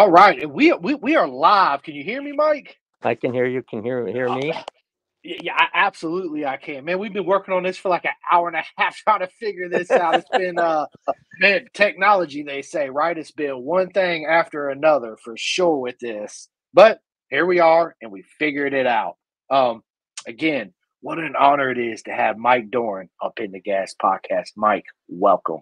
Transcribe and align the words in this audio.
All 0.00 0.10
right, 0.10 0.50
we 0.50 0.72
we 0.72 0.94
we 0.94 1.16
are 1.16 1.28
live. 1.28 1.82
Can 1.82 1.94
you 1.94 2.02
hear 2.02 2.22
me, 2.22 2.32
Mike? 2.32 2.78
I 3.02 3.14
can 3.14 3.34
hear 3.34 3.44
you. 3.44 3.62
Can 3.62 3.82
hear 3.82 4.06
hear 4.06 4.34
me? 4.34 4.54
Yeah, 5.22 5.52
I, 5.54 5.66
absolutely, 5.74 6.46
I 6.46 6.56
can. 6.56 6.86
Man, 6.86 6.98
we've 6.98 7.12
been 7.12 7.26
working 7.26 7.52
on 7.52 7.64
this 7.64 7.76
for 7.76 7.90
like 7.90 8.06
an 8.06 8.12
hour 8.32 8.48
and 8.48 8.56
a 8.56 8.62
half 8.78 8.96
trying 8.96 9.20
to 9.20 9.26
figure 9.26 9.68
this 9.68 9.90
out. 9.90 10.14
It's 10.14 10.28
been 10.30 10.58
uh, 10.58 10.86
man, 11.40 11.66
technology. 11.74 12.42
They 12.42 12.62
say, 12.62 12.88
right? 12.88 13.18
It's 13.18 13.32
been 13.32 13.62
one 13.62 13.90
thing 13.90 14.24
after 14.24 14.70
another 14.70 15.18
for 15.22 15.34
sure 15.36 15.76
with 15.76 15.98
this, 15.98 16.48
but 16.72 17.00
here 17.28 17.44
we 17.44 17.60
are, 17.60 17.94
and 18.00 18.10
we 18.10 18.24
figured 18.38 18.72
it 18.72 18.86
out. 18.86 19.16
Um, 19.50 19.82
again, 20.26 20.72
what 21.02 21.18
an 21.18 21.34
honor 21.38 21.70
it 21.70 21.78
is 21.78 22.04
to 22.04 22.12
have 22.12 22.38
Mike 22.38 22.70
Dorn 22.70 23.10
up 23.22 23.38
in 23.38 23.50
the 23.50 23.60
Gas 23.60 23.94
Podcast. 24.02 24.52
Mike, 24.56 24.86
welcome. 25.08 25.60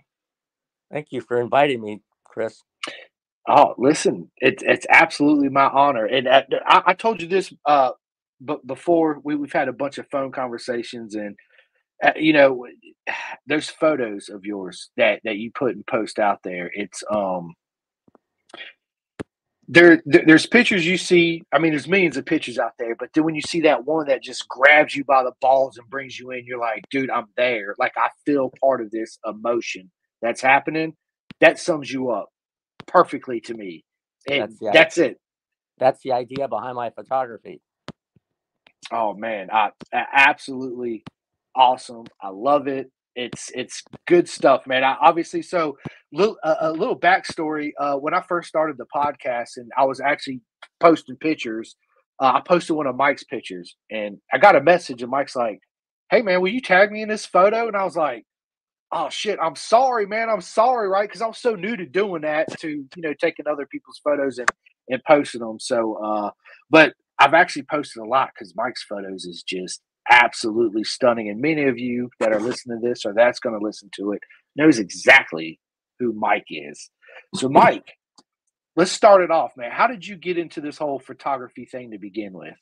Thank 0.92 1.08
you 1.10 1.22
for 1.22 1.40
inviting 1.40 1.82
me, 1.82 2.02
Chris. 2.22 2.62
Oh, 3.48 3.74
listen, 3.78 4.30
it's 4.38 4.62
it's 4.66 4.86
absolutely 4.90 5.48
my 5.50 5.66
honor, 5.68 6.06
and 6.06 6.28
I, 6.28 6.44
I 6.86 6.94
told 6.94 7.22
you 7.22 7.28
this 7.28 7.52
uh, 7.66 7.92
but 8.40 8.66
before 8.66 9.20
we, 9.24 9.36
we've 9.36 9.52
had 9.52 9.68
a 9.68 9.72
bunch 9.72 9.98
of 9.98 10.08
phone 10.10 10.32
conversations, 10.32 11.14
and 11.14 11.36
uh, 12.04 12.12
you 12.16 12.32
know, 12.32 12.66
there's 13.46 13.70
photos 13.70 14.28
of 14.28 14.44
yours 14.44 14.90
that 14.96 15.20
that 15.24 15.36
you 15.38 15.50
put 15.52 15.74
and 15.76 15.86
post 15.86 16.18
out 16.18 16.40
there. 16.44 16.70
It's 16.74 17.02
um, 17.10 17.54
there 19.68 20.02
there's 20.06 20.46
pictures 20.46 20.86
you 20.86 20.98
see. 20.98 21.42
I 21.52 21.58
mean, 21.58 21.72
there's 21.72 21.88
millions 21.88 22.16
of 22.16 22.26
pictures 22.26 22.58
out 22.58 22.72
there, 22.78 22.96
but 22.96 23.10
then 23.14 23.24
when 23.24 23.34
you 23.34 23.42
see 23.42 23.62
that 23.62 23.84
one 23.86 24.08
that 24.08 24.22
just 24.22 24.48
grabs 24.48 24.94
you 24.96 25.04
by 25.04 25.22
the 25.24 25.32
balls 25.40 25.78
and 25.78 25.88
brings 25.90 26.18
you 26.18 26.30
in, 26.32 26.44
you're 26.46 26.60
like, 26.60 26.84
dude, 26.90 27.10
I'm 27.10 27.26
there. 27.36 27.74
Like 27.78 27.94
I 27.96 28.08
feel 28.26 28.52
part 28.62 28.82
of 28.82 28.90
this 28.90 29.18
emotion 29.26 29.90
that's 30.22 30.42
happening. 30.42 30.94
That 31.40 31.58
sums 31.58 31.90
you 31.90 32.10
up 32.10 32.28
perfectly 32.88 33.40
to 33.42 33.54
me. 33.54 33.84
And 34.28 34.42
that's, 34.42 34.74
that's 34.74 34.98
it. 34.98 35.20
That's 35.78 36.02
the 36.02 36.12
idea 36.12 36.48
behind 36.48 36.74
my 36.74 36.90
photography. 36.90 37.60
Oh 38.90 39.14
man, 39.14 39.48
I, 39.52 39.70
absolutely 39.92 41.04
awesome. 41.54 42.04
I 42.22 42.30
love 42.30 42.66
it. 42.68 42.90
It's 43.14 43.50
it's 43.54 43.82
good 44.06 44.28
stuff, 44.28 44.66
man. 44.66 44.84
I, 44.84 44.96
obviously, 45.00 45.42
so 45.42 45.76
little, 46.12 46.36
uh, 46.44 46.56
a 46.60 46.72
little 46.72 46.98
backstory. 46.98 47.72
Uh, 47.78 47.96
when 47.96 48.14
I 48.14 48.22
first 48.22 48.48
started 48.48 48.78
the 48.78 48.86
podcast, 48.94 49.56
and 49.56 49.70
I 49.76 49.84
was 49.84 50.00
actually 50.00 50.40
posting 50.80 51.16
pictures, 51.16 51.76
uh, 52.20 52.32
I 52.36 52.40
posted 52.40 52.76
one 52.76 52.86
of 52.86 52.96
Mike's 52.96 53.24
pictures, 53.24 53.76
and 53.90 54.18
I 54.32 54.38
got 54.38 54.56
a 54.56 54.60
message, 54.62 55.02
and 55.02 55.10
Mike's 55.10 55.36
like, 55.36 55.60
"Hey, 56.10 56.22
man, 56.22 56.40
will 56.40 56.52
you 56.52 56.60
tag 56.60 56.92
me 56.92 57.02
in 57.02 57.08
this 57.08 57.26
photo?" 57.26 57.66
And 57.66 57.76
I 57.76 57.84
was 57.84 57.96
like, 57.96 58.24
oh 58.92 59.08
shit 59.10 59.38
i'm 59.42 59.56
sorry 59.56 60.06
man 60.06 60.28
i'm 60.30 60.40
sorry 60.40 60.88
right 60.88 61.08
because 61.08 61.20
I'm 61.22 61.34
so 61.34 61.54
new 61.54 61.76
to 61.76 61.86
doing 61.86 62.22
that 62.22 62.46
to 62.60 62.68
you 62.68 63.02
know 63.02 63.14
taking 63.20 63.46
other 63.46 63.66
people's 63.66 64.00
photos 64.02 64.38
and 64.38 64.48
and 64.88 65.02
posting 65.06 65.40
them 65.40 65.60
so 65.60 65.94
uh 66.02 66.30
but 66.70 66.94
i've 67.18 67.34
actually 67.34 67.64
posted 67.64 68.02
a 68.02 68.06
lot 68.06 68.30
because 68.34 68.54
mike's 68.56 68.82
photos 68.84 69.24
is 69.24 69.42
just 69.42 69.82
absolutely 70.10 70.84
stunning 70.84 71.28
and 71.28 71.40
many 71.40 71.64
of 71.64 71.78
you 71.78 72.08
that 72.18 72.32
are 72.32 72.40
listening 72.40 72.80
to 72.80 72.88
this 72.88 73.04
or 73.04 73.12
that's 73.12 73.40
going 73.40 73.58
to 73.58 73.64
listen 73.64 73.90
to 73.94 74.12
it 74.12 74.22
knows 74.56 74.78
exactly 74.78 75.60
who 75.98 76.12
mike 76.12 76.46
is. 76.48 76.90
So 77.34 77.48
mike 77.48 77.92
let's 78.76 78.92
start 78.92 79.22
it 79.22 79.30
off 79.30 79.56
man. 79.56 79.70
How 79.70 79.86
did 79.86 80.06
you 80.06 80.16
get 80.16 80.38
into 80.38 80.60
this 80.60 80.78
whole 80.78 80.98
photography 80.98 81.66
thing 81.66 81.90
to 81.90 81.98
begin 81.98 82.32
with? 82.32 82.54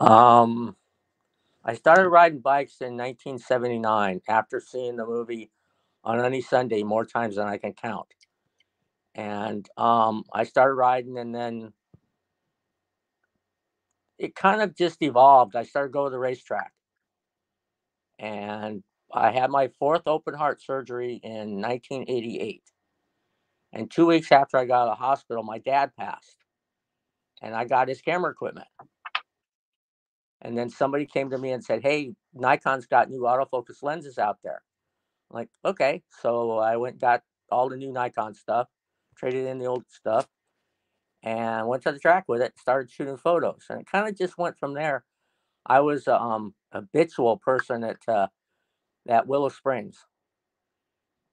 Um 0.00 0.76
I 1.64 1.74
started 1.74 2.08
riding 2.08 2.40
bikes 2.40 2.80
in 2.80 2.96
1979 2.96 4.22
after 4.28 4.60
seeing 4.60 4.96
the 4.96 5.06
movie 5.06 5.50
on 6.02 6.24
any 6.24 6.40
Sunday 6.40 6.82
more 6.82 7.04
times 7.04 7.36
than 7.36 7.46
I 7.46 7.58
can 7.58 7.74
count. 7.74 8.08
And 9.14 9.68
um, 9.76 10.24
I 10.32 10.44
started 10.44 10.74
riding, 10.74 11.18
and 11.18 11.34
then 11.34 11.72
it 14.18 14.34
kind 14.34 14.62
of 14.62 14.74
just 14.76 15.02
evolved. 15.02 15.56
I 15.56 15.64
started 15.64 15.92
going 15.92 16.06
to 16.06 16.12
the 16.12 16.18
racetrack, 16.18 16.72
and 18.18 18.82
I 19.12 19.30
had 19.30 19.50
my 19.50 19.68
fourth 19.78 20.06
open 20.06 20.34
heart 20.34 20.62
surgery 20.62 21.20
in 21.22 21.60
1988. 21.60 22.62
And 23.72 23.90
two 23.90 24.06
weeks 24.06 24.32
after 24.32 24.56
I 24.56 24.64
got 24.64 24.82
out 24.82 24.92
of 24.92 24.98
the 24.98 25.04
hospital, 25.04 25.42
my 25.42 25.58
dad 25.58 25.92
passed, 25.98 26.36
and 27.42 27.54
I 27.54 27.64
got 27.64 27.88
his 27.88 28.00
camera 28.00 28.30
equipment. 28.30 28.68
And 30.42 30.56
then 30.56 30.70
somebody 30.70 31.06
came 31.06 31.30
to 31.30 31.38
me 31.38 31.52
and 31.52 31.64
said, 31.64 31.82
Hey, 31.82 32.14
Nikon's 32.34 32.86
got 32.86 33.10
new 33.10 33.22
autofocus 33.22 33.82
lenses 33.82 34.18
out 34.18 34.38
there. 34.42 34.62
I'm 35.30 35.36
like, 35.36 35.48
okay. 35.64 36.02
So 36.22 36.58
I 36.58 36.76
went 36.76 37.00
got 37.00 37.22
all 37.50 37.68
the 37.68 37.76
new 37.76 37.92
Nikon 37.92 38.34
stuff, 38.34 38.68
traded 39.16 39.46
in 39.46 39.58
the 39.58 39.66
old 39.66 39.84
stuff, 39.88 40.26
and 41.22 41.66
went 41.66 41.82
to 41.84 41.92
the 41.92 41.98
track 41.98 42.24
with 42.28 42.40
it, 42.40 42.58
started 42.58 42.90
shooting 42.90 43.16
photos. 43.16 43.66
And 43.68 43.80
it 43.80 43.86
kind 43.90 44.08
of 44.08 44.16
just 44.16 44.38
went 44.38 44.58
from 44.58 44.74
there. 44.74 45.04
I 45.66 45.80
was 45.80 46.08
um, 46.08 46.54
a 46.72 46.80
habitual 46.80 47.36
person 47.36 47.84
at 47.84 47.98
uh, 48.08 48.28
at 49.08 49.26
Willow 49.26 49.50
Springs. 49.50 49.98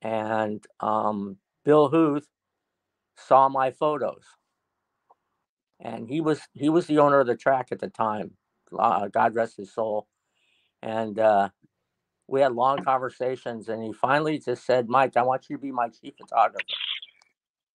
And 0.01 0.65
um, 0.79 1.37
Bill 1.63 1.89
Huth 1.89 2.27
saw 3.17 3.49
my 3.49 3.71
photos. 3.71 4.23
And 5.79 6.09
he 6.09 6.21
was 6.21 6.41
he 6.53 6.69
was 6.69 6.87
the 6.87 6.99
owner 6.99 7.19
of 7.19 7.27
the 7.27 7.35
track 7.37 7.67
at 7.71 7.79
the 7.79 7.89
time 7.89 8.31
uh, 8.31 8.46
God 8.71 9.35
rest 9.35 9.57
his 9.57 9.73
soul. 9.73 10.07
And 10.81 11.17
uh, 11.19 11.49
we 12.27 12.41
had 12.41 12.53
long 12.53 12.83
conversations, 12.83 13.69
and 13.69 13.83
he 13.83 13.93
finally 13.93 14.39
just 14.39 14.65
said, 14.65 14.89
"Mike, 14.89 15.17
I 15.17 15.23
want 15.23 15.49
you 15.49 15.57
to 15.57 15.61
be 15.61 15.71
my 15.71 15.89
chief 15.89 16.13
photographer." 16.19 16.65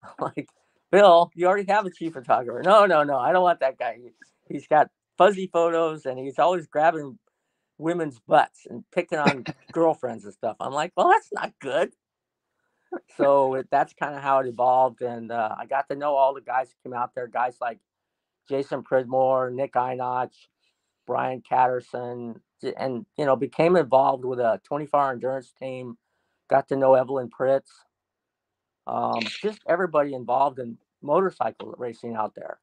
I'm 0.05 0.11
like, 0.37 0.49
Bill, 0.91 1.31
you 1.35 1.47
already 1.47 1.71
have 1.71 1.87
a 1.87 1.91
chief 1.91 2.13
photographer. 2.13 2.63
No, 2.63 2.87
no, 2.87 3.03
no, 3.03 3.19
I 3.19 3.33
don't 3.33 3.43
want 3.43 3.61
that 3.61 3.79
guy. 3.79 3.99
He's 4.49 4.67
got 4.67 4.89
fuzzy 5.19 5.49
photos, 5.53 6.07
and 6.07 6.19
he's 6.19 6.39
always 6.39 6.67
grabbing 6.67 7.19
women's 7.79 8.21
butts 8.21 8.67
and 8.69 8.85
picking 8.93 9.19
on 9.19 9.45
girlfriends 9.73 10.25
and 10.25 10.35
stuff. 10.35 10.57
I'm 10.61 10.73
like, 10.73 10.93
well, 10.97 11.09
that's 11.09 11.31
not 11.33 11.53
good. 11.61 11.93
So 13.17 13.55
it, 13.55 13.69
that's 13.71 13.95
kind 13.95 14.15
of 14.15 14.23
how 14.23 14.41
it 14.41 14.47
evolved, 14.47 15.03
and 15.03 15.33
uh, 15.33 15.55
I 15.59 15.67
got 15.67 15.89
to 15.89 15.97
know 15.97 16.15
all 16.15 16.35
the 16.35 16.41
guys 16.41 16.69
that 16.69 16.83
came 16.83 16.95
out 16.95 17.15
there. 17.15 17.27
Guys 17.27 17.57
like 17.61 17.79
Jason 18.49 18.83
Pridmore, 18.83 19.51
Nick 19.51 19.75
Ienatsch, 19.75 20.37
Brian 21.13 21.43
Catterson, 21.47 22.41
and 22.79 23.05
you 23.19 23.27
know 23.27 23.37
became 23.37 23.77
involved 23.77 24.25
with 24.25 24.41
a 24.41 24.59
24-hour 24.71 25.13
endurance 25.13 25.53
team. 25.53 25.99
Got 26.49 26.69
to 26.69 26.77
know 26.77 26.95
Evelyn 26.95 27.29
Pritz. 27.29 27.69
Um, 28.87 29.21
just 29.43 29.61
everybody 29.69 30.15
involved 30.15 30.59
in 30.59 30.79
motorcycle 31.03 31.75
racing 31.77 32.17
out 32.17 32.35
there. 32.35 32.61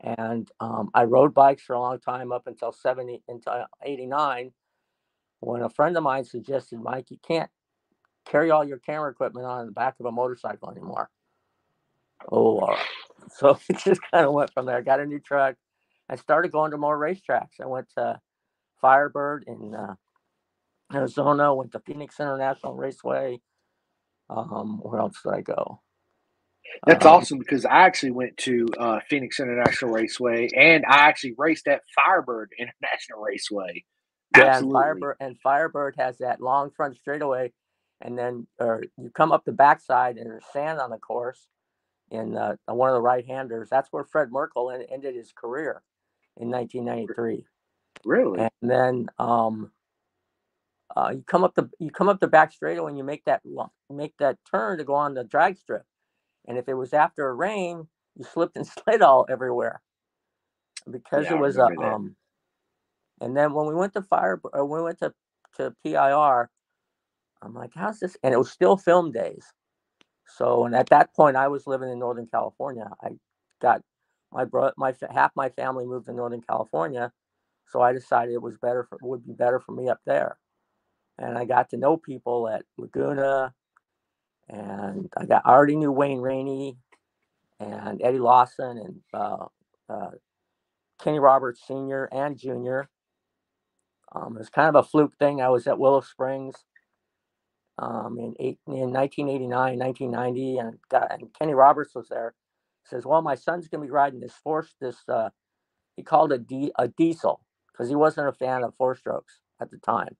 And 0.00 0.46
um, 0.60 0.90
I 0.92 1.04
rode 1.04 1.32
bikes 1.32 1.62
for 1.62 1.72
a 1.72 1.80
long 1.80 2.00
time 2.00 2.32
up 2.32 2.46
until 2.46 2.70
70 2.70 3.22
until 3.28 3.64
89 3.82 4.52
when 5.40 5.62
a 5.62 5.70
friend 5.70 5.96
of 5.96 6.02
mine 6.02 6.24
suggested, 6.24 6.80
Mike, 6.80 7.10
you 7.10 7.16
can't 7.26 7.50
carry 8.26 8.50
all 8.50 8.62
your 8.62 8.78
camera 8.78 9.10
equipment 9.10 9.46
on 9.46 9.64
the 9.64 9.72
back 9.72 9.94
of 9.98 10.04
a 10.04 10.12
motorcycle 10.12 10.70
anymore. 10.70 11.08
Oh, 12.30 12.76
so 13.30 13.58
it 13.70 13.78
just 13.78 14.02
kind 14.10 14.26
of 14.26 14.34
went 14.34 14.52
from 14.52 14.66
there. 14.66 14.82
Got 14.82 15.00
a 15.00 15.06
new 15.06 15.18
truck, 15.18 15.54
I 16.08 16.16
started 16.16 16.52
going 16.52 16.72
to 16.72 16.76
more 16.76 16.98
racetracks. 16.98 17.60
I 17.60 17.66
went 17.66 17.88
to 17.96 18.20
Firebird 18.80 19.44
in 19.46 19.74
uh, 19.74 19.94
Arizona, 20.92 21.54
went 21.54 21.72
to 21.72 21.80
Phoenix 21.80 22.20
International 22.20 22.74
Raceway. 22.74 23.40
Um, 24.28 24.80
where 24.82 25.00
else 25.00 25.16
did 25.22 25.32
I 25.32 25.40
go? 25.40 25.80
That's 26.86 27.04
um, 27.04 27.12
awesome 27.12 27.38
because 27.38 27.64
I 27.64 27.82
actually 27.82 28.12
went 28.12 28.36
to 28.38 28.66
uh, 28.78 29.00
Phoenix 29.08 29.38
International 29.40 29.92
Raceway 29.92 30.48
and 30.56 30.84
I 30.86 30.96
actually 30.96 31.34
raced 31.36 31.68
at 31.68 31.82
Firebird 31.94 32.50
International 32.58 33.20
Raceway. 33.22 33.84
Yeah, 34.36 34.58
and 34.58 34.72
Firebird, 34.72 35.16
and 35.20 35.38
Firebird 35.40 35.94
has 35.98 36.18
that 36.18 36.40
long 36.40 36.70
front 36.70 36.96
straightaway, 36.96 37.52
and 38.00 38.18
then 38.18 38.48
or 38.58 38.82
you 38.98 39.10
come 39.10 39.30
up 39.30 39.44
the 39.44 39.52
backside 39.52 40.16
and 40.16 40.28
there's 40.28 40.44
sand 40.52 40.80
on 40.80 40.90
the 40.90 40.98
course 40.98 41.46
in 42.10 42.36
uh, 42.36 42.56
one 42.66 42.88
of 42.88 42.94
the 42.94 43.00
right 43.00 43.24
handers. 43.24 43.68
That's 43.70 43.88
where 43.92 44.04
Fred 44.04 44.32
Merkel 44.32 44.72
ended 44.90 45.14
his 45.14 45.32
career 45.32 45.82
in 46.36 46.50
1993. 46.50 47.44
Really? 48.04 48.38
And 48.38 48.50
then 48.62 49.06
um, 49.18 49.70
uh, 50.96 51.12
you 51.14 51.24
come 51.26 51.44
up 51.44 51.54
the 51.54 51.70
you 51.78 51.90
come 51.90 52.08
up 52.08 52.20
the 52.20 52.28
back 52.28 52.52
straightaway 52.52 52.90
and 52.90 52.98
you 52.98 53.04
make 53.04 53.24
that 53.24 53.42
make 53.90 54.14
that 54.18 54.38
turn 54.50 54.78
to 54.78 54.84
go 54.84 54.94
on 54.94 55.14
the 55.14 55.24
drag 55.24 55.56
strip. 55.58 55.84
And 56.46 56.58
if 56.58 56.68
it 56.68 56.74
was 56.74 56.92
after 56.92 57.28
a 57.28 57.34
rain, 57.34 57.88
you 58.16 58.24
slipped 58.24 58.56
and 58.56 58.66
slid 58.84 59.02
all 59.02 59.26
everywhere 59.28 59.82
because 60.90 61.26
yeah, 61.26 61.34
it 61.36 61.38
was 61.40 61.58
a 61.58 61.64
um. 61.80 62.16
And 63.20 63.36
then 63.36 63.52
when 63.54 63.66
we 63.66 63.74
went 63.74 63.94
to 63.94 64.02
fire, 64.02 64.40
or 64.44 64.60
uh, 64.60 64.64
when 64.64 64.80
we 64.80 64.84
went 64.84 64.98
to 64.98 65.14
to 65.56 65.74
PIR, 65.84 66.50
I'm 67.42 67.54
like, 67.54 67.70
how's 67.74 68.00
this? 68.00 68.16
And 68.22 68.34
it 68.34 68.38
was 68.38 68.50
still 68.50 68.76
film 68.76 69.12
days. 69.12 69.46
So, 70.26 70.64
and 70.64 70.74
at 70.74 70.88
that 70.90 71.14
point, 71.14 71.36
I 71.36 71.48
was 71.48 71.66
living 71.66 71.90
in 71.90 71.98
Northern 71.98 72.26
California. 72.26 72.90
I 73.02 73.10
got 73.62 73.82
my 74.34 74.44
bro, 74.44 74.72
my 74.76 74.94
half 75.10 75.32
my 75.36 75.50
family 75.50 75.86
moved 75.86 76.06
to 76.06 76.12
Northern 76.12 76.42
California, 76.42 77.12
so 77.68 77.80
I 77.80 77.92
decided 77.92 78.34
it 78.34 78.42
was 78.42 78.58
better 78.58 78.84
for 78.84 78.98
would 79.02 79.26
be 79.26 79.32
better 79.32 79.60
for 79.60 79.72
me 79.72 79.88
up 79.88 80.00
there, 80.06 80.38
and 81.18 81.38
I 81.38 81.46
got 81.46 81.70
to 81.70 81.78
know 81.78 81.96
people 81.96 82.48
at 82.48 82.64
Laguna, 82.78 83.54
and 84.48 85.10
I 85.16 85.26
got 85.26 85.42
I 85.46 85.52
already 85.52 85.76
knew 85.76 85.92
Wayne 85.92 86.20
Rainey, 86.20 86.76
and 87.60 88.02
Eddie 88.02 88.18
Lawson 88.18 88.78
and 88.78 89.00
uh, 89.12 89.46
uh, 89.88 90.10
Kenny 91.02 91.18
Roberts 91.18 91.62
Sr. 91.66 92.08
and 92.12 92.38
Jr. 92.38 92.82
Um, 94.14 94.36
it 94.36 94.40
was 94.40 94.50
kind 94.50 94.68
of 94.68 94.76
a 94.76 94.88
fluke 94.88 95.16
thing. 95.18 95.40
I 95.40 95.48
was 95.48 95.66
at 95.66 95.78
Willow 95.78 96.00
Springs 96.00 96.56
um, 97.78 98.18
in, 98.18 98.34
eight, 98.38 98.58
in 98.66 98.92
1989, 98.92 99.78
1990, 99.78 100.58
and, 100.58 100.78
got, 100.88 101.12
and 101.12 101.34
Kenny 101.38 101.54
Roberts 101.54 101.94
was 101.94 102.08
there. 102.08 102.34
He 102.84 102.88
says, 102.90 103.06
"Well, 103.06 103.22
my 103.22 103.34
son's 103.34 103.68
going 103.68 103.82
to 103.82 103.86
be 103.86 103.92
riding 103.92 104.20
this 104.20 104.34
four, 104.34 104.66
this 104.80 104.98
uh, 105.08 105.30
he 105.96 106.02
called 106.02 106.32
it 106.32 106.42
a, 106.50 106.72
a 106.78 106.88
diesel 106.88 107.40
because 107.72 107.88
he 107.88 107.96
wasn't 107.96 108.28
a 108.28 108.32
fan 108.32 108.64
of 108.64 108.74
four 108.76 108.96
strokes 108.96 109.40
at 109.60 109.70
the 109.70 109.78
time." 109.78 110.16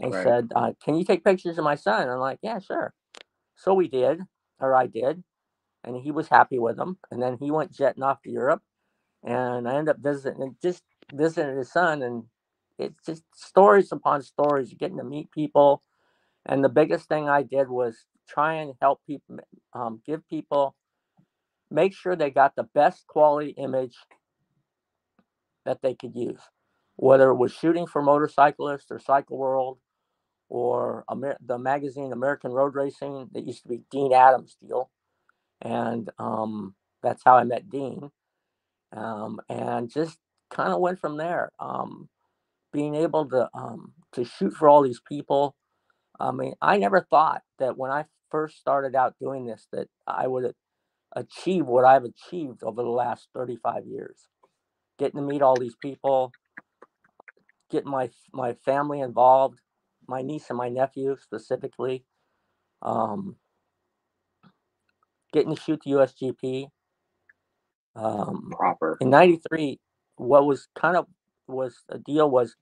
And 0.00 0.12
he 0.12 0.12
right. 0.14 0.22
said, 0.22 0.52
uh, 0.56 0.72
"Can 0.84 0.96
you 0.96 1.04
take 1.04 1.24
pictures 1.24 1.58
of 1.58 1.64
my 1.64 1.76
son?" 1.76 2.02
And 2.02 2.12
I'm 2.12 2.18
like, 2.18 2.40
"Yeah, 2.42 2.58
sure." 2.60 2.94
So 3.56 3.74
we 3.74 3.88
did, 3.88 4.20
or 4.60 4.74
I 4.74 4.86
did, 4.86 5.22
and 5.84 5.96
he 5.96 6.10
was 6.10 6.28
happy 6.28 6.58
with 6.58 6.76
them. 6.76 6.98
And 7.10 7.22
then 7.22 7.36
he 7.40 7.50
went 7.50 7.72
jetting 7.72 8.02
off 8.02 8.22
to 8.22 8.30
Europe, 8.30 8.62
and 9.24 9.68
I 9.68 9.74
ended 9.76 9.96
up 9.96 10.02
visiting, 10.02 10.56
just 10.62 10.82
visiting 11.12 11.56
his 11.58 11.72
son, 11.72 12.02
and 12.02 12.24
it's 12.78 13.04
just 13.04 13.24
stories 13.34 13.92
upon 13.92 14.22
stories, 14.22 14.74
getting 14.74 14.98
to 14.98 15.04
meet 15.04 15.30
people. 15.30 15.82
And 16.46 16.64
the 16.64 16.68
biggest 16.70 17.08
thing 17.08 17.28
I 17.28 17.42
did 17.42 17.68
was 17.68 18.06
try 18.28 18.54
and 18.54 18.74
help 18.80 19.00
people, 19.06 19.38
um, 19.74 20.00
give 20.06 20.26
people, 20.28 20.74
make 21.70 21.94
sure 21.94 22.16
they 22.16 22.30
got 22.30 22.56
the 22.56 22.68
best 22.74 23.06
quality 23.06 23.50
image 23.50 23.96
that 25.64 25.82
they 25.82 25.94
could 25.94 26.14
use, 26.14 26.40
whether 26.96 27.30
it 27.30 27.36
was 27.36 27.52
shooting 27.52 27.86
for 27.86 28.02
motorcyclists 28.02 28.90
or 28.90 28.98
Cycle 28.98 29.38
World 29.38 29.78
or 30.48 31.04
Amer- 31.10 31.38
the 31.44 31.58
magazine 31.58 32.12
American 32.12 32.52
Road 32.52 32.74
Racing 32.74 33.28
that 33.32 33.46
used 33.46 33.62
to 33.62 33.68
be 33.68 33.82
Dean 33.90 34.12
Adams' 34.12 34.56
deal. 34.60 34.90
And 35.60 36.10
um, 36.18 36.74
that's 37.02 37.22
how 37.24 37.36
I 37.36 37.44
met 37.44 37.68
Dean. 37.68 38.10
Um, 38.92 39.40
and 39.48 39.90
just 39.90 40.18
kind 40.50 40.72
of 40.72 40.80
went 40.80 40.98
from 40.98 41.16
there. 41.16 41.52
Um, 41.60 42.08
being 42.72 42.94
able 42.94 43.28
to 43.28 43.48
um, 43.54 43.92
to 44.12 44.24
shoot 44.24 44.52
for 44.52 44.68
all 44.68 44.82
these 44.82 45.00
people. 45.08 45.54
I 46.18 46.32
mean, 46.32 46.54
I 46.60 46.76
never 46.76 47.06
thought 47.10 47.42
that 47.58 47.76
when 47.76 47.90
I 47.90 48.04
first 48.30 48.58
started 48.58 48.94
out 48.94 49.14
doing 49.20 49.46
this 49.46 49.66
that 49.72 49.88
I 50.06 50.26
would 50.26 50.52
achieve 51.14 51.66
what 51.66 51.84
I've 51.84 52.04
achieved 52.04 52.62
over 52.64 52.82
the 52.82 52.88
last 52.90 53.28
35 53.34 53.86
years. 53.86 54.28
Getting 54.98 55.20
to 55.20 55.26
meet 55.26 55.42
all 55.42 55.56
these 55.58 55.76
people, 55.76 56.32
getting 57.70 57.90
my 57.90 58.10
my 58.32 58.54
family 58.54 59.00
involved, 59.00 59.60
my 60.08 60.22
niece 60.22 60.46
and 60.50 60.58
my 60.58 60.68
nephew 60.68 61.16
specifically, 61.20 62.04
um, 62.82 63.36
getting 65.32 65.54
to 65.54 65.60
shoot 65.60 65.80
the 65.84 65.92
USGP. 65.92 66.68
Um, 67.96 68.52
Proper 68.52 68.98
in 69.00 69.10
'93. 69.10 69.80
What 70.16 70.46
was 70.46 70.68
kind 70.76 70.96
of 70.96 71.06
was 71.48 71.76
a 71.90 71.98
deal 71.98 72.30
was 72.30 72.56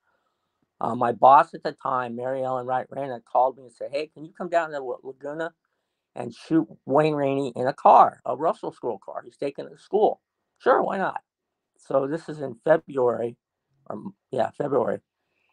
uh, 0.81 0.95
my 0.95 1.13
boss 1.13 1.55
at 1.55 1.63
the 1.65 1.73
time, 1.73 2.17
Mary 2.17 2.45
Ellen 2.45 2.67
Wright 2.67 2.87
Rana, 2.91 3.21
called 3.21 3.59
me 3.59 3.65
and 3.65 3.73
said, 3.73 3.91
"Hey, 3.93 4.09
can 4.09 4.25
you 4.25 4.33
come 4.37 4.51
down 4.51 4.71
to 4.73 4.81
Laguna 5.05 5.53
and 6.19 6.35
shoot 6.35 6.69
Wayne 6.87 7.15
Rainey 7.15 7.55
in 7.57 7.69
a 7.69 7.75
car, 7.75 8.21
a 8.27 8.37
Russell 8.37 8.73
School 8.73 9.01
car? 9.05 9.23
He's 9.25 9.39
taking 9.39 9.67
it 9.67 9.71
to 9.71 9.79
school." 9.79 10.23
Sure, 10.61 10.83
why 10.83 10.99
not? 10.99 11.23
So 11.79 12.09
this 12.09 12.29
is 12.29 12.41
in 12.41 12.57
February, 12.65 13.37
or 13.91 14.03
yeah, 14.33 14.51
February, 14.53 15.01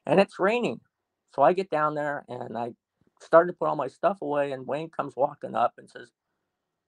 and 0.05 0.19
it's 0.19 0.39
raining. 0.39 0.81
So 1.35 1.43
I 1.43 1.53
get 1.53 1.69
down 1.71 1.95
there 1.95 2.25
and 2.29 2.57
I 2.57 2.73
started 3.21 3.53
to 3.53 3.57
put 3.57 3.67
all 3.69 3.77
my 3.77 3.87
stuff 3.89 4.21
away, 4.21 4.53
and 4.53 4.67
Wayne 4.67 4.89
comes 4.91 5.15
walking 5.17 5.55
up 5.55 5.73
and 5.77 5.89
says, 5.89 6.11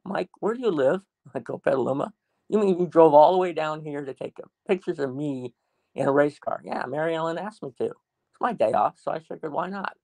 "Mike, 0.05 0.29
where 0.39 0.55
do 0.55 0.61
you 0.61 0.71
live?" 0.71 1.01
I 1.35 1.39
go, 1.39 1.59
Petaluma. 1.59 2.13
You 2.49 2.59
mean 2.59 2.79
you 2.79 2.87
drove 2.87 3.13
all 3.13 3.33
the 3.33 3.39
way 3.39 3.53
down 3.53 3.83
here 3.83 4.05
to 4.05 4.13
take 4.13 4.37
pictures 4.67 4.99
of 4.99 5.15
me 5.15 5.53
in 5.95 6.07
a 6.07 6.11
race 6.13 6.39
car? 6.39 6.61
Yeah, 6.65 6.85
Mary 6.87 7.15
Ellen 7.15 7.37
asked 7.39 7.63
me 7.63 7.71
to 7.79 7.85
it's 7.87 8.41
my 8.41 8.53
day 8.53 8.73
off, 8.73 8.97
so 8.99 9.11
I 9.11 9.19
figured 9.19 9.51
why 9.53 9.69
not? 9.69 9.97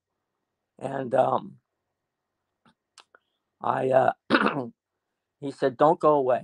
And 0.80 1.16
um, 1.16 1.56
I 3.63 3.89
uh, 3.92 4.13
he 5.42 5.51
said, 5.51 5.77
"Don't 5.77 6.00
go 6.00 6.15
away." 6.15 6.44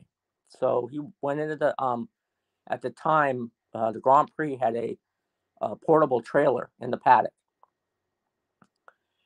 So 0.59 0.89
he 0.91 1.01
went 1.21 1.39
into 1.41 1.57
the 1.57 1.81
um, 1.81 2.09
at 2.69 2.81
the 2.81 2.91
time 2.91 3.51
uh, 3.73 3.91
the 3.91 3.99
Grand 3.99 4.31
Prix 4.35 4.57
had 4.57 4.75
a, 4.75 4.97
a 5.61 5.75
portable 5.75 6.21
trailer 6.21 6.71
in 6.81 6.91
the 6.91 6.97
paddock, 6.97 7.33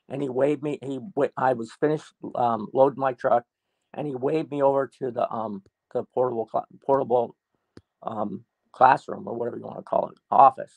and 0.09 0.21
he 0.21 0.29
waved 0.29 0.63
me. 0.63 0.79
He 0.83 0.99
I 1.37 1.53
was 1.53 1.71
finished 1.79 2.13
um, 2.35 2.67
loading 2.73 2.99
my 3.01 3.13
truck, 3.13 3.45
and 3.93 4.07
he 4.07 4.15
waved 4.15 4.51
me 4.51 4.61
over 4.63 4.87
to 4.99 5.11
the 5.11 5.31
um 5.31 5.63
the 5.93 6.03
portable 6.13 6.49
portable 6.85 7.35
um 8.03 8.45
classroom 8.73 9.27
or 9.27 9.35
whatever 9.35 9.57
you 9.57 9.63
want 9.65 9.77
to 9.77 9.83
call 9.83 10.09
it 10.09 10.15
office 10.31 10.73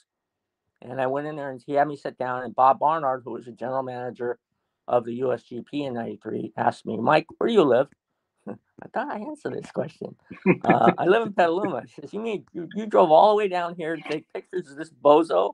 and 0.83 1.01
I 1.01 1.07
went 1.07 1.27
in 1.27 1.37
there 1.37 1.51
and 1.51 1.63
he 1.67 1.75
had 1.75 1.89
me 1.89 1.97
sit 1.97 2.19
down. 2.19 2.45
And 2.45 2.55
Bob 2.55 2.79
Barnard, 2.79 3.23
who 3.25 3.33
was 3.33 3.47
the 3.47 3.53
general 3.53 3.83
manager 3.83 4.39
of 4.89 5.05
the 5.05 5.21
USGP 5.21 5.67
in 5.73 5.95
'93, 5.95 6.53
asked 6.57 6.87
me, 6.87 6.97
Mike, 6.97 7.27
where 7.39 7.49
do 7.49 7.55
you 7.55 7.63
live? 7.63 7.89
I 8.49 8.89
thought 8.93 9.11
I 9.11 9.19
answered 9.19 9.55
this 9.55 9.71
question. 9.71 10.17
Uh, 10.65 10.93
I 10.99 11.07
live 11.07 11.27
in 11.27 11.33
Petaluma. 11.33 11.83
He 11.83 12.01
says, 12.01 12.13
You 12.13 12.21
mean 12.21 12.45
you, 12.53 12.69
you 12.75 12.87
drove 12.87 13.11
all 13.11 13.31
the 13.31 13.37
way 13.37 13.49
down 13.49 13.75
here 13.77 13.97
to 13.97 14.03
take 14.03 14.33
pictures 14.33 14.71
of 14.71 14.77
this 14.77 14.91
bozo? 14.91 15.53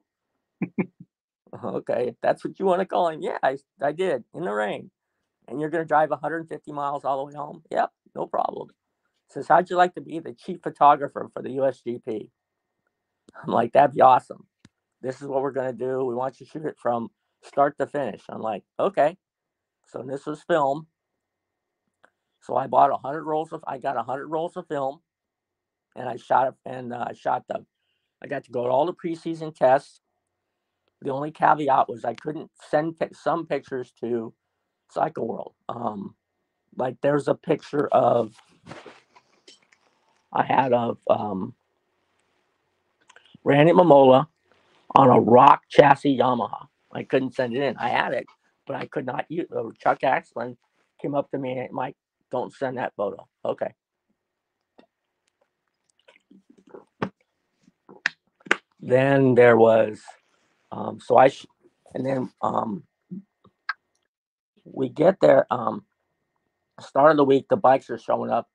okay, 1.64 2.14
that's 2.22 2.44
what 2.44 2.58
you 2.58 2.66
want 2.66 2.80
to 2.80 2.86
call 2.86 3.08
him. 3.08 3.22
Yeah, 3.22 3.38
I, 3.42 3.58
I 3.80 3.92
did 3.92 4.24
in 4.34 4.44
the 4.44 4.52
rain. 4.52 4.90
And 5.48 5.60
you're 5.60 5.70
going 5.70 5.82
to 5.82 5.88
drive 5.88 6.10
150 6.10 6.72
miles 6.72 7.04
all 7.04 7.18
the 7.18 7.24
way 7.24 7.34
home? 7.36 7.62
Yep, 7.70 7.90
no 8.14 8.26
problem. 8.26 8.68
He 9.28 9.34
says, 9.34 9.48
How'd 9.48 9.70
you 9.70 9.76
like 9.76 9.94
to 9.94 10.00
be 10.00 10.20
the 10.20 10.34
chief 10.34 10.60
photographer 10.62 11.28
for 11.32 11.42
the 11.42 11.56
USGP? 11.56 12.28
I'm 13.42 13.52
like, 13.52 13.72
That'd 13.72 13.94
be 13.94 14.02
awesome 14.02 14.46
this 15.02 15.20
is 15.20 15.28
what 15.28 15.42
we're 15.42 15.52
going 15.52 15.70
to 15.70 15.76
do. 15.76 16.04
We 16.04 16.14
want 16.14 16.40
you 16.40 16.46
to 16.46 16.52
shoot 16.52 16.64
it 16.64 16.76
from 16.80 17.10
start 17.42 17.76
to 17.78 17.86
finish. 17.86 18.22
I'm 18.28 18.40
like, 18.40 18.62
okay. 18.78 19.16
So 19.92 20.02
this 20.02 20.26
was 20.26 20.42
film. 20.42 20.88
So 22.40 22.56
I 22.56 22.66
bought 22.66 22.90
a 22.92 22.96
hundred 22.96 23.24
rolls 23.24 23.52
of, 23.52 23.64
I 23.66 23.78
got 23.78 23.98
a 23.98 24.02
hundred 24.02 24.28
rolls 24.28 24.56
of 24.56 24.66
film, 24.68 25.00
and 25.96 26.08
I 26.08 26.16
shot 26.16 26.48
it, 26.48 26.54
and 26.66 26.92
uh, 26.92 27.06
I 27.08 27.12
shot 27.14 27.46
them. 27.48 27.66
I 28.22 28.26
got 28.28 28.44
to 28.44 28.52
go 28.52 28.64
to 28.64 28.70
all 28.70 28.86
the 28.86 28.94
preseason 28.94 29.54
tests. 29.54 30.00
The 31.02 31.12
only 31.12 31.30
caveat 31.32 31.88
was 31.88 32.04
I 32.04 32.14
couldn't 32.14 32.50
send 32.70 32.96
some 33.14 33.46
pictures 33.46 33.92
to 34.00 34.32
Cycle 34.90 35.28
World. 35.28 35.54
Um, 35.68 36.14
like 36.76 36.96
there's 37.02 37.28
a 37.28 37.34
picture 37.34 37.88
of 37.88 38.34
I 40.32 40.44
had 40.44 40.72
of 40.72 40.98
um, 41.10 41.54
Randy 43.44 43.72
Mamola 43.72 44.28
on 44.94 45.08
a 45.10 45.20
ROC 45.20 45.62
chassis 45.68 46.18
Yamaha. 46.18 46.66
I 46.92 47.04
couldn't 47.04 47.34
send 47.34 47.56
it 47.56 47.62
in. 47.62 47.76
I 47.78 47.88
had 47.88 48.12
it, 48.14 48.26
but 48.72 48.80
I 48.80 48.86
could 48.86 49.04
not 49.04 49.26
use 49.28 49.48
it. 49.50 49.78
Chuck 49.78 50.00
Aksland 50.00 50.56
came 51.00 51.14
up 51.14 51.30
to 51.30 51.38
me 51.38 51.58
and 51.58 51.70
Mike, 51.72 51.96
don't 52.30 52.52
send 52.54 52.78
that 52.78 52.94
photo. 52.96 53.28
Okay. 53.44 53.74
Then 58.80 59.34
there 59.34 59.58
was, 59.58 60.00
um, 60.72 61.00
so 61.00 61.18
I, 61.18 61.28
sh- 61.28 61.46
and 61.94 62.06
then 62.06 62.32
um, 62.40 62.84
we 64.64 64.88
get 64.88 65.16
there. 65.20 65.46
Um, 65.50 65.84
start 66.80 67.10
of 67.10 67.18
the 67.18 67.24
week, 67.24 67.44
the 67.50 67.56
bikes 67.56 67.90
are 67.90 67.98
showing 67.98 68.30
up 68.30 68.48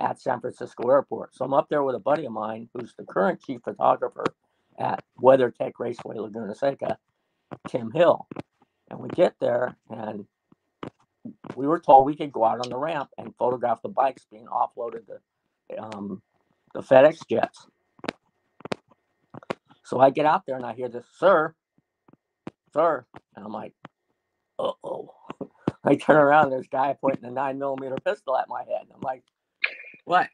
at 0.00 0.20
San 0.20 0.40
Francisco 0.40 0.90
Airport. 0.90 1.36
So 1.36 1.44
I'm 1.44 1.54
up 1.54 1.68
there 1.70 1.84
with 1.84 1.94
a 1.94 2.00
buddy 2.00 2.26
of 2.26 2.32
mine 2.32 2.68
who's 2.74 2.94
the 2.98 3.04
current 3.04 3.40
chief 3.40 3.60
photographer 3.62 4.24
at 4.78 5.04
WeatherTech 5.22 5.72
Raceway 5.78 6.18
Laguna 6.18 6.54
Seca, 6.56 6.98
Tim 7.68 7.92
Hill. 7.92 8.26
And 8.92 9.00
we 9.00 9.08
get 9.08 9.34
there 9.40 9.74
and 9.90 10.26
we 11.56 11.66
were 11.66 11.80
told 11.80 12.04
we 12.04 12.14
could 12.14 12.30
go 12.30 12.44
out 12.44 12.60
on 12.60 12.68
the 12.68 12.76
ramp 12.76 13.08
and 13.16 13.34
photograph 13.36 13.80
the 13.82 13.88
bikes 13.88 14.26
being 14.30 14.46
offloaded 14.46 15.06
to 15.06 15.82
um, 15.82 16.20
the 16.74 16.80
FedEx 16.80 17.26
jets. 17.28 17.66
So 19.84 19.98
I 19.98 20.10
get 20.10 20.26
out 20.26 20.44
there 20.46 20.56
and 20.56 20.66
I 20.66 20.74
hear 20.74 20.88
this, 20.88 21.06
sir, 21.18 21.54
sir. 22.74 23.06
And 23.34 23.44
I'm 23.46 23.52
like, 23.52 23.72
uh 24.58 24.72
oh. 24.84 25.10
I 25.84 25.96
turn 25.96 26.16
around, 26.16 26.50
there's 26.50 26.66
a 26.66 26.68
guy 26.68 26.94
pointing 27.00 27.24
a 27.24 27.30
nine 27.30 27.58
millimeter 27.58 27.96
pistol 28.04 28.36
at 28.36 28.48
my 28.48 28.60
head. 28.60 28.86
I'm 28.94 29.00
like, 29.00 29.24
what? 30.04 30.28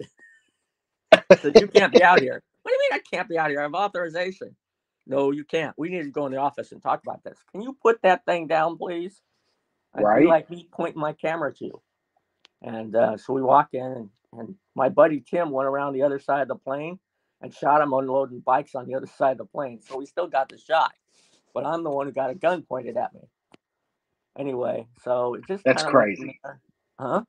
so 1.41 1.53
you 1.55 1.69
can't 1.69 1.93
be 1.93 2.03
out 2.03 2.21
here. 2.21 2.43
What 2.63 2.73
do 2.73 2.75
you 2.75 2.91
mean 2.91 3.01
I 3.01 3.17
can't 3.17 3.29
be 3.29 3.39
out 3.39 3.51
here? 3.51 3.61
I 3.61 3.63
have 3.63 3.75
authorization. 3.75 4.57
No, 5.09 5.31
you 5.31 5.43
can't. 5.43 5.75
We 5.79 5.89
need 5.89 6.03
to 6.03 6.11
go 6.11 6.27
in 6.27 6.33
the 6.33 6.39
office 6.39 6.71
and 6.71 6.83
talk 6.83 7.01
about 7.03 7.25
this. 7.25 7.39
Can 7.51 7.63
you 7.63 7.77
put 7.83 8.01
that 8.03 8.27
thing 8.27 8.47
down, 8.47 8.77
please? 8.77 9.23
I'd 9.95 10.05
right. 10.05 10.27
like 10.27 10.51
me 10.51 10.69
pointing 10.71 11.01
my 11.01 11.15
camera 11.15 11.53
to 11.55 11.65
you. 11.65 11.83
And 12.63 12.95
uh, 12.95 13.17
so 13.17 13.33
we 13.33 13.41
walk 13.41 13.71
in, 13.73 13.83
and, 13.83 14.11
and 14.33 14.55
my 14.75 14.91
buddy 14.91 15.21
Tim 15.21 15.51
went 15.51 15.67
around 15.67 15.95
the 15.95 16.03
other 16.03 16.19
side 16.19 16.43
of 16.43 16.49
the 16.49 16.57
plane 16.57 16.99
and 17.41 17.55
shot 17.55 17.81
him 17.81 17.95
unloading 17.95 18.41
bikes 18.41 18.75
on 18.75 18.87
the 18.87 18.95
other 18.95 19.07
side 19.07 19.33
of 19.33 19.39
the 19.39 19.45
plane. 19.47 19.81
So 19.81 19.97
we 19.97 20.05
still 20.05 20.27
got 20.27 20.51
the 20.51 20.59
shot, 20.59 20.93
but 21.55 21.65
I'm 21.65 21.85
the 21.85 21.91
one 21.91 22.07
who 22.07 22.13
got 22.13 22.31
a 22.31 22.35
gun 22.35 22.63
pointed 22.63 22.97
at 22.99 23.15
me. 23.15 23.21
Anyway, 24.39 24.87
so 25.03 25.35
it 25.35 25.47
just 25.49 25.65
that's 25.65 25.83
crazy, 25.85 26.39
huh? 26.99 27.23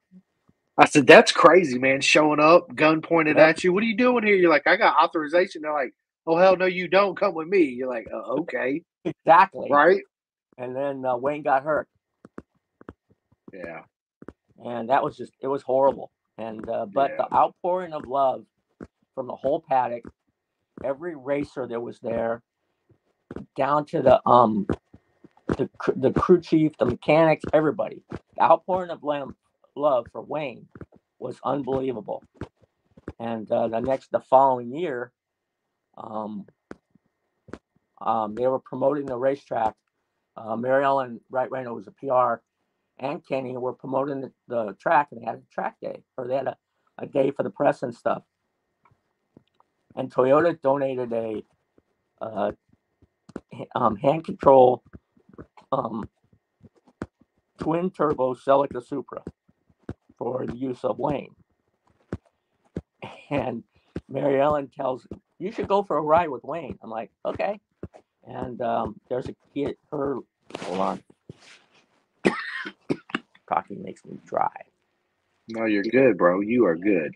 I 0.77 0.85
said, 0.85 1.07
"That's 1.07 1.31
crazy, 1.31 1.79
man! 1.79 2.01
Showing 2.01 2.39
up, 2.39 2.73
gun 2.75 3.01
pointed 3.01 3.37
at 3.37 3.63
you. 3.63 3.73
What 3.73 3.83
are 3.83 3.87
you 3.87 3.97
doing 3.97 4.23
here?" 4.23 4.35
You're 4.35 4.51
like, 4.51 4.67
"I 4.67 4.75
got 4.75 5.03
authorization." 5.03 5.63
They're 5.63 5.73
like, 5.73 5.93
"Oh 6.27 6.37
hell 6.37 6.57
no, 6.57 6.65
you 6.65 6.87
don't 6.87 7.17
come 7.17 7.33
with 7.35 7.47
me." 7.47 7.63
You're 7.63 7.89
like, 7.89 8.07
uh, 8.13 8.17
"Okay, 8.41 8.83
Exactly. 9.05 9.69
right." 9.69 10.03
And 10.57 10.75
then 10.75 11.05
uh, 11.05 11.17
Wayne 11.17 11.43
got 11.43 11.63
hurt, 11.63 11.87
Yeah, 13.53 13.83
and 14.63 14.89
that 14.89 15.03
was 15.03 15.17
just 15.17 15.33
it 15.41 15.47
was 15.47 15.63
horrible. 15.63 16.11
And 16.37 16.67
uh, 16.69 16.87
but 16.87 17.13
the 17.17 17.27
outpouring 17.33 17.93
of 17.93 18.07
love 18.07 18.45
from 19.15 19.27
the 19.27 19.35
whole 19.35 19.63
paddock, 19.67 20.03
every 20.83 21.15
racer 21.15 21.67
that 21.67 21.81
was 21.81 21.99
there, 22.01 22.41
down 23.57 23.85
to 23.87 24.01
the 24.01 24.21
um 24.29 24.67
the 25.57 25.69
the 25.95 26.11
crew 26.11 26.41
chief, 26.41 26.77
the 26.77 26.85
mechanics, 26.85 27.45
everybody. 27.53 28.03
The 28.37 28.43
outpouring 28.43 28.91
of 28.91 29.03
love 29.75 30.07
for 30.11 30.21
Wayne 30.21 30.67
was 31.19 31.39
unbelievable. 31.43 32.23
And 33.19 33.51
uh, 33.51 33.69
the 33.69 33.79
next 33.81 34.11
the 34.11 34.19
following 34.21 34.75
year, 34.75 35.11
um, 35.99 36.45
um, 38.01 38.35
they 38.35 38.47
were 38.47 38.59
promoting 38.59 39.05
the 39.05 39.17
racetrack. 39.17 39.75
Uh, 40.37 40.55
Mary 40.55 40.83
Ellen 40.83 41.19
Wright 41.29 41.51
Rhino 41.51 41.73
was 41.73 41.87
a 41.87 41.91
PR, 41.91 42.41
and 42.97 43.25
Kenny 43.27 43.57
were 43.57 43.73
promoting 43.73 44.21
the, 44.21 44.31
the 44.47 44.73
track, 44.79 45.09
and 45.11 45.21
they 45.21 45.25
had 45.25 45.35
a 45.35 45.53
track 45.53 45.75
day, 45.81 46.03
or 46.17 46.27
they 46.27 46.35
had 46.35 46.47
a, 46.47 46.57
a 46.97 47.05
day 47.05 47.31
for 47.31 47.43
the 47.43 47.49
press 47.49 47.83
and 47.83 47.93
stuff. 47.93 48.23
And 49.95 50.13
Toyota 50.13 50.59
donated 50.61 51.11
a 51.11 51.43
uh, 52.21 52.51
um, 53.75 53.97
hand 53.97 54.23
control 54.23 54.83
um, 55.71 56.07
twin 57.59 57.89
turbo 57.91 58.33
Celica 58.33 58.85
Supra 58.85 59.23
for 60.17 60.45
the 60.45 60.55
use 60.55 60.83
of 60.83 60.99
Wayne. 60.99 61.35
And 63.29 63.63
Mary 64.07 64.39
Ellen 64.41 64.69
tells 64.69 65.07
you 65.39 65.51
should 65.51 65.67
go 65.67 65.83
for 65.83 65.97
a 65.97 66.01
ride 66.01 66.29
with 66.29 66.43
Wayne. 66.43 66.77
I'm 66.83 66.89
like, 66.89 67.09
okay. 67.25 67.59
And 68.25 68.61
um, 68.61 68.99
there's 69.09 69.27
a 69.27 69.35
kid. 69.53 69.75
Her 69.91 70.17
hold 70.61 70.79
on. 70.79 71.03
Coffee 73.47 73.75
makes 73.75 74.05
me 74.05 74.19
dry. 74.25 74.51
no, 75.47 75.65
you're 75.65 75.83
good, 75.83 76.17
bro. 76.17 76.41
You 76.41 76.65
are 76.65 76.75
good. 76.75 77.15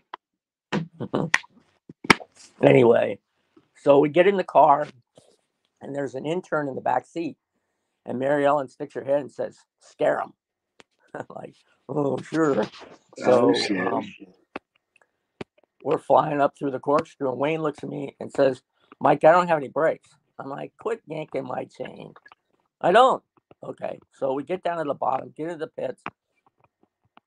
anyway, 2.62 3.18
so 3.76 4.00
we 4.00 4.08
get 4.08 4.26
in 4.26 4.36
the 4.36 4.44
car, 4.44 4.88
and 5.80 5.94
there's 5.94 6.14
an 6.14 6.26
intern 6.26 6.68
in 6.68 6.74
the 6.74 6.80
back 6.80 7.06
seat, 7.06 7.36
and 8.06 8.18
Mary 8.18 8.44
Ellen 8.44 8.68
sticks 8.68 8.94
her 8.94 9.04
head 9.04 9.20
and 9.20 9.30
says, 9.30 9.58
"Scare 9.80 10.20
him." 10.20 10.32
Like, 11.28 11.54
"Oh, 11.88 12.18
sure." 12.18 12.64
So 13.18 13.52
oh 13.54 13.96
um, 13.98 14.14
we're 15.84 15.98
flying 15.98 16.40
up 16.40 16.54
through 16.58 16.72
the 16.72 16.80
corkscrew, 16.80 17.30
and 17.30 17.38
Wayne 17.38 17.62
looks 17.62 17.84
at 17.84 17.90
me 17.90 18.16
and 18.18 18.32
says, 18.32 18.62
"Mike, 19.00 19.22
I 19.22 19.30
don't 19.32 19.48
have 19.48 19.58
any 19.58 19.68
brakes." 19.68 20.10
I'm 20.38 20.48
like, 20.48 20.72
"Quit 20.78 21.02
yanking 21.06 21.44
my 21.44 21.66
chain." 21.66 22.14
I 22.80 22.90
don't. 22.90 23.22
Okay, 23.62 23.98
so 24.12 24.32
we 24.32 24.42
get 24.44 24.62
down 24.64 24.78
to 24.78 24.84
the 24.84 24.94
bottom, 24.94 25.32
get 25.36 25.50
into 25.50 25.58
the 25.58 25.68
pits, 25.68 26.02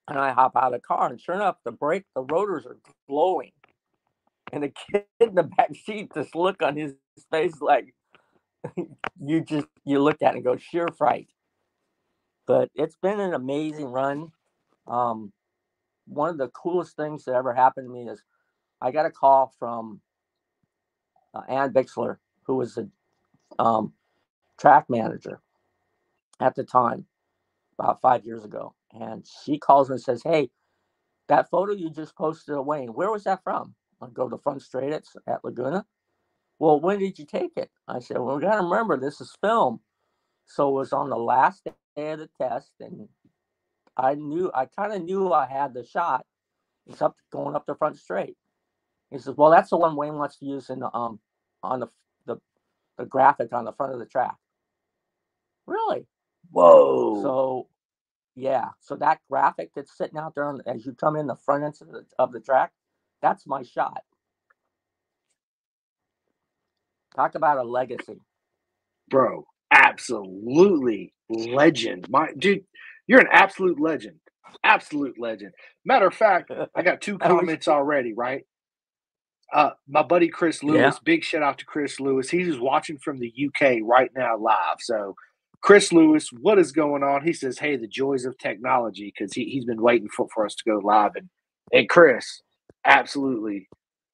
and 0.08 0.18
I 0.20 0.32
hop 0.32 0.56
out 0.56 0.74
of 0.74 0.82
the 0.82 0.88
car, 0.88 1.08
and 1.10 1.22
sure 1.22 1.36
enough, 1.36 1.58
the 1.64 1.72
brake, 1.72 2.06
the 2.16 2.24
rotors 2.24 2.66
are 2.66 2.78
glowing, 3.08 3.52
and 4.52 4.64
the 4.64 4.70
kid 4.92 5.06
in 5.20 5.36
the 5.36 5.44
back 5.44 5.76
seat, 5.76 6.12
this 6.14 6.34
look 6.36 6.62
on 6.64 6.76
his 6.76 6.96
face, 7.32 7.62
like 7.62 7.94
you 9.24 9.42
just 9.42 9.68
you 9.86 10.00
look 10.00 10.22
at 10.24 10.34
it 10.34 10.38
and 10.38 10.44
go 10.44 10.58
sheer 10.58 10.88
fright. 10.98 11.30
But 12.48 12.70
it's 12.76 12.98
been 13.02 13.20
an 13.20 13.34
amazing 13.34 13.88
run. 13.88 14.32
Um, 14.88 15.32
one 16.08 16.30
of 16.30 16.38
the 16.38 16.48
coolest 16.50 16.96
things 16.96 17.26
that 17.26 17.36
ever 17.36 17.54
happened 17.54 17.88
to 17.88 17.94
me 17.94 18.10
is 18.10 18.22
I 18.82 18.92
got 18.92 19.06
a 19.06 19.12
call 19.12 19.54
from 19.60 20.02
uh, 21.34 21.42
Ann 21.50 21.74
Bixler, 21.74 22.18
who 22.44 22.56
was 22.58 22.76
the 22.76 22.90
um, 23.60 23.94
track 24.60 24.88
manager 24.90 25.42
at 26.40 26.56
the 26.56 26.64
time, 26.64 27.06
about 27.80 28.02
five 28.02 28.26
years 28.26 28.46
ago. 28.46 28.76
And 28.94 29.26
she 29.46 29.60
calls 29.60 29.90
and 29.90 30.02
says, 30.02 30.24
Hey, 30.24 30.50
that 31.30 31.50
photo 31.50 31.74
you 31.74 31.90
just 31.90 32.16
posted 32.16 32.56
of 32.56 32.66
Wayne, 32.66 32.90
where 32.90 33.12
was 33.12 33.26
that 33.26 33.44
from? 33.44 33.76
I 34.02 34.08
go 34.14 34.30
to 34.30 34.38
Front 34.38 34.62
Straight 34.62 34.94
at, 34.94 35.06
at 35.28 35.44
Laguna. 35.44 35.86
Well, 36.60 36.80
when 36.80 37.00
did 37.00 37.20
you 37.20 37.26
take 37.26 37.54
it? 37.58 37.70
I 37.88 38.00
said, 38.00 38.20
Well, 38.20 38.36
we 38.38 38.42
got 38.44 38.58
to 38.58 38.64
remember 38.64 38.98
this 39.00 39.22
is 39.22 39.36
film. 39.42 39.82
So 40.48 40.70
it 40.70 40.74
was 40.74 40.94
on 40.94 41.10
the 41.10 41.18
last 41.18 41.66
day 41.66 42.12
of 42.12 42.20
the 42.20 42.30
test. 42.42 42.74
And 42.80 43.10
I 43.98 44.16
knew, 44.16 44.52
I 44.54 44.66
kind 44.66 44.94
of 44.94 45.04
knew 45.04 45.34
I 45.34 45.48
had 45.48 45.74
the 45.74 45.86
shot. 45.86 46.26
It's 46.88 47.02
up 47.02 47.18
going 47.32 47.56
up 47.56 47.66
the 47.68 47.76
front 47.76 47.98
straight. 47.98 48.38
He 49.12 49.20
says, 49.20 49.36
"Well, 49.38 49.52
that's 49.52 49.70
the 49.72 49.78
one 49.78 49.96
Wayne 49.96 50.16
wants 50.16 50.38
to 50.40 50.46
use 50.46 50.70
in 50.70 50.80
the 50.80 50.94
um 50.96 51.20
on 51.64 51.82
the 51.82 51.88
the, 52.28 52.38
the 52.98 53.06
graphic 53.06 53.54
on 53.54 53.66
the 53.66 53.74
front 53.74 53.94
of 53.94 54.00
the 54.00 54.06
track." 54.08 54.36
Really? 55.68 56.08
Whoa! 56.52 57.16
So, 57.22 57.70
yeah. 58.36 58.70
So 58.82 58.96
that 58.98 59.20
graphic 59.30 59.72
that's 59.76 59.98
sitting 59.98 60.18
out 60.20 60.36
there 60.36 60.46
on, 60.46 60.62
as 60.68 60.86
you 60.86 60.94
come 60.94 61.16
in 61.18 61.28
the 61.28 61.36
front 61.38 61.64
end 61.66 61.76
of 61.82 61.90
the, 61.90 62.06
of 62.20 62.32
the 62.34 62.42
track, 62.42 62.72
that's 63.22 63.48
my 63.48 63.64
shot. 63.64 64.04
Talk 67.16 67.36
about 67.36 67.58
a 67.60 67.64
legacy. 67.64 68.22
bro, 69.10 69.46
absolutely 69.72 71.14
legend. 71.30 72.08
My 72.10 72.30
dude, 72.38 72.64
you're 73.08 73.22
an 73.22 73.30
absolute 73.32 73.80
legend. 73.80 74.20
Absolute 74.64 75.20
legend. 75.20 75.54
Matter 75.86 76.08
of 76.08 76.14
fact, 76.14 76.52
I 76.76 76.82
got 76.84 77.02
two 77.02 77.20
comments 77.20 77.68
already, 77.68 78.14
right? 78.14 78.44
Uh, 79.54 79.72
my 79.88 80.04
buddy 80.04 80.28
Chris 80.30 80.64
Lewis, 80.64 80.96
Yeah. 80.96 81.00
big 81.04 81.24
shout 81.24 81.44
out 81.44 81.58
to 81.60 81.66
Chris 81.66 82.00
Lewis. 82.00 82.30
He's 82.30 82.48
just 82.48 82.60
watching 82.62 82.98
from 83.00 83.20
the 83.20 83.34
UK 83.38 83.80
right 83.84 84.12
now 84.16 84.38
live. 84.38 84.78
So, 84.80 85.16
Chris 85.62 85.92
Lewis, 85.94 86.30
what 86.32 86.60
is 86.60 86.72
going 86.72 87.04
on? 87.04 87.24
He 87.24 87.34
says, 87.34 87.60
Hey, 87.60 87.78
the 87.78 87.88
joys 87.88 88.26
of 88.26 88.38
technology, 88.38 89.14
because 89.18 89.34
he, 89.34 89.46
he's 89.46 89.66
been 89.66 89.82
waiting 89.82 90.10
for, 90.10 90.28
for 90.34 90.46
us 90.46 90.56
to 90.56 90.64
go 90.70 90.80
live. 90.84 91.12
And, 91.16 91.30
and 91.74 91.90
Chris, 91.90 92.42
absolutely. 92.86 93.68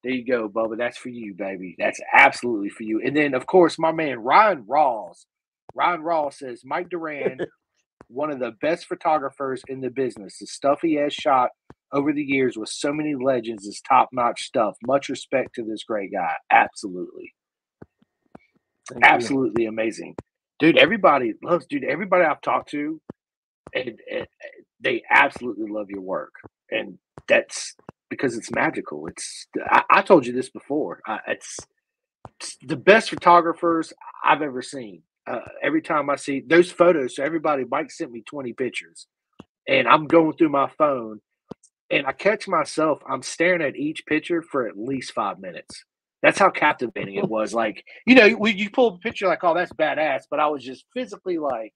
There 0.04 0.14
you 0.14 0.26
go, 0.26 0.50
Bubba. 0.50 0.78
That's 0.78 0.98
for 0.98 1.10
you, 1.10 1.34
baby. 1.34 1.76
That's 1.80 2.00
absolutely 2.14 2.70
for 2.70 2.84
you. 2.84 3.02
And 3.04 3.16
then, 3.16 3.34
of 3.34 3.46
course, 3.48 3.80
my 3.80 3.92
man 3.92 4.20
Ryan 4.20 4.64
Rawls. 4.64 5.26
Ryan 5.76 6.02
Rawls 6.02 6.36
says 6.36 6.62
Mike 6.66 6.90
Dorn, 6.90 7.40
one 8.08 8.32
of 8.32 8.40
the 8.40 8.52
best 8.62 8.88
photographers 8.88 9.64
in 9.68 9.82
the 9.82 9.90
business. 9.90 10.38
The 10.40 10.48
stuff 10.48 10.80
he 10.82 10.96
has 10.96 11.14
shot 11.14 11.50
over 11.94 12.12
the 12.12 12.24
years 12.24 12.58
with 12.58 12.70
so 12.70 12.92
many 12.92 13.16
legends 13.16 13.66
is 13.66 13.82
top 13.88 14.10
notch 14.12 14.44
stuff. 14.44 14.76
Much 14.86 15.10
respect 15.10 15.56
to 15.56 15.64
this 15.64 15.84
great 15.84 16.12
guy. 16.12 16.34
Absolutely. 16.52 17.34
Thank 18.90 19.06
you. 19.06 19.10
Absolutely 19.10 19.66
amazing. 19.68 20.16
Dude, 20.60 20.78
everybody 20.78 21.34
loves, 21.44 21.66
dude, 21.68 21.84
everybody 21.84 22.26
I've 22.26 22.42
talked 22.42 22.70
to, 22.72 23.00
and, 23.74 24.00
and 24.12 24.28
they 24.80 25.04
absolutely 25.10 25.70
love 25.70 25.90
your 25.90 26.02
work. 26.02 26.34
And 26.72 26.98
that's 27.28 27.76
because 28.10 28.38
it's 28.38 28.52
magical. 28.52 29.08
It's, 29.08 29.48
I, 29.66 29.84
I 29.90 30.02
told 30.02 30.26
you 30.26 30.34
this 30.34 30.50
before. 30.50 31.02
I, 31.08 31.20
it's, 31.28 31.58
it's 32.40 32.58
the 32.66 32.76
best 32.76 33.10
photographers 33.10 33.94
I've 34.24 34.42
ever 34.42 34.62
seen. 34.62 35.04
Uh, 35.26 35.40
every 35.62 35.82
time 35.82 36.10
I 36.10 36.18
see 36.18 36.44
those 36.46 36.72
photos, 36.72 37.16
so 37.16 37.24
everybody, 37.24 37.64
Mike 37.70 37.92
sent 37.92 38.12
me 38.12 38.24
20 38.28 38.54
pictures, 38.54 39.08
and 39.68 39.88
I'm 39.88 40.06
going 40.06 40.34
through 40.34 40.50
my 40.50 40.70
phone, 40.78 41.22
and 41.90 42.08
I 42.08 42.12
catch 42.12 42.48
myself, 42.48 43.02
I'm 43.08 43.22
staring 43.22 43.62
at 43.62 43.76
each 43.76 44.06
picture 44.06 44.42
for 44.42 44.68
at 44.68 44.78
least 44.78 45.14
five 45.14 45.40
minutes. 45.40 45.84
That's 46.22 46.40
how 46.40 46.50
captivating 46.50 47.16
it 47.16 47.28
was. 47.30 47.54
Like, 47.54 47.84
you 48.06 48.16
know, 48.16 48.26
you 48.26 48.70
pull 48.70 48.96
a 48.96 48.98
picture, 49.00 49.28
like, 49.28 49.44
oh, 49.44 49.54
that's 49.54 49.74
badass, 49.74 50.24
but 50.32 50.40
I 50.40 50.48
was 50.48 50.64
just 50.64 50.86
physically 50.94 51.38
like, 51.38 51.74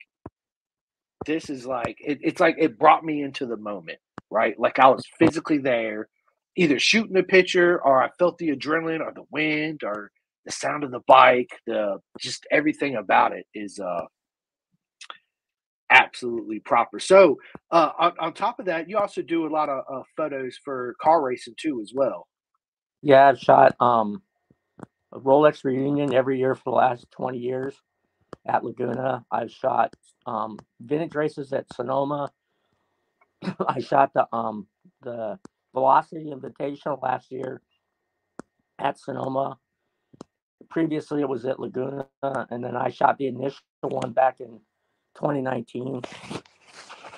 this 1.26 1.50
is 1.50 1.66
like, 1.66 1.98
it, 2.00 2.20
it's 2.22 2.40
like 2.40 2.56
it 2.58 2.80
brought 2.80 3.04
me 3.04 3.22
into 3.22 3.46
the 3.46 3.58
moment, 3.58 4.00
right? 4.32 4.58
Like 4.60 4.80
I 4.80 4.88
was 4.88 5.06
physically 5.20 5.58
there, 5.58 6.08
either 6.56 6.80
shooting 6.80 7.14
the 7.14 7.24
picture 7.24 7.82
or 7.84 8.02
I 8.02 8.10
felt 8.18 8.38
the 8.38 8.50
adrenaline 8.50 9.02
or 9.02 9.12
the 9.14 9.26
wind 9.32 9.82
or 9.84 10.12
the 10.46 10.52
sound 10.52 10.86
of 10.86 10.92
the 10.92 11.02
bike, 11.08 11.52
the 11.68 12.00
just 12.20 12.48
everything 12.52 12.96
about 12.96 13.34
it 13.34 13.46
is 13.54 13.80
uh 13.80 14.06
absolutely 15.92 16.60
proper. 16.60 17.00
So 17.00 17.38
uh 17.72 17.92
on, 18.00 18.14
on 18.20 18.34
top 18.34 18.60
of 18.60 18.66
that, 18.68 18.90
you 18.90 18.98
also 18.98 19.22
do 19.22 19.48
a 19.48 19.50
lot 19.52 19.70
of 19.70 19.84
uh, 19.92 20.04
photos 20.18 20.58
for 20.64 20.96
car 21.02 21.22
racing 21.24 21.56
too 21.58 21.82
as 21.82 21.92
well. 21.96 22.28
Yeah, 23.04 23.30
I've 23.30 23.40
shot 23.40 23.76
um 23.82 24.24
a 25.14 25.20
Rolex 25.20 25.64
reunion 25.66 26.14
every 26.14 26.40
year 26.40 26.56
for 26.56 26.64
the 26.72 26.78
last 26.78 27.08
20 27.12 27.40
years 27.40 27.76
at 28.48 28.64
Laguna. 28.64 29.26
I've 29.32 29.52
shot 29.52 29.94
um 30.26 30.58
vintage 30.82 31.16
races 31.16 31.54
at 31.54 31.66
Sonoma. 31.74 32.32
I 33.68 33.80
shot 33.80 34.12
the 34.14 34.28
um 34.34 34.68
the 35.04 35.40
Velocity 35.74 36.32
Invitational 36.34 37.02
last 37.04 37.32
year 37.32 37.62
at 38.80 39.00
Sonoma. 39.00 39.58
Previously 40.70 41.22
it 41.22 41.30
was 41.30 41.46
at 41.46 41.60
Laguna 41.60 42.08
and 42.24 42.64
then 42.64 42.76
I 42.76 42.90
shot 42.90 43.18
the 43.18 43.28
initial 43.28 43.62
one 43.84 44.14
back 44.14 44.40
in 44.42 44.60
2019. 45.18 46.02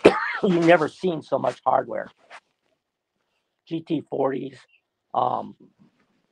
You've 0.44 0.66
never 0.66 0.88
seen 0.90 1.22
so 1.22 1.40
much 1.40 1.62
hardware. 1.66 2.10
GT40s, 3.72 4.58
um, 5.14 5.56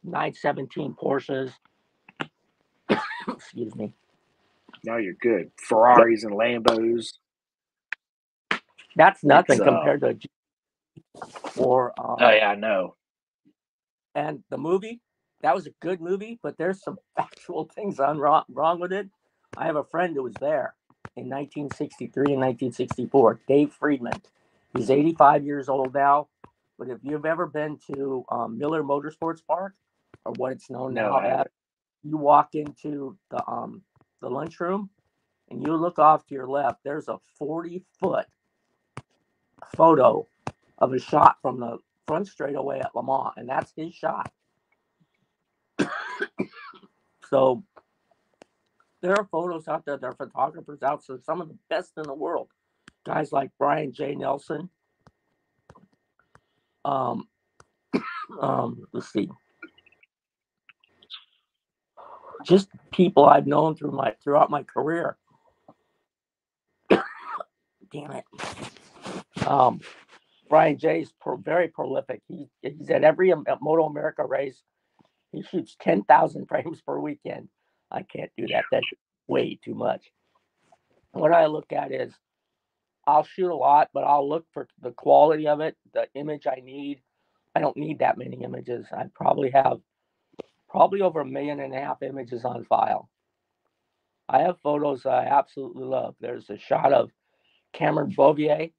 917 0.04 0.96
Porsches. 1.02 1.52
Excuse 3.30 3.76
me. 3.76 3.94
No, 4.84 4.98
you're 4.98 5.16
good. 5.22 5.52
Ferraris 5.60 6.24
and 6.24 6.34
Lambos. 6.34 7.08
That's 8.96 9.24
nothing 9.24 9.62
uh, 9.62 9.64
compared 9.64 10.02
to 10.02 10.18
or 11.56 11.94
um, 12.00 12.18
Oh 12.22 12.32
yeah, 12.32 12.50
I 12.52 12.56
know. 12.56 12.96
and 14.16 14.44
the 14.50 14.58
movie 14.58 15.02
that 15.42 15.56
was 15.56 15.68
a 15.68 15.72
good 15.82 16.02
movie 16.02 16.40
but 16.44 16.58
there's 16.58 16.82
some 16.84 16.98
factual 17.18 17.66
things 17.76 18.00
on 18.00 18.20
wrong, 18.20 18.44
wrong 18.50 18.80
with 18.80 18.94
it 18.94 19.10
i 19.58 19.66
have 19.66 19.78
a 19.78 19.86
friend 19.86 20.16
who 20.16 20.24
was 20.24 20.36
there 20.40 20.76
in 21.16 21.30
1963 21.30 22.34
and 22.34 22.42
1964 22.42 23.40
dave 23.48 23.74
friedman. 23.74 24.22
He's 24.76 24.90
85 24.90 25.46
years 25.46 25.70
old 25.70 25.94
now 25.94 26.28
but 26.78 26.90
if 26.90 27.00
you've 27.04 27.26
ever 27.26 27.48
been 27.48 27.80
to 27.94 28.26
um, 28.30 28.58
miller 28.58 28.84
motorsports 28.84 29.46
park 29.46 29.74
or 30.26 30.34
what 30.34 30.52
it's 30.54 30.70
known 30.70 30.94
No, 30.94 31.10
now 31.12 31.20
as 31.20 31.46
you 32.04 32.18
walk 32.18 32.56
into 32.56 33.18
the 33.32 33.44
um 33.50 33.82
the 34.22 34.30
lunchroom 34.30 34.90
and 35.50 35.62
you 35.66 35.76
look 35.76 36.00
off 36.00 36.26
to 36.28 36.36
your 36.36 36.48
left 36.48 36.80
there's 36.84 37.08
a 37.08 37.18
40 37.38 37.84
foot 38.00 38.26
photo 39.76 40.28
of 40.80 40.94
a 40.94 41.00
shot 41.00 41.38
from 41.42 41.60
the 41.60 41.78
front 42.08 42.28
straightaway 42.28 42.80
at 42.80 42.96
Le 42.96 43.04
Mans, 43.04 43.34
and 43.38 43.50
that's 43.50 43.74
his 43.76 43.94
shot. 43.94 44.32
so 47.30 47.64
there 49.02 49.14
are 49.14 49.28
photos 49.32 49.68
out 49.68 49.86
there, 49.86 49.98
there 49.98 50.12
are 50.12 50.16
photographers 50.16 50.82
out 50.82 51.04
there, 51.08 51.20
some 51.24 51.42
of 51.42 51.48
the 51.48 51.58
best 51.70 51.94
in 51.98 52.04
the 52.04 52.14
world. 52.14 52.50
Guys 53.06 53.32
like 53.32 53.52
Brian 53.58 53.94
J. 53.94 54.16
Nelson. 54.16 54.70
Um, 56.84 57.28
um, 58.42 58.88
let's 58.94 59.12
see. 59.12 59.30
Just 62.44 62.70
people 62.92 63.26
I've 63.26 63.48
known 63.48 63.76
through 63.76 63.92
my 63.92 64.14
throughout 64.24 64.50
my 64.50 64.64
career. 64.64 65.18
Damn 66.90 68.12
it. 68.12 68.26
Um, 69.46 69.82
Brian 70.50 70.78
Jay's 70.78 71.12
pro, 71.20 71.38
very 71.38 71.68
prolific. 71.68 72.22
He, 72.28 72.48
he's 72.62 72.90
at 72.90 73.04
every 73.04 73.34
Moto 73.62 73.86
America 73.86 74.26
race. 74.26 74.62
He 75.32 75.44
shoots 75.44 75.76
10,000 75.82 76.46
frames 76.50 76.82
per 76.82 77.00
weekend. 77.00 77.50
I 77.92 78.04
can't 78.04 78.32
do 78.38 78.48
that. 78.48 78.66
That's 78.72 78.86
way 79.28 79.60
too 79.64 79.74
much. 79.74 80.12
What 81.12 81.34
I 81.34 81.46
look 81.46 81.72
at 81.72 81.92
is 81.92 82.14
I'll 83.06 83.24
shoot 83.24 83.52
a 83.52 83.56
lot, 83.56 83.90
but 83.94 84.04
I'll 84.04 84.28
look 84.28 84.46
for 84.54 84.68
the 84.82 84.92
quality 84.92 85.48
of 85.48 85.62
it, 85.62 85.76
the 85.94 86.08
image 86.14 86.46
I 86.46 86.62
need. 86.62 87.02
I 87.56 87.62
don't 87.62 87.78
need 87.78 88.00
that 88.00 88.18
many 88.18 88.44
images. 88.44 88.86
I 88.92 89.06
probably 89.14 89.50
have 89.52 89.80
probably 90.70 91.02
over 91.02 91.22
a 91.22 91.26
million 91.26 91.60
and 91.60 91.74
a 91.74 91.80
half 91.80 92.04
images 92.04 92.44
on 92.44 92.66
file. 92.66 93.10
I 94.30 94.40
have 94.40 94.60
photos 94.62 95.06
I 95.06 95.26
absolutely 95.26 95.86
love. 95.86 96.16
There's 96.20 96.50
a 96.50 96.58
shot 96.58 96.92
of 96.92 97.10
Cameron 97.74 98.14
Beaubier 98.16 98.72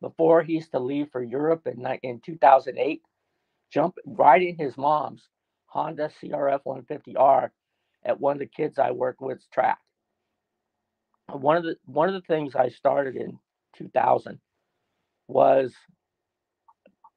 before 0.00 0.42
he 0.42 0.54
used 0.54 0.72
to 0.72 0.78
leave 0.78 1.08
for 1.10 1.22
Europe 1.22 1.66
in, 1.66 1.86
in 2.02 2.20
2008, 2.20 3.02
jump 3.72 3.96
riding 4.04 4.56
his 4.58 4.76
mom's 4.76 5.28
Honda 5.66 6.10
CRF 6.22 6.60
150R 6.66 7.50
at 8.04 8.20
one 8.20 8.34
of 8.34 8.40
the 8.40 8.46
kids 8.46 8.78
I 8.78 8.90
work 8.92 9.20
with's 9.20 9.46
track. 9.48 9.78
One 11.30 11.56
of 11.56 11.64
the 11.64 11.76
one 11.84 12.08
of 12.08 12.14
the 12.14 12.22
things 12.22 12.54
I 12.54 12.68
started 12.70 13.16
in 13.16 13.38
2000 13.76 14.40
was 15.28 15.74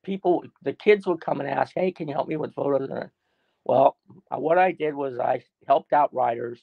people, 0.04 0.44
the 0.62 0.74
kids 0.74 1.08
would 1.08 1.22
come 1.22 1.40
and 1.40 1.50
ask, 1.50 1.74
"Hey, 1.74 1.92
can 1.92 2.08
you 2.08 2.14
help 2.14 2.28
me 2.28 2.38
with 2.38 2.54
photos?" 2.54 2.90
And, 2.90 3.10
Well, 3.66 3.98
what 4.30 4.58
I 4.58 4.72
did 4.72 4.94
was 4.94 5.20
I 5.20 5.44
helped 5.68 5.94
out 5.94 6.14
riders 6.14 6.62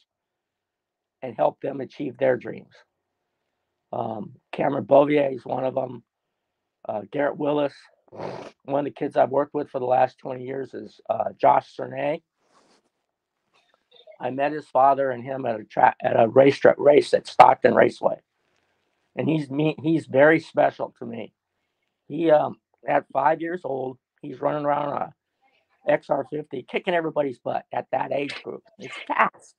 and 1.21 1.35
helped 1.35 1.61
them 1.61 1.81
achieve 1.81 2.17
their 2.17 2.37
dreams. 2.37 2.73
Um, 3.91 4.33
Cameron 4.53 4.85
Beaubier 4.85 5.33
is 5.35 5.45
one 5.45 5.65
of 5.65 5.75
them 5.75 6.03
uh, 6.87 7.01
Garrett 7.11 7.37
Willis. 7.37 7.73
One 8.65 8.79
of 8.79 8.85
the 8.85 8.91
kids 8.91 9.17
I've 9.17 9.29
worked 9.29 9.53
with 9.53 9.69
for 9.69 9.79
the 9.79 9.85
last 9.85 10.17
20 10.19 10.43
years 10.43 10.73
is 10.73 10.99
uh, 11.09 11.31
Josh 11.39 11.75
Cernay. 11.77 12.21
I 14.21 14.31
met 14.31 14.53
his 14.53 14.67
father 14.67 15.11
and 15.11 15.23
him 15.23 15.45
at 15.47 15.59
a 15.59 15.65
track 15.65 15.97
at 16.03 16.19
a 16.19 16.29
race 16.29 16.61
race 16.77 17.13
at 17.15 17.27
Stockton 17.27 17.75
Raceway, 17.75 18.17
and 19.15 19.29
he's 19.29 19.49
me. 19.51 19.75
He's 19.83 20.07
very 20.07 20.39
special 20.39 20.93
to 20.99 21.05
me. 21.07 21.33
He 22.07 22.31
um, 22.31 22.57
at 22.87 23.05
five 23.13 23.41
years 23.41 23.61
old, 23.63 23.97
he's 24.21 24.41
running 24.41 24.65
around 24.65 24.89
a 24.89 25.13
XR50, 25.91 26.67
kicking 26.67 26.93
everybody's 26.95 27.39
butt 27.39 27.65
at 27.73 27.87
that 27.91 28.11
age 28.13 28.43
group. 28.43 28.63
It's 28.79 28.95
fast. 29.07 29.55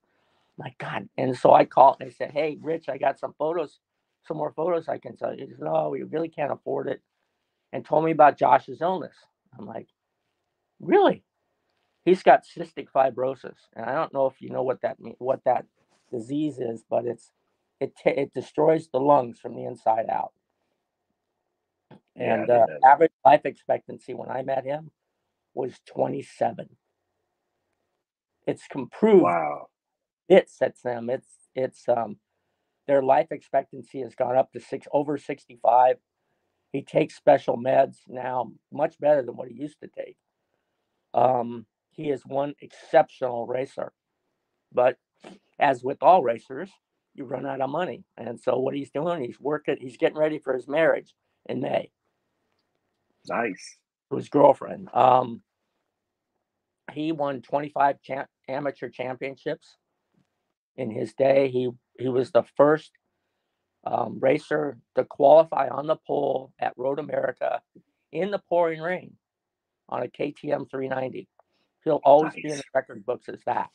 My 0.59 0.75
God! 0.79 1.09
And 1.19 1.37
so 1.37 1.53
I 1.55 1.65
called 1.67 1.99
and 2.01 2.11
I 2.11 2.13
said, 2.13 2.33
"Hey, 2.33 2.59
Rich, 2.61 2.89
I 2.89 2.99
got 2.99 3.19
some 3.19 3.35
photos, 3.39 3.81
some 4.29 4.39
more 4.39 4.53
photos 4.53 4.89
I 4.89 4.99
can 4.99 5.17
tell 5.17 5.35
you." 5.35 5.47
He 5.47 5.53
said, 5.53 5.61
"No, 5.65 5.91
we 5.91 6.05
really 6.05 6.29
can't 6.31 6.53
afford 6.53 6.89
it." 6.89 7.01
and 7.73 7.85
told 7.85 8.05
me 8.05 8.13
about 8.13 8.39
Josh's 8.39 8.81
illness. 8.81 9.17
I'm 9.59 9.67
like, 9.67 9.89
really? 10.81 11.25
He's 12.05 12.23
got 12.23 12.45
cystic 12.47 12.89
fibrosis, 12.95 13.57
and 13.77 13.87
I 13.87 13.95
don't 13.95 14.15
know 14.15 14.27
if 14.27 14.41
you 14.43 14.51
know 14.51 14.63
what 14.65 14.83
that 14.83 15.01
mean, 15.01 15.17
what 15.19 15.45
that 15.45 15.67
disease 16.13 16.59
is, 16.59 16.85
but 16.91 17.07
it's 17.07 17.31
it 17.81 17.93
ta 18.03 18.11
it 18.11 18.35
destroys 18.35 18.89
the 18.93 19.01
lungs 19.01 19.39
from 19.41 19.55
the 19.57 19.65
inside 19.67 20.07
out. 20.11 20.33
And 22.19 22.49
didn't 22.49 22.51
uh, 22.51 22.67
average 22.85 23.13
life 23.25 23.43
expectancy 23.47 24.15
when 24.15 24.31
I 24.31 24.43
met 24.43 24.65
him 24.65 24.91
was 25.55 25.75
27. 25.87 26.69
It's 28.47 28.65
improved 28.75 29.25
Wow. 29.25 29.69
it 30.29 30.51
sets 30.51 30.83
them. 30.83 31.11
It's 31.11 31.29
it's 31.57 31.89
um 31.89 32.19
their 32.89 33.03
life 33.03 33.29
expectancy 33.33 34.01
has 34.03 34.15
gone 34.17 34.37
up 34.37 34.53
to 34.53 34.61
six 34.61 34.89
over 34.93 35.19
65. 35.19 35.97
He 36.73 36.83
takes 36.83 37.17
special 37.17 37.57
meds 37.59 37.97
now, 38.09 38.53
much 38.73 38.99
better 39.01 39.23
than 39.23 39.37
what 39.37 39.49
he 39.49 39.55
used 39.55 39.81
to 39.83 39.89
take. 39.89 40.17
Um, 41.15 41.67
he 41.93 42.11
is 42.11 42.27
one 42.27 42.55
exceptional 42.63 43.47
racer, 43.47 43.93
but 44.73 44.97
as 45.61 45.85
with 45.85 45.99
all 46.03 46.23
racers, 46.23 46.71
you 47.15 47.25
run 47.25 47.47
out 47.47 47.61
of 47.63 47.71
money, 47.71 48.05
and 48.19 48.41
so 48.41 48.59
what 48.59 48.75
he's 48.75 48.91
doing, 48.91 49.23
he's 49.25 49.41
working, 49.41 49.77
he's 49.81 49.99
getting 49.99 50.19
ready 50.19 50.39
for 50.39 50.55
his 50.55 50.69
marriage 50.69 51.15
in 51.49 51.61
May 51.61 51.91
Nice. 53.29 53.79
to 54.11 54.17
his 54.19 54.29
girlfriend. 54.31 54.89
Um, 54.95 55.43
he 56.93 57.13
won 57.13 57.43
25 57.43 58.03
cha- 58.03 58.27
amateur 58.49 58.91
championships 58.91 59.77
in 60.77 60.91
his 60.91 61.15
day. 61.15 61.51
He 61.51 61.71
he 61.99 62.09
was 62.09 62.31
the 62.33 62.45
first 62.57 62.93
um, 63.87 64.19
racer 64.21 64.79
to 64.97 65.05
qualify 65.05 65.69
on 65.69 65.89
the 65.89 65.97
pole 66.07 66.53
at 66.61 66.75
Road 66.77 66.99
America 67.01 67.63
in 68.13 68.31
the 68.31 68.41
pouring 68.49 68.81
rain 68.81 69.15
on 69.89 70.03
a 70.05 70.09
KTM 70.09 70.71
390. 70.71 71.29
He'll 71.85 72.01
always 72.05 72.35
be 72.35 72.45
in 72.45 72.51
the 72.51 72.57
Nice. 72.57 72.65
record 72.75 73.05
books 73.07 73.29
as 73.29 73.41
that. 73.47 73.71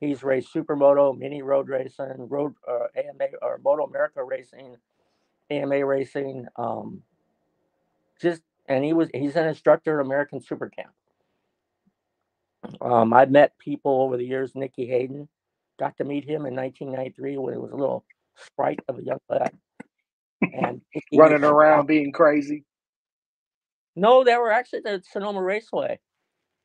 He's 0.00 0.22
raced 0.22 0.54
supermoto, 0.54 1.16
mini 1.16 1.42
road 1.42 1.68
racing, 1.68 2.28
road 2.28 2.54
uh, 2.68 2.86
AMA 2.96 3.28
or 3.42 3.60
Moto 3.64 3.84
America 3.84 4.22
racing, 4.22 4.76
AMA 5.50 5.84
racing. 5.84 6.46
Um, 6.56 7.02
just 8.20 8.42
and 8.68 8.84
he 8.84 8.92
was 8.92 9.08
he's 9.12 9.36
an 9.36 9.46
instructor 9.46 10.00
at 10.00 10.06
American 10.06 10.40
Super 10.40 10.68
Camp. 10.68 10.92
Um, 12.80 13.12
I've 13.12 13.30
met 13.30 13.58
people 13.58 14.02
over 14.02 14.16
the 14.16 14.24
years. 14.26 14.52
Nicky 14.54 14.86
Hayden, 14.86 15.28
got 15.78 15.96
to 15.98 16.04
meet 16.04 16.24
him 16.24 16.46
in 16.46 16.54
1993 16.54 17.38
when 17.38 17.54
he 17.54 17.58
was 17.58 17.72
a 17.72 17.76
little 17.76 18.04
sprite 18.36 18.80
of 18.88 18.98
a 18.98 19.02
young 19.02 19.18
lad. 19.28 19.52
And 20.42 20.80
Running 21.14 21.44
around 21.44 21.86
being 21.86 22.12
crazy. 22.12 22.64
No, 23.96 24.22
they 24.24 24.36
were 24.36 24.52
actually 24.52 24.78
at 24.80 24.84
the 24.84 25.02
Sonoma 25.10 25.42
Raceway 25.42 25.98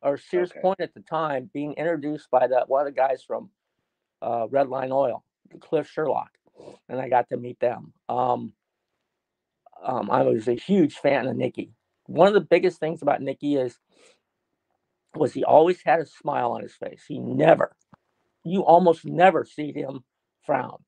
or 0.04 0.18
Sears 0.18 0.50
Okay. 0.50 0.60
Point 0.60 0.80
at 0.80 0.94
the 0.94 1.00
time, 1.00 1.50
being 1.52 1.72
introduced 1.72 2.30
by 2.30 2.46
the 2.46 2.64
one 2.68 2.86
of 2.86 2.94
the 2.94 2.96
guys 2.96 3.24
from 3.26 3.50
uh, 4.22 4.46
Red 4.50 4.68
Line 4.68 4.92
Oil, 4.92 5.24
Cliff 5.60 5.88
Sherlock, 5.88 6.30
and 6.88 7.00
I 7.00 7.08
got 7.08 7.30
to 7.30 7.36
meet 7.36 7.58
them. 7.58 7.92
Um, 8.08 8.52
um, 9.82 10.10
I 10.10 10.22
was 10.22 10.46
a 10.46 10.54
huge 10.54 10.96
fan 10.96 11.26
of 11.26 11.36
Nicky. 11.36 11.72
One 12.06 12.28
of 12.28 12.34
the 12.34 12.40
biggest 12.40 12.78
things 12.78 13.02
about 13.02 13.22
Nicky 13.22 13.56
is 13.56 13.78
was 15.14 15.32
he 15.32 15.44
always 15.44 15.80
had 15.82 16.00
a 16.00 16.06
smile 16.06 16.52
on 16.52 16.62
his 16.62 16.74
face. 16.74 17.04
He 17.08 17.18
never, 17.18 17.74
you 18.44 18.62
almost 18.62 19.04
never 19.04 19.44
see 19.44 19.72
him 19.72 20.04
frown, 20.44 20.78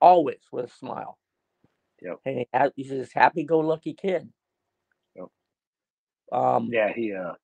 always 0.00 0.40
with 0.50 0.64
a 0.64 0.68
smile. 0.68 1.18
Yep. 2.02 2.18
And 2.24 2.38
he 2.38 2.48
had, 2.52 2.72
he's 2.74 2.90
this 2.90 3.12
happy-go-lucky 3.12 3.94
kid. 3.94 4.28
Yep. 5.14 5.26
Um, 6.32 6.68
Yeah, 6.72 6.92
he 6.92 7.14
uh 7.14 7.34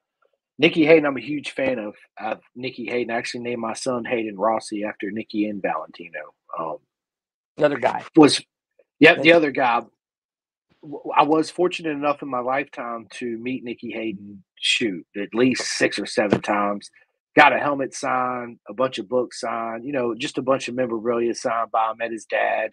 Nicky 0.59 0.85
Hayden, 0.87 1.07
I'm 1.07 1.17
a 1.17 1.21
huge 1.21 1.51
fan 1.53 1.79
of 1.79 1.95
of 2.21 2.41
Nicky 2.55 2.87
Hayden. 2.87 3.15
I 3.15 3.19
actually 3.19 3.41
named 3.41 3.61
my 3.61 3.75
son 3.75 4.05
Hayden 4.05 4.37
Rossi 4.39 4.85
after 4.85 5.11
Nicky 5.11 5.47
and 5.47 5.63
Valentino. 5.63 6.35
Um 6.59 6.77
the 7.57 7.67
other 7.67 7.79
guy. 7.79 8.03
was 8.17 8.41
yep, 8.99 9.23
the 9.23 9.33
other 9.33 9.51
guy. 9.51 9.83
I 11.17 11.23
was 11.23 11.51
fortunate 11.51 11.91
enough 11.91 12.23
in 12.23 12.29
my 12.29 12.41
lifetime 12.41 13.07
to 13.15 13.39
meet 13.39 13.63
Nicky 13.63 13.93
Hayden 13.93 14.43
shoot 14.57 15.07
at 15.17 15.35
least 15.35 15.63
six 15.65 15.99
or 15.99 16.07
seven 16.07 16.41
times. 16.41 16.91
Got 17.37 17.55
a 17.55 17.59
helmet 17.59 17.95
signed, 17.95 18.59
a 18.69 18.75
bunch 18.75 18.99
of 18.99 19.09
books 19.09 19.41
signed, 19.41 19.85
you 19.85 19.93
know, 19.93 20.15
just 20.15 20.39
a 20.39 20.43
bunch 20.43 20.69
of 20.69 20.75
memorabilia 20.75 21.35
signed 21.35 21.71
by 21.71 21.91
him. 21.91 21.99
Met 21.99 22.13
his 22.13 22.25
dad, 22.25 22.71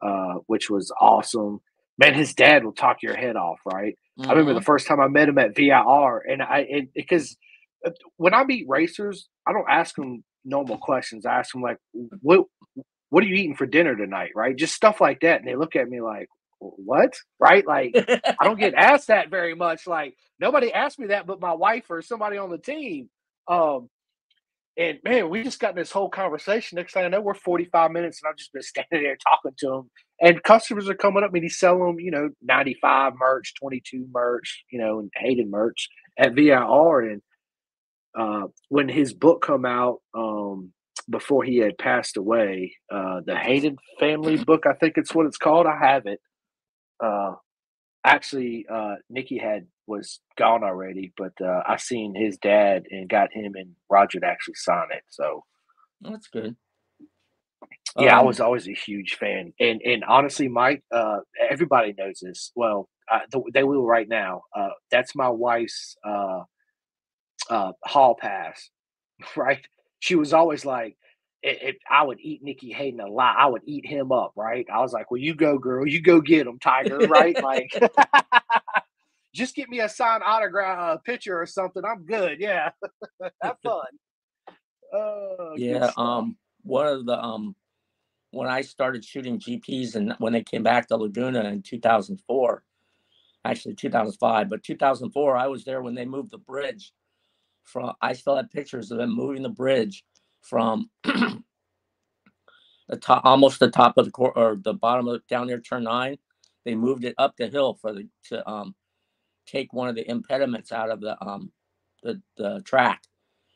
uh, 0.00 0.34
which 0.46 0.70
was 0.70 0.92
awesome. 1.00 1.60
Man, 1.98 2.14
his 2.14 2.34
dad 2.34 2.64
will 2.64 2.72
talk 2.72 3.02
your 3.02 3.16
head 3.16 3.36
off, 3.36 3.58
right? 3.66 3.96
Mm-hmm. 4.18 4.30
I 4.30 4.32
remember 4.32 4.54
the 4.54 4.60
mm-hmm. 4.60 4.66
first 4.66 4.86
time 4.86 5.00
I 5.00 5.08
met 5.08 5.28
him 5.28 5.38
at 5.38 5.56
VIR, 5.56 6.18
and 6.28 6.42
I 6.42 6.66
and 6.70 6.88
because 6.94 7.36
uh, 7.86 7.90
when 8.16 8.34
I 8.34 8.44
meet 8.44 8.66
racers, 8.68 9.28
I 9.46 9.52
don't 9.52 9.68
ask 9.70 9.94
them 9.94 10.22
normal 10.44 10.78
questions. 10.78 11.24
I 11.24 11.38
ask 11.38 11.52
them 11.52 11.62
like, 11.62 11.78
"What 12.20 12.46
what 13.08 13.24
are 13.24 13.26
you 13.26 13.36
eating 13.36 13.56
for 13.56 13.66
dinner 13.66 13.96
tonight?" 13.96 14.32
Right? 14.36 14.54
Just 14.56 14.74
stuff 14.74 15.00
like 15.00 15.20
that, 15.20 15.40
and 15.40 15.48
they 15.48 15.56
look 15.56 15.76
at 15.76 15.88
me 15.88 16.00
like, 16.02 16.28
"What?" 16.58 17.14
Right? 17.40 17.66
Like 17.66 17.94
I 17.96 18.44
don't 18.44 18.60
get 18.60 18.74
asked 18.74 19.08
that 19.08 19.30
very 19.30 19.54
much. 19.54 19.86
Like 19.86 20.14
nobody 20.38 20.72
asked 20.72 20.98
me 20.98 21.06
that, 21.06 21.26
but 21.26 21.40
my 21.40 21.54
wife 21.54 21.86
or 21.90 22.02
somebody 22.02 22.36
on 22.36 22.50
the 22.50 22.58
team. 22.58 23.08
Um, 23.48 23.88
and 24.76 24.98
man, 25.04 25.28
we 25.28 25.42
just 25.42 25.60
got 25.60 25.74
this 25.74 25.90
whole 25.90 26.08
conversation. 26.08 26.76
Next 26.76 26.94
thing 26.94 27.04
I 27.04 27.08
know, 27.08 27.20
we're 27.20 27.34
45 27.34 27.90
minutes, 27.90 28.20
and 28.22 28.30
I've 28.30 28.38
just 28.38 28.52
been 28.52 28.62
standing 28.62 29.02
there 29.02 29.16
talking 29.16 29.52
to 29.58 29.74
him. 29.74 29.90
And 30.20 30.42
customers 30.42 30.88
are 30.88 30.94
coming 30.94 31.24
up, 31.24 31.34
and 31.34 31.42
he's 31.42 31.58
selling 31.58 31.84
them, 31.84 32.00
you 32.00 32.10
know, 32.10 32.30
95 32.42 33.14
merch, 33.18 33.54
22 33.60 34.06
merch, 34.12 34.64
you 34.70 34.78
know, 34.78 35.00
and 35.00 35.10
Hayden 35.16 35.50
merch 35.50 35.88
at 36.18 36.34
VIR. 36.34 37.00
And 37.00 37.22
uh, 38.18 38.46
when 38.68 38.88
his 38.88 39.12
book 39.12 39.42
come 39.42 39.66
out 39.66 39.98
um, 40.16 40.72
before 41.10 41.44
he 41.44 41.58
had 41.58 41.76
passed 41.76 42.16
away, 42.16 42.76
uh, 42.90 43.20
the 43.26 43.36
Hayden 43.36 43.76
family 44.00 44.42
book, 44.42 44.64
I 44.66 44.74
think 44.74 44.94
it's 44.96 45.14
what 45.14 45.26
it's 45.26 45.38
called. 45.38 45.66
I 45.66 45.78
have 45.78 46.06
it. 46.06 46.20
Uh, 47.02 47.32
actually, 48.04 48.64
uh, 48.72 48.94
Nicky 49.10 49.38
had 49.38 49.66
was 49.86 50.20
gone 50.36 50.64
already, 50.64 51.12
but 51.16 51.32
uh, 51.40 51.62
I 51.66 51.76
seen 51.76 52.14
his 52.14 52.36
dad 52.38 52.84
and 52.90 53.08
got 53.08 53.32
him 53.32 53.54
and 53.56 53.74
Roger 53.90 54.20
to 54.20 54.26
actually 54.26 54.54
sign 54.54 54.86
it. 54.90 55.02
So 55.08 55.44
that's 56.00 56.28
good. 56.28 56.56
Yeah, 57.96 58.14
um, 58.14 58.20
I 58.20 58.22
was 58.22 58.40
always 58.40 58.68
a 58.68 58.72
huge 58.72 59.14
fan, 59.14 59.52
and 59.60 59.80
and 59.82 60.04
honestly, 60.04 60.48
Mike, 60.48 60.82
uh, 60.90 61.18
everybody 61.50 61.94
knows 61.96 62.20
this. 62.20 62.50
Well, 62.54 62.88
uh, 63.10 63.20
they 63.52 63.64
will 63.64 63.84
right 63.84 64.08
now. 64.08 64.42
Uh, 64.56 64.70
that's 64.90 65.14
my 65.14 65.28
wife's 65.28 65.96
uh, 66.04 66.42
uh, 67.50 67.72
hall 67.84 68.16
pass, 68.18 68.70
right? 69.36 69.64
She 70.00 70.14
was 70.14 70.32
always 70.32 70.64
like, 70.64 70.96
if 71.42 71.76
I 71.90 72.02
would 72.02 72.18
eat 72.20 72.42
Nicky 72.42 72.72
Hayden 72.72 73.00
a 73.00 73.06
lot, 73.06 73.36
I 73.38 73.46
would 73.46 73.62
eat 73.66 73.86
him 73.86 74.12
up, 74.12 74.32
right? 74.36 74.66
I 74.72 74.80
was 74.80 74.92
like, 74.92 75.10
well, 75.10 75.20
you 75.20 75.34
go, 75.34 75.58
girl, 75.58 75.86
you 75.86 76.00
go 76.00 76.20
get 76.20 76.46
him, 76.46 76.58
Tiger, 76.58 76.98
right? 76.98 77.40
like, 77.42 77.72
just 79.34 79.54
get 79.54 79.68
me 79.68 79.80
a 79.80 79.88
signed 79.88 80.22
autograph 80.24 80.78
uh, 80.78 80.96
picture 80.98 81.40
or 81.40 81.46
something. 81.46 81.84
I'm 81.84 82.04
good. 82.04 82.40
Yeah, 82.40 82.70
have 83.42 83.58
fun. 83.64 83.86
Uh, 84.94 85.54
yeah. 85.56 85.90
Um, 85.96 86.36
one 86.62 86.86
of 86.86 87.06
the 87.06 87.18
um, 87.22 87.56
when 88.32 88.48
I 88.48 88.62
started 88.62 89.04
shooting 89.04 89.38
GPs 89.38 89.96
and 89.96 90.14
when 90.18 90.32
they 90.32 90.42
came 90.42 90.62
back 90.62 90.88
to 90.88 90.96
Laguna 90.96 91.44
in 91.44 91.62
2004, 91.62 92.64
actually 93.44 93.74
2005, 93.74 94.50
but 94.50 94.62
2004, 94.62 95.36
I 95.36 95.46
was 95.48 95.64
there 95.64 95.82
when 95.82 95.94
they 95.94 96.04
moved 96.06 96.30
the 96.32 96.38
bridge 96.38 96.92
from. 97.64 97.94
I 98.02 98.14
still 98.14 98.36
have 98.36 98.50
pictures 98.50 98.90
of 98.90 98.98
them 98.98 99.14
moving 99.14 99.42
the 99.42 99.48
bridge 99.50 100.04
from 100.42 100.90
the 101.04 101.42
top, 103.00 103.24
almost 103.24 103.60
the 103.60 103.70
top 103.70 103.98
of 103.98 104.06
the 104.06 104.10
court 104.12 104.34
or 104.36 104.56
the 104.62 104.74
bottom 104.74 105.08
of 105.08 105.26
down 105.28 105.48
near 105.48 105.60
turn 105.60 105.84
nine. 105.84 106.18
They 106.64 106.74
moved 106.74 107.04
it 107.04 107.14
up 107.18 107.36
the 107.36 107.48
hill 107.48 107.74
for 107.80 107.92
the 107.92 108.08
to 108.28 108.48
um 108.48 108.74
take 109.52 109.72
one 109.72 109.88
of 109.88 109.94
the 109.94 110.10
impediments 110.10 110.72
out 110.72 110.90
of 110.90 111.00
the 111.00 111.22
um 111.24 111.52
the, 112.02 112.20
the 112.36 112.62
track 112.64 113.02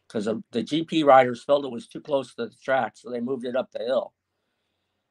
because 0.07 0.27
the 0.27 0.63
GP 0.63 1.05
riders 1.05 1.43
felt 1.43 1.65
it 1.65 1.71
was 1.71 1.89
too 1.89 2.01
close 2.01 2.35
to 2.35 2.47
the 2.47 2.51
track, 2.63 2.93
so 2.97 3.11
they 3.11 3.21
moved 3.21 3.45
it 3.45 3.57
up 3.57 3.71
the 3.73 3.85
hill. 3.85 4.13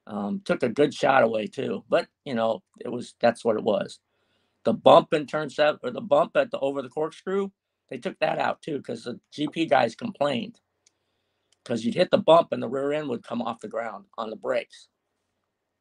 Um, 0.08 0.42
took 0.46 0.64
a 0.64 0.70
good 0.70 0.94
shot 0.94 1.24
away 1.24 1.48
too, 1.48 1.84
but 1.90 2.08
you 2.24 2.36
know 2.36 2.62
it 2.80 2.90
was 2.92 3.16
that's 3.20 3.44
what 3.44 3.58
it 3.58 3.64
was. 3.64 4.00
The 4.64 4.74
bump 4.74 5.14
in 5.14 5.26
turn 5.28 5.50
seven 5.50 5.80
or 5.84 5.92
the 5.92 6.02
bump 6.02 6.38
at 6.38 6.52
the 6.52 6.60
over 6.60 6.82
the 6.82 6.90
corkscrew, 6.90 7.50
they 7.90 7.98
took 7.98 8.18
that 8.20 8.40
out 8.40 8.62
too 8.62 8.78
because 8.78 9.04
the 9.04 9.20
GP 9.38 9.70
guys 9.70 9.96
complained 9.96 10.60
because 11.64 11.84
you'd 11.84 11.96
hit 11.96 12.12
the 12.12 12.18
bump 12.20 12.52
and 12.52 12.62
the 12.62 12.70
rear 12.70 12.94
end 12.94 13.10
would 13.10 13.24
come 13.24 13.42
off 13.42 13.60
the 13.60 13.68
ground 13.68 14.06
on 14.18 14.30
the 14.30 14.36
brakes. 14.36 14.88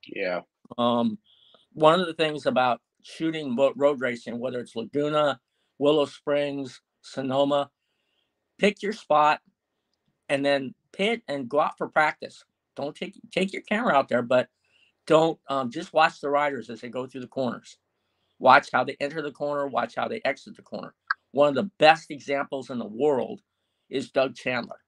Yeah. 0.06 0.40
Um, 0.78 1.18
one 1.72 2.00
of 2.00 2.06
the 2.06 2.14
things 2.14 2.46
about 2.46 2.80
shooting 3.04 3.56
road 3.76 4.00
racing, 4.00 4.40
whether 4.40 4.58
it's 4.58 4.74
Laguna, 4.74 5.38
Willow 5.78 6.06
Springs, 6.06 6.80
Sonoma, 7.02 7.70
pick 8.58 8.82
your 8.82 8.92
spot 8.92 9.40
and 10.28 10.44
then 10.44 10.74
pit 10.92 11.22
and 11.28 11.48
go 11.48 11.60
out 11.60 11.78
for 11.78 11.88
practice. 11.88 12.44
Don't 12.74 12.96
take 12.96 13.14
take 13.30 13.52
your 13.52 13.62
camera 13.62 13.94
out 13.94 14.08
there, 14.08 14.22
but 14.22 14.48
don't 15.06 15.38
um, 15.48 15.70
just 15.70 15.92
watch 15.92 16.20
the 16.20 16.30
riders 16.30 16.70
as 16.70 16.80
they 16.80 16.88
go 16.88 17.06
through 17.06 17.20
the 17.20 17.26
corners. 17.28 17.78
Watch 18.38 18.70
how 18.72 18.84
they 18.84 18.96
enter 18.98 19.22
the 19.22 19.30
corner. 19.30 19.66
Watch 19.68 19.94
how 19.94 20.08
they 20.08 20.20
exit 20.24 20.56
the 20.56 20.62
corner. 20.62 20.94
One 21.32 21.50
of 21.50 21.54
the 21.54 21.70
best 21.78 22.10
examples 22.10 22.70
in 22.70 22.78
the 22.78 22.86
world 22.86 23.40
is 23.90 24.10
Doug 24.10 24.34
Chandler 24.34 24.80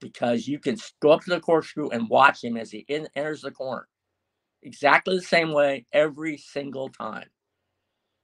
because 0.00 0.46
you 0.46 0.58
can 0.58 0.76
go 1.00 1.10
up 1.10 1.22
to 1.22 1.30
the 1.30 1.40
corkscrew 1.40 1.90
and 1.90 2.08
watch 2.08 2.42
him 2.42 2.56
as 2.56 2.70
he 2.70 2.84
in, 2.88 3.08
enters 3.14 3.42
the 3.42 3.50
corner 3.50 3.86
exactly 4.62 5.16
the 5.16 5.22
same 5.22 5.52
way 5.52 5.86
every 5.92 6.36
single 6.36 6.88
time. 6.88 7.28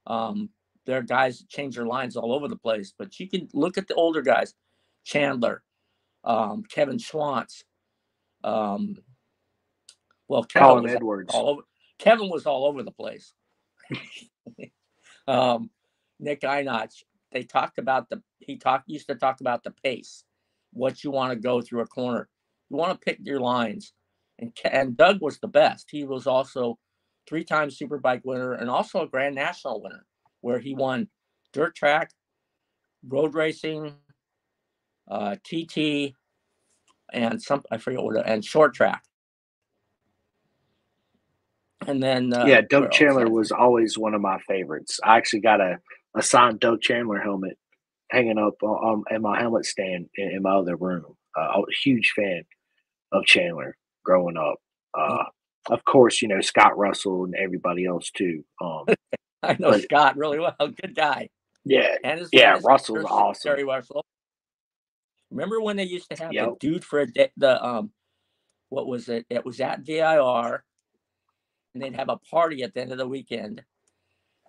Um, 0.07 0.51
there 0.87 0.99
are 0.99 1.03
guys 1.03 1.38
that 1.38 1.49
change 1.49 1.77
their 1.77 1.87
lines 1.87 2.16
all 2.16 2.33
over 2.33 2.49
the 2.49 2.57
place, 2.57 2.92
but 2.97 3.18
you 3.18 3.29
can 3.29 3.49
look 3.55 3.79
at 3.79 3.88
the 3.88 3.94
older 3.94 4.23
guys, 4.23 4.55
Chandler, 5.05 5.62
um, 6.25 6.62
Kevin 6.68 6.99
Schwantz, 6.99 7.62
um, 8.44 8.97
well, 10.29 10.44
Kevin 10.44 10.68
Colin 10.68 10.83
was 10.85 10.92
Edwards. 10.92 11.35
All 11.35 11.49
over, 11.49 11.62
Kevin 11.99 12.29
was 12.29 12.47
all 12.47 12.66
over 12.66 12.83
the 12.83 12.90
place. 12.90 13.33
um, 15.29 15.70
Nick 16.20 16.42
Ienatsch, 16.42 17.03
they 17.33 17.42
talked 17.42 17.79
about 17.79 18.09
the 18.09 18.23
he 18.38 18.57
talked 18.57 18.88
used 18.88 19.09
to 19.09 19.14
talk 19.14 19.40
about 19.40 19.64
the 19.64 19.70
pace, 19.83 20.25
what 20.73 21.03
you 21.03 21.11
want 21.11 21.33
to 21.33 21.37
go 21.37 21.61
through 21.61 21.81
a 21.81 21.87
corner. 21.87 22.29
You 22.70 22.77
want 22.77 22.92
to 22.92 23.05
pick 23.05 23.18
your 23.23 23.40
lines 23.40 23.92
and 24.65 24.73
and 24.73 24.97
Doug 24.97 25.21
was 25.21 25.39
the 25.39 25.49
best. 25.49 25.89
He 25.91 26.05
was 26.05 26.27
also 26.27 26.79
three-time 27.27 27.69
Superbike 27.69 28.23
winner 28.25 28.53
and 28.53 28.69
also 28.69 29.03
a 29.03 29.09
Grand 29.09 29.35
National 29.35 29.83
winner, 29.83 30.05
where 30.41 30.59
he 30.59 30.75
won 30.75 31.09
dirt 31.53 31.75
track, 31.75 32.11
road 33.07 33.35
racing, 33.35 33.95
uh, 35.11 35.37
TT, 35.45 36.15
and 37.13 37.41
some 37.41 37.63
I 37.71 37.79
forget 37.79 38.03
what 38.03 38.27
and 38.27 38.45
short 38.45 38.75
track. 38.75 39.03
And 41.87 42.03
then 42.03 42.33
uh, 42.33 42.47
yeah, 42.47 42.63
Doug 42.63 42.91
Chandler 42.91 43.29
was 43.29 43.53
always 43.53 43.99
one 43.99 44.15
of 44.15 44.21
my 44.21 44.39
favorites. 44.41 45.01
I 45.05 45.17
actually 45.19 45.41
got 45.41 45.61
a, 45.61 45.79
a 46.15 46.23
signed 46.23 46.61
Doug 46.61 46.81
Chandler 46.81 47.19
helmet 47.21 47.59
hanging 48.11 48.39
up 48.39 48.63
on, 48.63 49.05
in 49.11 49.23
my 49.23 49.39
helmet 49.41 49.67
stand 49.67 50.09
in, 50.17 50.31
in 50.31 50.43
my 50.43 50.55
other 50.55 50.77
room. 50.77 51.17
Uh, 51.37 51.41
I 51.41 51.59
was 51.59 51.69
a 51.71 51.89
huge 51.89 52.13
fan 52.17 52.45
of 53.13 53.25
Chandler 53.25 53.77
growing 54.05 54.37
up. 54.37 54.57
Uh, 54.97 55.25
of 55.71 55.85
course, 55.85 56.23
you 56.23 56.29
know 56.29 56.40
Scott 56.40 56.77
Russell 56.77 57.25
and 57.25 57.35
everybody 57.35 57.87
else 57.87 58.11
too. 58.11 58.45
Um, 58.61 58.85
I 59.43 59.57
know 59.59 59.71
but, 59.71 59.83
Scott 59.83 60.17
really 60.17 60.38
well. 60.38 60.55
Good 60.59 60.95
guy. 60.95 61.29
Yeah, 61.64 61.97
and 62.05 62.21
his, 62.21 62.29
yeah, 62.33 62.61
Russell's 62.62 63.05
awesome. 63.05 63.51
Jerry 63.51 63.64
Russell. 63.64 64.05
Remember 65.31 65.61
when 65.61 65.77
they 65.77 65.85
used 65.85 66.11
to 66.11 66.23
have 66.23 66.33
yep. 66.33 66.51
the 66.51 66.57
dude 66.61 66.85
for 66.85 67.01
a 67.01 67.07
day, 67.07 67.31
the 67.37 67.62
um, 67.64 67.90
what 68.69 68.87
was 68.87 69.09
it? 69.09 69.27
It 69.31 69.45
was 69.45 69.61
at 69.61 69.81
VIR, 69.81 70.62
and 71.73 71.83
they'd 71.83 71.97
have 71.97 72.11
a 72.11 72.19
party 72.19 72.62
at 72.62 72.75
the 72.75 72.83
end 72.83 72.93
of 72.93 72.99
the 72.99 73.09
weekend, 73.09 73.62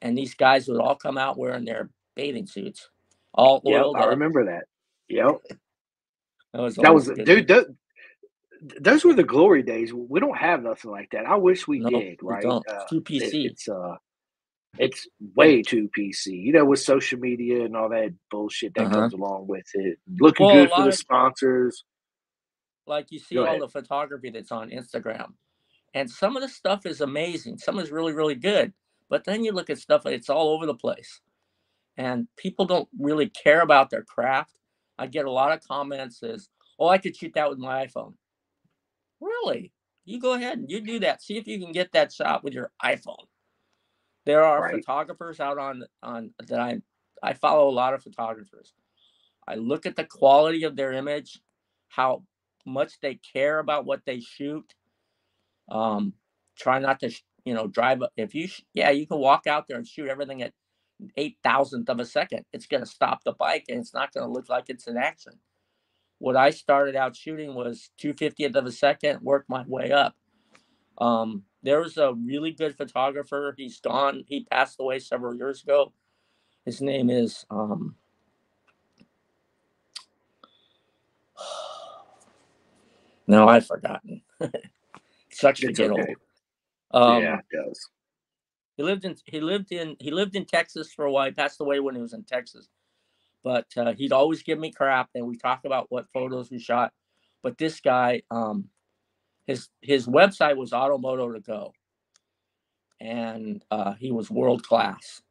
and 0.01 0.17
these 0.17 0.35
guys 0.35 0.67
would 0.67 0.81
all 0.81 0.95
come 0.95 1.17
out 1.17 1.37
wearing 1.37 1.65
their 1.65 1.89
bathing 2.15 2.47
suits, 2.47 2.89
all 3.33 3.61
yep, 3.65 3.85
I 3.95 4.05
remember 4.05 4.45
that. 4.45 4.63
Yep. 5.09 5.41
that 6.53 6.61
was, 6.61 6.75
that 6.75 6.93
was 6.93 7.07
dude. 7.07 7.47
Th- 7.47 7.65
those 8.79 9.03
were 9.03 9.13
the 9.13 9.23
glory 9.23 9.63
days. 9.63 9.93
We 9.93 10.19
don't 10.19 10.37
have 10.37 10.63
nothing 10.63 10.91
like 10.91 11.09
that. 11.11 11.25
I 11.25 11.35
wish 11.35 11.67
we 11.67 11.79
no, 11.79 11.89
did. 11.89 12.19
Right? 12.21 12.43
We 12.43 12.49
uh, 12.49 12.85
too 12.89 13.01
PC. 13.01 13.21
It, 13.21 13.51
it's 13.51 13.67
uh, 13.67 13.95
it's 14.77 15.07
way 15.35 15.61
too 15.61 15.89
PC. 15.97 16.27
You 16.27 16.53
know, 16.53 16.65
with 16.65 16.79
social 16.79 17.19
media 17.19 17.65
and 17.65 17.75
all 17.75 17.89
that 17.89 18.13
bullshit 18.31 18.73
that 18.75 18.87
uh-huh. 18.87 18.95
comes 18.95 19.13
along 19.13 19.47
with 19.47 19.65
it. 19.73 19.99
Looking 20.19 20.45
well, 20.45 20.55
good 20.55 20.69
for 20.69 20.81
the 20.83 20.89
of, 20.89 20.95
sponsors. 20.95 21.83
Like 22.87 23.07
you 23.11 23.19
see 23.19 23.35
Go 23.35 23.41
all 23.41 23.47
ahead. 23.47 23.61
the 23.61 23.69
photography 23.69 24.29
that's 24.29 24.51
on 24.51 24.69
Instagram, 24.69 25.33
and 25.93 26.09
some 26.09 26.35
of 26.35 26.43
the 26.43 26.49
stuff 26.49 26.85
is 26.85 27.01
amazing. 27.01 27.57
Some 27.57 27.79
is 27.79 27.91
really 27.91 28.13
really 28.13 28.35
good, 28.35 28.73
but 29.09 29.23
then 29.23 29.43
you 29.43 29.51
look 29.51 29.69
at 29.69 29.79
stuff 29.79 30.05
it's 30.05 30.29
all 30.29 30.49
over 30.49 30.65
the 30.65 30.75
place, 30.75 31.19
and 31.97 32.27
people 32.37 32.65
don't 32.65 32.87
really 32.99 33.29
care 33.29 33.61
about 33.61 33.89
their 33.89 34.03
craft. 34.03 34.53
I 34.97 35.07
get 35.07 35.25
a 35.25 35.31
lot 35.31 35.51
of 35.51 35.67
comments 35.67 36.21
as, 36.21 36.47
"Oh, 36.77 36.87
I 36.87 36.99
could 36.99 37.15
shoot 37.15 37.33
that 37.33 37.49
with 37.49 37.57
my 37.57 37.87
iPhone." 37.87 38.13
Really? 39.21 39.71
You 40.05 40.19
go 40.19 40.33
ahead 40.33 40.57
and 40.59 40.69
you 40.69 40.81
do 40.81 40.99
that. 40.99 41.21
See 41.23 41.37
if 41.37 41.47
you 41.47 41.59
can 41.59 41.71
get 41.71 41.91
that 41.93 42.13
shot 42.13 42.43
with 42.43 42.53
your 42.53 42.71
iPhone. 42.83 43.25
There 44.25 44.43
are 44.43 44.61
Right. 44.63 44.75
photographers 44.75 45.39
out 45.39 45.57
on 45.57 45.85
on 46.03 46.33
that 46.39 46.59
I 46.59 46.81
I 47.23 47.33
follow 47.33 47.69
a 47.69 47.71
lot 47.71 47.93
of 47.93 48.03
photographers. 48.03 48.73
I 49.47 49.55
look 49.55 49.85
at 49.85 49.95
the 49.95 50.05
quality 50.05 50.63
of 50.63 50.75
their 50.75 50.93
image, 50.93 51.41
how 51.89 52.25
much 52.65 52.99
they 53.01 53.15
care 53.15 53.59
about 53.59 53.85
what 53.85 54.05
they 54.05 54.19
shoot. 54.19 54.73
Um, 55.69 56.13
try 56.57 56.79
not 56.79 56.99
to, 57.01 57.11
you 57.45 57.53
know, 57.53 57.67
drive. 57.67 58.01
up- 58.03 58.13
If 58.17 58.35
you, 58.35 58.47
sh- 58.47 58.63
yeah, 58.73 58.91
you 58.91 59.07
can 59.07 59.19
walk 59.19 59.47
out 59.47 59.67
there 59.67 59.77
and 59.77 59.87
shoot 59.87 60.09
everything 60.09 60.41
at 60.43 60.53
eight 61.17 61.37
thousandth 61.43 61.89
of 61.89 61.99
a 61.99 62.05
second. 62.05 62.45
It's 62.53 62.67
going 62.67 62.83
to 62.83 62.89
stop 62.89 63.23
the 63.23 63.33
bike, 63.33 63.65
and 63.69 63.79
it's 63.79 63.93
not 63.93 64.13
going 64.13 64.25
to 64.27 64.31
look 64.33 64.49
like 64.49 64.69
it's 64.69 64.87
in 64.87 64.97
action. 64.97 65.33
What 66.19 66.35
I 66.35 66.49
started 66.49 66.95
out 66.95 67.15
shooting 67.15 67.55
was 67.55 67.89
two 67.97 68.13
fiftieth 68.13 68.55
of 68.55 68.65
a 68.65 68.71
second. 68.71 69.21
Worked 69.21 69.49
my 69.49 69.63
way 69.67 69.91
up. 69.91 70.15
Um, 70.97 71.43
there 71.61 71.81
was 71.81 71.97
a 71.97 72.13
really 72.13 72.51
good 72.51 72.77
photographer. 72.77 73.53
He's 73.57 73.79
gone. 73.79 74.23
He 74.27 74.45
passed 74.45 74.77
away 74.79 74.99
several 74.99 75.35
years 75.35 75.63
ago. 75.63 75.91
His 76.63 76.81
name 76.81 77.09
is 77.09 77.45
um, 77.49 77.95
no, 83.27 83.47
I've 83.47 83.67
forgotten. 83.67 84.21
Such 85.31 85.63
a 85.63 85.71
good 85.73 85.91
okay. 85.91 86.01
old. 86.01 86.15
Um, 86.91 87.23
yeah, 87.23 87.39
it 87.39 87.45
does. 87.51 87.89
he 88.77 88.83
lived 88.83 89.03
in 89.03 89.15
he 89.25 89.41
lived 89.41 89.71
in 89.71 89.97
he 89.99 90.11
lived 90.11 90.35
in 90.35 90.45
Texas 90.45 90.93
for 90.93 91.05
a 91.05 91.11
while. 91.11 91.25
He 91.25 91.31
passed 91.31 91.59
away 91.59 91.79
when 91.79 91.95
he 91.95 92.01
was 92.01 92.13
in 92.13 92.23
Texas, 92.23 92.69
but 93.45 93.67
uh, 93.77 93.93
he'd 93.93 94.11
always 94.11 94.41
give 94.41 94.57
me 94.57 94.71
crap, 94.71 95.11
and 95.13 95.27
we 95.27 95.37
talk 95.37 95.65
about 95.65 95.85
what 95.89 96.09
photos 96.11 96.49
we 96.49 96.57
shot. 96.57 96.91
But 97.43 97.59
this 97.59 97.79
guy, 97.79 98.23
um, 98.31 98.69
his 99.45 99.69
his 99.81 100.07
website 100.07 100.57
was 100.57 100.71
Automoto 100.71 101.31
to 101.31 101.39
Go, 101.39 101.71
and 102.99 103.63
uh, 103.69 103.93
he 103.93 104.11
was 104.11 104.31
world 104.31 104.63
class. 104.63 105.21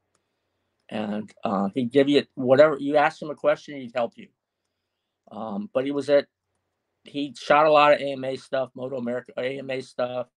And 0.88 1.28
uh, 1.42 1.70
he'd 1.74 1.90
give 1.90 2.08
you 2.08 2.22
whatever 2.34 2.76
you 2.78 2.96
asked 2.96 3.20
him 3.20 3.30
a 3.30 3.34
question, 3.34 3.80
he'd 3.80 3.92
help 3.96 4.12
you. 4.14 4.28
Um, 5.32 5.68
but 5.74 5.84
he 5.84 5.90
was 5.90 6.08
at 6.08 6.26
he 7.02 7.34
shot 7.36 7.66
a 7.66 7.72
lot 7.72 7.94
of 7.94 8.00
AMA 8.00 8.36
stuff, 8.36 8.70
Moto 8.76 8.96
America 8.96 9.32
AMA 9.36 9.82
stuff. 9.82 10.28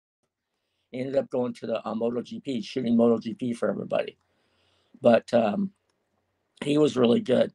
He 0.92 1.00
ended 1.00 1.16
up 1.16 1.30
going 1.30 1.54
to 1.56 1.68
the 1.68 1.88
uh, 1.88 1.94
MotoGP, 1.94 2.66
shooting 2.66 2.98
moto 2.98 3.18
gp 3.18 3.56
for 3.56 3.70
everybody. 3.70 4.18
But 5.00 5.32
um, 5.32 5.72
he 6.63 6.80
was 6.80 6.98
really 6.98 7.20
good. 7.20 7.54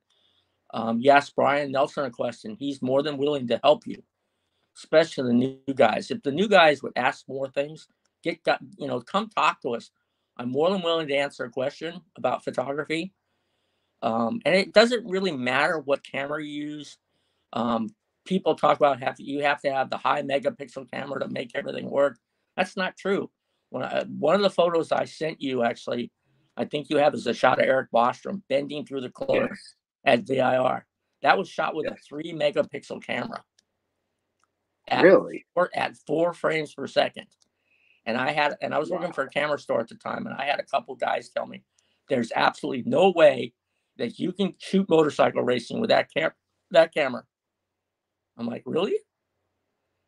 Um, 0.73 1.01
you 1.01 1.11
ask 1.11 1.35
Brian 1.35 1.73
Nelson 1.73 2.05
a 2.05 2.11
question, 2.11 2.57
he's 2.59 2.81
more 2.81 3.03
than 3.03 3.19
willing 3.19 3.47
to 3.49 3.61
help 3.63 3.87
you, 3.87 4.03
especially 4.77 5.29
the 5.29 5.35
new 5.35 5.75
guys. 5.75 6.11
If 6.11 6.23
the 6.23 6.33
new 6.33 6.49
guys 6.49 6.83
would 6.83 6.95
ask 6.97 7.29
more 7.29 7.49
things, 7.49 7.89
get 8.23 8.43
got 8.43 8.61
you 8.79 8.87
know, 8.87 9.01
come 9.01 9.29
talk 9.29 9.61
to 9.63 9.71
us. 9.71 9.91
I'm 10.37 10.51
more 10.51 10.71
than 10.71 10.83
willing 10.83 11.09
to 11.09 11.15
answer 11.15 11.45
a 11.45 11.51
question 11.51 12.01
about 12.17 12.45
photography. 12.45 13.13
Um, 14.01 14.41
and 14.45 14.55
it 14.55 14.73
doesn't 14.73 15.07
really 15.07 15.31
matter 15.31 15.79
what 15.79 16.03
camera 16.03 16.43
you 16.43 16.69
use. 16.69 16.99
Um, 17.53 17.91
people 18.25 18.55
talk 18.55 18.79
about 18.79 19.03
have 19.03 19.17
you 19.19 19.43
have 19.43 19.61
to 19.63 19.73
have 19.73 19.91
the 19.91 19.99
high 19.99 20.23
megapixel 20.23 20.91
camera 20.91 21.21
to 21.21 21.29
make 21.29 21.53
everything 21.55 21.91
work. 21.91 22.19
That's 22.57 22.77
not 22.77 22.97
true. 22.97 23.31
When 23.71 23.83
I, 23.83 24.05
one 24.05 24.35
of 24.35 24.43
the 24.43 24.51
photos 24.51 24.91
I 24.91 25.05
sent 25.05 25.41
you, 25.41 25.63
actually, 25.63 26.11
I 26.57 26.65
think 26.65 26.89
you 26.91 26.97
have 26.99 27.15
is 27.15 27.27
a 27.27 27.35
shot 27.35 27.61
of 27.61 27.67
Eric 27.67 27.89
Bostrom 27.95 28.43
bending 28.49 28.85
through 28.85 29.03
the 29.03 29.11
corner 29.11 29.49
Yes. 29.51 29.75
At 30.05 30.27
VIR. 30.27 30.87
That 31.23 31.39
was 31.39 31.49
shot 31.49 31.75
with 31.75 31.87
a 31.87 31.97
three 31.97 32.33
megapixel 32.33 33.05
camera. 33.05 33.45
At 34.89 35.03
Really? 35.05 35.47
four, 35.55 35.71
at 35.75 35.97
four 36.07 36.35
frames 36.35 36.75
per 36.75 36.87
second. 36.87 37.27
And 38.05 38.17
I 38.17 38.33
had, 38.33 38.57
and 38.61 38.75
I 38.75 38.79
was 38.79 38.91
working 38.91 39.13
for 39.13 39.23
a 39.25 39.31
camera 39.31 39.59
store 39.59 39.81
at 39.81 39.89
the 39.89 39.95
time, 39.95 40.27
and 40.27 40.35
I 40.35 40.45
had 40.45 40.59
a 40.59 40.65
couple 40.65 40.95
guys 40.97 41.29
tell 41.31 41.47
me, 41.47 41.63
"There's 42.09 42.33
absolutely 42.35 42.83
no 42.91 43.11
way 43.11 43.55
that 43.97 44.19
you 44.19 44.33
can 44.33 44.57
shoot 44.59 44.89
motorcycle 44.89 45.43
racing 45.43 45.81
with 45.81 45.91
that 45.91 46.13
cam, 46.13 46.33
that 46.73 46.93
camera." 46.93 47.25
I'm 48.37 48.47
like, 48.47 48.65
"Really?" 48.67 48.99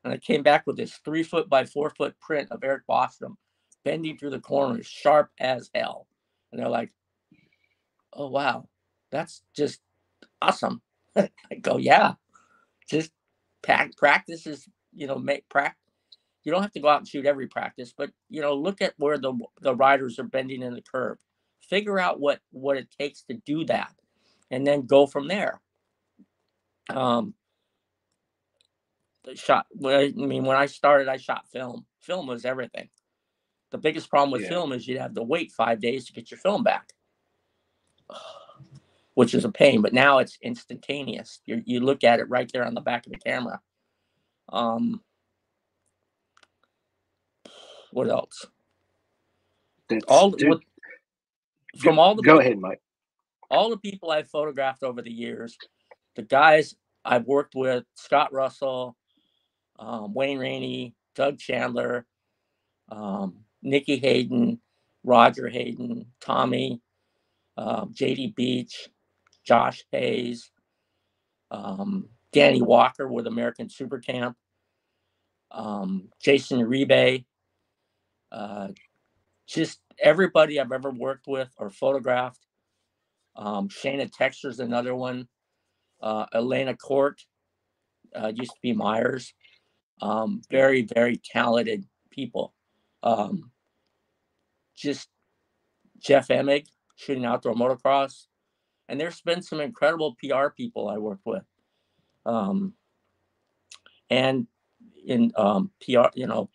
And 0.03 0.13
I 0.13 0.19
came 0.19 0.43
back 0.43 0.67
with 0.67 0.77
this 0.77 0.97
three 0.99 1.23
foot 1.23 1.49
by 1.49 1.65
four 1.67 1.91
foot 1.91 2.19
print 2.21 2.51
of 2.51 2.65
Eric 2.65 2.83
Bostrom 2.89 3.37
bending 3.85 4.19
through 4.19 4.31
the 4.31 4.41
corners, 4.41 4.87
sharp 4.87 5.31
as 5.39 5.71
hell. 5.75 6.09
And 6.51 6.61
they're 6.61 6.69
like, 6.69 6.93
"Oh 8.13 8.29
wow, 8.29 8.69
that's 9.15 9.43
just 9.57 9.81
awesome." 10.43 10.83
I 11.17 11.31
go, 11.63 11.79
"Yeah, 11.79 12.15
just 12.91 13.13
pack, 13.63 13.97
practice 13.97 14.47
is, 14.47 14.69
you 14.95 15.07
know, 15.07 15.19
make 15.19 15.49
practice." 15.49 15.77
you 16.45 16.53
don't 16.53 16.63
have 16.63 16.73
to 16.73 16.81
go 16.81 16.89
out 16.89 17.01
and 17.01 17.09
shoot 17.09 17.27
every 17.27 17.47
practice, 17.47 17.93
but 17.97 18.11
you 18.29 18.41
know, 18.41 18.55
look 18.55 18.81
at 18.83 18.95
where 18.99 19.19
the 19.19 19.33
the 19.61 19.75
riders 19.75 20.19
are 20.19 20.25
bending 20.25 20.63
in 20.63 20.75
the 20.75 20.83
curve. 20.83 21.19
Figure 21.63 21.99
out 21.99 22.21
what 22.21 22.41
what 22.53 22.77
it 22.77 22.89
takes 22.99 23.23
to 23.25 23.35
do 23.35 23.65
that, 23.65 23.93
and 24.51 24.67
then 24.67 24.87
go 24.87 25.07
from 25.07 25.29
there. 25.29 25.61
Um, 26.91 27.35
the 29.25 29.37
shot. 29.37 29.67
I 29.85 30.13
mean, 30.15 30.45
when 30.45 30.57
I 30.57 30.67
started, 30.67 31.09
I 31.09 31.17
shot 31.17 31.49
film. 31.51 31.87
Film 32.01 32.27
was 32.27 32.45
everything. 32.45 32.91
The 33.71 33.79
biggest 33.79 34.11
problem 34.11 34.31
with 34.31 34.43
Yeah. 34.43 34.49
film 34.51 34.73
is 34.73 34.87
you'd 34.87 35.01
have 35.01 35.15
to 35.15 35.23
wait 35.23 35.53
five 35.53 35.81
days 35.81 36.07
to 36.07 36.13
get 36.13 36.31
your 36.31 36.39
film 36.39 36.63
back, 36.63 36.93
which 39.15 39.35
is 39.35 39.45
a 39.45 39.51
pain. 39.53 39.83
But 39.83 39.93
now 39.93 40.19
it's 40.19 40.39
instantaneous. 40.43 41.41
You 41.47 41.63
you 41.65 41.81
look 41.81 42.05
at 42.05 42.21
it 42.21 42.29
right 42.29 42.51
there 42.53 42.65
on 42.67 42.75
the 42.75 42.81
back 42.81 43.07
of 43.07 43.13
the 43.13 43.19
camera. 43.19 43.61
Um, 44.53 45.01
what 47.93 48.09
else? 48.09 48.47
That's, 49.89 50.05
all 50.09 50.31
dude, 50.31 50.49
with, 50.49 50.61
from 51.79 51.99
all 51.99 52.15
the 52.15 52.23
go 52.23 52.33
people, 52.33 52.41
ahead, 52.41 52.59
Mike. 52.59 52.81
all 53.51 53.71
the 53.71 53.79
people 53.79 54.11
I've 54.11 54.29
photographed 54.29 54.83
over 54.83 55.03
the 55.03 55.13
years, 55.13 55.57
the 56.17 56.23
guys 56.23 56.75
I've 57.05 57.27
worked 57.27 57.55
with, 57.55 57.85
Scott 57.95 58.33
Russell, 58.33 58.97
um, 59.79 60.15
Wayne 60.15 60.39
Rainey, 60.39 60.95
Doug 61.15 61.39
Chandler, 61.39 62.07
um, 62.91 63.45
Nicky 63.63 63.97
Hayden, 63.99 64.61
Roger 65.05 65.49
Hayden, 65.49 66.07
Tommy, 66.21 66.81
um, 67.57 67.93
JD 67.95 68.35
Beach, 68.35 68.89
Josh 69.45 69.85
Hayes, 69.93 70.51
um, 71.51 72.09
Danny 72.33 72.63
Walker 72.63 73.07
with 73.07 73.27
American 73.27 73.69
Super 73.69 73.99
Camp, 73.99 74.37
um, 75.51 76.09
Jason 76.21 76.61
Rebe, 76.61 77.25
uh, 78.33 78.69
just 79.47 79.81
everybody 79.99 80.59
I've 80.59 80.73
ever 80.73 80.91
worked 80.91 81.27
with 81.27 81.51
or 81.59 81.71
photographed. 81.71 82.41
Um, 83.37 83.69
Shayna 83.69 84.11
Texter's 84.11 84.61
another 84.61 84.95
one. 84.95 85.29
Uh, 86.01 86.27
Elena 86.33 86.77
Court 86.77 87.21
uh, 88.15 88.33
used 88.35 88.53
to 88.53 88.61
be 88.63 88.73
Myers. 88.73 89.35
Um, 90.01 90.43
very, 90.51 90.83
very 90.83 91.17
talented 91.17 91.85
people. 92.11 92.55
Um, 93.03 93.51
just 94.77 95.09
Jeff 95.99 96.29
Emig 96.29 96.67
shooting 96.97 97.25
outdoor 97.25 97.55
motocross. 97.55 98.27
And 98.89 99.01
there's 99.01 99.21
been 99.21 99.43
some 99.43 99.61
incredible 99.61 100.17
PR 100.23 100.49
people 100.49 100.89
I 100.89 100.99
worked 100.99 101.25
with. 101.25 101.45
Um, 102.27 102.75
and 104.11 104.47
in 105.07 105.33
um, 105.37 105.71
PR, 105.81 106.09
you 106.15 106.27
know, 106.27 106.51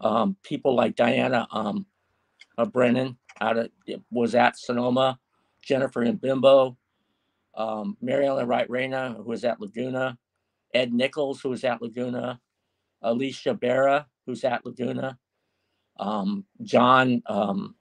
um, 0.00 0.36
people 0.42 0.74
like 0.74 0.96
Diana 0.96 1.46
um, 1.50 1.86
uh, 2.58 2.64
Brennan 2.64 3.16
out 3.40 3.58
of 3.58 3.70
was 4.10 4.34
at 4.34 4.58
Sonoma, 4.58 5.18
Jennifer 5.62 6.02
and 6.02 6.20
Bimbo, 6.20 6.76
um, 7.54 7.96
Mary 8.00 8.26
Ellen 8.26 8.46
Wright 8.46 8.68
Reyna, 8.68 9.14
who 9.16 9.24
was 9.24 9.44
at 9.44 9.60
Laguna, 9.60 10.18
Ed 10.72 10.92
Nichols, 10.92 11.40
who 11.40 11.50
was 11.50 11.64
at 11.64 11.80
Laguna, 11.80 12.40
Alicia 13.02 13.54
Barra, 13.54 14.06
who's 14.26 14.44
at 14.44 14.64
Laguna, 14.64 15.18
um, 15.98 16.44
John. 16.62 17.22
Um, 17.26 17.76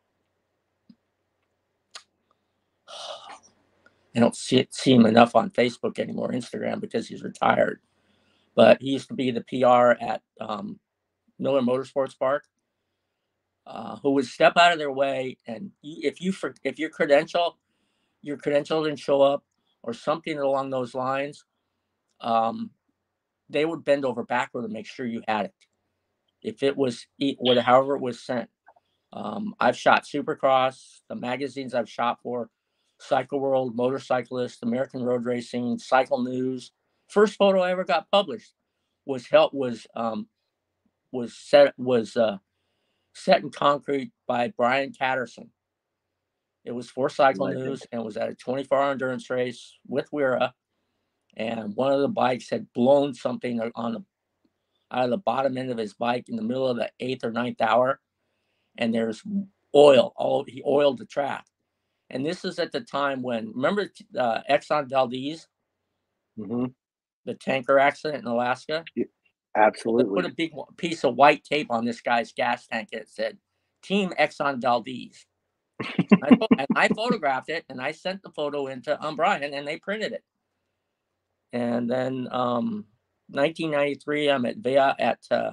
I 4.15 4.19
don't 4.21 4.35
see 4.35 4.67
see 4.71 4.93
him 4.93 5.05
enough 5.05 5.35
on 5.35 5.51
Facebook 5.51 5.99
anymore, 5.99 6.31
Instagram, 6.31 6.81
because 6.81 7.07
he's 7.07 7.23
retired. 7.23 7.81
But 8.55 8.81
he 8.81 8.91
used 8.91 9.09
to 9.09 9.15
be 9.15 9.31
the 9.31 9.41
PR 9.43 10.03
at 10.03 10.21
um, 10.41 10.79
Miller 11.39 11.61
Motorsports 11.61 12.17
Park, 12.17 12.45
uh, 13.67 13.97
who 13.97 14.11
would 14.13 14.25
step 14.25 14.57
out 14.57 14.73
of 14.73 14.79
their 14.79 14.91
way, 14.93 15.37
and 15.47 15.71
if 15.83 16.21
you 16.21 16.31
for, 16.33 16.55
if 16.63 16.79
your 16.79 16.89
credential, 16.89 17.57
your 18.21 18.37
credential 18.37 18.83
didn't 18.83 18.99
show 18.99 19.21
up, 19.21 19.43
or 19.83 19.93
something 19.93 20.39
along 20.39 20.71
those 20.71 20.95
lines, 20.95 21.45
um, 22.21 22.71
they 23.49 23.65
would 23.65 23.85
bend 23.85 24.05
over 24.05 24.23
backward 24.23 24.63
to 24.63 24.69
make 24.69 24.87
sure 24.87 25.05
you 25.05 25.23
had 25.27 25.47
it. 25.47 25.55
If 26.43 26.63
it 26.63 26.77
was 26.77 27.07
e- 27.19 27.37
what, 27.39 27.57
however 27.59 27.95
it 27.95 28.01
was 28.01 28.21
sent. 28.21 28.49
Um, 29.13 29.55
I've 29.59 29.77
shot 29.77 30.05
Supercross, 30.05 31.01
the 31.09 31.15
magazines 31.15 31.73
I've 31.73 31.89
shot 31.89 32.19
for, 32.23 32.49
Cycle 33.03 33.39
World, 33.39 33.75
Motorcyclist, 33.75 34.63
American 34.63 35.03
Road 35.03 35.25
Racing, 35.25 35.79
Cycle 35.79 36.23
News. 36.23 36.71
First 37.07 37.35
photo 37.35 37.61
I 37.61 37.71
ever 37.71 37.83
got 37.83 38.09
published 38.11 38.53
was 39.05 39.27
help 39.27 39.53
was 39.53 39.85
um, 39.95 40.27
was 41.11 41.35
set 41.37 41.73
was 41.77 42.15
uh, 42.15 42.37
set 43.13 43.43
in 43.43 43.51
concrete 43.51 44.11
by 44.27 44.53
Brian 44.55 44.91
Catterson. 44.91 45.51
It 46.65 46.71
was 46.71 46.89
for 46.89 47.09
Cycle 47.09 47.47
Legend. 47.47 47.65
News 47.65 47.85
and 47.91 48.03
was 48.03 48.17
at 48.17 48.29
a 48.29 48.35
24 48.35 48.77
hour 48.77 48.91
endurance 48.91 49.29
race 49.29 49.77
with 49.87 50.07
WERA. 50.11 50.53
And 51.35 51.75
one 51.75 51.91
of 51.91 52.01
the 52.01 52.07
bikes 52.07 52.49
had 52.49 52.71
blown 52.73 53.13
something 53.13 53.59
on 53.75 53.93
the 53.93 54.05
out 54.91 55.05
of 55.05 55.09
the 55.09 55.17
bottom 55.17 55.57
end 55.57 55.71
of 55.71 55.77
his 55.77 55.93
bike 55.93 56.29
in 56.29 56.35
the 56.35 56.43
middle 56.43 56.67
of 56.67 56.77
the 56.77 56.89
eighth 56.99 57.23
or 57.23 57.31
ninth 57.31 57.61
hour. 57.61 57.99
And 58.77 58.93
there's 58.93 59.23
oil. 59.75 60.13
All 60.15 60.45
he 60.47 60.63
oiled 60.65 60.99
the 60.99 61.05
track. 61.05 61.45
And 62.13 62.23
this 62.23 62.45
is 62.45 62.59
at 62.59 62.71
the 62.71 62.79
time 62.79 63.23
when 63.23 63.51
remember 63.53 63.91
uh, 64.17 64.39
Exxon 64.49 64.89
Valdez, 64.89 65.47
hmm 66.37 66.67
the 67.25 67.33
tanker 67.33 67.79
accident 67.79 68.21
in 68.21 68.27
Alaska. 68.27 68.83
They 68.95 69.05
Absolutely. 69.55 70.21
put 70.21 70.29
a 70.29 70.35
big 70.35 70.51
piece 70.75 71.05
of 71.05 71.15
white 71.15 71.43
tape 71.43 71.67
on 71.69 71.85
this 71.85 72.01
guy's 72.01 72.33
gas 72.33 72.67
tank 72.67 72.89
and 72.91 73.01
it 73.01 73.09
said 73.09 73.37
Team 73.81 74.11
Exxon 74.19 74.61
Valdez. 74.61 75.25
I, 75.81 76.37
and 76.57 76.67
I 76.75 76.87
photographed 76.89 77.49
it 77.49 77.63
and 77.69 77.79
I 77.79 77.91
sent 77.91 78.23
the 78.23 78.31
photo 78.31 78.67
into 78.67 79.01
um, 79.01 79.15
Brian 79.15 79.53
and 79.53 79.67
they 79.67 79.77
printed 79.77 80.11
it. 80.11 80.23
And 81.53 81.89
then 81.89 82.27
um, 82.31 82.85
1993, 83.29 84.29
I'm 84.29 84.45
at 84.45 84.57
Via 84.57 84.95
at 84.99 85.19
uh, 85.29 85.51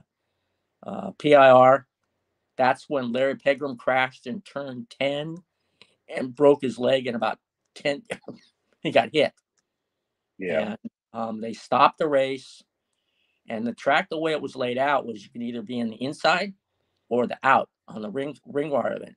uh, 0.85 1.11
PIR. 1.19 1.87
That's 2.57 2.87
when 2.89 3.13
Larry 3.13 3.37
Pegram 3.37 3.77
crashed 3.77 4.27
in 4.27 4.41
turn 4.41 4.87
10 4.99 5.37
and 6.15 6.35
broke 6.35 6.63
his 6.63 6.79
leg 6.79 7.07
in 7.07 7.15
about 7.15 7.39
10. 7.77 8.03
he 8.81 8.91
got 8.91 9.11
hit. 9.13 9.33
yeah. 10.39 10.71
And 10.71 10.79
um, 11.13 11.41
they 11.41 11.53
stopped 11.53 11.99
the 11.99 12.09
race. 12.09 12.63
And 13.49 13.67
the 13.67 13.75
track, 13.75 14.09
the 14.11 14.19
way 14.19 14.33
it 14.33 14.43
was 14.43 14.55
laid 14.55 14.79
out, 14.79 15.07
was 15.07 15.23
you 15.23 15.31
could 15.31 15.43
either 15.43 15.63
be 15.63 15.79
in 15.79 15.91
the 15.91 16.03
inside 16.03 16.55
or 17.09 17.27
the 17.27 17.39
out 17.43 17.69
on 17.89 18.03
the 18.03 18.11
ring 18.11 18.37
ring 18.47 18.71
wire 18.71 18.95
event. 18.95 19.17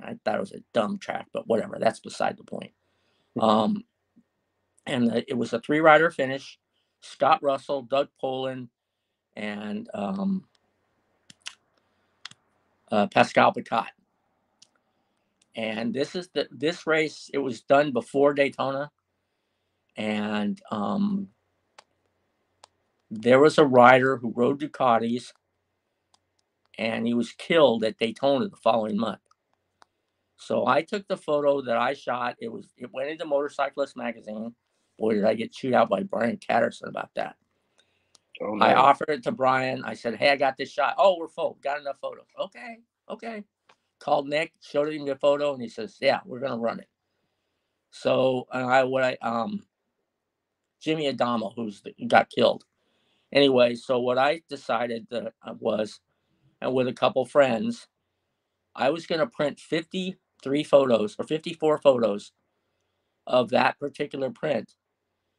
I 0.00 0.14
thought 0.24 0.36
it 0.36 0.40
was 0.40 0.52
a 0.52 0.62
dumb 0.72 0.98
track, 0.98 1.26
but 1.32 1.48
whatever. 1.48 1.78
That's 1.80 2.00
beside 2.00 2.36
the 2.36 2.44
point. 2.44 2.72
Um, 3.40 3.82
and 4.86 5.08
the, 5.08 5.24
it 5.28 5.36
was 5.36 5.52
a 5.52 5.60
three 5.60 5.80
rider 5.80 6.10
finish. 6.10 6.58
Scott 7.00 7.42
Russell, 7.42 7.82
Doug 7.82 8.08
Polen, 8.20 8.70
and 9.34 9.88
um, 9.94 10.44
uh, 12.90 13.06
Pascal 13.08 13.52
Picotte. 13.52 13.95
And 15.56 15.94
this 15.94 16.14
is 16.14 16.28
the 16.34 16.46
this 16.50 16.86
race. 16.86 17.30
It 17.32 17.38
was 17.38 17.62
done 17.62 17.92
before 17.92 18.34
Daytona, 18.34 18.90
and 19.96 20.60
um, 20.70 21.28
there 23.10 23.40
was 23.40 23.56
a 23.56 23.64
rider 23.64 24.18
who 24.18 24.34
rode 24.36 24.60
Ducatis, 24.60 25.32
and 26.76 27.06
he 27.06 27.14
was 27.14 27.32
killed 27.32 27.84
at 27.84 27.96
Daytona 27.96 28.48
the 28.48 28.56
following 28.56 28.98
month. 28.98 29.20
So 30.36 30.66
I 30.66 30.82
took 30.82 31.08
the 31.08 31.16
photo 31.16 31.62
that 31.62 31.78
I 31.78 31.94
shot. 31.94 32.36
It 32.38 32.52
was 32.52 32.68
it 32.76 32.92
went 32.92 33.08
into 33.08 33.24
Motorcyclist 33.24 33.96
magazine. 33.96 34.54
Boy, 34.98 35.14
did 35.14 35.24
I 35.24 35.34
get 35.34 35.52
chewed 35.52 35.74
out 35.74 35.88
by 35.88 36.02
Brian 36.02 36.36
Catterson 36.36 36.88
about 36.88 37.10
that. 37.14 37.36
Oh, 38.42 38.58
I 38.58 38.74
offered 38.74 39.08
it 39.08 39.22
to 39.22 39.32
Brian. 39.32 39.82
I 39.84 39.94
said, 39.94 40.16
"Hey, 40.16 40.30
I 40.30 40.36
got 40.36 40.58
this 40.58 40.70
shot. 40.70 40.96
Oh, 40.98 41.16
we're 41.18 41.28
full. 41.28 41.58
Got 41.62 41.80
enough 41.80 41.98
photos. 41.98 42.26
Okay, 42.38 42.80
okay." 43.08 43.44
Called 44.00 44.28
Nick, 44.28 44.52
showed 44.62 44.92
him 44.92 45.06
the 45.06 45.16
photo, 45.16 45.52
and 45.54 45.62
he 45.62 45.68
says, 45.68 45.98
"Yeah, 46.00 46.20
we're 46.26 46.40
gonna 46.40 46.58
run 46.58 46.80
it." 46.80 46.88
So 47.90 48.46
uh, 48.54 48.58
I 48.66 48.84
what 48.84 49.04
I 49.04 49.16
um 49.22 49.64
Jimmy 50.80 51.08
Adamo, 51.08 51.52
who's 51.56 51.82
the, 51.82 51.94
got 52.06 52.30
killed. 52.30 52.64
Anyway, 53.32 53.74
so 53.76 53.98
what 54.00 54.18
I 54.18 54.42
decided 54.48 55.06
that 55.10 55.34
was, 55.60 56.00
and 56.60 56.74
with 56.74 56.88
a 56.88 56.92
couple 56.92 57.24
friends, 57.26 57.88
I 58.74 58.90
was 58.90 59.06
gonna 59.06 59.26
print 59.26 59.60
fifty 59.60 60.16
three 60.42 60.64
photos 60.64 61.16
or 61.18 61.24
fifty 61.26 61.54
four 61.54 61.78
photos 61.78 62.32
of 63.26 63.50
that 63.50 63.78
particular 63.80 64.30
print, 64.30 64.74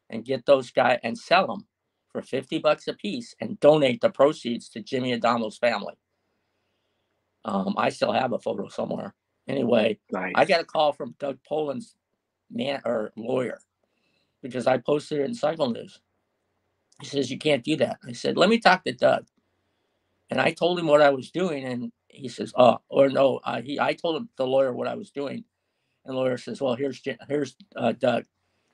and 0.10 0.26
get 0.26 0.46
those 0.46 0.72
guys 0.72 1.00
and 1.04 1.17
sell 1.17 1.48
them 1.48 1.67
for 2.12 2.22
50 2.22 2.60
bucks 2.60 2.88
a 2.88 2.93
piece 2.93 3.36
and 3.41 3.60
donate 3.60 4.02
the 4.02 4.10
proceeds 4.10 4.70
to 4.70 4.82
Jimmy 4.82 5.13
Adamo's 5.13 5.58
family. 5.58 5.96
Um, 7.47 7.75
I 7.77 7.89
still 7.89 8.12
have 8.12 8.33
a 8.33 8.39
photo 8.39 8.67
somewhere. 8.67 9.15
Anyway, 9.47 9.99
nice. 10.12 10.33
I 10.36 10.45
got 10.45 10.62
a 10.62 10.65
call 10.65 10.93
from 10.93 11.15
Doug 11.19 11.39
Polen's 11.47 11.95
man 12.51 12.81
or 12.86 13.12
lawyer 13.15 13.60
because 14.41 14.67
I 14.67 14.77
posted 14.77 15.19
it 15.19 15.25
in 15.25 15.33
Cycle 15.33 15.69
News. 15.71 16.01
He 17.01 17.07
says, 17.07 17.31
You 17.31 17.38
can't 17.39 17.63
do 17.63 17.77
that. 17.77 17.97
I 18.07 18.12
said, 18.12 18.38
Let 18.38 18.49
me 18.49 18.60
talk 18.60 18.83
to 18.83 18.93
Doug. 18.93 19.27
And 20.29 20.41
I 20.41 20.51
told 20.51 20.79
him 20.79 20.88
what 20.88 21.01
I 21.01 21.10
was 21.12 21.31
doing. 21.31 21.63
And 21.65 21.91
he 22.10 22.27
says, 22.27 22.53
Oh, 22.57 22.79
or 22.89 23.10
no, 23.10 23.39
uh, 23.43 23.62
he, 23.62 23.79
I 23.79 23.93
told 23.93 24.17
him, 24.17 24.29
the 24.38 24.45
lawyer 24.45 24.73
what 24.73 24.88
I 24.88 24.95
was 24.95 25.12
doing. 25.12 25.45
And 26.05 26.15
the 26.15 26.19
lawyer 26.19 26.38
says, 26.38 26.62
Well, 26.62 26.75
here's, 26.75 27.01
here's 27.29 27.55
uh, 27.75 27.93
Doug. 27.93 28.25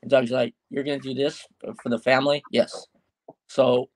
And 0.02 0.10
Doug's 0.10 0.32
like, 0.32 0.56
You're 0.72 0.84
going 0.84 1.00
to 1.00 1.08
do 1.08 1.14
this 1.14 1.46
for 1.62 1.90
the 1.90 2.00
family? 2.00 2.44
Yes. 2.52 2.88
So 3.48 3.90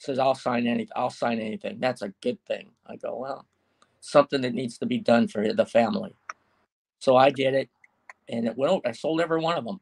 says 0.00 0.18
I'll 0.18 0.34
sign 0.34 0.66
any 0.66 0.88
I'll 0.96 1.10
sign 1.10 1.38
anything. 1.38 1.78
That's 1.78 2.02
a 2.02 2.12
good 2.22 2.38
thing. 2.46 2.70
I 2.86 2.96
go, 2.96 3.16
well, 3.18 3.46
something 4.00 4.40
that 4.42 4.54
needs 4.54 4.78
to 4.78 4.86
be 4.86 4.98
done 4.98 5.28
for 5.28 5.52
the 5.52 5.66
family. 5.66 6.14
So 6.98 7.16
I 7.16 7.30
did 7.30 7.54
it 7.54 7.70
and 8.28 8.46
it 8.46 8.56
went. 8.56 8.86
I 8.86 8.92
sold 8.92 9.20
every 9.20 9.40
one 9.40 9.58
of 9.58 9.64
them 9.64 9.80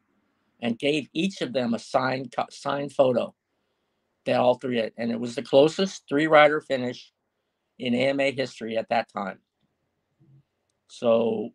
and 0.60 0.78
gave 0.78 1.08
each 1.12 1.40
of 1.40 1.52
them 1.52 1.74
a 1.74 1.78
signed 1.78 2.34
signed 2.50 2.92
photo. 2.92 3.34
They 4.24 4.34
all 4.34 4.54
three 4.54 4.90
and 4.96 5.10
it 5.10 5.20
was 5.20 5.34
the 5.34 5.42
closest 5.42 6.04
three 6.08 6.26
rider 6.26 6.60
finish 6.60 7.12
in 7.78 7.94
AMA 7.94 8.30
history 8.30 8.76
at 8.76 8.88
that 8.90 9.08
time. 9.12 9.38
So 10.88 11.50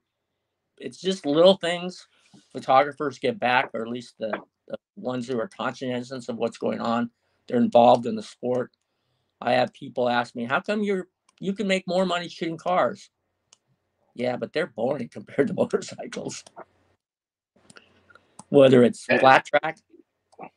it's 0.77 0.99
just 0.99 1.25
little 1.25 1.57
things 1.57 2.07
photographers 2.51 3.19
get 3.19 3.39
back, 3.39 3.69
or 3.73 3.81
at 3.83 3.89
least 3.89 4.15
the, 4.19 4.31
the 4.67 4.77
ones 4.95 5.27
who 5.27 5.39
are 5.39 5.49
conscientious 5.55 6.29
of 6.29 6.37
what's 6.37 6.57
going 6.57 6.81
on 6.81 7.09
they're 7.47 7.57
involved 7.57 8.05
in 8.05 8.15
the 8.15 8.23
sport. 8.23 8.71
I 9.41 9.53
have 9.53 9.73
people 9.73 10.09
ask 10.09 10.35
me, 10.35 10.45
"How 10.45 10.61
come 10.61 10.83
you're 10.83 11.07
you 11.39 11.53
can 11.53 11.67
make 11.67 11.87
more 11.87 12.05
money 12.05 12.29
shooting 12.29 12.57
cars?" 12.57 13.09
Yeah, 14.15 14.37
but 14.37 14.53
they're 14.53 14.67
boring 14.67 15.09
compared 15.11 15.47
to 15.47 15.53
motorcycles. 15.53 16.43
Whether 18.49 18.83
it's 18.83 19.05
flat 19.05 19.45
track, 19.45 19.79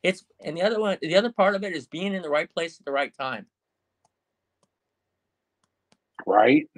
it's 0.03 0.23
and 0.43 0.55
the 0.55 0.61
other 0.61 0.79
one, 0.79 0.97
the 1.01 1.15
other 1.15 1.31
part 1.31 1.55
of 1.55 1.63
it 1.63 1.73
is 1.73 1.87
being 1.87 2.13
in 2.13 2.21
the 2.21 2.29
right 2.29 2.51
place 2.51 2.79
at 2.79 2.85
the 2.85 2.91
right 2.91 3.13
time. 3.17 3.47
right. 6.27 6.69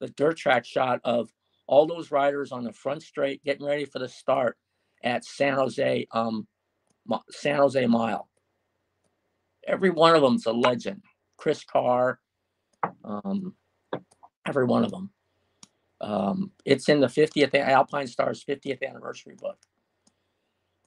The 0.00 0.08
dirt 0.08 0.36
track 0.36 0.64
shot 0.64 1.00
of 1.04 1.30
all 1.66 1.86
those 1.86 2.10
riders 2.10 2.52
on 2.52 2.64
the 2.64 2.72
front 2.72 3.02
straight 3.02 3.44
getting 3.44 3.66
ready 3.66 3.84
for 3.84 3.98
the 3.98 4.08
start 4.08 4.56
at 5.02 5.24
San 5.24 5.54
Jose, 5.54 6.06
um, 6.12 6.46
San 7.30 7.56
Jose 7.56 7.86
Mile. 7.86 8.28
Every 9.66 9.90
one 9.90 10.14
of 10.14 10.22
them's 10.22 10.46
a 10.46 10.52
legend. 10.52 11.02
Chris 11.36 11.64
Carr, 11.64 12.18
um, 13.04 13.54
every 14.46 14.64
one 14.64 14.84
of 14.84 14.90
them. 14.90 15.10
Um, 16.00 16.52
it's 16.64 16.88
in 16.88 17.00
the 17.00 17.06
50th 17.06 17.52
Alpinestars 17.52 18.44
50th 18.44 18.86
anniversary 18.86 19.36
book. 19.36 19.58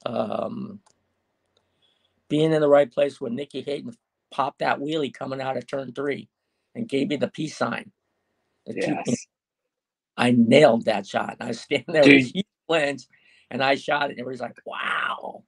Um, 0.05 0.79
being 2.29 2.53
in 2.53 2.61
the 2.61 2.69
right 2.69 2.91
place 2.91 3.19
when 3.19 3.35
Nicky 3.35 3.61
Hayden 3.61 3.93
popped 4.31 4.59
that 4.59 4.79
wheelie 4.79 5.13
coming 5.13 5.41
out 5.41 5.57
of 5.57 5.67
turn 5.67 5.93
three 5.93 6.29
and 6.75 6.87
gave 6.87 7.09
me 7.09 7.15
the 7.15 7.27
peace 7.27 7.57
sign. 7.57 7.91
The 8.65 8.75
Yes. 8.75 9.27
I 10.15 10.31
nailed 10.31 10.85
that 10.85 11.07
shot. 11.07 11.37
And 11.39 11.43
I 11.43 11.47
was 11.47 11.61
standing 11.61 11.93
there 11.93 12.03
with 12.03 12.25
Dude. 12.25 12.35
huge 12.35 12.45
lens 12.67 13.07
and 13.49 13.63
I 13.63 13.75
shot 13.75 14.09
it. 14.09 14.11
And 14.11 14.19
everybody's 14.19 14.41
like, 14.41 14.57
wow. 14.65 15.43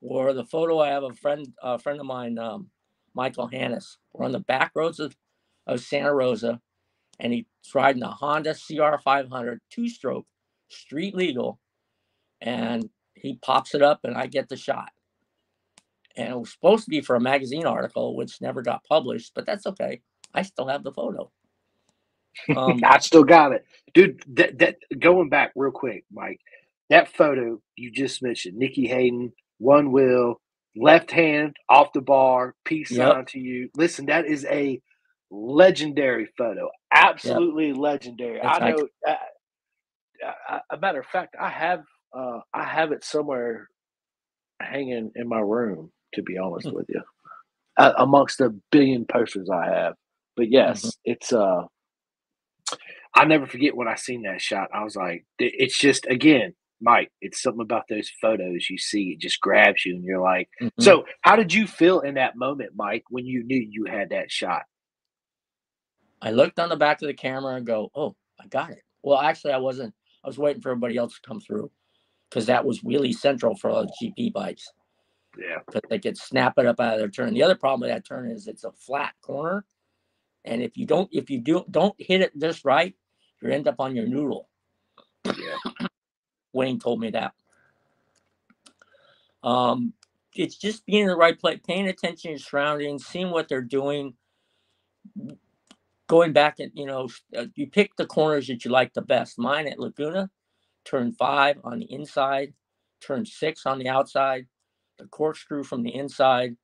Or 0.00 0.32
the 0.32 0.44
photo 0.44 0.78
I 0.78 0.88
have 0.88 1.02
a 1.02 1.12
friend, 1.12 1.46
a 1.62 1.78
friend 1.78 2.00
of 2.00 2.06
mine, 2.06 2.38
um, 2.38 2.70
Michael 3.14 3.48
Hannis. 3.48 3.98
We're 4.12 4.24
on 4.24 4.32
the 4.32 4.40
back 4.40 4.72
roads 4.74 5.00
of, 5.00 5.14
of 5.66 5.80
Santa 5.80 6.14
Rosa 6.14 6.60
and 7.20 7.32
he's 7.32 7.46
riding 7.74 8.02
a 8.02 8.10
Honda 8.10 8.52
CR500 8.52 9.58
two 9.70 9.88
stroke, 9.88 10.26
street 10.70 11.14
legal. 11.14 11.60
And 12.40 12.90
he 13.14 13.38
pops 13.42 13.74
it 13.74 13.82
up 13.82 14.00
and 14.04 14.16
I 14.16 14.26
get 14.26 14.48
the 14.48 14.56
shot. 14.56 14.90
And 16.16 16.30
it 16.30 16.38
was 16.38 16.52
supposed 16.52 16.84
to 16.84 16.90
be 16.90 17.00
for 17.02 17.16
a 17.16 17.20
magazine 17.20 17.66
article, 17.66 18.16
which 18.16 18.40
never 18.42 18.62
got 18.62 18.84
published, 18.84 19.32
but 19.34 19.46
that's 19.46 19.66
okay. 19.66 20.02
I 20.34 20.42
still 20.42 20.68
have 20.68 20.84
the 20.84 20.92
photo. 20.92 21.30
Um, 22.56 22.82
I 22.84 22.98
still 23.00 23.24
got 23.24 23.52
it, 23.52 23.64
dude. 23.94 24.22
That, 24.36 24.58
that 24.60 24.76
going 24.98 25.30
back 25.30 25.52
real 25.56 25.72
quick, 25.72 26.04
Mike. 26.12 26.40
That 26.90 27.14
photo 27.16 27.60
you 27.76 27.90
just 27.92 28.22
mentioned, 28.22 28.58
Nicky 28.58 28.86
Hayden, 28.88 29.32
one 29.58 29.92
wheel, 29.92 30.40
left 30.76 31.10
hand 31.12 31.56
off 31.70 31.92
the 31.94 32.02
bar, 32.02 32.54
peace 32.64 32.92
Yep. 32.92 32.96
sign 32.96 33.26
to 33.28 33.40
you. 33.40 33.70
Listen, 33.76 34.06
that 34.06 34.26
is 34.26 34.44
a 34.46 34.80
legendary 35.30 36.28
photo. 36.38 36.68
Absolutely 36.92 37.72
legendary. 37.72 38.40
That's 38.42 38.60
I 38.62 38.70
know. 38.70 38.88
Uh, 39.06 39.14
uh, 40.50 40.58
a 40.70 40.76
matter 40.78 41.00
of 41.00 41.06
fact, 41.06 41.36
I 41.40 41.48
have 41.50 41.82
uh, 42.16 42.40
I 42.54 42.64
have 42.64 42.92
it 42.92 43.04
somewhere 43.04 43.68
hanging 44.60 45.10
in 45.14 45.28
my 45.28 45.40
room. 45.40 45.92
To 46.14 46.22
be 46.22 46.38
honest 46.38 46.68
Hmm. 46.68 46.74
with 46.76 46.86
you, 46.88 47.02
uh, 47.76 47.92
amongst 47.98 48.38
the 48.38 48.58
billion 48.70 49.04
posters 49.04 49.50
I 49.50 49.66
have. 49.66 49.94
But 50.36 50.50
yes, 50.50 50.82
Mm-hmm. 50.84 51.12
it's 51.12 51.32
uh 51.32 51.62
I 53.14 53.24
never 53.24 53.46
forget 53.46 53.76
when 53.76 53.88
I 53.88 53.94
seen 53.96 54.22
that 54.22 54.40
shot. 54.40 54.68
I 54.74 54.84
was 54.84 54.94
like, 54.96 55.24
it's 55.38 55.78
just 55.78 56.06
again, 56.06 56.54
Mike. 56.80 57.10
It's 57.20 57.42
something 57.42 57.62
about 57.62 57.84
those 57.88 58.10
photos 58.20 58.68
you 58.70 58.78
see. 58.78 59.12
It 59.14 59.20
just 59.20 59.40
grabs 59.40 59.84
you, 59.84 59.96
and 59.96 60.04
you're 60.04 60.20
like, 60.22 60.48
mm-hmm. 60.62 60.82
so. 60.82 61.04
How 61.22 61.36
did 61.36 61.52
you 61.52 61.66
feel 61.66 62.00
in 62.00 62.14
that 62.14 62.36
moment, 62.36 62.72
Mike, 62.76 63.04
when 63.10 63.26
you 63.26 63.42
knew 63.44 63.66
you 63.70 63.86
had 63.90 64.10
that 64.10 64.30
shot? 64.30 64.62
I 66.22 66.30
looked 66.30 66.58
on 66.58 66.68
the 66.68 66.76
back 66.76 67.02
of 67.02 67.08
the 67.08 67.14
camera 67.14 67.54
and 67.54 67.66
go, 67.66 67.90
"Oh, 67.94 68.16
I 68.40 68.46
got 68.46 68.70
it." 68.70 68.82
Well, 69.02 69.18
actually, 69.18 69.52
I 69.52 69.58
wasn't. 69.58 69.94
I 70.24 70.28
was 70.28 70.38
waiting 70.38 70.62
for 70.62 70.70
everybody 70.70 70.96
else 70.96 71.14
to 71.14 71.28
come 71.28 71.40
through 71.40 71.70
because 72.28 72.46
that 72.46 72.64
was 72.64 72.82
really 72.82 73.12
central 73.12 73.54
for 73.54 73.70
all 73.70 73.82
the 73.82 73.92
GP 74.02 74.32
bikes. 74.32 74.68
Yeah. 75.38 75.58
Because 75.66 75.82
they 75.88 75.98
could 75.98 76.16
snap 76.16 76.58
it 76.58 76.66
up 76.66 76.80
out 76.80 76.94
of 76.94 76.98
their 76.98 77.08
turn. 77.08 77.34
The 77.34 77.42
other 77.42 77.54
problem 77.54 77.80
with 77.82 77.90
that 77.90 78.04
turn 78.04 78.30
is 78.30 78.48
it's 78.48 78.64
a 78.64 78.72
flat 78.72 79.14
corner. 79.22 79.64
And 80.44 80.62
if 80.62 80.76
you 80.76 80.86
don't 80.86 81.08
if 81.12 81.30
you 81.30 81.40
do 81.40 81.64
don't 81.70 81.94
hit 81.98 82.22
it 82.22 82.38
just 82.38 82.64
right, 82.64 82.94
you 83.42 83.50
end 83.50 83.68
up 83.68 83.76
on 83.80 83.94
your 83.94 84.06
noodle. 84.06 84.48
Yeah. 85.24 85.86
Wayne 86.52 86.78
told 86.78 87.00
me 87.00 87.10
that. 87.10 87.34
Um, 89.42 89.92
it's 90.34 90.56
just 90.56 90.86
being 90.86 91.02
in 91.02 91.08
the 91.08 91.16
right 91.16 91.38
place, 91.38 91.60
paying 91.66 91.86
attention 91.86 92.16
to 92.16 92.28
your 92.30 92.38
surroundings, 92.38 93.06
seeing 93.06 93.30
what 93.30 93.48
they're 93.48 93.60
doing, 93.60 94.14
going 96.06 96.32
back 96.32 96.60
and 96.60 96.70
you 96.74 96.86
know, 96.86 97.08
uh, 97.36 97.46
you 97.54 97.66
pick 97.66 97.96
the 97.96 98.06
corners 98.06 98.46
that 98.46 98.64
you 98.64 98.70
like 98.70 98.94
the 98.94 99.02
best. 99.02 99.38
Mine 99.38 99.66
at 99.66 99.78
Laguna, 99.78 100.30
turn 100.84 101.12
five 101.12 101.58
on 101.64 101.80
the 101.80 101.92
inside, 101.92 102.52
turn 103.00 103.26
six 103.26 103.66
on 103.66 103.78
the 103.78 103.88
outside, 103.88 104.46
the 104.98 105.06
corkscrew 105.06 105.64
from 105.64 105.82
the 105.82 105.94
inside, 105.94 106.56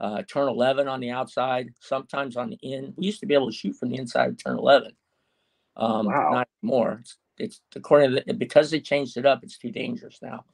uh, 0.00 0.22
turn 0.22 0.48
11 0.48 0.86
on 0.86 1.00
the 1.00 1.10
outside, 1.10 1.70
sometimes 1.80 2.36
on 2.36 2.50
the 2.50 2.58
in. 2.62 2.94
We 2.96 3.06
used 3.06 3.20
to 3.20 3.26
be 3.26 3.34
able 3.34 3.50
to 3.50 3.56
shoot 3.56 3.74
from 3.74 3.90
the 3.90 3.96
inside 3.96 4.28
of 4.28 4.42
turn 4.42 4.58
11. 4.58 4.92
Um, 5.76 6.06
wow. 6.06 6.30
Not 6.32 6.48
anymore. 6.62 6.98
It's, 7.00 7.16
it's 7.38 7.60
according 7.74 8.10
to 8.14 8.22
the, 8.26 8.34
because 8.34 8.70
they 8.70 8.80
changed 8.80 9.16
it 9.16 9.26
up, 9.26 9.42
it's 9.42 9.58
too 9.58 9.70
dangerous 9.70 10.18
now. 10.22 10.44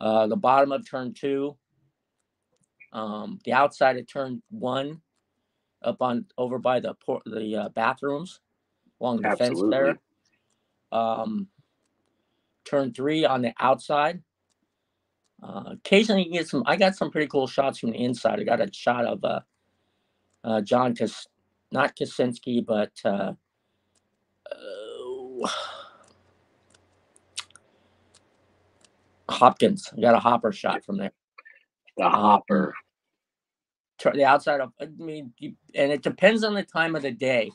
Uh, 0.00 0.26
the 0.26 0.36
bottom 0.36 0.72
of 0.72 0.88
turn 0.88 1.12
two, 1.14 1.56
um, 2.92 3.38
the 3.44 3.52
outside 3.52 3.96
of 3.96 4.06
turn 4.06 4.42
one, 4.50 5.00
up 5.82 6.02
on 6.02 6.26
over 6.38 6.58
by 6.58 6.80
the 6.80 6.94
port, 6.94 7.22
the 7.26 7.56
uh, 7.56 7.68
bathrooms 7.70 8.40
along 9.00 9.22
the 9.22 9.28
Absolutely. 9.28 9.56
fence 9.56 9.64
there. 9.70 9.98
Um, 10.92 11.48
turn 12.64 12.92
three 12.92 13.24
on 13.24 13.42
the 13.42 13.54
outside. 13.60 14.22
Uh, 15.42 15.64
occasionally, 15.72 16.24
you 16.26 16.32
get 16.32 16.48
some. 16.48 16.62
I 16.66 16.76
got 16.76 16.96
some 16.96 17.10
pretty 17.10 17.28
cool 17.28 17.46
shots 17.46 17.78
from 17.78 17.90
the 17.90 17.98
inside. 18.04 18.40
I 18.40 18.44
got 18.44 18.60
a 18.60 18.70
shot 18.72 19.04
of 19.04 19.24
uh, 19.24 19.40
uh, 20.44 20.60
John 20.62 20.94
Kas, 20.94 21.26
not 21.72 21.96
Kaczynski, 21.96 22.64
but 22.64 22.92
uh, 23.04 23.32
uh, 24.50 25.48
Hopkins. 29.28 29.90
I 29.96 30.00
got 30.00 30.14
a 30.14 30.20
hopper 30.20 30.52
shot 30.52 30.84
from 30.84 30.98
there. 30.98 31.12
The 31.96 32.08
hopper. 32.08 32.74
Um, 32.74 32.85
the 34.14 34.24
outside 34.24 34.60
of. 34.60 34.72
I 34.80 34.86
mean, 34.98 35.32
you, 35.38 35.54
and 35.74 35.92
it 35.92 36.02
depends 36.02 36.44
on 36.44 36.54
the 36.54 36.62
time 36.62 36.96
of 36.96 37.02
the 37.02 37.10
day 37.12 37.50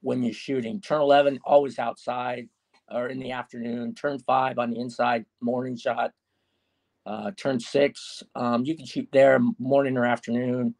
when 0.00 0.22
you're 0.22 0.34
shooting. 0.34 0.80
Turn 0.80 1.00
eleven 1.00 1.38
always 1.44 1.78
outside 1.78 2.48
or 2.90 3.08
in 3.08 3.18
the 3.18 3.32
afternoon. 3.32 3.94
Turn 3.94 4.18
five 4.20 4.58
on 4.58 4.70
the 4.70 4.80
inside, 4.80 5.24
morning 5.40 5.76
shot. 5.76 6.12
Uh, 7.04 7.32
turn 7.36 7.58
six, 7.58 8.22
um, 8.36 8.64
you 8.64 8.76
can 8.76 8.86
shoot 8.86 9.08
there 9.12 9.40
morning 9.58 9.96
or 9.96 10.04
afternoon. 10.04 10.74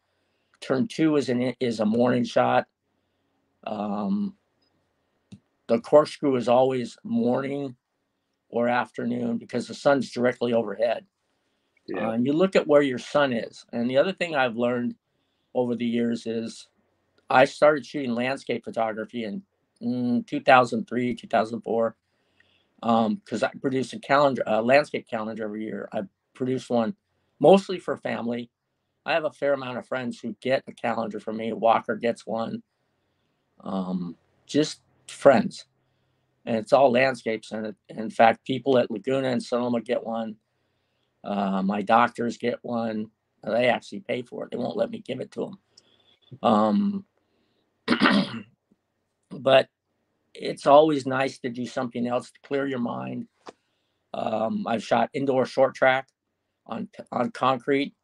Turn 0.60 0.86
two 0.86 1.16
is 1.16 1.28
an 1.28 1.54
is 1.58 1.80
a 1.80 1.84
morning 1.84 2.24
shot. 2.24 2.66
Um, 3.66 4.36
the 5.66 5.80
corkscrew 5.80 6.36
is 6.36 6.48
always 6.48 6.96
morning 7.02 7.74
or 8.48 8.68
afternoon 8.68 9.38
because 9.38 9.66
the 9.66 9.74
sun's 9.74 10.12
directly 10.12 10.52
overhead. 10.52 11.06
Yeah. 11.86 12.08
Uh, 12.08 12.12
and 12.12 12.26
you 12.26 12.32
look 12.32 12.54
at 12.54 12.68
where 12.68 12.82
your 12.82 12.98
sun 12.98 13.32
is. 13.32 13.64
And 13.72 13.90
the 13.90 13.98
other 13.98 14.12
thing 14.12 14.36
I've 14.36 14.56
learned 14.56 14.94
over 15.54 15.74
the 15.74 15.86
years 15.86 16.26
is 16.26 16.68
I 17.30 17.44
started 17.46 17.86
shooting 17.86 18.14
landscape 18.14 18.64
photography 18.64 19.24
in 19.24 19.42
mm, 19.82 20.26
2003, 20.26 21.14
2004 21.14 21.96
because 22.80 23.42
um, 23.42 23.50
I 23.54 23.58
produce 23.60 23.92
a 23.92 24.00
calendar, 24.00 24.42
a 24.46 24.60
landscape 24.60 25.08
calendar 25.08 25.44
every 25.44 25.64
year. 25.64 25.88
I 25.92 26.02
produce 26.34 26.68
one 26.68 26.94
mostly 27.40 27.78
for 27.78 27.96
family. 27.96 28.50
I 29.06 29.12
have 29.12 29.24
a 29.24 29.32
fair 29.32 29.52
amount 29.54 29.78
of 29.78 29.86
friends 29.86 30.20
who 30.20 30.36
get 30.40 30.64
a 30.66 30.72
calendar 30.72 31.20
from 31.20 31.36
me. 31.36 31.52
Walker 31.52 31.96
gets 31.96 32.26
one. 32.26 32.62
Um, 33.62 34.16
just 34.46 34.80
friends, 35.08 35.66
and 36.44 36.56
it's 36.56 36.72
all 36.72 36.90
landscapes. 36.90 37.52
And 37.52 37.74
in 37.88 38.10
fact, 38.10 38.44
people 38.44 38.78
at 38.78 38.90
Laguna 38.90 39.28
and 39.28 39.42
Sonoma 39.42 39.80
get 39.80 40.04
one. 40.04 40.36
Uh, 41.24 41.62
my 41.62 41.82
doctors 41.82 42.36
get 42.36 42.58
one. 42.62 43.10
They 43.44 43.68
actually 43.68 44.00
pay 44.00 44.22
for 44.22 44.44
it. 44.44 44.50
They 44.50 44.58
won't 44.58 44.76
let 44.76 44.90
me 44.90 45.00
give 45.00 45.20
it 45.20 45.32
to 45.32 45.40
them. 45.40 45.58
Um, 46.42 47.06
but 49.30 49.68
it's 50.34 50.66
always 50.66 51.06
nice 51.06 51.38
to 51.40 51.50
do 51.50 51.66
something 51.66 52.06
else 52.06 52.30
to 52.30 52.40
clear 52.46 52.66
your 52.66 52.78
mind. 52.80 53.26
Um, 54.14 54.66
I've 54.66 54.84
shot 54.84 55.10
indoor 55.14 55.46
short 55.46 55.74
track 55.74 56.08
on 56.66 56.88
on 57.12 57.30
concrete. 57.32 57.94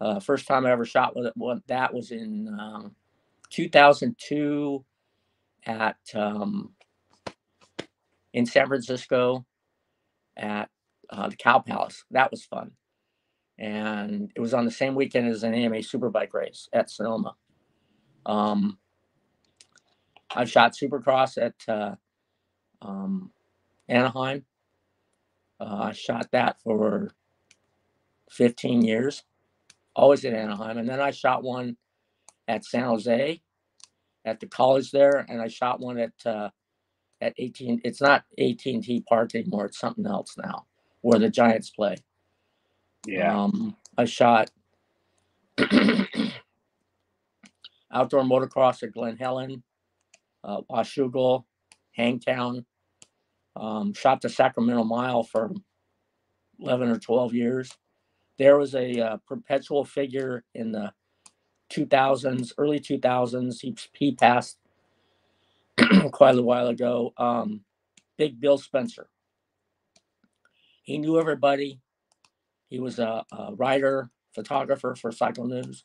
Uh, 0.00 0.20
first 0.20 0.46
time 0.46 0.66
I 0.66 0.72
ever 0.72 0.84
shot 0.86 1.16
with 1.16 1.26
it, 1.26 1.34
that 1.68 1.94
was 1.94 2.10
in 2.10 2.48
um, 2.60 2.96
2002 3.50 4.84
at 5.66 5.96
um, 6.14 6.72
in 8.32 8.46
San 8.46 8.68
Francisco 8.68 9.44
at 10.36 10.70
uh, 11.10 11.28
the 11.28 11.36
Cow 11.36 11.60
Palace. 11.60 12.04
That 12.12 12.30
was 12.30 12.44
fun, 12.44 12.72
and 13.60 14.32
it 14.34 14.40
was 14.40 14.54
on 14.54 14.64
the 14.64 14.70
same 14.70 14.94
weekend 14.94 15.28
as 15.28 15.42
an 15.44 15.54
AMA 15.54 15.76
Superbike 15.76 16.32
race 16.32 16.68
at 16.72 16.90
Sonoma. 16.90 17.34
Um, 18.24 18.78
I 20.34 20.46
shot 20.46 20.74
Supercross 20.74 21.36
at 21.40 21.54
uh, 21.68 21.96
um, 22.80 23.30
Anaheim. 23.88 24.44
Uh, 25.60 25.88
I 25.88 25.92
shot 25.92 26.28
that 26.32 26.56
for 26.62 27.10
15 28.30 28.82
years, 28.82 29.24
always 29.94 30.24
at 30.24 30.32
Anaheim. 30.32 30.78
And 30.78 30.88
then 30.88 31.00
I 31.00 31.10
shot 31.10 31.42
one 31.42 31.76
at 32.48 32.64
San 32.64 32.84
Jose 32.84 33.42
at 34.24 34.40
the 34.40 34.46
college 34.46 34.90
there. 34.90 35.26
And 35.28 35.42
I 35.42 35.48
shot 35.48 35.80
one 35.80 35.98
at, 35.98 36.12
uh, 36.24 36.48
at 37.20 37.34
18, 37.36 37.82
it's 37.84 38.00
not 38.00 38.24
AT&T 38.38 39.04
Park 39.06 39.34
anymore. 39.34 39.66
It's 39.66 39.78
something 39.78 40.06
else 40.06 40.36
now 40.38 40.64
where 41.02 41.18
the 41.18 41.28
Giants 41.28 41.68
play. 41.68 41.96
Yeah. 43.06 43.44
Um, 43.44 43.76
I 43.96 44.04
shot 44.04 44.50
outdoor 47.92 48.22
motocross 48.22 48.82
at 48.82 48.92
Glen 48.92 49.16
Helen 49.16 49.62
uh, 50.44 50.60
Washougal, 50.70 51.44
Hangtown. 51.92 52.64
Um, 53.56 53.92
shot 53.94 54.20
the 54.20 54.28
Sacramento 54.28 54.84
Mile 54.84 55.22
for 55.22 55.50
11 56.60 56.88
or 56.88 56.98
12 56.98 57.34
years. 57.34 57.70
There 58.38 58.58
was 58.58 58.74
a 58.74 58.98
uh, 59.00 59.16
perpetual 59.26 59.84
figure 59.84 60.44
in 60.54 60.72
the 60.72 60.92
2000s, 61.72 62.52
early 62.58 62.80
2000s. 62.80 63.60
He, 63.60 63.76
he 63.92 64.14
passed 64.14 64.56
quite 66.12 66.38
a 66.38 66.42
while 66.42 66.68
ago. 66.68 67.12
Um, 67.16 67.62
Big 68.16 68.40
Bill 68.40 68.58
Spencer. 68.58 69.08
He 70.82 70.98
knew 70.98 71.18
everybody. 71.18 71.80
He 72.70 72.80
was 72.80 73.00
a, 73.00 73.24
a 73.32 73.54
writer, 73.56 74.10
photographer 74.34 74.96
for 74.96 75.12
Cycle 75.12 75.46
News 75.46 75.76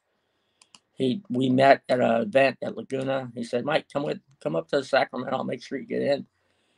he 0.95 1.21
we 1.29 1.49
met 1.49 1.83
at 1.89 1.99
an 2.01 2.21
event 2.21 2.57
at 2.63 2.77
Laguna. 2.77 3.31
He 3.35 3.43
said, 3.43 3.65
Mike, 3.65 3.87
come 3.91 4.03
with 4.03 4.19
come 4.43 4.55
up 4.55 4.69
to 4.69 4.83
Sacramento. 4.83 5.37
I'll 5.37 5.43
make 5.43 5.63
sure 5.63 5.77
you 5.77 5.87
get 5.87 6.01
in. 6.01 6.25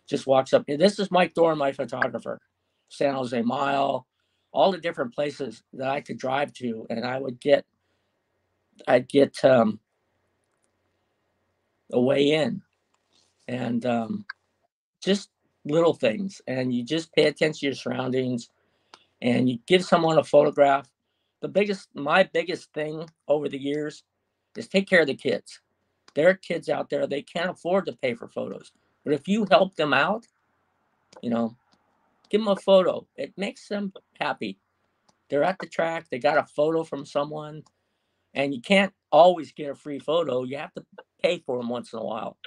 Just 0.07 0.27
walks 0.27 0.53
up. 0.53 0.65
This 0.67 0.99
is 0.99 1.11
Mike 1.11 1.33
Dorn, 1.33 1.57
my 1.57 1.71
photographer. 1.71 2.39
San 2.89 3.15
Jose 3.15 3.41
Mile, 3.41 4.07
all 4.53 4.71
the 4.71 4.79
different 4.79 5.13
places 5.15 5.63
that 5.73 5.89
I 5.89 6.01
could 6.01 6.17
drive 6.19 6.53
to, 6.53 6.87
and 6.89 7.05
I 7.05 7.19
would 7.19 7.39
get 7.39 7.65
I'd 8.87 9.09
get 9.09 9.43
um, 9.45 9.79
a 11.91 12.01
way 12.01 12.31
in. 12.31 12.61
And 13.47 13.85
um, 13.85 14.25
just 15.03 15.29
little 15.65 15.93
things. 15.93 16.41
And 16.47 16.73
you 16.73 16.83
just 16.83 17.13
pay 17.13 17.25
attention 17.27 17.59
to 17.61 17.65
your 17.67 17.75
surroundings 17.75 18.49
and 19.21 19.49
you 19.49 19.59
give 19.67 19.83
someone 19.83 20.17
a 20.17 20.23
photograph 20.23 20.89
the 21.41 21.47
biggest 21.47 21.89
my 21.95 22.23
biggest 22.23 22.71
thing 22.73 23.07
over 23.27 23.47
the 23.49 23.57
years 23.59 24.03
is 24.55 24.67
take 24.67 24.89
care 24.89 25.01
of 25.01 25.07
the 25.07 25.15
kids. 25.15 25.61
There 26.15 26.29
are 26.29 26.33
kids 26.33 26.67
out 26.69 26.89
there 26.89 27.05
they 27.05 27.21
can't 27.21 27.49
afford 27.51 27.85
to 27.85 27.93
pay 27.93 28.13
for 28.15 28.27
photos 28.27 28.71
but 29.03 29.13
if 29.13 29.27
you 29.27 29.45
help 29.49 29.75
them 29.75 29.93
out 29.93 30.25
you 31.21 31.29
know 31.29 31.55
give 32.29 32.41
them 32.41 32.49
a 32.49 32.55
photo. 32.55 33.07
It 33.15 33.33
makes 33.37 33.67
them 33.67 33.93
happy. 34.19 34.59
They're 35.29 35.43
at 35.43 35.59
the 35.59 35.67
track 35.67 36.07
they 36.09 36.19
got 36.19 36.37
a 36.37 36.45
photo 36.45 36.83
from 36.83 37.05
someone 37.05 37.63
and 38.33 38.53
you 38.53 38.61
can't 38.61 38.93
always 39.11 39.51
get 39.51 39.71
a 39.71 39.75
free 39.75 39.99
photo 39.99 40.43
you 40.43 40.57
have 40.57 40.73
to 40.73 40.85
pay 41.23 41.39
for 41.45 41.57
them 41.57 41.69
once 41.69 41.93
in 41.93 41.99
a 41.99 42.03
while. 42.05 42.37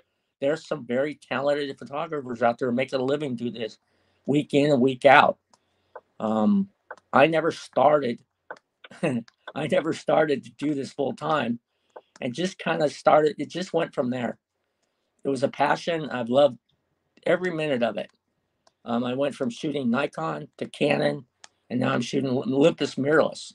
There's 0.40 0.66
some 0.66 0.86
very 0.86 1.14
talented 1.16 1.78
photographers 1.78 2.42
out 2.42 2.58
there 2.58 2.72
making 2.72 3.00
a 3.00 3.04
living 3.04 3.36
do 3.36 3.50
this 3.50 3.78
week 4.26 4.54
in 4.54 4.70
and 4.72 4.80
week 4.80 5.04
out. 5.04 5.38
Um, 6.20 6.70
I 7.12 7.28
never 7.28 7.52
started. 7.52 8.20
I 9.02 9.66
never 9.70 9.92
started 9.94 10.44
to 10.44 10.52
do 10.58 10.74
this 10.74 10.92
full 10.92 11.14
time, 11.14 11.60
and 12.20 12.34
just 12.34 12.58
kind 12.58 12.82
of 12.82 12.92
started. 12.92 13.36
It 13.38 13.50
just 13.50 13.72
went 13.72 13.94
from 13.94 14.10
there. 14.10 14.38
It 15.24 15.30
was 15.30 15.42
a 15.42 15.48
passion. 15.48 16.10
I've 16.10 16.30
loved 16.30 16.58
every 17.26 17.52
minute 17.52 17.82
of 17.82 17.96
it. 17.98 18.10
Um, 18.84 19.04
I 19.04 19.14
went 19.14 19.34
from 19.34 19.50
shooting 19.50 19.90
Nikon 19.90 20.48
to 20.58 20.66
Canon, 20.68 21.26
and 21.70 21.80
now 21.80 21.92
I'm 21.92 22.02
shooting 22.02 22.30
Olympus 22.30 22.96
mirrorless. 22.96 23.54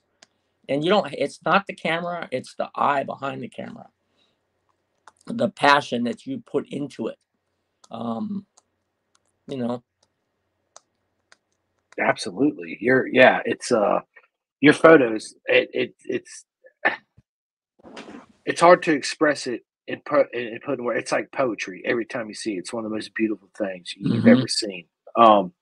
And 0.69 0.83
you 0.83 0.89
don't. 0.89 1.13
It's 1.13 1.39
not 1.45 1.67
the 1.67 1.75
camera. 1.75 2.29
It's 2.31 2.55
the 2.55 2.69
eye 2.75 3.03
behind 3.03 3.43
the 3.43 3.49
camera. 3.49 3.89
The 5.27 5.49
passion 5.49 6.05
that 6.05 6.25
you 6.25 6.43
put 6.45 6.67
into 6.69 7.07
it. 7.07 7.17
Um, 7.91 8.45
you 9.47 9.57
know. 9.57 9.83
Absolutely. 11.99 12.77
You're. 12.79 13.07
Yeah. 13.07 13.39
It's. 13.45 13.71
Uh. 13.71 13.99
Your 14.61 14.73
photos. 14.73 15.33
It. 15.45 15.69
It. 15.73 15.95
It's. 16.05 16.45
It's 18.45 18.61
hard 18.61 18.83
to 18.83 18.93
express 18.93 19.47
it 19.47 19.61
in 19.87 20.01
put 20.05 20.33
in 20.33 20.59
put 20.65 20.79
in 20.79 20.85
where 20.85 20.97
it's 20.97 21.11
like 21.11 21.31
poetry 21.31 21.81
every 21.85 22.05
time 22.05 22.27
you 22.27 22.35
see 22.35 22.55
it. 22.55 22.59
It's 22.59 22.73
one 22.73 22.85
of 22.85 22.91
the 22.91 22.95
most 22.95 23.13
beautiful 23.15 23.49
things 23.57 23.93
you've 23.95 24.23
mm-hmm. 24.23 24.29
ever 24.29 24.47
seen. 24.47 24.85
Um, 25.17 25.53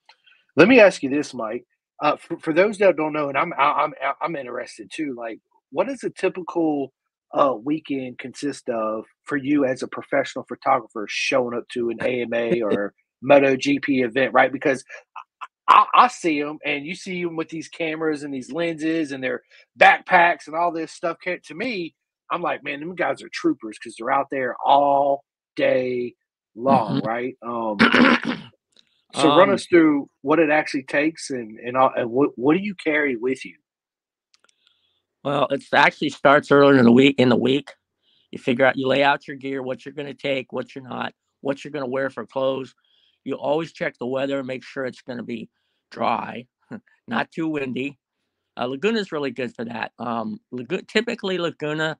let 0.55 0.67
me 0.67 0.79
ask 0.79 1.03
you 1.03 1.09
this, 1.09 1.34
Mike. 1.34 1.65
Uh, 2.01 2.17
for, 2.17 2.38
for 2.39 2.53
those 2.53 2.77
that 2.79 2.97
don't 2.97 3.13
know, 3.13 3.29
and 3.29 3.38
I'm 3.38 3.53
I'm 3.57 3.93
I'm 4.21 4.36
interested 4.36 4.89
too. 4.93 5.15
Like, 5.17 5.39
what 5.71 5.88
does 5.88 6.03
a 6.03 6.09
typical 6.09 6.91
uh, 7.34 7.53
weekend 7.63 8.19
consist 8.19 8.69
of 8.69 9.05
for 9.23 9.38
you 9.38 9.65
as 9.65 9.81
a 9.81 9.88
professional 9.88 10.45
photographer 10.47 11.05
showing 11.09 11.57
up 11.57 11.67
to 11.69 11.89
an 11.89 12.01
AMA 12.01 12.61
or 12.63 12.93
MotoGP 13.23 14.05
event, 14.05 14.34
right? 14.34 14.51
Because 14.51 14.84
I, 15.68 15.86
I, 15.93 16.07
see 16.07 16.41
them, 16.41 16.59
and 16.66 16.86
you 16.86 16.95
see 16.95 17.24
them 17.24 17.36
with 17.36 17.49
these 17.49 17.70
cameras 17.70 18.24
and 18.24 18.34
these 18.34 18.51
lenses 18.51 19.11
and 19.11 19.24
their 19.24 19.41
backpacks 19.80 20.47
and 20.47 20.55
all 20.55 20.72
this 20.72 20.91
stuff. 20.91 21.18
To 21.26 21.55
me, 21.55 21.95
I'm 22.30 22.41
like, 22.41 22.64
man, 22.64 22.80
them 22.80 22.95
guys 22.95 23.22
are 23.22 23.30
troopers 23.32 23.78
because 23.80 23.95
they're 23.97 24.11
out 24.11 24.28
there 24.30 24.55
all 24.66 25.24
day 25.55 26.16
long, 26.55 27.01
mm-hmm. 27.01 27.07
right? 27.07 27.36
Um, 27.41 27.78
so 29.16 29.32
um, 29.32 29.38
run 29.38 29.51
us 29.51 29.66
through 29.66 30.09
what 30.22 30.39
it 30.39 30.49
actually 30.49 30.84
takes 30.84 31.30
and 31.30 31.59
and, 31.59 31.78
all, 31.78 31.91
and 31.95 32.09
what 32.09 32.32
what 32.36 32.57
do 32.57 32.64
you 32.64 32.76
carry 32.76 33.16
with 33.16 33.45
you? 33.45 33.55
Well, 35.24 35.47
it 35.51 35.64
actually 35.74 36.09
starts 36.09 36.51
earlier 36.51 36.78
in 36.78 36.86
the 36.86 36.91
week. 36.91 37.16
In 37.18 37.30
the 37.30 37.38
week, 37.38 37.72
you 38.32 38.39
figure 38.39 38.66
out, 38.66 38.78
you 38.78 38.88
lay 38.88 39.03
out 39.03 39.28
your 39.28 39.38
gear, 39.38 39.64
what 39.64 39.86
you're 39.86 39.93
going 39.93 40.07
to 40.07 40.14
take, 40.14 40.51
what 40.51 40.76
you're 40.76 40.84
not, 40.84 41.14
what 41.41 41.64
you're 41.64 41.72
going 41.72 41.86
to 41.86 41.89
wear 41.89 42.09
for 42.09 42.26
clothes. 42.26 42.76
You 43.24 43.36
always 43.36 43.71
check 43.71 43.97
the 43.97 44.07
weather, 44.07 44.39
and 44.39 44.47
make 44.47 44.63
sure 44.63 44.86
it's 44.86 45.01
going 45.01 45.17
to 45.17 45.24
be 45.24 45.49
dry, 45.91 46.47
not 47.07 47.32
too 47.32 47.47
windy. 47.47 47.99
Uh, 48.55 48.65
Laguna 48.65 48.99
is 48.99 49.11
really 49.11 49.32
good 49.32 49.55
for 49.55 49.65
that. 49.65 49.91
Um, 49.97 50.39
Laguna, 50.51 50.84
typically 50.84 51.38
Laguna 51.38 51.97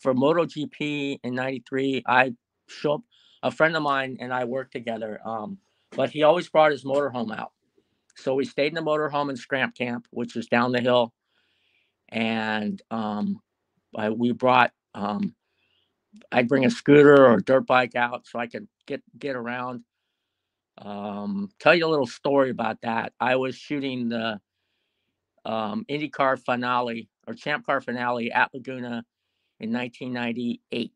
for 0.00 0.14
MotoGP 0.14 1.20
in 1.22 1.34
'93, 1.34 2.02
I 2.06 2.34
show 2.68 2.94
up. 2.94 3.00
A 3.42 3.50
friend 3.50 3.76
of 3.76 3.82
mine 3.82 4.16
and 4.20 4.32
I 4.32 4.44
worked 4.44 4.72
together. 4.72 5.20
Um, 5.22 5.58
but 5.90 6.10
he 6.10 6.22
always 6.22 6.48
brought 6.48 6.72
his 6.72 6.84
motorhome 6.84 7.36
out. 7.36 7.52
So 8.16 8.34
we 8.34 8.44
stayed 8.44 8.68
in 8.68 8.74
the 8.74 8.82
motorhome 8.82 9.30
in 9.30 9.36
Scramp 9.36 9.74
Camp, 9.74 10.06
which 10.10 10.36
is 10.36 10.46
down 10.46 10.72
the 10.72 10.80
hill, 10.80 11.12
and 12.10 12.80
um, 12.90 13.40
I, 13.96 14.10
we 14.10 14.32
brought. 14.32 14.72
Um, 14.94 15.34
I'd 16.30 16.48
bring 16.48 16.64
a 16.64 16.70
scooter 16.70 17.26
or 17.26 17.34
a 17.34 17.42
dirt 17.42 17.66
bike 17.66 17.96
out 17.96 18.26
so 18.26 18.38
I 18.38 18.46
could 18.46 18.68
get 18.86 19.02
get 19.18 19.34
around. 19.34 19.82
Um, 20.78 21.50
tell 21.60 21.74
you 21.74 21.86
a 21.86 21.88
little 21.88 22.06
story 22.06 22.50
about 22.50 22.80
that. 22.82 23.12
I 23.20 23.36
was 23.36 23.56
shooting 23.56 24.08
the 24.08 24.40
um, 25.44 25.84
IndyCar 25.88 26.38
finale 26.44 27.08
or 27.26 27.34
Champ 27.34 27.64
Car 27.66 27.80
finale 27.80 28.32
at 28.32 28.52
Laguna 28.52 29.04
in 29.60 29.72
1998, 29.72 30.92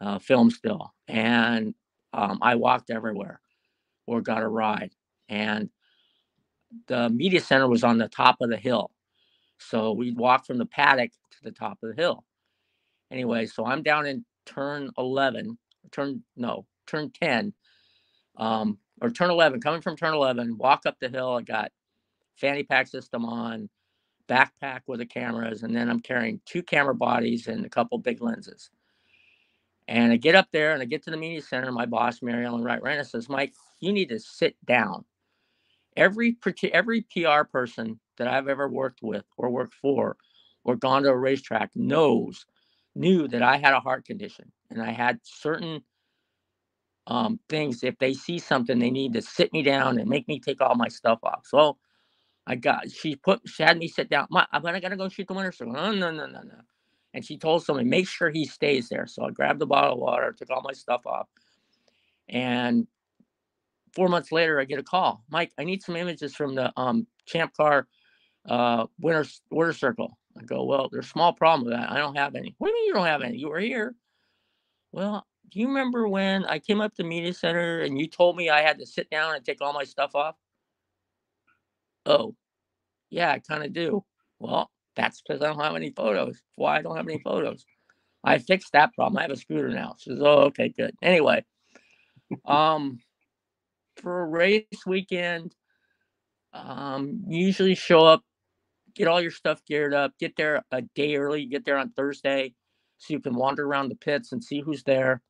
uh, 0.00 0.18
film 0.18 0.50
still, 0.50 0.94
and 1.08 1.74
um, 2.12 2.38
I 2.42 2.54
walked 2.54 2.90
everywhere 2.90 3.40
or 4.06 4.20
got 4.20 4.42
a 4.42 4.48
ride. 4.48 4.92
And 5.28 5.70
the 6.86 7.08
media 7.10 7.40
center 7.40 7.68
was 7.68 7.84
on 7.84 7.98
the 7.98 8.08
top 8.08 8.36
of 8.40 8.50
the 8.50 8.56
hill. 8.56 8.90
So 9.58 9.92
we'd 9.92 10.16
walk 10.16 10.46
from 10.46 10.58
the 10.58 10.66
paddock 10.66 11.10
to 11.12 11.38
the 11.42 11.52
top 11.52 11.78
of 11.82 11.90
the 11.94 12.00
hill. 12.00 12.24
Anyway, 13.10 13.46
so 13.46 13.64
I'm 13.64 13.82
down 13.82 14.06
in 14.06 14.24
turn 14.44 14.90
11, 14.98 15.58
turn, 15.92 16.22
no, 16.36 16.66
turn 16.86 17.10
10, 17.10 17.52
um, 18.36 18.78
or 19.00 19.10
turn 19.10 19.30
11, 19.30 19.60
coming 19.60 19.80
from 19.80 19.96
turn 19.96 20.14
11, 20.14 20.58
walk 20.58 20.86
up 20.86 20.98
the 21.00 21.08
hill. 21.08 21.34
I 21.34 21.42
got 21.42 21.72
fanny 22.36 22.62
pack 22.62 22.88
system 22.88 23.24
on, 23.24 23.68
backpack 24.28 24.80
with 24.86 25.00
the 25.00 25.06
cameras, 25.06 25.62
and 25.62 25.74
then 25.74 25.88
I'm 25.88 26.00
carrying 26.00 26.40
two 26.44 26.62
camera 26.62 26.94
bodies 26.94 27.46
and 27.46 27.64
a 27.64 27.68
couple 27.68 27.98
big 27.98 28.22
lenses. 28.22 28.70
And 29.88 30.12
I 30.12 30.16
get 30.16 30.34
up 30.34 30.48
there 30.52 30.72
and 30.72 30.82
I 30.82 30.84
get 30.84 31.04
to 31.04 31.10
the 31.10 31.16
media 31.16 31.40
center. 31.40 31.70
My 31.70 31.86
boss, 31.86 32.20
Mary 32.20 32.44
Ellen 32.44 32.64
Wright 32.64 32.82
Rana, 32.82 33.04
says, 33.04 33.28
Mike, 33.28 33.54
you 33.80 33.92
need 33.92 34.08
to 34.08 34.18
sit 34.18 34.56
down. 34.64 35.04
Every 35.96 36.36
every 36.72 37.02
PR 37.02 37.44
person 37.50 38.00
that 38.18 38.28
I've 38.28 38.48
ever 38.48 38.68
worked 38.68 39.00
with 39.02 39.24
or 39.36 39.48
worked 39.48 39.74
for 39.74 40.16
or 40.64 40.76
gone 40.76 41.04
to 41.04 41.10
a 41.10 41.16
racetrack 41.16 41.70
knows 41.74 42.44
knew 42.94 43.28
that 43.28 43.42
I 43.42 43.58
had 43.58 43.74
a 43.74 43.80
heart 43.80 44.04
condition 44.04 44.50
and 44.70 44.82
I 44.82 44.90
had 44.90 45.20
certain 45.22 45.82
um, 47.06 47.38
things. 47.48 47.82
If 47.82 47.98
they 47.98 48.14
see 48.14 48.38
something, 48.38 48.78
they 48.78 48.90
need 48.90 49.12
to 49.14 49.22
sit 49.22 49.52
me 49.52 49.62
down 49.62 49.98
and 49.98 50.08
make 50.08 50.26
me 50.28 50.40
take 50.40 50.60
all 50.60 50.74
my 50.74 50.88
stuff 50.88 51.18
off. 51.22 51.46
So 51.46 51.78
I 52.46 52.56
got 52.56 52.90
she 52.90 53.16
put 53.16 53.40
she 53.46 53.62
had 53.62 53.78
me 53.78 53.88
sit 53.88 54.08
down. 54.08 54.26
My, 54.30 54.46
I'm 54.52 54.62
gonna 54.62 54.80
gotta 54.80 54.96
go 54.96 55.08
shoot 55.08 55.28
the 55.28 55.34
winter 55.34 55.52
circle. 55.52 55.74
No, 55.74 55.92
no, 55.92 56.10
no, 56.10 56.26
no, 56.26 56.40
no. 56.40 56.60
And 57.14 57.24
she 57.24 57.38
told 57.38 57.64
someone, 57.64 57.88
make 57.88 58.06
sure 58.06 58.30
he 58.30 58.44
stays 58.44 58.88
there. 58.88 59.06
So 59.06 59.24
I 59.24 59.30
grabbed 59.30 59.60
the 59.60 59.66
bottle 59.66 59.94
of 59.94 59.98
water, 59.98 60.32
took 60.32 60.50
all 60.50 60.62
my 60.62 60.72
stuff 60.72 61.06
off, 61.06 61.28
and 62.28 62.86
four 63.94 64.08
months 64.08 64.30
later, 64.30 64.60
I 64.60 64.64
get 64.64 64.78
a 64.78 64.82
call. 64.82 65.24
Mike, 65.30 65.52
I 65.58 65.64
need 65.64 65.82
some 65.82 65.96
images 65.96 66.34
from 66.36 66.54
the 66.54 66.72
um, 66.76 67.06
Champ 67.24 67.54
Car 67.54 67.88
uh, 68.48 68.86
winter 69.00 69.24
winter 69.50 69.72
circle. 69.72 70.18
I 70.38 70.42
go, 70.44 70.64
well, 70.64 70.88
there's 70.92 71.06
a 71.06 71.08
small 71.08 71.32
problem 71.32 71.64
with 71.64 71.74
that. 71.74 71.90
I 71.90 71.96
don't 71.96 72.16
have 72.16 72.34
any. 72.34 72.54
What 72.58 72.68
do 72.68 72.72
you 72.72 72.80
mean 72.80 72.86
you 72.88 72.94
don't 72.94 73.06
have 73.06 73.22
any? 73.22 73.38
You 73.38 73.48
were 73.48 73.58
here. 73.58 73.94
Well, 74.92 75.26
do 75.50 75.60
you 75.60 75.68
remember 75.68 76.08
when 76.08 76.44
I 76.46 76.58
came 76.58 76.80
up 76.80 76.94
to 76.96 77.04
media 77.04 77.34
center 77.34 77.80
and 77.80 77.98
you 77.98 78.06
told 78.08 78.36
me 78.36 78.50
I 78.50 78.62
had 78.62 78.78
to 78.78 78.86
sit 78.86 79.10
down 79.10 79.34
and 79.36 79.44
take 79.44 79.60
all 79.60 79.72
my 79.72 79.84
stuff 79.84 80.14
off? 80.14 80.36
Oh, 82.06 82.34
yeah, 83.10 83.30
I 83.32 83.40
kind 83.40 83.64
of 83.64 83.72
do. 83.72 84.04
Well, 84.38 84.70
that's 84.96 85.22
because 85.22 85.42
I 85.42 85.48
don't 85.48 85.60
have 85.60 85.76
any 85.76 85.90
photos. 85.90 86.42
Why 86.56 86.78
I 86.78 86.82
don't 86.82 86.96
have 86.96 87.08
any 87.08 87.20
photos? 87.24 87.64
I 88.24 88.38
fixed 88.38 88.72
that 88.72 88.94
problem. 88.94 89.18
I 89.18 89.22
have 89.22 89.30
a 89.30 89.36
scooter 89.36 89.68
now. 89.70 89.96
She 89.98 90.10
says, 90.10 90.20
"Oh, 90.22 90.42
okay, 90.46 90.68
good." 90.70 90.94
Anyway, 91.02 91.44
um, 92.46 92.98
for 93.96 94.22
a 94.22 94.26
race 94.26 94.66
weekend, 94.86 95.54
um, 96.52 97.24
usually 97.28 97.74
show 97.74 98.04
up, 98.04 98.22
get 98.94 99.08
all 99.08 99.20
your 99.20 99.30
stuff 99.30 99.62
geared 99.66 99.94
up, 99.94 100.12
get 100.18 100.36
there 100.36 100.64
a 100.72 100.82
day 100.94 101.16
early, 101.16 101.46
get 101.46 101.64
there 101.64 101.78
on 101.78 101.90
Thursday 101.92 102.54
so 102.98 103.14
you 103.14 103.20
can 103.20 103.34
wander 103.34 103.66
around 103.66 103.88
the 103.90 103.96
pits 103.96 104.32
and 104.32 104.42
see 104.42 104.60
who's 104.60 104.82
there. 104.84 105.22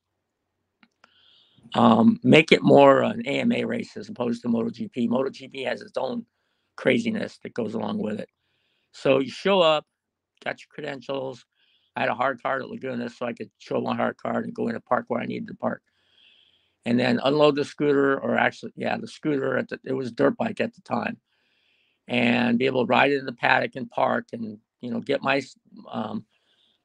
Um, 1.73 2.19
make 2.23 2.51
it 2.51 2.63
more 2.63 3.01
an 3.01 3.25
AMA 3.27 3.65
race 3.67 3.97
as 3.97 4.09
opposed 4.09 4.41
to 4.41 4.47
MotoGP. 4.47 5.09
MotoGP 5.09 5.65
has 5.65 5.81
its 5.81 5.97
own 5.97 6.25
craziness 6.75 7.39
that 7.43 7.53
goes 7.53 7.73
along 7.73 7.99
with 7.99 8.19
it. 8.19 8.29
So 8.91 9.19
you 9.19 9.29
show 9.29 9.61
up, 9.61 9.85
got 10.43 10.61
your 10.61 10.67
credentials. 10.69 11.45
I 11.95 12.01
had 12.01 12.09
a 12.09 12.15
hard 12.15 12.41
card 12.41 12.61
at 12.61 12.69
Laguna, 12.69 13.09
so 13.09 13.25
I 13.25 13.33
could 13.33 13.49
show 13.57 13.81
my 13.81 13.95
hard 13.95 14.17
card 14.17 14.45
and 14.45 14.53
go 14.53 14.67
in 14.67 14.75
a 14.75 14.79
park 14.79 15.05
where 15.07 15.21
I 15.21 15.25
needed 15.25 15.47
to 15.47 15.55
park 15.55 15.81
and 16.87 16.97
then 16.97 17.19
unload 17.25 17.57
the 17.57 17.65
scooter 17.65 18.17
or 18.17 18.37
actually 18.37 18.71
yeah 18.77 18.97
the 18.97 19.07
scooter 19.07 19.57
at 19.57 19.67
the, 19.67 19.79
it 19.83 19.91
was 19.91 20.11
dirt 20.11 20.37
bike 20.37 20.61
at 20.61 20.73
the 20.73 20.81
time 20.81 21.17
and 22.07 22.57
be 22.57 22.65
able 22.65 22.85
to 22.85 22.89
ride 22.89 23.11
in 23.11 23.25
the 23.25 23.33
paddock 23.33 23.75
and 23.75 23.89
park 23.89 24.27
and 24.31 24.57
you 24.79 24.89
know 24.89 25.01
get 25.01 25.21
my 25.21 25.41
um, 25.91 26.25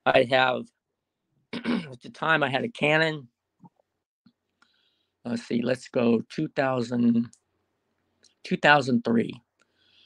i 0.04 0.24
have 0.24 0.64
at 1.52 2.00
the 2.02 2.10
time 2.12 2.42
i 2.42 2.50
had 2.50 2.64
a 2.64 2.68
canon 2.68 3.28
let's 5.24 5.42
see 5.44 5.62
let's 5.62 5.88
go 5.88 6.22
2000 6.30 7.28
2003 8.44 9.40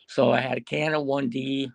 so 0.08 0.32
i 0.32 0.40
had 0.40 0.58
a 0.58 0.60
canon 0.60 1.00
1d 1.00 1.68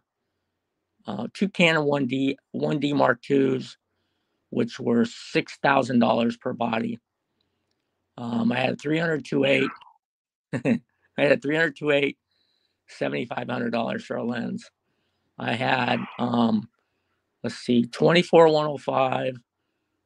uh, 1.08 1.28
two 1.34 1.50
canon 1.50 1.84
1d 1.84 2.36
1d 2.56 2.94
mark 2.94 3.20
iis 3.30 3.78
which 4.50 4.80
were 4.80 5.04
$6000 5.04 6.40
per 6.40 6.54
body 6.54 7.00
um, 8.18 8.52
I 8.52 8.60
had 8.60 8.74
a 8.74 8.76
300 8.76 9.26
2.8. 9.26 9.68
I 11.18 11.22
had 11.22 11.32
a 11.32 11.38
300 11.38 11.76
2.8, 11.78 12.16
$7,500 13.00 14.02
for 14.02 14.18
a 14.18 14.24
lens. 14.24 14.70
I 15.40 15.54
had, 15.54 16.00
um, 16.20 16.70
let's 17.44 17.56
see, 17.56 17.86
24 17.86 18.50
105, 18.50 19.38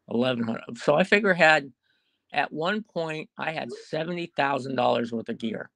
1100. 0.06 0.78
So 0.78 0.96
I 0.96 1.04
figure 1.04 1.34
I 1.34 1.38
had 1.38 1.72
At 2.34 2.52
one 2.54 2.84
point, 2.84 3.30
I 3.38 3.52
had 3.52 3.72
seventy 3.72 4.28
thousand 4.38 4.76
dollars 4.76 5.12
worth 5.12 5.30
of 5.30 5.38
gear. 5.38 5.70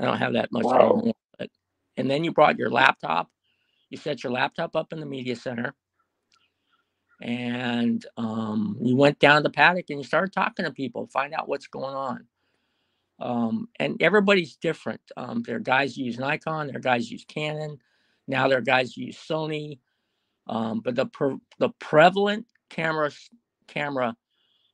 I 0.00 0.04
don't 0.04 0.18
have 0.18 0.34
that 0.34 0.52
much 0.52 0.64
Wow. 0.64 0.74
anymore. 0.74 1.14
But, 1.38 1.50
and 1.96 2.10
then 2.10 2.24
you 2.24 2.32
brought 2.32 2.58
your 2.58 2.70
laptop. 2.70 3.30
You 3.90 3.98
set 3.98 4.24
your 4.24 4.32
laptop 4.32 4.76
up 4.76 4.92
in 4.92 5.00
the 5.00 5.06
media 5.06 5.36
center, 5.36 5.74
and 7.22 8.04
um, 8.16 8.76
you 8.82 8.96
went 8.96 9.18
down 9.20 9.36
to 9.36 9.42
the 9.44 9.50
paddock 9.50 9.86
and 9.90 10.00
you 10.00 10.04
started 10.04 10.32
talking 10.32 10.64
to 10.64 10.72
people, 10.72 11.06
find 11.08 11.34
out 11.34 11.48
what's 11.48 11.68
going 11.68 11.94
on. 11.94 12.26
Um, 13.20 13.68
and 13.80 14.02
everybody's 14.02 14.56
different. 14.56 15.00
Um, 15.16 15.42
there 15.42 15.56
are 15.56 15.60
guys 15.60 15.96
who 15.96 16.02
use 16.04 16.18
Nikon, 16.18 16.68
there 16.68 16.76
are 16.76 16.80
guys 16.80 17.08
who 17.08 17.12
use 17.14 17.24
Canon, 17.26 17.78
now 18.28 18.48
there 18.48 18.58
are 18.58 18.62
guys 18.62 18.94
who 18.94 19.02
use 19.02 19.16
Sony. 19.18 19.78
Um, 20.48 20.80
but 20.80 20.94
the 20.96 21.06
pre- 21.06 21.38
the 21.58 21.70
prevalent 21.80 22.46
camera 22.70 23.10
camera 23.68 24.16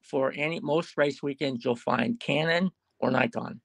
for 0.02 0.32
any 0.34 0.60
most 0.60 0.96
race 0.96 1.22
weekends 1.22 1.64
you'll 1.64 1.76
find 1.76 2.20
Canon 2.20 2.70
or 2.98 3.10
Nikon. 3.10 3.60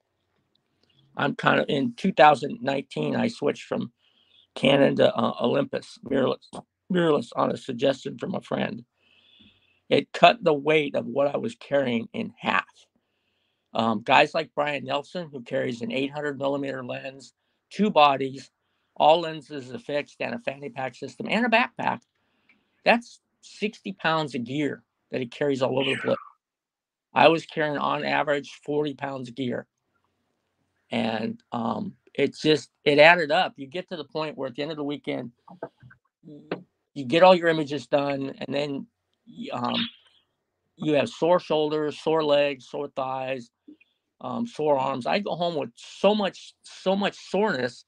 I'm 1.18 1.36
kind 1.36 1.60
of 1.60 1.66
in 1.70 1.94
2019. 1.96 3.16
I 3.16 3.28
switched 3.28 3.64
from 3.64 3.92
Canon 4.56 4.98
to 4.98 5.14
uh, 5.14 5.34
Olympus 5.42 5.98
mirrorless 6.06 6.64
mirrorless 6.92 7.30
on 7.36 7.52
a 7.52 7.58
suggestion 7.58 8.18
from 8.18 8.36
a 8.36 8.42
friend. 8.42 8.84
It 9.90 10.12
cut 10.14 10.44
the 10.44 10.54
weight 10.54 10.96
of 10.96 11.06
what 11.06 11.34
I 11.34 11.38
was 11.38 11.56
carrying 11.56 12.08
in 12.14 12.34
half. 12.38 12.66
Um, 13.74 14.02
guys 14.04 14.34
like 14.34 14.52
Brian 14.56 14.86
Nelson, 14.86 15.30
who 15.32 15.42
carries 15.42 15.82
an 15.82 15.92
800 15.92 16.38
millimeter 16.40 16.84
lens, 16.84 17.34
two 17.70 17.90
bodies, 17.90 18.50
all 18.96 19.22
lenses 19.22 19.72
affixed, 19.72 20.18
and 20.22 20.34
a 20.34 20.40
fanny 20.40 20.70
pack 20.70 20.96
system 20.96 21.28
and 21.30 21.46
a 21.46 21.50
backpack. 21.50 22.00
That's 22.86 23.20
60 23.42 23.94
pounds 23.94 24.34
of 24.34 24.46
gear 24.46 24.84
that 25.12 25.22
he 25.22 25.28
carries 25.28 25.62
all 25.62 25.80
over 25.80 25.90
the 25.90 25.98
place. 25.98 26.18
I 27.14 27.30
was 27.30 27.46
carrying 27.46 27.78
on 27.78 28.04
average 28.04 28.60
40 28.66 28.94
pounds 28.96 29.30
of 29.30 29.36
gear. 29.36 29.68
And 30.92 31.42
um, 31.52 31.94
it's 32.14 32.42
just, 32.42 32.70
it 32.84 33.00
added 33.00 33.32
up. 33.32 33.54
You 33.56 33.68
get 33.68 33.90
to 33.90 33.98
the 33.98 34.04
point 34.04 34.38
where 34.38 34.50
at 34.50 34.56
the 34.56 34.62
end 34.62 34.72
of 34.72 34.78
the 34.78 34.84
weekend, 34.84 35.32
you 36.94 37.06
get 37.06 37.24
all 37.24 37.36
your 37.36 37.50
images 37.50 37.88
done, 37.88 38.34
and 38.40 38.54
then 38.54 38.88
um, 39.52 39.76
you 40.76 40.94
have 40.94 41.10
sore 41.10 41.40
shoulders, 41.40 42.00
sore 42.00 42.24
legs, 42.24 42.68
sore 42.70 42.90
thighs, 42.96 43.50
um, 44.22 44.48
sore 44.48 44.78
arms. 44.78 45.06
I 45.06 45.20
go 45.20 45.36
home 45.36 45.56
with 45.56 45.70
so 45.76 46.16
much, 46.16 46.54
so 46.64 46.96
much 46.96 47.16
soreness 47.30 47.86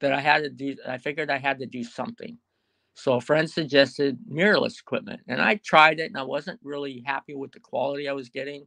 that 0.00 0.12
I 0.12 0.20
had 0.20 0.42
to 0.44 0.50
do. 0.50 0.76
I 0.86 0.98
figured 0.98 1.30
I 1.30 1.38
had 1.38 1.58
to 1.60 1.66
do 1.66 1.82
something. 1.84 2.38
So 2.94 3.14
a 3.14 3.20
friend 3.20 3.50
suggested 3.50 4.18
mirrorless 4.30 4.80
equipment, 4.80 5.20
and 5.28 5.40
I 5.42 5.56
tried 5.56 6.00
it, 6.00 6.06
and 6.06 6.18
I 6.18 6.22
wasn't 6.22 6.60
really 6.62 7.02
happy 7.06 7.34
with 7.34 7.52
the 7.52 7.60
quality 7.60 8.08
I 8.08 8.12
was 8.12 8.28
getting. 8.28 8.66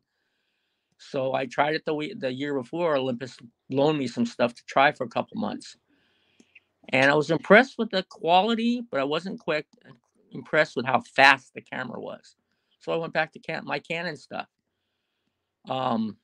So 0.99 1.34
I 1.34 1.45
tried 1.45 1.75
it 1.75 1.86
the 1.86 1.93
week, 1.95 2.19
the 2.19 2.34
year 2.34 2.53
before. 2.55 2.97
Olympus 2.97 3.38
loaned 3.69 3.99
me 3.99 4.07
some 4.07 4.25
stuff 4.25 4.53
to 4.55 4.63
try 4.65 4.91
for 4.91 5.05
a 5.05 5.09
couple 5.09 5.38
months, 5.39 5.78
and 6.89 7.11
I 7.11 7.15
was 7.15 7.32
impressed 7.32 7.78
with 7.78 7.91
the 7.91 8.03
quality, 8.09 8.84
but 8.91 8.99
I 8.99 9.05
wasn't 9.05 9.39
quick 9.39 9.67
impressed 10.32 10.75
with 10.75 10.86
how 10.86 11.01
fast 11.15 11.53
the 11.53 11.61
camera 11.61 11.99
was. 11.99 12.36
So 12.80 12.91
I 12.93 12.97
went 12.97 13.13
back 13.13 13.34
to 13.34 13.39
can- 13.39 13.65
my 13.65 13.80
Canon 13.80 14.17
stuff. 14.17 14.47
Um, 15.69 16.17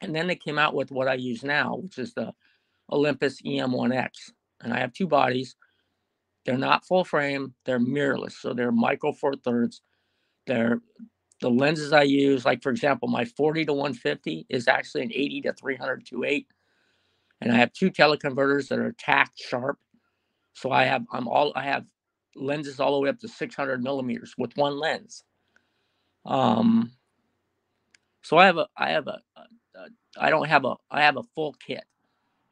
and 0.00 0.14
then 0.14 0.26
they 0.26 0.36
came 0.36 0.58
out 0.58 0.74
with 0.74 0.90
what 0.90 1.08
I 1.08 1.14
use 1.14 1.44
now, 1.44 1.76
which 1.76 1.98
is 1.98 2.14
the 2.14 2.32
Olympus 2.90 3.40
EM1X. 3.42 4.32
And 4.62 4.72
I 4.72 4.80
have 4.80 4.92
two 4.92 5.06
bodies. 5.08 5.56
They're 6.46 6.58
not 6.58 6.86
full 6.86 7.04
frame, 7.04 7.54
they're 7.66 7.80
mirrorless. 7.80 8.34
So 8.34 8.54
they're 8.54 8.72
micro 8.72 9.12
four 9.12 9.34
thirds. 9.36 9.82
They're 10.46 10.80
the 11.40 11.50
lenses 11.50 11.92
I 11.92 12.02
use, 12.02 12.44
like 12.46 12.62
for 12.62 12.70
example, 12.70 13.08
my 13.08 13.24
40 13.24 13.66
to 13.66 13.72
150 13.74 14.46
is 14.48 14.68
actually 14.68 15.02
an 15.02 15.12
80 15.14 15.42
to 15.42 15.52
300 15.54 16.06
2.8. 16.06 16.46
And 17.42 17.52
I 17.52 17.56
have 17.56 17.72
two 17.72 17.90
teleconverters 17.90 18.68
that 18.68 18.78
are 18.80 18.92
tacked 18.98 19.38
sharp. 19.40 19.78
So 20.54 20.72
I 20.72 20.84
have 20.84 21.04
I'm 21.12 21.28
all 21.28 21.52
I 21.56 21.64
have 21.64 21.86
lenses 22.36 22.80
all 22.80 22.94
the 22.94 23.00
way 23.00 23.10
up 23.10 23.20
to 23.20 23.28
600 23.28 23.82
millimeters 23.82 24.34
with 24.38 24.56
one 24.56 24.78
lens. 24.78 25.24
Um, 26.24 26.92
so 28.22 28.38
I 28.38 28.46
have 28.46 28.58
a 28.58 28.68
I 28.76 28.90
have 28.90 29.06
a, 29.08 29.20
a, 29.36 29.40
a 29.80 29.86
I 30.18 30.30
don't 30.30 30.48
have 30.48 30.64
a 30.64 30.76
I 30.90 31.02
have 31.02 31.16
a 31.16 31.22
full 31.34 31.54
kit, 31.54 31.84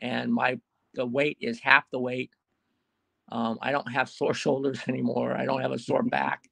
and 0.00 0.32
my 0.32 0.60
the 0.94 1.06
weight 1.06 1.38
is 1.40 1.60
half 1.60 1.84
the 1.90 2.00
weight. 2.00 2.30
Um, 3.30 3.58
I 3.62 3.72
don't 3.72 3.90
have 3.92 4.08
sore 4.08 4.34
shoulders 4.44 4.80
anymore. 4.88 5.36
I 5.36 5.44
don't 5.44 5.62
have 5.62 5.72
a 5.72 5.78
sore 5.78 6.02
back. 6.02 6.48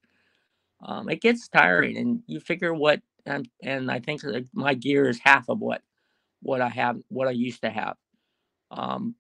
Um, 0.83 1.09
it 1.09 1.21
gets 1.21 1.49
tiring, 1.49 1.97
and 1.97 2.23
you 2.27 2.41
figure 2.41 2.75
what 2.75 3.01
and 3.27 3.49
and 3.63 3.91
I 3.91 4.01
think 4.01 4.23
my 4.53 4.75
gear 4.75 5.09
is 5.09 5.21
half 5.23 5.49
of 5.49 5.61
what 5.61 5.83
what 6.43 6.61
I 6.61 6.69
have 6.69 6.99
what 7.09 7.29
I 7.29 7.33
used 7.33 7.63
to 7.63 7.71
have. 7.71 7.97
Um, 8.71 9.15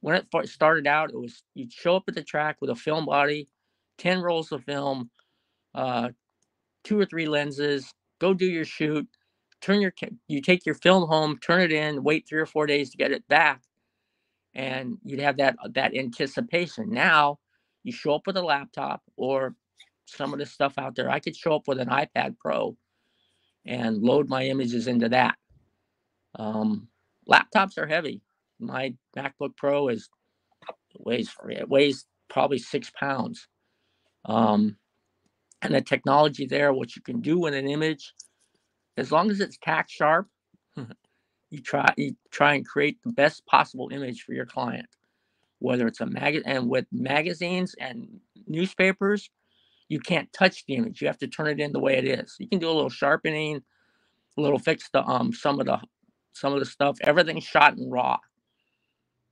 when 0.00 0.16
it 0.16 0.26
started 0.48 0.86
out, 0.86 1.10
it 1.10 1.18
was 1.18 1.42
you'd 1.54 1.72
show 1.72 1.96
up 1.96 2.04
at 2.08 2.14
the 2.14 2.22
track 2.24 2.58
with 2.60 2.70
a 2.70 2.76
film 2.76 3.06
body, 3.06 3.48
ten 3.98 4.20
rolls 4.20 4.52
of 4.52 4.64
film, 4.64 5.10
uh, 5.74 6.10
two 6.84 6.98
or 6.98 7.06
three 7.06 7.26
lenses, 7.26 7.92
go 8.20 8.34
do 8.34 8.46
your 8.46 8.64
shoot, 8.64 9.06
turn 9.60 9.80
your 9.80 9.92
you 10.28 10.40
take 10.40 10.66
your 10.66 10.74
film 10.74 11.08
home, 11.08 11.38
turn 11.38 11.60
it 11.60 11.72
in, 11.72 12.02
wait 12.02 12.26
three 12.28 12.40
or 12.40 12.46
four 12.46 12.66
days 12.66 12.90
to 12.90 12.96
get 12.96 13.12
it 13.12 13.26
back, 13.28 13.62
and 14.54 14.98
you'd 15.04 15.20
have 15.20 15.38
that 15.38 15.56
that 15.74 15.94
anticipation. 15.94 16.90
Now 16.90 17.38
you 17.84 17.92
show 17.92 18.14
up 18.14 18.26
with 18.26 18.36
a 18.36 18.42
laptop 18.42 19.02
or 19.16 19.54
some 20.06 20.32
of 20.32 20.38
the 20.38 20.46
stuff 20.46 20.74
out 20.78 20.94
there. 20.94 21.10
I 21.10 21.20
could 21.20 21.36
show 21.36 21.54
up 21.54 21.68
with 21.68 21.78
an 21.78 21.88
iPad 21.88 22.38
Pro 22.38 22.76
and 23.64 23.98
load 23.98 24.28
my 24.28 24.44
images 24.44 24.86
into 24.86 25.08
that. 25.10 25.36
Um, 26.38 26.88
laptops 27.30 27.78
are 27.78 27.86
heavy. 27.86 28.22
My 28.58 28.94
MacBook 29.16 29.56
Pro 29.56 29.88
is 29.88 30.08
weighs 30.98 31.30
it 31.48 31.68
weighs 31.68 32.06
probably 32.28 32.58
six 32.58 32.90
pounds. 32.90 33.48
Um, 34.24 34.76
and 35.62 35.74
the 35.74 35.80
technology 35.80 36.46
there, 36.46 36.72
what 36.72 36.96
you 36.96 37.02
can 37.02 37.20
do 37.20 37.38
with 37.38 37.54
an 37.54 37.68
image, 37.68 38.14
as 38.96 39.12
long 39.12 39.30
as 39.30 39.40
it's 39.40 39.58
tack 39.62 39.88
sharp, 39.88 40.28
you 41.52 41.60
try 41.60 41.92
you 41.98 42.16
try 42.30 42.54
and 42.54 42.66
create 42.66 42.98
the 43.04 43.12
best 43.12 43.44
possible 43.46 43.90
image 43.92 44.22
for 44.22 44.32
your 44.32 44.46
client. 44.46 44.86
Whether 45.58 45.86
it's 45.86 46.00
a 46.00 46.06
mag 46.06 46.42
and 46.46 46.68
with 46.68 46.86
magazines 46.90 47.76
and 47.78 48.08
newspapers, 48.46 49.28
you 49.88 50.00
can't 50.00 50.32
touch 50.32 50.64
the 50.66 50.74
image. 50.76 51.02
You 51.02 51.08
have 51.08 51.18
to 51.18 51.28
turn 51.28 51.48
it 51.48 51.60
in 51.60 51.72
the 51.72 51.78
way 51.78 51.98
it 51.98 52.06
is. 52.06 52.36
You 52.38 52.48
can 52.48 52.58
do 52.58 52.70
a 52.70 52.72
little 52.72 52.90
sharpening, 52.90 53.62
a 54.38 54.40
little 54.40 54.58
fix 54.58 54.88
the 54.90 55.04
um 55.04 55.34
some 55.34 55.60
of 55.60 55.66
the 55.66 55.78
some 56.32 56.54
of 56.54 56.58
the 56.58 56.66
stuff. 56.66 56.96
Everything's 57.02 57.44
shot 57.44 57.76
in 57.76 57.90
raw. 57.90 58.16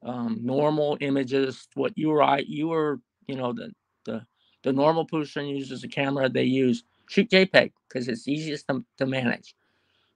Um, 0.02 0.40
normal 0.42 0.98
images, 1.00 1.68
what 1.74 1.92
you 1.96 2.10
were 2.10 2.22
I 2.22 2.44
you 2.46 2.68
were, 2.68 3.00
you 3.26 3.36
know, 3.36 3.54
the 3.54 3.72
the 4.04 4.26
the 4.62 4.74
normal 4.74 5.06
person 5.06 5.46
uses 5.46 5.84
a 5.84 5.88
camera, 5.88 6.28
they 6.28 6.44
use 6.44 6.84
shoot 7.08 7.30
JPEG 7.30 7.72
because 7.88 8.08
it's 8.08 8.28
easiest 8.28 8.68
to, 8.68 8.84
to 8.98 9.06
manage. 9.06 9.54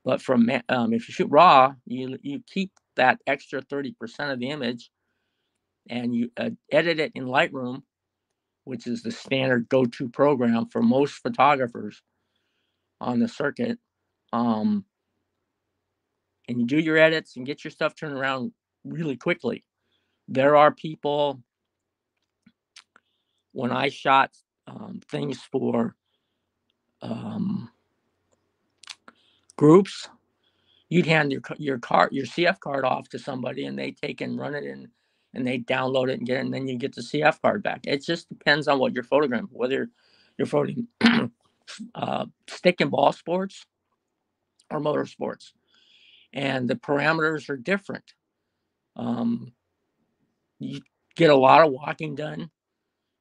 But 0.05 0.23
from 0.23 0.51
um, 0.69 0.93
if 0.93 1.09
you 1.09 1.15
shoot 1.15 1.29
raw, 1.31 1.75
you 1.87 2.19
you 2.23 2.43
keep 2.53 2.73
that 2.97 3.21
extra 3.27 3.63
thirty 3.63 3.93
percent 3.93 4.33
of 4.33 4.39
the 4.39 4.51
image, 4.51 4.91
and 5.89 6.15
you 6.15 6.31
uh, 6.37 6.51
edit 6.71 7.01
it 7.01 7.13
in 7.15 7.25
Lightroom, 7.25 7.83
which 8.65 8.87
is 8.87 9.03
the 9.03 9.11
standard 9.11 9.69
go-to 9.69 10.09
program 10.09 10.67
for 10.67 10.83
most 10.83 11.15
photographers 11.15 12.03
on 13.01 13.19
the 13.19 13.29
circuit. 13.29 13.79
Um, 14.33 14.85
and 16.49 16.61
you 16.61 16.67
do 16.67 16.79
your 16.79 16.99
edits 16.99 17.37
and 17.37 17.47
get 17.47 17.65
your 17.65 17.71
stuff 17.71 17.95
turned 17.95 18.15
around 18.15 18.53
really 18.85 19.17
quickly. 19.17 19.65
There 20.29 20.57
are 20.57 20.73
people 20.73 21.43
when 23.53 23.71
I 23.71 23.89
shot 23.89 24.31
um, 24.67 25.01
things 25.11 25.41
for 25.51 25.95
um, 27.03 27.71
groups, 29.57 30.09
you'd 30.89 31.07
hand 31.07 31.33
your 31.33 31.43
your 31.59 31.79
card, 31.79 32.13
your 32.13 32.27
CF 32.27 32.61
card 32.61 32.85
off 32.85 33.09
to 33.11 33.19
somebody, 33.19 33.67
and 33.67 33.79
they 33.79 33.93
take 33.93 34.21
and 34.21 34.39
run 34.39 34.55
it 34.55 34.65
in, 34.65 34.89
and 35.35 35.47
they 35.47 35.59
download 35.59 36.09
it 36.09 36.19
and 36.19 36.27
get, 36.27 36.39
it, 36.39 36.41
and 36.41 36.55
then 36.55 36.69
you 36.69 36.79
get 36.79 36.95
the 36.95 37.03
CF 37.03 37.41
card 37.43 37.63
back. 37.63 37.81
It 37.87 38.05
just 38.05 38.29
depends 38.29 38.69
on 38.69 38.79
what 38.79 38.95
you're 38.95 39.03
photographing, 39.05 39.49
whether 39.51 39.89
you're 40.39 40.47
photographing 40.47 40.89
uh, 41.95 42.27
stick 42.49 42.81
and 42.81 42.91
ball 42.91 43.13
sports 43.13 43.67
or 44.71 44.81
motorsports, 44.81 45.53
and 46.33 46.69
the 46.69 46.77
parameters 46.77 47.49
are 47.49 47.57
different. 47.57 48.15
Um, 48.97 49.53
you 50.59 50.81
get 51.17 51.31
a 51.31 51.37
lot 51.37 51.65
of 51.65 51.73
walking 51.73 52.15
done. 52.15 52.51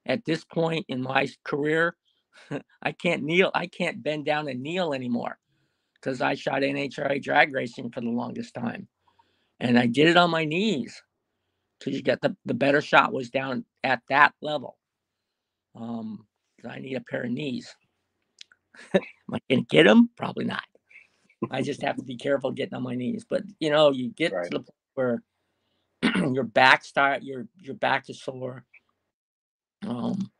At 0.06 0.24
this 0.26 0.44
point 0.44 0.84
in 0.88 1.00
my 1.00 1.28
career, 1.44 1.96
I 2.82 2.92
can't 2.92 3.22
kneel. 3.22 3.50
I 3.54 3.66
can't 3.66 4.02
bend 4.02 4.26
down 4.26 4.48
and 4.48 4.62
kneel 4.62 4.92
anymore 4.92 5.38
because 6.04 6.20
I 6.20 6.34
shot 6.34 6.62
NHRA 6.62 7.22
drag 7.22 7.54
racing 7.54 7.90
for 7.90 8.00
the 8.00 8.10
longest 8.10 8.54
time, 8.54 8.88
and 9.60 9.78
I 9.78 9.86
did 9.86 10.08
it 10.08 10.16
on 10.16 10.30
my 10.30 10.44
knees 10.44 11.02
because 11.78 11.94
you 11.94 12.02
get 12.02 12.20
the 12.20 12.36
the 12.44 12.54
better 12.54 12.80
shot 12.80 13.12
was 13.12 13.30
down 13.30 13.64
at 13.82 14.02
that 14.10 14.34
level. 14.42 14.76
Um, 15.74 16.26
I 16.68 16.78
need 16.78 16.96
a 16.96 17.00
pair 17.00 17.24
of 17.24 17.30
knees. 17.30 17.74
Am 18.94 19.02
I 19.32 19.38
going 19.48 19.64
to 19.64 19.68
get 19.68 19.84
them? 19.84 20.10
Probably 20.16 20.44
not. 20.44 20.62
I 21.50 21.62
just 21.62 21.82
have 21.82 21.96
to 21.96 22.02
be 22.02 22.16
careful 22.16 22.52
getting 22.52 22.74
on 22.74 22.82
my 22.82 22.94
knees. 22.94 23.24
But 23.28 23.42
you 23.58 23.70
know, 23.70 23.90
you 23.90 24.10
get 24.10 24.32
right. 24.32 24.50
to 24.50 24.58
the 24.58 24.64
point 24.64 24.68
where 24.94 25.22
your 26.32 26.44
back 26.44 26.84
start 26.84 27.22
your 27.22 27.46
your 27.60 27.74
back 27.74 28.10
is 28.10 28.20
sore. 28.22 28.64
Um, 29.86 30.30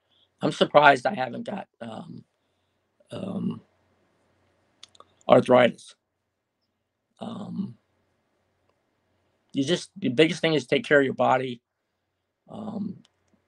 I'm 0.40 0.52
surprised 0.52 1.06
I 1.06 1.14
haven't 1.14 1.46
got 1.46 1.68
um, 1.80 2.24
um, 3.10 3.60
arthritis. 5.28 5.94
Um, 7.20 7.76
you 9.52 9.64
just 9.64 9.90
the 9.96 10.08
biggest 10.08 10.40
thing 10.40 10.54
is 10.54 10.66
take 10.66 10.84
care 10.84 10.98
of 11.00 11.04
your 11.04 11.14
body. 11.14 11.62
Um, 12.50 12.98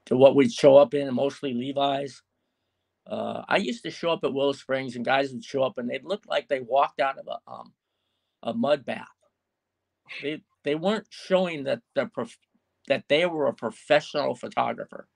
to 0.07 0.17
what 0.17 0.37
we'd 0.37 0.53
show 0.53 0.77
up 0.77 0.95
in, 0.95 1.13
mostly 1.13 1.53
Levi's. 1.53 2.23
Uh, 3.07 3.43
I 3.49 3.59
used 3.59 3.85
to 3.85 3.91
show 3.91 4.11
up 4.11 4.25
at 4.25 4.33
Willow 4.33 4.53
Springs, 4.53 4.97
and 4.97 5.05
guys 5.05 5.33
would 5.33 5.45
show 5.45 5.63
up, 5.63 5.79
and 5.79 5.89
they'd 5.89 6.05
look 6.05 6.25
like 6.27 6.49
they 6.49 6.61
walked 6.61 7.01
out 7.01 7.19
of 7.19 7.29
a 7.29 7.51
um, 7.51 7.73
a 8.43 8.55
mud 8.55 8.85
bath. 8.85 9.07
They 10.23 10.43
they 10.65 10.75
weren't 10.75 11.07
showing 11.11 11.65
that 11.65 11.83
the 11.95 12.07
prof- 12.07 12.39
that 12.89 13.05
they 13.09 13.27
were 13.27 13.47
a 13.47 13.53
professional 13.53 14.35
photographer, 14.35 15.09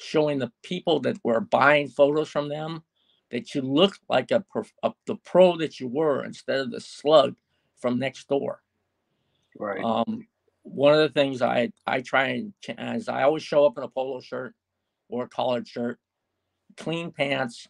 showing 0.00 0.38
the 0.38 0.52
people 0.62 1.00
that 1.00 1.18
were 1.24 1.40
buying 1.40 1.88
photos 1.88 2.28
from 2.28 2.48
them 2.48 2.82
that 3.30 3.54
you 3.54 3.62
looked 3.62 4.00
like 4.08 4.30
a, 4.30 4.44
a 4.82 4.92
the 5.06 5.16
pro 5.16 5.56
that 5.56 5.80
you 5.80 5.88
were 5.88 6.24
instead 6.24 6.60
of 6.60 6.70
the 6.70 6.80
slug 6.80 7.34
from 7.80 7.98
next 7.98 8.28
door. 8.28 8.62
Right. 9.58 9.82
Um, 9.82 10.26
one 10.62 10.94
of 10.94 11.00
the 11.00 11.08
things 11.08 11.42
I 11.42 11.72
I 11.86 12.00
try 12.00 12.28
and 12.28 12.52
as 12.78 13.08
I 13.08 13.22
always 13.22 13.42
show 13.42 13.66
up 13.66 13.78
in 13.78 13.84
a 13.84 13.88
polo 13.88 14.20
shirt 14.20 14.54
or 15.08 15.24
a 15.24 15.28
collared 15.28 15.68
shirt, 15.68 15.98
clean 16.76 17.10
pants. 17.10 17.68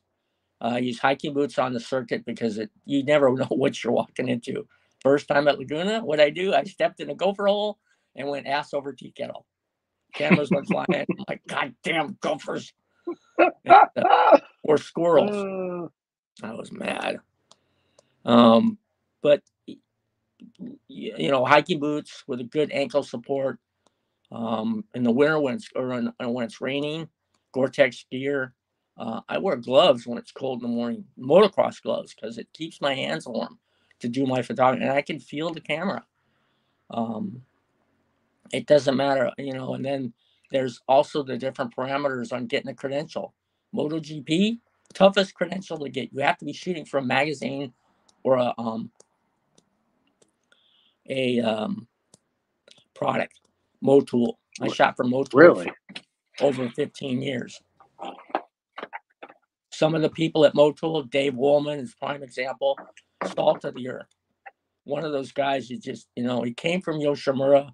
Uh, 0.64 0.76
use 0.76 0.98
hiking 0.98 1.34
boots 1.34 1.58
on 1.58 1.74
the 1.74 1.80
circuit 1.80 2.24
because 2.24 2.56
it 2.56 2.70
you 2.86 3.04
never 3.04 3.30
know 3.34 3.46
what 3.50 3.82
you're 3.82 3.92
walking 3.92 4.28
into. 4.28 4.66
First 5.00 5.28
time 5.28 5.46
at 5.48 5.58
Laguna, 5.58 6.02
what 6.02 6.18
I 6.18 6.30
do, 6.30 6.54
I 6.54 6.64
stepped 6.64 7.00
in 7.00 7.10
a 7.10 7.14
gopher 7.14 7.46
hole 7.46 7.78
and 8.16 8.28
went 8.28 8.46
ass 8.46 8.72
over 8.72 8.92
tea 8.94 9.12
kettle. 9.12 9.46
Cameras 10.14 10.50
went 10.50 10.66
flying. 10.66 10.86
I'm 10.90 11.24
like, 11.28 11.42
God 11.46 11.74
damn 11.84 12.16
gophers. 12.22 12.72
or 14.62 14.78
squirrels. 14.78 15.90
I 16.42 16.52
was 16.52 16.72
mad. 16.72 17.18
Um, 18.24 18.78
but 19.22 19.42
you 20.88 21.30
know, 21.30 21.44
hiking 21.44 21.80
boots 21.80 22.24
with 22.26 22.40
a 22.40 22.44
good 22.44 22.70
ankle 22.72 23.02
support. 23.02 23.58
Um, 24.32 24.84
in 24.94 25.04
the 25.04 25.12
winter 25.12 25.38
when 25.38 25.54
it's 25.54 25.68
or 25.76 25.92
in, 25.92 26.12
when 26.20 26.44
it's 26.44 26.60
raining, 26.60 27.08
Gore-Tex 27.52 28.06
gear. 28.10 28.54
Uh, 28.98 29.20
I 29.28 29.38
wear 29.38 29.56
gloves 29.56 30.06
when 30.06 30.18
it's 30.18 30.32
cold 30.32 30.62
in 30.62 30.68
the 30.70 30.74
morning, 30.74 31.04
motocross 31.18 31.82
gloves, 31.82 32.14
because 32.14 32.38
it 32.38 32.48
keeps 32.52 32.80
my 32.80 32.94
hands 32.94 33.26
warm 33.26 33.58
to 34.00 34.08
do 34.08 34.26
my 34.26 34.42
photography, 34.42 34.84
and 34.84 34.92
I 34.92 35.02
can 35.02 35.20
feel 35.20 35.52
the 35.52 35.60
camera. 35.60 36.04
Um, 36.90 37.42
it 38.52 38.66
doesn't 38.66 38.96
matter, 38.96 39.30
you 39.38 39.52
know. 39.52 39.74
And 39.74 39.84
then 39.84 40.12
there's 40.50 40.80
also 40.88 41.22
the 41.22 41.36
different 41.36 41.74
parameters 41.74 42.32
on 42.32 42.46
getting 42.46 42.70
a 42.70 42.74
credential. 42.74 43.34
MotoGP, 43.74 44.58
toughest 44.94 45.34
credential 45.34 45.78
to 45.78 45.88
get. 45.88 46.12
You 46.12 46.20
have 46.20 46.38
to 46.38 46.44
be 46.44 46.52
shooting 46.52 46.84
for 46.84 46.98
a 46.98 47.02
magazine 47.04 47.72
or 48.22 48.36
a 48.36 48.54
um, 48.58 48.90
a 51.08 51.40
um, 51.40 51.86
product, 52.94 53.40
Motul. 53.84 54.34
I 54.60 54.68
shot 54.68 54.96
for 54.96 55.04
Motul 55.04 55.34
really? 55.34 55.72
over 56.40 56.68
15 56.70 57.22
years. 57.22 57.60
Some 59.70 59.94
of 59.94 60.02
the 60.02 60.08
people 60.08 60.44
at 60.46 60.54
Motul, 60.54 61.08
Dave 61.10 61.34
Woolman 61.34 61.78
is 61.78 61.94
prime 61.94 62.22
example, 62.22 62.78
salt 63.34 63.64
of 63.64 63.74
the 63.74 63.88
earth. 63.88 64.06
One 64.84 65.04
of 65.04 65.12
those 65.12 65.32
guys 65.32 65.68
you 65.68 65.78
just, 65.78 66.08
you 66.16 66.22
know, 66.22 66.42
he 66.42 66.54
came 66.54 66.80
from 66.80 66.98
Yoshimura. 67.00 67.72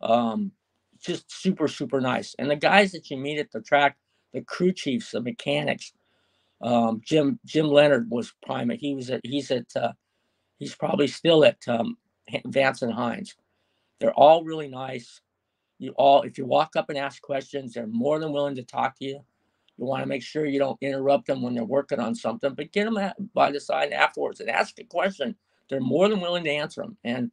Um, 0.00 0.52
just 1.04 1.30
super, 1.30 1.68
super 1.68 2.00
nice. 2.00 2.34
And 2.38 2.50
the 2.50 2.56
guys 2.56 2.92
that 2.92 3.10
you 3.10 3.16
meet 3.16 3.38
at 3.38 3.50
the 3.50 3.60
track, 3.60 3.96
the 4.32 4.42
crew 4.42 4.72
chiefs, 4.72 5.10
the 5.10 5.20
mechanics, 5.20 5.92
um, 6.62 7.00
Jim 7.04 7.38
Jim 7.44 7.66
Leonard 7.66 8.10
was 8.10 8.32
prime. 8.44 8.70
He 8.70 8.94
was 8.94 9.10
at 9.10 9.20
he's 9.24 9.50
at 9.50 9.66
uh, 9.76 9.92
he's 10.58 10.74
probably 10.74 11.08
still 11.08 11.44
at 11.44 11.58
um, 11.68 11.96
Vance 12.46 12.82
and 12.82 12.92
Hines. 12.92 13.34
They're 14.00 14.14
all 14.14 14.44
really 14.44 14.68
nice. 14.68 15.20
You 15.78 15.92
all, 15.96 16.22
if 16.22 16.38
you 16.38 16.46
walk 16.46 16.76
up 16.76 16.88
and 16.88 16.98
ask 16.98 17.20
questions, 17.20 17.74
they're 17.74 17.86
more 17.88 18.20
than 18.20 18.32
willing 18.32 18.54
to 18.56 18.62
talk 18.62 18.96
to 18.98 19.04
you. 19.04 19.20
You 19.76 19.84
want 19.84 20.02
to 20.02 20.08
make 20.08 20.22
sure 20.22 20.46
you 20.46 20.60
don't 20.60 20.78
interrupt 20.80 21.26
them 21.26 21.42
when 21.42 21.54
they're 21.54 21.64
working 21.64 21.98
on 21.98 22.14
something, 22.14 22.54
but 22.54 22.72
get 22.72 22.84
them 22.84 22.98
at, 22.98 23.16
by 23.32 23.50
the 23.50 23.58
side 23.58 23.92
afterwards 23.92 24.38
and 24.38 24.48
ask 24.48 24.78
a 24.78 24.84
question. 24.84 25.34
They're 25.68 25.80
more 25.80 26.08
than 26.08 26.20
willing 26.20 26.44
to 26.44 26.50
answer 26.50 26.82
them. 26.82 26.96
And 27.02 27.32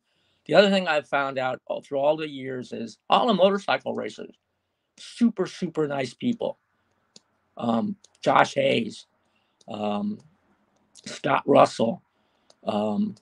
the 0.50 0.56
other 0.56 0.72
thing 0.72 0.88
I've 0.88 1.08
found 1.08 1.38
out 1.38 1.62
through 1.84 2.00
all 2.00 2.18
the 2.18 2.28
years 2.28 2.74
is 2.74 2.98
all 3.08 3.28
the 3.28 3.36
motorcycle 3.36 3.94
racers, 3.94 4.36
super, 4.98 5.46
super 5.46 5.88
nice 5.88 6.16
people. 6.16 6.58
Um, 7.56 7.98
Josh 8.24 8.56
Hayes, 8.56 9.06
um, 9.68 10.18
Scott 11.06 11.44
Russell, 11.46 12.02
um, 12.64 13.14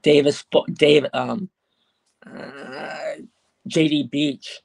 Davis, 0.00 0.46
Dave, 0.72 1.04
um, 1.12 1.50
uh, 2.26 3.16
JD 3.68 4.10
Beach, 4.10 4.62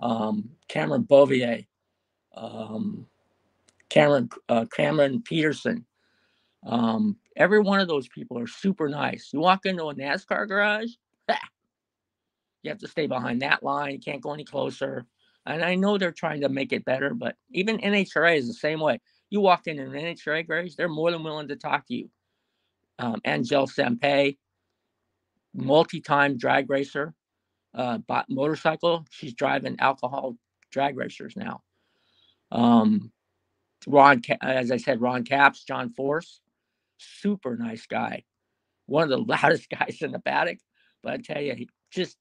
um, 0.00 0.50
Cameron 0.68 1.02
Beaubier, 1.02 1.66
um, 2.36 3.06
Cameron 3.88 4.28
uh, 4.48 4.66
Cameron 4.72 5.20
Petersen. 5.22 5.84
Um, 6.64 7.16
every 7.36 7.60
one 7.60 7.80
of 7.80 7.88
those 7.88 8.08
people 8.08 8.38
are 8.38 8.46
super 8.46 8.88
nice. 8.88 9.30
You 9.32 9.40
walk 9.40 9.66
into 9.66 9.84
a 9.84 9.94
NASCAR 9.94 10.48
garage, 10.48 10.90
you 12.62 12.70
have 12.70 12.78
to 12.78 12.88
stay 12.88 13.06
behind 13.06 13.42
that 13.42 13.62
line. 13.62 13.92
You 13.92 13.98
can't 13.98 14.20
go 14.20 14.32
any 14.32 14.44
closer. 14.44 15.06
And 15.46 15.64
I 15.64 15.74
know 15.74 15.98
they're 15.98 16.12
trying 16.12 16.42
to 16.42 16.48
make 16.48 16.72
it 16.72 16.84
better, 16.84 17.14
but 17.14 17.36
even 17.50 17.78
NHRA 17.78 18.36
is 18.36 18.46
the 18.46 18.54
same 18.54 18.80
way. 18.80 19.00
You 19.30 19.40
walk 19.40 19.66
in 19.66 19.78
an 19.78 19.90
NHRA 19.90 20.46
garage, 20.46 20.74
they're 20.76 20.88
more 20.88 21.10
than 21.10 21.24
willing 21.24 21.48
to 21.48 21.56
talk 21.56 21.86
to 21.88 21.94
you. 21.94 22.10
Um, 22.98 23.20
Angelle 23.24 23.66
Sampey, 23.66 24.38
multi-time 25.54 26.36
drag 26.36 26.70
racer, 26.70 27.14
uh, 27.74 27.98
motorcycle. 28.28 29.04
She's 29.10 29.34
driving 29.34 29.76
alcohol 29.80 30.36
drag 30.70 30.96
racers 30.96 31.34
now. 31.36 31.62
Um, 32.52 33.10
Ron, 33.86 34.22
as 34.42 34.70
I 34.70 34.76
said, 34.76 35.00
Ron 35.00 35.24
Capps, 35.24 35.64
John 35.64 35.88
Force, 35.90 36.40
super 37.20 37.56
nice 37.56 37.86
guy, 37.86 38.24
one 38.86 39.04
of 39.04 39.10
the 39.10 39.18
loudest 39.32 39.68
guys 39.70 39.98
in 40.00 40.12
the 40.12 40.20
paddock. 40.20 40.58
But 41.02 41.14
I 41.14 41.16
tell 41.18 41.42
you, 41.42 41.54
he 41.54 41.68
just 41.90 42.16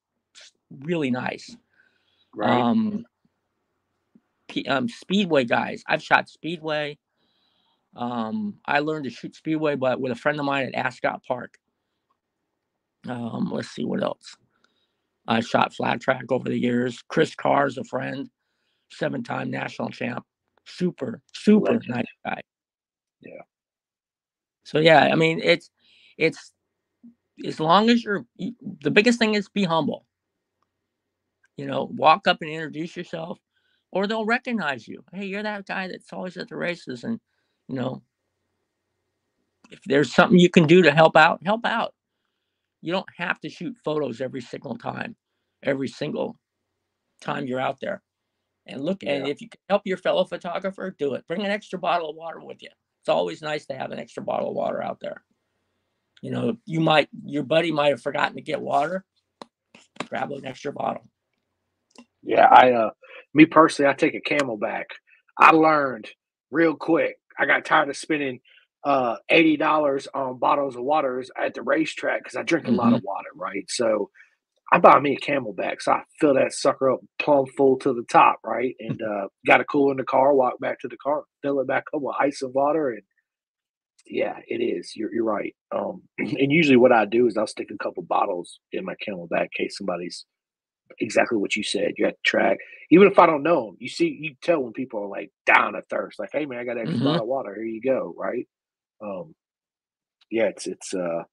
really 0.70 1.12
nice. 1.12 1.56
Right. 2.36 2.60
Um, 2.60 3.06
um, 4.68 4.90
speedway 4.90 5.46
guys. 5.46 5.84
I've 5.88 6.04
shot 6.04 6.30
speedway. 6.30 6.98
Um, 7.96 8.60
I 8.66 8.80
learned 8.80 9.06
to 9.06 9.10
shoot 9.10 9.36
speedway, 9.36 9.76
but 9.76 10.00
with 10.00 10.12
a 10.12 10.16
friend 10.16 10.40
of 10.40 10.46
mine 10.46 10.68
at 10.68 10.76
Ascot 10.76 11.24
Park. 11.28 11.58
Um, 13.08 13.50
let's 13.52 13.70
see 13.70 13.84
what 13.84 14.04
else. 14.04 14.36
I 15.28 15.42
shot 15.42 15.74
flat 15.74 16.02
track 16.02 16.26
over 16.30 16.50
the 16.50 16.58
years. 16.58 17.04
Chris 17.08 17.36
Carr 17.36 17.68
is 17.68 17.78
a 17.78 17.84
friend, 17.84 18.30
seven 18.92 19.24
time 19.24 19.50
national 19.50 19.90
champ. 19.90 20.26
Super, 20.66 21.22
super 21.34 21.74
Legend. 21.74 21.86
nice 21.88 22.06
guy. 22.26 22.42
Yeah. 23.22 23.42
So 24.64 24.80
yeah, 24.80 25.10
I 25.12 25.16
mean 25.16 25.42
it's 25.44 25.70
it's 26.18 26.52
as 27.46 27.60
long 27.60 27.90
as 27.90 28.04
you're 28.04 28.26
the 28.82 28.92
biggest 28.92 29.20
thing 29.20 29.36
is 29.36 29.50
be 29.50 29.64
humble. 29.64 30.06
You 31.58 31.68
know, 31.68 31.90
walk 31.94 32.28
up 32.28 32.42
and 32.42 32.50
introduce 32.50 32.96
yourself, 32.96 33.40
or 33.92 34.08
they'll 34.08 34.26
recognize 34.26 34.88
you. 34.88 35.04
Hey, 35.14 35.26
you're 35.26 35.44
that 35.44 35.68
guy 35.68 35.88
that's 35.88 36.12
always 36.14 36.38
at 36.38 36.48
the 36.50 36.56
races, 36.56 37.04
and 37.04 37.20
you 37.68 37.76
know, 37.76 38.02
if 39.70 39.80
there's 39.86 40.14
something 40.14 40.40
you 40.40 40.50
can 40.50 40.66
do 40.66 40.82
to 40.82 40.92
help 40.92 41.16
out, 41.16 41.42
help 41.46 41.66
out 41.66 41.94
you 42.82 42.92
don't 42.92 43.08
have 43.16 43.40
to 43.42 43.50
shoot 43.50 43.78
photos 43.84 44.22
every 44.22 44.42
single 44.42 44.78
time, 44.78 45.16
every 45.64 45.88
single 45.88 46.38
time 47.22 47.46
you're 47.46 47.60
out 47.60 47.80
there. 47.80 48.02
And 48.66 48.82
look, 48.84 49.04
yeah. 49.04 49.14
and 49.14 49.28
if 49.28 49.42
you 49.42 49.50
can 49.50 49.60
help 49.70 49.84
your 49.86 49.98
fellow 49.98 50.24
photographer, 50.26 50.96
do 50.98 51.14
it. 51.14 51.26
Bring 51.28 51.46
an 51.46 51.52
extra 51.52 51.80
bottle 51.80 52.10
of 52.10 52.16
water 52.16 52.40
with 52.40 52.62
you. 52.62 52.70
It's 53.02 53.10
always 53.10 53.42
nice 53.42 53.66
to 53.68 53.76
have 53.76 53.92
an 53.92 54.00
extra 54.00 54.24
bottle 54.24 54.50
of 54.50 54.56
water 54.56 54.82
out 54.82 55.00
there. 55.00 55.24
You 56.22 56.32
know, 56.32 56.58
you 56.66 56.80
might, 56.80 57.10
your 57.26 57.44
buddy 57.44 57.72
might 57.72 57.90
have 57.90 58.02
forgotten 58.02 58.36
to 58.36 58.42
get 58.42 58.62
water. 58.62 59.04
Grab 60.08 60.32
an 60.32 60.46
extra 60.46 60.72
bottle. 60.72 61.08
Yeah, 62.22 62.46
I, 62.46 62.74
uh, 62.74 62.90
me 63.34 63.46
personally, 63.46 63.90
I 63.90 63.94
take 63.94 64.14
a 64.14 64.22
CamelBak. 64.22 64.86
I 65.38 65.52
learned 65.52 66.10
real 66.52 66.76
quick. 66.76 67.18
I 67.40 67.46
got 67.46 67.66
tired 67.66 67.90
of 67.90 67.98
spending 67.98 68.40
uh, 68.84 69.16
eighty 69.30 69.58
dollars 69.58 70.08
on 70.14 70.38
bottles 70.38 70.76
of 70.76 70.84
waters 70.84 71.32
at 71.40 71.54
the 71.54 71.62
racetrack 71.62 72.24
because 72.24 72.36
I 72.36 72.44
drink 72.44 72.68
a 72.68 72.70
mm-hmm. 72.70 72.80
lot 72.80 72.94
of 72.94 73.02
water, 73.04 73.30
right? 73.36 73.66
So 73.70 74.10
I 74.72 74.80
bought 74.80 75.04
me 75.04 75.18
a 75.18 75.20
CamelBak, 75.26 75.82
so 75.82 75.94
I 75.94 76.04
fill 76.22 76.36
that 76.36 76.54
sucker 76.54 76.92
up 76.92 77.02
plumb 77.20 77.48
full 77.58 77.80
to 77.80 77.94
the 77.94 78.06
top, 78.12 78.40
right? 78.46 78.76
And 78.82 79.02
uh, 79.02 79.30
got 79.48 79.62
a 79.62 79.66
cooler 79.66 79.94
in 79.94 79.98
the 80.00 80.06
car. 80.06 80.36
Walk 80.36 80.60
back 80.62 80.80
to 80.82 80.90
the 80.90 80.98
car, 80.98 81.26
fill 81.44 81.62
it 81.62 81.68
back 81.68 81.86
up 81.96 82.02
with 82.04 82.16
ice 82.20 82.44
and 82.44 82.54
water, 82.54 82.92
and 82.92 83.04
yeah, 84.08 84.38
it 84.48 84.58
is. 84.62 84.94
You're 84.96 85.14
you're 85.14 85.26
right. 85.26 85.56
Um, 85.76 86.04
and 86.20 86.52
usually, 86.52 86.78
what 86.78 86.94
I 86.94 87.06
do 87.06 87.28
is 87.28 87.38
I'll 87.38 87.48
stick 87.48 87.70
a 87.74 87.84
couple 87.84 88.04
bottles 88.04 88.60
in 88.74 88.86
my 88.86 88.96
CamelBak 89.08 89.44
in 89.44 89.50
case 89.58 89.78
somebody's 89.78 90.26
exactly 91.00 91.38
what 91.38 91.56
you 91.56 91.64
said. 91.64 91.94
You 91.98 92.06
have 92.06 92.16
to 92.16 92.22
track, 92.26 92.60
even 92.92 93.08
if 93.08 93.20
I 93.20 93.26
don't 93.28 93.44
know 93.44 93.68
them. 93.68 93.78
You 93.80 93.90
see, 93.90 94.18
you 94.22 94.36
tell 94.44 94.62
when 94.64 94.74
people 94.74 95.02
are 95.04 95.08
like 95.10 95.32
down 95.46 95.76
of 95.76 95.86
thirst, 95.88 96.20
like, 96.20 96.32
"Hey 96.34 96.46
man, 96.48 96.60
I 96.60 96.66
got 96.66 96.78
extra 96.80 97.00
Mhm. 97.00 97.06
bottle 97.06 97.24
of 97.24 97.30
water. 97.30 97.56
Here 97.56 97.66
you 97.66 97.82
go." 97.82 98.14
Right? 98.18 98.48
Um, 99.04 99.36
yeah, 100.32 100.46
it's 100.46 100.68
it's 100.68 100.94
uh, 100.94 101.24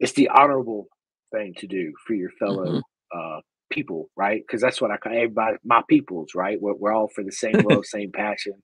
it's 0.00 0.12
the 0.14 0.28
honorable 0.30 0.88
thing 1.32 1.54
to 1.58 1.66
do 1.66 1.92
for 2.06 2.14
your 2.14 2.30
fellow 2.38 2.78
Mhm. 2.78 2.82
uh 3.16 3.40
people, 3.70 4.10
right? 4.16 4.42
Because 4.46 4.62
that's 4.62 4.80
what 4.80 4.90
I 4.92 4.96
call 4.98 5.12
everybody, 5.14 5.56
my 5.64 5.82
peoples, 5.88 6.30
right? 6.34 6.60
We're, 6.60 6.74
we're 6.74 6.92
all 6.94 7.08
for 7.08 7.24
the 7.24 7.32
same 7.32 7.62
love, 7.64 7.84
same 7.86 8.12
passion, 8.12 8.54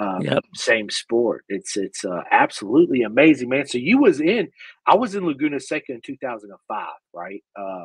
uh, 0.00 0.22
Yep. 0.22 0.44
same 0.54 0.90
sport. 0.90 1.44
It's 1.48 1.76
it's 1.76 2.04
uh, 2.04 2.22
absolutely 2.30 3.02
amazing, 3.02 3.48
man. 3.50 3.66
So 3.66 3.78
you 3.78 3.98
was 3.98 4.20
in, 4.20 4.48
I 4.86 4.96
was 4.96 5.14
in 5.14 5.26
Laguna 5.26 5.60
Seca 5.60 5.92
in 5.92 6.00
2005, 6.04 6.86
right? 7.14 7.42
Uh, 7.58 7.84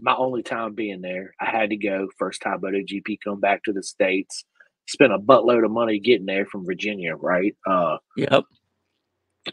my 0.00 0.14
only 0.16 0.42
time 0.42 0.74
being 0.74 1.00
there. 1.02 1.34
I 1.40 1.50
had 1.50 1.70
to 1.70 1.76
go. 1.76 2.08
First 2.18 2.42
time 2.42 2.60
MotoGP 2.60 3.18
come 3.24 3.40
back 3.40 3.64
to 3.64 3.72
the 3.72 3.82
States. 3.82 4.44
Spent 4.88 5.12
a 5.12 5.18
buttload 5.18 5.64
of 5.64 5.70
money 5.72 6.00
getting 6.00 6.26
there 6.26 6.46
from 6.46 6.66
Virginia, 6.66 7.16
right? 7.16 7.56
Uh, 7.66 7.98
Yep. 8.16 8.44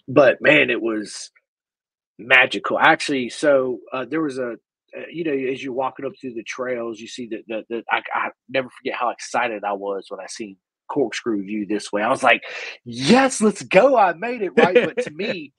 but 0.07 0.41
man, 0.41 0.69
it 0.69 0.81
was 0.81 1.31
magical. 2.20 2.80
Actually, 2.80 3.30
so 3.30 3.80
uh, 3.91 4.05
there 4.05 4.22
was 4.22 4.38
a, 4.38 4.51
uh, 4.95 5.01
you 5.11 5.24
know, 5.24 5.32
as 5.34 5.64
you're 5.64 5.74
walking 5.74 6.05
up 6.05 6.14
through 6.20 6.34
the 6.34 6.43
trails, 6.43 6.99
you 6.99 7.07
see 7.07 7.28
that 7.28 7.43
the, 7.47 7.64
the 7.70 7.84
I, 7.91 8.01
I 8.14 8.30
never 8.49 8.70
forget 8.70 8.95
how 8.95 9.09
excited 9.09 9.64
I 9.64 9.74
was 9.74 10.05
when 10.09 10.20
I 10.20 10.28
seen 10.28 10.57
Corkscrew 10.89 11.43
View 11.43 11.66
this 11.66 11.91
way. 11.91 12.01
I 12.03 12.09
was 12.09 12.24
like, 12.24 12.43
yes, 12.86 13.41
let's 13.41 13.64
go. 13.64 13.97
I 13.97 14.14
made 14.14 14.41
it 14.41 14.51
right. 14.57 14.76
but 14.95 15.03
to 15.03 15.11
me, 15.16 15.53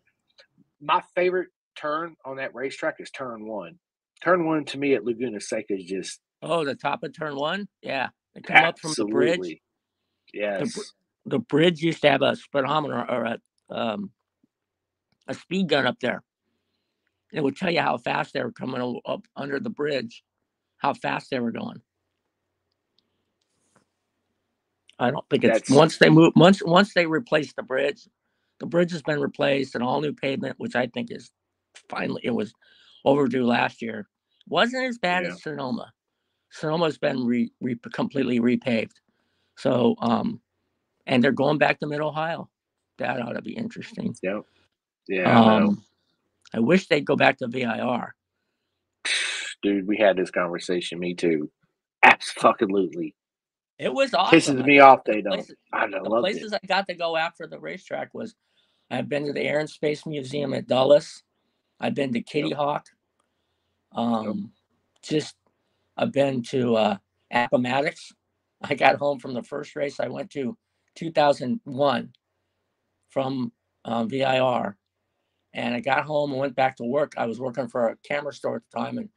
my 0.81 1.03
favorite 1.15 1.49
turn 1.77 2.15
on 2.25 2.37
that 2.37 2.55
racetrack 2.55 2.97
is 3.01 3.11
turn 3.11 3.47
one. 3.47 3.79
Turn 4.23 4.47
one 4.47 4.65
to 4.67 4.79
me 4.79 4.95
at 4.95 5.05
Laguna 5.05 5.41
Seca 5.41 5.75
is 5.75 5.85
just 5.85 6.21
Oh, 6.43 6.65
the 6.65 6.75
top 6.75 7.03
of 7.03 7.17
turn 7.17 7.37
one? 7.37 7.67
Yeah. 7.83 8.09
They 8.35 8.43
come 8.43 8.65
up 8.65 8.79
from 8.79 8.93
the 8.97 9.05
bridge. 9.07 9.39
absolutely 9.39 9.63
yes. 10.33 10.79
The 11.27 11.39
bridge 11.39 11.81
used 11.81 12.03
to 12.03 12.11
have 12.11 12.23
a 12.23 12.37
speedometer 12.37 13.05
or 13.11 13.25
a 13.25 13.39
um 13.71 14.11
a 15.27 15.35
speed 15.35 15.69
gun 15.71 15.87
up 15.87 15.99
there. 16.01 16.23
It 17.35 17.43
would 17.43 17.57
tell 17.57 17.71
you 17.71 17.81
how 17.81 17.99
fast 17.99 18.33
they 18.33 18.43
were 18.43 18.53
coming 18.53 19.01
up 19.05 19.27
under 19.37 19.59
the 19.59 19.69
bridge, 19.71 20.23
how 20.79 20.95
fast 20.95 21.31
they 21.31 21.41
were 21.41 21.51
going. 21.51 21.83
I 25.01 25.11
don't 25.11 25.29
think 25.29 25.43
it's 25.45 25.53
That's- 25.69 25.71
once 25.77 25.99
they 25.99 26.09
move 26.09 26.33
once 26.37 26.63
once 26.63 26.95
they 26.95 27.07
replace 27.07 27.53
the 27.53 27.65
bridge, 27.65 28.09
the 28.61 28.67
bridge 28.67 28.93
has 28.93 29.03
been 29.03 29.21
replaced 29.21 29.75
and 29.75 29.83
all 29.83 30.01
new 30.01 30.13
pavement, 30.13 30.59
which 30.61 30.77
I 30.77 30.87
think 30.87 31.11
is 31.11 31.33
finally 31.89 32.21
it 32.25 32.31
was 32.31 32.55
overdue 33.05 33.45
last 33.45 33.83
year. 33.83 34.09
Wasn't 34.47 34.85
as 34.85 34.99
bad 34.99 35.25
Yeah. 35.25 35.31
as 35.31 35.43
Sonoma. 35.43 35.93
Sonoma's 36.51 36.99
been 36.99 37.25
re, 37.27 37.53
re, 37.61 37.75
completely 37.93 38.39
repaved. 38.39 38.95
So 39.57 39.97
um 39.99 40.41
and 41.07 41.23
they're 41.23 41.33
going 41.33 41.59
back 41.59 41.81
to 41.81 41.89
mid 41.89 42.01
Ohio. 42.01 42.49
That 42.99 43.21
ought 43.21 43.33
to 43.33 43.43
be 43.43 43.55
interesting. 43.57 44.15
Yeah, 44.23 44.43
yeah, 45.09 45.41
Um, 45.41 45.85
I 46.55 46.61
wish 46.61 46.89
they'd 46.89 47.07
go 47.07 47.17
back 47.17 47.39
to 47.39 47.49
VIR. 47.49 48.15
dude. 49.63 49.89
We 49.89 49.99
had 49.99 50.17
this 50.17 50.31
conversation. 50.31 51.01
Me 51.01 51.15
too. 51.15 51.51
Absolutely. 52.05 53.15
It 53.79 53.93
was 53.93 54.15
awesome. 54.15 54.57
Pisses 54.59 54.65
me 54.65 54.81
off. 54.81 55.05
They 55.05 55.23
The 55.29 55.31
don't. 55.31 55.47
I 55.73 55.89
the 55.89 56.09
love 56.09 56.23
places 56.23 56.53
it. 56.53 56.61
I 56.63 56.67
got 56.67 56.89
to 56.89 56.95
go 56.95 57.17
after 57.17 57.47
the 57.47 57.61
racetrack 57.61 58.15
was 58.15 58.35
I've 58.91 59.09
been 59.09 59.27
to 59.27 59.33
the 59.33 59.43
Air 59.43 59.61
and 59.61 59.71
Space 59.71 60.07
Museum 60.07 60.55
at 60.55 60.69
Dulles. 60.69 61.23
I've 61.81 61.95
been 61.95 62.13
to 62.15 62.23
Kitty 62.23 62.53
Hawk. 62.53 62.87
Um, 63.93 64.53
just 65.03 65.35
I've 65.97 66.13
been 66.13 66.43
to 66.45 66.77
uh, 66.77 66.97
Appomattox. 67.33 68.13
I 68.63 68.75
got 68.75 68.97
home 68.97 69.19
from 69.19 69.35
the 69.35 69.43
first 69.43 69.77
race 69.77 70.01
I 70.01 70.09
went 70.09 70.31
to 70.33 70.57
2001 70.97 72.13
from 73.11 73.53
um, 73.85 74.09
VIR, 74.09 74.77
and 75.55 75.75
I 75.75 75.81
got 75.81 76.07
home 76.07 76.33
and 76.33 76.41
went 76.41 76.57
back 76.57 76.77
to 76.79 76.85
work. 76.85 77.15
I 77.19 77.27
was 77.27 77.41
working 77.41 77.69
for 77.69 77.89
a 77.91 77.99
camera 78.09 78.35
store 78.35 78.59
at 78.59 78.65
the 78.73 78.79
time, 78.81 78.99
and 78.99 79.11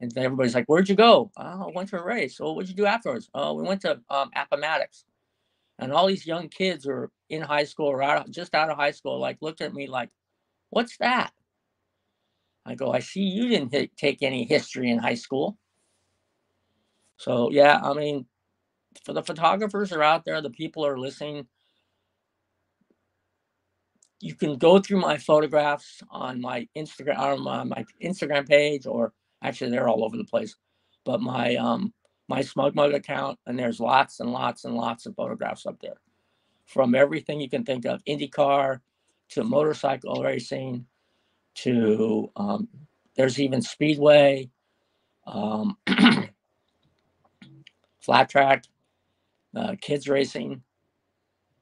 and 0.00 0.16
everybody's 0.18 0.54
like, 0.54 0.66
"Where'd 0.66 0.88
you 0.88 0.96
go?" 0.96 1.30
Oh, 1.36 1.68
I 1.68 1.72
went 1.74 1.90
to 1.90 2.00
a 2.00 2.04
race. 2.04 2.40
Well, 2.40 2.54
what'd 2.56 2.70
you 2.70 2.76
do 2.76 2.86
afterwards? 2.86 3.30
Oh, 3.34 3.54
we 3.54 3.64
went 3.64 3.82
to 3.82 4.00
um, 4.10 4.30
Appomattox, 4.36 5.04
and 5.78 5.92
all 5.92 6.06
these 6.08 6.26
young 6.26 6.48
kids 6.48 6.84
who 6.84 6.90
are 6.92 7.10
in 7.30 7.42
high 7.42 7.64
school 7.64 7.88
or 7.88 8.02
out, 8.02 8.30
just 8.30 8.54
out 8.54 8.70
of 8.70 8.76
high 8.78 8.92
school, 8.92 9.20
like 9.20 9.38
looked 9.42 9.62
at 9.62 9.74
me 9.74 9.88
like, 9.88 10.10
"What's 10.70 10.98
that?" 10.98 11.32
I 12.66 12.74
go, 12.74 12.92
"I 12.92 12.98
see 12.98 13.22
you 13.22 13.48
didn't 13.48 13.72
hi- 13.74 13.88
take 13.96 14.22
any 14.22 14.44
history 14.44 14.90
in 14.90 14.98
high 14.98 15.14
school." 15.14 15.56
So 17.18 17.50
yeah, 17.50 17.80
I 17.82 17.92
mean, 17.94 18.26
for 19.04 19.12
the 19.14 19.22
photographers 19.22 19.92
are 19.92 20.02
out 20.02 20.24
there, 20.24 20.40
the 20.42 20.50
people 20.50 20.86
are 20.86 20.98
listening. 20.98 21.48
You 24.20 24.34
can 24.34 24.56
go 24.56 24.78
through 24.78 25.00
my 25.00 25.18
photographs 25.18 26.02
on 26.10 26.40
my 26.40 26.66
Instagram 26.76 27.18
on 27.46 27.68
my, 27.68 27.84
Instagram 28.02 28.48
page, 28.48 28.86
or 28.86 29.12
actually 29.42 29.70
they're 29.70 29.88
all 29.88 30.04
over 30.04 30.16
the 30.16 30.24
place. 30.24 30.56
But 31.04 31.20
my 31.20 31.56
um 31.56 31.92
my 32.28 32.40
SmugMug 32.40 32.94
account, 32.94 33.38
and 33.46 33.58
there's 33.58 33.78
lots 33.78 34.20
and 34.20 34.32
lots 34.32 34.64
and 34.64 34.74
lots 34.74 35.06
of 35.06 35.14
photographs 35.14 35.66
up 35.66 35.80
there, 35.80 36.00
from 36.64 36.94
everything 36.94 37.40
you 37.40 37.48
can 37.48 37.64
think 37.64 37.84
of, 37.84 38.02
IndyCar 38.04 38.80
to 39.30 39.44
motorcycle 39.44 40.22
racing, 40.22 40.86
to 41.56 42.30
um, 42.36 42.68
there's 43.16 43.40
even 43.40 43.62
speedway, 43.62 44.50
um, 45.26 45.76
flat 48.00 48.28
track, 48.28 48.64
uh, 49.54 49.74
kids 49.80 50.08
racing, 50.08 50.62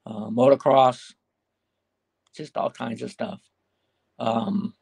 uh, 0.06 0.28
motocross, 0.28 1.14
just 2.36 2.56
all 2.56 2.70
kinds 2.70 3.02
of 3.02 3.10
stuff. 3.10 3.40
Um, 4.18 4.74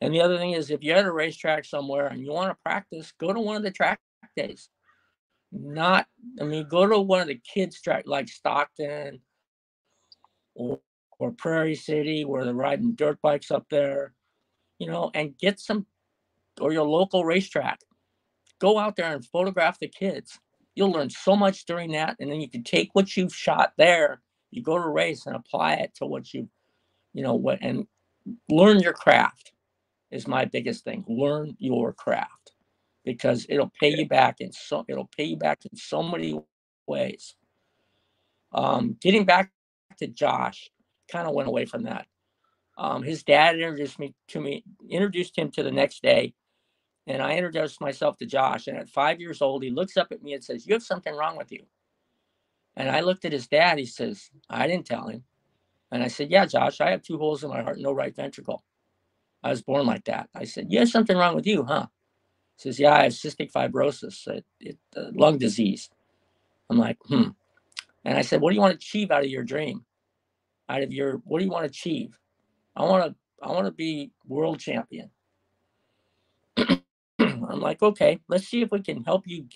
and 0.00 0.12
the 0.12 0.20
other 0.20 0.38
thing 0.38 0.52
is, 0.52 0.70
if 0.70 0.82
you're 0.82 0.96
at 0.96 1.06
a 1.06 1.12
racetrack 1.12 1.64
somewhere 1.64 2.06
and 2.06 2.20
you 2.20 2.32
want 2.32 2.50
to 2.50 2.62
practice, 2.62 3.12
go 3.18 3.32
to 3.32 3.40
one 3.40 3.56
of 3.56 3.62
the 3.62 3.70
track 3.70 4.00
days. 4.36 4.68
Not, 5.52 6.06
I 6.40 6.44
mean, 6.44 6.66
go 6.68 6.86
to 6.86 6.98
one 6.98 7.20
of 7.20 7.28
the 7.28 7.40
kids' 7.54 7.80
track 7.80 8.04
like 8.06 8.28
Stockton 8.28 9.20
or, 10.54 10.80
or 11.18 11.30
Prairie 11.32 11.74
City 11.74 12.24
where 12.24 12.44
they're 12.44 12.52
riding 12.52 12.94
dirt 12.94 13.20
bikes 13.22 13.50
up 13.50 13.66
there, 13.70 14.12
you 14.78 14.86
know, 14.86 15.10
and 15.14 15.38
get 15.38 15.58
some, 15.60 15.86
or 16.60 16.72
your 16.72 16.84
local 16.84 17.24
racetrack. 17.24 17.80
Go 18.58 18.78
out 18.78 18.96
there 18.96 19.14
and 19.14 19.24
photograph 19.24 19.78
the 19.78 19.88
kids. 19.88 20.38
You'll 20.74 20.92
learn 20.92 21.10
so 21.10 21.36
much 21.36 21.64
during 21.64 21.92
that, 21.92 22.16
and 22.20 22.30
then 22.30 22.40
you 22.40 22.50
can 22.50 22.62
take 22.62 22.90
what 22.92 23.16
you've 23.16 23.34
shot 23.34 23.72
there. 23.78 24.20
You 24.56 24.62
go 24.64 24.78
to 24.82 24.88
race 24.88 25.26
and 25.26 25.36
apply 25.36 25.74
it 25.76 25.94
to 25.96 26.06
what 26.06 26.34
you, 26.34 26.48
you 27.14 27.22
know, 27.22 27.34
what 27.34 27.60
and 27.62 27.86
learn 28.50 28.80
your 28.80 28.94
craft 28.94 29.52
is 30.10 30.28
my 30.28 30.46
biggest 30.46 30.84
thing. 30.84 31.04
Learn 31.08 31.56
your 31.60 31.92
craft 31.92 32.52
because 33.04 33.46
it'll 33.48 33.72
pay 33.80 33.96
you 33.96 34.06
back 34.08 34.36
in 34.40 34.52
so 34.52 34.84
it'll 34.88 35.10
pay 35.16 35.24
you 35.24 35.36
back 35.36 35.60
in 35.70 35.76
so 35.78 36.02
many 36.02 36.40
ways. 36.86 37.36
Um, 38.52 38.96
getting 39.00 39.24
back 39.24 39.52
to 39.98 40.06
Josh, 40.08 40.70
kind 41.10 41.28
of 41.28 41.34
went 41.34 41.48
away 41.48 41.66
from 41.66 41.84
that. 41.84 42.06
Um, 42.78 43.02
his 43.02 43.22
dad 43.24 43.56
introduced 43.56 43.98
me 43.98 44.14
to 44.28 44.40
me, 44.40 44.64
introduced 44.90 45.38
him 45.38 45.50
to 45.52 45.62
the 45.62 45.72
next 45.72 46.02
day, 46.02 46.34
and 47.06 47.22
I 47.22 47.36
introduced 47.36 47.80
myself 47.80 48.18
to 48.18 48.26
Josh. 48.26 48.66
And 48.68 48.78
at 48.78 48.88
five 48.88 49.20
years 49.20 49.42
old, 49.42 49.62
he 49.62 49.70
looks 49.70 49.96
up 49.96 50.08
at 50.12 50.22
me 50.22 50.34
and 50.34 50.44
says, 50.44 50.66
"You 50.66 50.74
have 50.74 50.82
something 50.82 51.14
wrong 51.14 51.36
with 51.36 51.52
you." 51.52 51.66
And 52.76 52.90
I 52.90 53.00
looked 53.00 53.24
at 53.26 53.32
his 53.32 53.48
dad. 53.48 53.78
He 53.78 53.86
says, 53.86 54.30
"I 54.50 54.66
didn't 54.68 54.86
tell 54.86 55.08
him." 55.08 55.24
And 55.92 56.02
I 56.02 56.08
said, 56.08 56.30
"Yeah, 56.30 56.46
Josh, 56.46 56.80
I 56.80 56.90
have 56.90 57.02
two 57.02 57.18
holes 57.18 57.44
in 57.44 57.50
my 57.50 57.62
heart, 57.62 57.78
no 57.80 57.92
right 57.92 58.14
ventricle. 58.16 58.64
I 59.44 59.50
was 59.50 59.62
born 59.62 59.86
like 59.86 60.04
that." 60.06 60.30
I 60.34 60.44
said, 60.44 60.72
"You 60.72 60.80
have 60.80 60.90
something 60.90 61.16
wrong 61.16 61.36
with 61.36 61.46
you, 61.46 61.64
huh?" 61.64 61.88
He 62.58 62.62
says, 62.62 62.80
"Yeah, 62.80 62.94
I 62.94 63.04
have 63.04 63.12
cystic 63.12 63.52
fibrosis, 63.52 64.26
it, 64.28 64.46
it, 64.60 64.78
uh, 64.96 65.10
lung 65.14 65.38
disease." 65.38 65.90
I'm 66.70 66.78
like, 66.78 66.98
"Hmm." 67.08 67.30
And 68.04 68.18
I 68.18 68.22
said, 68.22 68.40
"What 68.42 68.50
do 68.50 68.56
you 68.56 68.62
want 68.62 68.72
to 68.72 68.76
achieve 68.84 69.10
out 69.12 69.24
of 69.24 69.30
your 69.30 69.44
dream? 69.44 69.86
Out 70.68 70.82
of 70.82 70.92
your 70.92 71.18
what 71.26 71.40
do 71.40 71.44
you 71.46 71.50
want 71.52 71.64
to 71.64 71.70
achieve?" 71.70 72.18
I 72.76 72.84
want 72.84 73.04
to 73.04 73.16
I 73.46 73.52
want 73.52 73.66
to 73.66 73.72
be 73.72 74.12
world 74.26 74.60
champion. 74.60 75.10
I'm 77.20 77.60
like, 77.60 77.82
okay, 77.82 78.20
let's 78.28 78.46
see 78.48 78.62
if 78.62 78.70
we 78.72 78.80
can 78.82 79.04
help 79.04 79.26
you. 79.26 79.46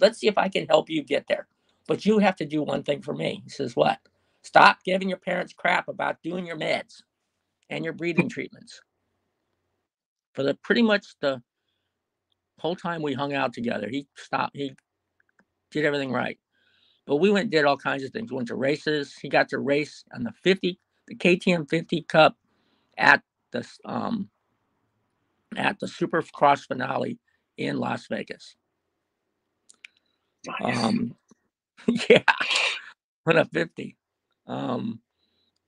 Let's 0.00 0.18
see 0.18 0.28
if 0.28 0.38
I 0.38 0.48
can 0.48 0.66
help 0.66 0.90
you 0.90 1.02
get 1.04 1.26
there. 1.28 1.46
But 1.92 2.06
you 2.06 2.20
have 2.20 2.36
to 2.38 2.46
do 2.46 2.62
one 2.64 2.84
thing 2.84 3.02
for 3.02 3.14
me. 3.14 3.42
He 3.44 3.50
says, 3.50 3.76
what? 3.76 4.00
Stop 4.44 4.78
giving 4.84 5.10
your 5.10 5.18
parents 5.18 5.54
crap 5.54 5.88
about 5.88 6.22
doing 6.24 6.46
your 6.46 6.58
meds 6.58 7.02
and 7.70 7.84
your 7.84 7.94
breathing 7.94 8.30
treatments. 8.30 8.72
for 10.34 10.42
the 10.42 10.54
pretty 10.56 10.82
much 10.82 11.06
the 11.20 11.42
whole 12.60 12.76
time 12.76 13.02
we 13.02 13.14
hung 13.14 13.34
out 13.34 13.52
together. 13.54 13.88
He 13.90 14.08
stopped. 14.16 14.56
He 14.56 14.74
did 15.72 15.84
everything 15.84 16.12
right. 16.12 16.38
But 17.06 17.18
we 17.18 17.30
went 17.30 17.44
and 17.44 17.52
did 17.52 17.66
all 17.66 17.78
kinds 17.78 18.04
of 18.04 18.12
things. 18.12 18.32
Went 18.32 18.48
to 18.48 18.56
races. 18.56 19.14
He 19.20 19.28
got 19.30 19.50
to 19.50 19.58
race 19.60 20.04
on 20.14 20.24
the 20.24 20.32
50, 20.44 20.78
the 21.08 21.16
KTM 21.16 21.68
50 21.70 22.02
Cup 22.04 22.36
at 22.98 23.22
the 23.52 23.66
um 23.84 24.30
at 25.56 25.80
the 25.80 25.86
Supercross 25.86 26.66
finale 26.66 27.18
in 27.58 27.78
Las 27.78 28.06
Vegas. 28.08 28.56
Nice. 30.60 30.78
Um, 30.78 31.16
yeah, 32.10 32.22
on 33.26 33.36
a 33.36 33.44
50. 33.44 33.96
Um, 34.46 35.00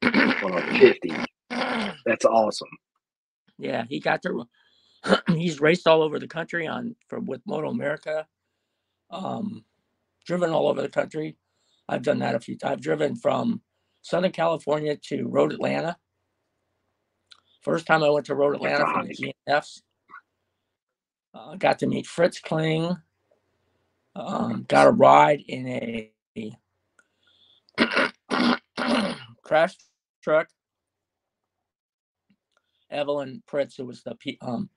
One 0.02 0.14
on 0.52 0.78
50. 0.78 1.12
That's 2.06 2.24
awesome. 2.24 2.68
yeah, 3.58 3.84
he 3.88 4.00
got 4.00 4.22
to. 4.22 4.46
he's 5.28 5.60
raced 5.60 5.86
all 5.86 6.02
over 6.02 6.18
the 6.18 6.28
country 6.28 6.66
on 6.66 6.96
for 7.08 7.20
with 7.20 7.42
Moto 7.46 7.68
America. 7.68 8.26
Um, 9.10 9.64
driven 10.26 10.50
all 10.50 10.68
over 10.68 10.82
the 10.82 10.88
country. 10.88 11.36
I've 11.88 12.02
done 12.02 12.20
that 12.20 12.34
a 12.34 12.40
few 12.40 12.56
times. 12.56 12.72
I've 12.72 12.80
driven 12.80 13.16
from 13.16 13.60
Southern 14.02 14.32
California 14.32 14.96
to 15.08 15.28
Road 15.28 15.52
Atlanta. 15.52 15.96
First 17.62 17.86
time 17.86 18.02
I 18.02 18.10
went 18.10 18.26
to 18.26 18.34
Road 18.34 18.54
Atlanta 18.54 18.86
for 18.86 19.02
nice. 19.02 19.18
the 19.18 19.34
EMFs. 19.48 19.82
Uh, 21.34 21.56
got 21.56 21.78
to 21.80 21.86
meet 21.86 22.06
Fritz 22.06 22.40
Kling. 22.40 22.96
Um, 24.16 24.64
got 24.68 24.86
a 24.88 24.90
ride 24.90 25.42
in 25.48 25.68
a 25.68 26.12
crash 29.44 29.76
truck. 30.22 30.48
Evelyn 32.90 33.42
Pritz, 33.50 33.76
who 33.76 33.86
was 33.86 34.02
the 34.04 34.16
um 34.42 34.70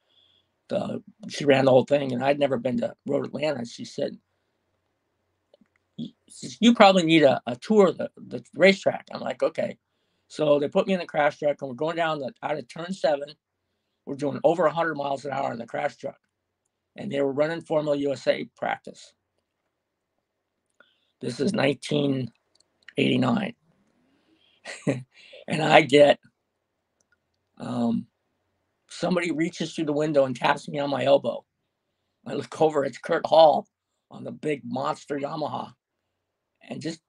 the 0.70 1.04
she 1.30 1.46
ran 1.46 1.66
the 1.66 1.72
whole 1.72 1.86
thing, 1.86 2.14
and 2.14 2.24
I'd 2.24 2.40
never 2.40 2.58
been 2.58 2.80
to 2.80 2.96
Road 3.08 3.26
Atlanta. 3.28 3.66
She 3.66 3.86
said, 3.86 4.18
"You 6.60 6.76
probably 6.76 7.04
need 7.04 7.24
a, 7.24 7.42
a 7.48 7.56
tour 7.58 7.90
of 7.90 7.98
the 8.00 8.12
the 8.18 8.44
racetrack." 8.56 9.08
I'm 9.14 9.22
like, 9.22 9.44
"Okay." 9.44 9.78
So 10.30 10.60
they 10.60 10.70
put 10.70 10.88
me 10.88 10.94
in 10.94 11.00
the 11.00 11.08
crash 11.08 11.40
truck, 11.40 11.62
and 11.62 11.70
we're 11.70 11.76
going 11.76 11.98
down 11.98 12.20
the 12.20 12.34
out 12.44 12.58
of 12.58 12.68
turn 12.70 12.94
seven. 12.94 13.30
We're 14.06 14.16
doing 14.16 14.40
over 14.44 14.64
100 14.66 14.96
miles 14.96 15.26
an 15.26 15.34
hour 15.34 15.52
in 15.54 15.60
the 15.60 15.68
crash 15.68 15.98
truck, 15.98 16.20
and 16.98 17.12
they 17.12 17.22
were 17.22 17.34
running 17.34 17.62
Formula 17.62 17.98
USA 17.98 18.46
practice. 18.58 19.14
This 21.22 21.40
is 21.40 21.54
1989, 21.54 22.44
and 24.88 25.64
I 25.64 25.82
get 25.82 26.20
um, 27.60 28.08
somebody 28.90 29.32
reaches 29.32 29.74
through 29.76 29.86
the 29.86 29.94
window 29.94 30.26
and 30.26 30.36
taps 30.36 30.68
me 30.70 30.80
on 30.80 30.90
my 30.92 31.06
elbow. 31.06 31.46
I 32.28 32.34
look 32.34 32.62
over, 32.64 32.86
it's 32.86 32.98
Kurt 33.00 33.26
Hall 33.28 33.68
on 34.12 34.24
the 34.26 34.32
big 34.32 34.62
monster 34.66 35.18
Yamaha. 35.20 35.74
And 36.70 36.82
just 36.82 37.02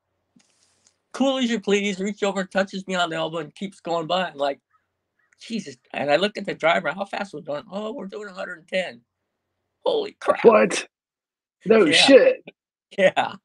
cool 1.12 1.38
as 1.38 1.50
you 1.50 1.60
please, 1.60 2.00
reach 2.00 2.22
over 2.22 2.44
touches 2.44 2.86
me 2.88 2.94
on 2.96 3.10
the 3.10 3.16
elbow 3.16 3.38
and 3.38 3.54
keeps 3.54 3.80
going 3.80 4.06
by. 4.08 4.26
I'm 4.30 4.36
like, 4.38 4.60
Jesus. 5.40 5.76
And 5.92 6.10
I 6.10 6.16
look 6.16 6.38
at 6.38 6.46
the 6.46 6.54
driver, 6.54 6.92
how 6.92 7.04
fast 7.06 7.34
we're 7.34 7.40
going? 7.42 7.64
Oh, 7.70 7.92
we're 7.92 8.06
doing 8.06 8.26
110. 8.28 9.02
Holy 9.84 10.16
crap. 10.20 10.40
What? 10.42 10.88
No 11.66 11.90
Yeah. 11.92 11.92
shit. 11.92 12.44
Yeah. 12.98 13.36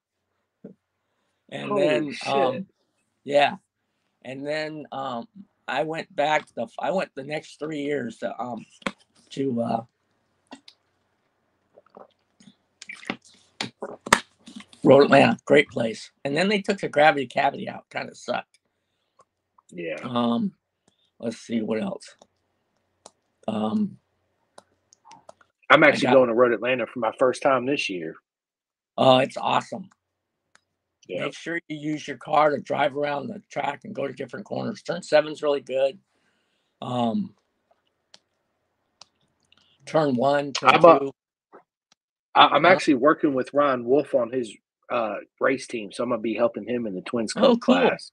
And 1.53 1.69
Holy 1.69 1.81
then 1.81 2.17
um 2.25 2.67
yeah. 3.23 3.55
And 4.25 4.45
then 4.45 4.85
um 4.91 5.27
I 5.67 5.83
went 5.83 6.13
back 6.15 6.47
the 6.55 6.67
I 6.79 6.91
went 6.91 7.11
the 7.15 7.23
next 7.23 7.59
three 7.59 7.81
years 7.83 8.17
to 8.19 8.37
um 8.41 8.65
to 9.31 9.61
uh 9.61 9.83
Road 14.83 15.05
Atlanta, 15.05 15.37
great 15.45 15.69
place. 15.69 16.11
And 16.25 16.35
then 16.35 16.49
they 16.49 16.61
took 16.61 16.79
the 16.79 16.89
gravity 16.89 17.27
cavity 17.27 17.69
out, 17.69 17.89
kind 17.89 18.09
of 18.09 18.17
sucked. 18.17 18.59
Yeah. 19.71 19.97
Um 20.03 20.53
let's 21.19 21.37
see 21.37 21.61
what 21.61 21.81
else. 21.81 22.15
Um 23.47 23.97
I'm 25.69 25.83
actually 25.83 26.07
got- 26.07 26.13
going 26.13 26.29
to 26.29 26.35
Road 26.35 26.51
Atlanta 26.53 26.87
for 26.87 26.99
my 26.99 27.11
first 27.19 27.41
time 27.43 27.65
this 27.65 27.89
year. 27.89 28.15
oh 28.97 29.19
it's 29.19 29.37
awesome. 29.37 29.89
Yeah. 31.07 31.25
Make 31.25 31.35
sure 31.35 31.59
you 31.67 31.77
use 31.77 32.07
your 32.07 32.17
car 32.17 32.51
to 32.51 32.61
drive 32.61 32.95
around 32.95 33.27
the 33.27 33.41
track 33.51 33.81
and 33.83 33.93
go 33.93 34.07
to 34.07 34.13
different 34.13 34.45
corners. 34.45 34.81
Turn 34.81 35.03
seven's 35.03 35.43
really 35.43 35.59
good. 35.61 35.99
Um, 36.81 37.33
turn 39.85 40.15
one, 40.15 40.53
turn 40.53 40.69
I'm 40.71 40.85
a- 40.85 40.99
two. 40.99 41.11
I, 42.35 42.47
I'm 42.47 42.65
actually 42.65 42.95
working 42.95 43.33
with 43.33 43.53
Ryan 43.53 43.85
Wolf 43.85 44.15
on 44.15 44.31
his 44.31 44.51
uh, 44.89 45.15
race 45.39 45.67
team, 45.67 45.91
so 45.91 46.03
I'm 46.03 46.09
gonna 46.09 46.21
be 46.21 46.33
helping 46.35 46.65
him 46.67 46.87
in 46.87 46.95
the 46.95 47.01
twins 47.01 47.33
Oh, 47.35 47.41
Cup 47.41 47.49
cool. 47.49 47.57
class. 47.59 48.11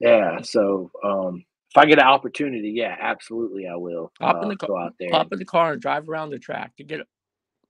Yeah. 0.00 0.40
So 0.42 0.90
um, 1.04 1.44
if 1.70 1.76
I 1.76 1.86
get 1.86 1.98
an 1.98 2.06
opportunity, 2.06 2.70
yeah, 2.70 2.96
absolutely, 2.98 3.66
I 3.66 3.76
will 3.76 4.12
Hop 4.20 4.36
in 4.42 4.44
uh, 4.44 4.48
the 4.50 4.56
car- 4.56 4.68
go 4.68 4.78
out 4.78 4.94
there. 4.98 5.10
Hop 5.10 5.32
in 5.32 5.38
the 5.38 5.44
car 5.44 5.72
and 5.72 5.82
drive 5.82 6.08
around 6.08 6.30
the 6.30 6.38
track 6.38 6.76
to 6.76 6.84
get 6.84 7.00
a 7.00 7.04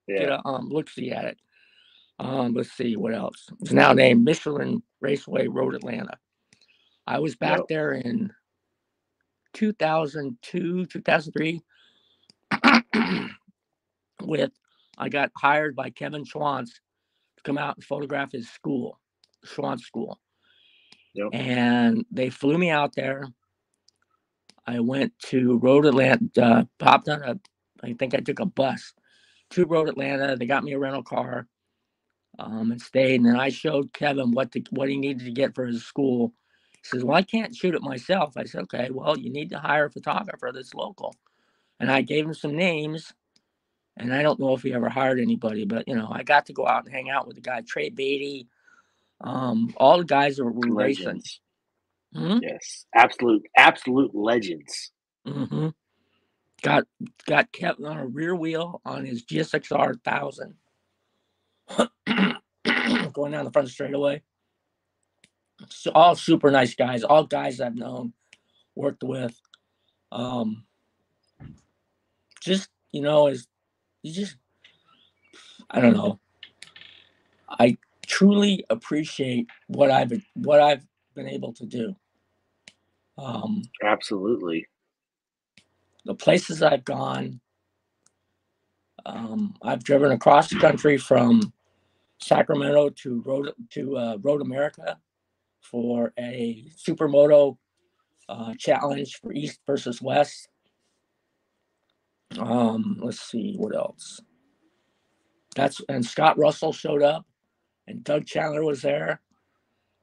get 0.08 0.28
a 0.28 0.46
um 0.46 0.68
look 0.68 0.88
see 0.88 1.10
at 1.10 1.24
it. 1.24 1.38
Um, 2.18 2.54
let's 2.54 2.72
see 2.72 2.96
what 2.96 3.14
else. 3.14 3.48
It's 3.62 3.72
now 3.72 3.92
named 3.94 4.24
Michelin 4.24 4.82
Raceway 5.00 5.48
Road 5.48 5.74
Atlanta. 5.76 6.18
I 7.06 7.20
was 7.20 7.36
back 7.36 7.58
Yep. 7.58 7.68
there 7.68 7.92
in 7.94 8.32
2002, 9.54 10.86
2003 10.86 11.62
with 14.22 14.52
I 14.98 15.08
got 15.10 15.32
hired 15.36 15.76
by 15.76 15.90
Kevin 15.90 16.24
Schwantz 16.24 16.70
to 17.38 17.42
come 17.44 17.58
out 17.58 17.76
and 17.76 17.84
photograph 17.84 18.32
his 18.32 18.48
school, 18.50 19.00
Schwantz 19.46 19.80
School. 19.82 20.20
Yep. 21.14 21.32
And 21.32 22.04
they 22.12 22.30
flew 22.30 22.58
me 22.58 22.70
out 22.70 22.94
there. 22.96 23.26
I 24.66 24.80
went 24.80 25.14
to 25.26 25.58
Road 25.58 25.86
Atlanta, 25.86 26.28
uh, 26.42 26.64
popped 26.78 27.08
on 27.08 27.22
a, 27.22 27.36
I 27.84 27.94
think 27.94 28.14
I 28.14 28.18
took 28.20 28.40
a 28.40 28.46
bus 28.46 28.94
to 29.50 29.66
Road 29.66 29.88
Atlanta. 29.88 30.36
They 30.36 30.46
got 30.46 30.64
me 30.64 30.72
a 30.74 30.78
rental 30.78 31.02
car 31.04 31.48
um, 32.38 32.72
and 32.72 32.80
stayed. 32.80 33.16
And 33.20 33.26
then 33.26 33.36
I 33.40 33.48
showed 33.50 33.92
Kevin 33.92 34.32
what 34.32 34.52
to, 34.52 34.62
what 34.70 34.88
he 34.88 34.96
needed 34.96 35.24
to 35.26 35.32
get 35.32 35.54
for 35.54 35.66
his 35.66 35.84
school. 35.84 36.32
He 36.72 36.80
says, 36.84 37.04
"Well, 37.04 37.16
I 37.16 37.22
can't 37.22 37.54
shoot 37.56 37.74
it 37.74 37.82
myself." 37.82 38.36
I 38.36 38.44
said, 38.44 38.62
"Okay, 38.62 38.90
well, 38.90 39.18
you 39.18 39.30
need 39.30 39.50
to 39.50 39.58
hire 39.58 39.86
a 39.86 39.90
photographer 39.90 40.50
that's 40.54 40.74
local." 40.74 41.14
And 41.80 41.90
I 41.90 42.02
gave 42.02 42.26
him 42.26 42.34
some 42.34 42.56
names. 42.56 43.12
And 43.96 44.14
I 44.14 44.22
don't 44.22 44.40
know 44.40 44.54
if 44.54 44.62
he 44.62 44.74
ever 44.74 44.90
hired 44.90 45.20
anybody, 45.20 45.64
but 45.64 45.88
you 45.88 45.96
know, 45.96 46.08
I 46.10 46.22
got 46.22 46.46
to 46.46 46.52
go 46.52 46.66
out 46.66 46.84
and 46.84 46.92
hang 46.92 47.10
out 47.10 47.26
with 47.26 47.36
the 47.36 47.42
guy 47.42 47.62
Trey 47.62 47.88
Beatty, 47.90 48.46
um, 49.20 49.74
all 49.76 49.98
the 49.98 50.04
guys 50.04 50.38
were. 50.38 50.52
Legends. 50.52 51.40
Mhm. 52.14 52.40
Yes. 52.42 52.86
Absolute, 52.94 53.46
absolute 53.56 54.14
legends. 54.14 54.92
hmm 55.26 55.68
Got 56.62 56.84
got 57.26 57.52
Kevin 57.52 57.84
on 57.84 57.98
a 57.98 58.06
rear 58.06 58.34
wheel 58.34 58.80
on 58.84 59.04
his 59.04 59.24
GSXR 59.24 60.02
thousand, 60.02 60.54
going 63.16 63.32
down 63.32 63.46
the 63.46 63.50
front 63.50 63.68
straightaway. 63.68 64.22
So 65.70 65.90
all 65.94 66.14
super 66.14 66.50
nice 66.50 66.74
guys, 66.74 67.02
all 67.02 67.24
guys 67.24 67.62
I've 67.62 67.74
known, 67.74 68.12
worked 68.74 69.02
with. 69.02 69.34
Um, 70.12 70.66
just 72.42 72.68
you 72.92 73.00
know, 73.00 73.28
is 73.28 73.48
you 74.02 74.12
just 74.12 74.36
I 75.70 75.80
don't 75.80 75.96
know. 75.96 76.20
I 77.48 77.78
truly 78.06 78.64
appreciate 78.68 79.46
what 79.66 79.90
I've 79.90 80.12
what 80.34 80.60
I've 80.60 80.86
been 81.14 81.28
able 81.28 81.54
to 81.54 81.64
do. 81.64 81.96
Um, 83.16 83.62
Absolutely. 83.82 84.66
the 86.04 86.14
places 86.14 86.62
I've 86.62 86.84
gone. 86.84 87.40
Um, 89.06 89.54
I've 89.62 89.84
driven 89.84 90.12
across 90.12 90.50
the 90.50 90.58
country 90.58 90.98
from 90.98 91.52
Sacramento 92.20 92.90
to 92.90 93.22
Road 93.22 93.52
to 93.70 93.96
uh, 93.96 94.16
Road 94.22 94.40
America 94.40 94.98
for 95.60 96.12
a 96.18 96.64
supermoto 96.76 97.56
uh, 98.28 98.54
challenge 98.58 99.20
for 99.20 99.32
East 99.32 99.60
versus 99.66 100.00
West. 100.00 100.48
Um, 102.38 102.98
let's 103.00 103.20
see 103.20 103.54
what 103.56 103.74
else. 103.74 104.20
That's 105.54 105.80
and 105.88 106.04
Scott 106.04 106.38
Russell 106.38 106.72
showed 106.72 107.02
up, 107.02 107.24
and 107.86 108.04
Doug 108.04 108.26
Chandler 108.26 108.64
was 108.64 108.82
there, 108.82 109.20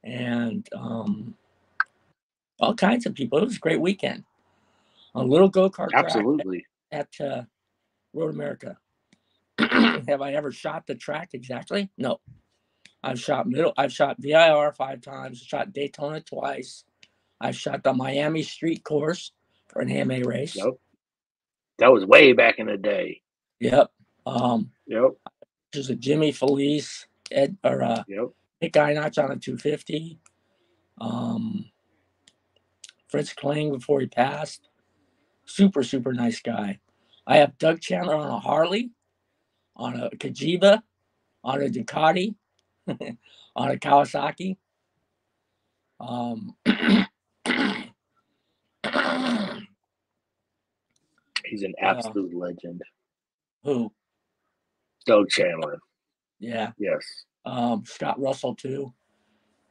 and 0.03 0.67
um, 0.75 1.35
all 2.59 2.73
kinds 2.73 3.05
of 3.05 3.13
people. 3.13 3.39
It 3.39 3.45
was 3.45 3.57
a 3.57 3.59
great 3.59 3.81
weekend. 3.81 4.23
A 5.15 5.23
little 5.23 5.49
go 5.49 5.69
kart 5.69 5.89
Absolutely. 5.93 6.65
at 6.91 7.09
uh, 7.19 7.43
Road 8.13 8.33
America. 8.33 8.77
Have 10.07 10.21
I 10.21 10.33
ever 10.33 10.51
shot 10.51 10.87
the 10.87 10.95
track 10.95 11.29
exactly? 11.33 11.89
No. 11.97 12.19
I've 13.03 13.19
shot 13.19 13.47
middle. 13.47 13.73
I've 13.77 13.91
shot 13.91 14.17
VIR 14.19 14.71
five 14.73 15.01
times. 15.01 15.39
Shot 15.39 15.73
Daytona 15.73 16.21
twice. 16.21 16.85
I've 17.41 17.55
shot 17.55 17.83
the 17.83 17.93
Miami 17.93 18.43
Street 18.43 18.83
Course 18.83 19.33
for 19.67 19.81
an 19.81 19.91
AMA 19.91 20.21
race. 20.23 20.55
Yep. 20.55 20.75
That 21.79 21.91
was 21.91 22.05
way 22.05 22.33
back 22.33 22.59
in 22.59 22.67
the 22.67 22.77
day. 22.77 23.21
Yep. 23.59 23.91
Um, 24.25 24.71
Yep. 24.87 25.11
Just 25.73 25.89
a 25.89 25.95
Jimmy 25.95 26.31
Felice, 26.31 27.07
Ed 27.31 27.57
or 27.63 27.83
uh, 27.83 28.03
Yep. 28.07 28.27
Nick 28.61 28.73
Ienatsch 28.73 29.21
on 29.21 29.31
a 29.31 29.37
250. 29.37 30.19
Um, 31.01 31.65
Fritz 33.09 33.33
Kling 33.33 33.71
before 33.71 33.99
he 33.99 34.07
passed. 34.07 34.69
Super, 35.45 35.83
super 35.83 36.13
nice 36.13 36.41
guy. 36.41 36.79
I 37.27 37.37
have 37.37 37.57
Doug 37.57 37.81
Chandler 37.81 38.15
on 38.15 38.29
a 38.29 38.39
Harley, 38.39 38.91
on 39.75 39.99
a 39.99 40.09
Cagiva, 40.11 40.81
on 41.43 41.61
a 41.61 41.67
Ducati, 41.69 42.35
on 42.87 43.71
a 43.71 43.75
Kawasaki. 43.75 44.57
Um, 45.99 46.55
He's 51.45 51.63
an 51.63 51.73
Yeah. 51.77 51.89
absolute 51.91 52.33
legend. 52.33 52.81
who? 53.63 53.91
Doug 55.05 55.29
Chandler. 55.29 55.79
Yeah. 56.39 56.71
Yes. 56.77 57.25
Um, 57.45 57.85
Scott 57.85 58.19
Russell 58.19 58.55
too. 58.55 58.93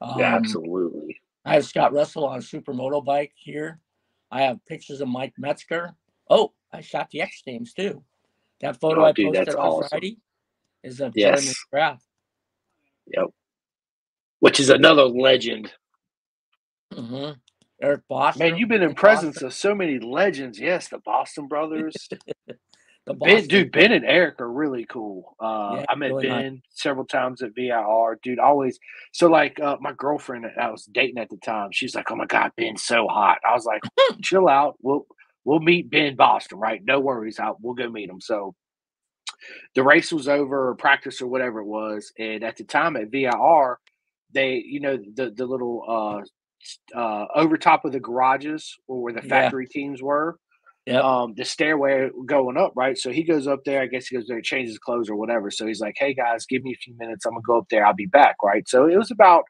Um, 0.01 0.19
Yeah, 0.19 0.35
absolutely. 0.35 1.21
I 1.45 1.55
have 1.55 1.65
Scott 1.67 1.93
Russell 1.93 2.25
on 2.27 2.39
a 2.39 2.43
supermoto 2.43 3.05
bike 3.05 3.33
here. 3.35 3.81
I 4.31 4.43
have 4.43 4.65
pictures 4.67 5.01
of 5.01 5.09
Mike 5.09 5.35
Metzger. 5.39 5.95
Oh, 6.31 6.53
I 6.73 6.81
shot 6.81 7.11
the 7.11 7.21
X 7.21 7.43
Games 7.45 7.73
too. 7.75 8.03
That 8.63 8.81
photo 8.81 9.03
Oh, 9.03 9.05
I 9.07 9.13
dude, 9.13 9.27
posted 9.29 9.47
that's 9.47 9.57
on 9.57 9.67
awesome. 9.67 9.89
Friday 9.91 10.19
is 10.85 11.01
of 11.01 11.15
Jeremy 11.15 11.43
Yes. 11.43 11.55
McGrath. 11.75 12.01
Yep. 13.15 13.27
Which 14.41 14.61
is 14.61 14.71
another 14.71 15.05
legend. 15.05 15.73
Mm-hmm. 16.95 17.33
Eric 17.83 18.03
Bostrom. 18.11 18.39
Man, 18.39 18.57
you've 18.57 18.69
been 18.69 18.83
in 18.83 18.95
presence 18.95 19.39
Bostrom. 19.39 19.47
of 19.47 19.55
so 19.55 19.75
many 19.75 19.99
legends. 19.99 20.61
Yes, 20.61 20.89
the 20.89 20.99
Bostrom 20.99 21.49
brothers. 21.49 21.95
The 23.05 23.15
Ben, 23.15 23.49
dude, 23.49 23.73
Ben 23.73 23.91
and 23.91 24.05
Eric 24.05 24.41
are 24.41 24.49
really 24.49 24.85
cool. 24.85 25.35
Uh, 25.41 25.79
Yeah, 25.79 25.85
I 25.89 25.97
met 25.97 26.13
really 26.13 26.29
nice. 26.29 26.43
Ben 26.43 26.63
several 26.71 27.05
times 27.05 27.43
at 27.43 27.53
VIR. 27.53 28.21
Dude, 28.23 28.39
always. 28.39 28.79
So, 29.11 29.27
like, 29.27 29.59
uh, 29.59 29.77
my 29.81 29.93
girlfriend 29.93 30.45
that 30.45 30.57
I 30.57 30.71
was 30.71 30.85
dating 30.85 31.19
at 31.19 31.29
the 31.29 31.37
time, 31.39 31.71
she's 31.73 31.97
like, 31.97 32.13
"Oh 32.13 32.15
my 32.15 32.27
god, 32.27 32.53
Ben's 32.57 32.85
so 32.85 33.09
hot." 33.09 33.39
I 33.45 33.55
was 33.55 33.65
like, 33.67 33.83
"Chill 34.23 34.49
out. 34.49 34.77
We'll 34.83 35.05
we'll 35.45 35.61
meet 35.61 35.91
Ben 35.91 36.17
Bostrom, 36.17 36.59
right? 36.59 36.81
No 36.85 37.01
worries. 37.01 37.39
I'll, 37.41 37.59
we'll 37.61 37.75
go 37.75 37.91
meet 37.91 38.11
him." 38.11 38.21
So, 38.21 38.55
the 39.77 39.85
race 39.85 40.13
was 40.13 40.29
over, 40.29 40.71
or 40.71 40.75
practice 40.77 41.23
or 41.23 41.29
whatever 41.29 41.61
it 41.61 41.67
was, 41.67 42.13
and 42.19 42.45
at 42.45 42.57
the 42.59 42.65
time 42.65 42.97
at 42.97 43.11
VIR, 43.11 43.79
they, 44.35 44.63
you 44.67 44.81
know, 44.81 44.99
the 45.15 45.31
the 45.33 45.47
little 45.47 45.85
uh, 45.89 46.99
uh, 46.99 47.27
over 47.37 47.57
top 47.59 47.85
of 47.85 47.93
the 47.93 48.01
garages 48.01 48.77
or 48.89 49.03
where 49.03 49.13
the 49.15 49.23
Yeah. 49.23 49.29
factory 49.29 49.67
teams 49.69 50.03
were 50.03 50.37
Yep. 50.87 51.05
um, 51.05 51.35
the 51.37 51.45
stairway 51.45 52.11
going 52.27 52.57
up, 52.59 52.73
right? 52.77 52.99
So 52.99 53.13
he 53.13 53.23
goes 53.25 53.47
up 53.47 53.61
there. 53.65 53.83
I 53.83 53.87
guess 53.87 54.09
he 54.09 54.17
goes 54.17 54.27
there, 54.29 54.41
changes 54.43 54.79
clothes 54.79 55.11
or 55.11 55.17
whatever. 55.17 55.51
So 55.51 55.67
he's 55.67 55.81
like, 55.81 55.97
"Hey 55.99 56.15
guys, 56.15 56.47
give 56.47 56.65
me 56.65 56.73
a 56.73 56.77
few 56.77 56.97
minutes. 56.99 57.27
I'm 57.27 57.33
gonna 57.35 57.43
go 57.47 57.59
up 57.59 57.69
there. 57.71 57.87
I'll 57.87 57.95
be 57.95 58.07
back." 58.07 58.37
Right. 58.45 58.69
So 58.69 58.87
it 58.89 58.97
was 58.99 59.11
about 59.13 59.45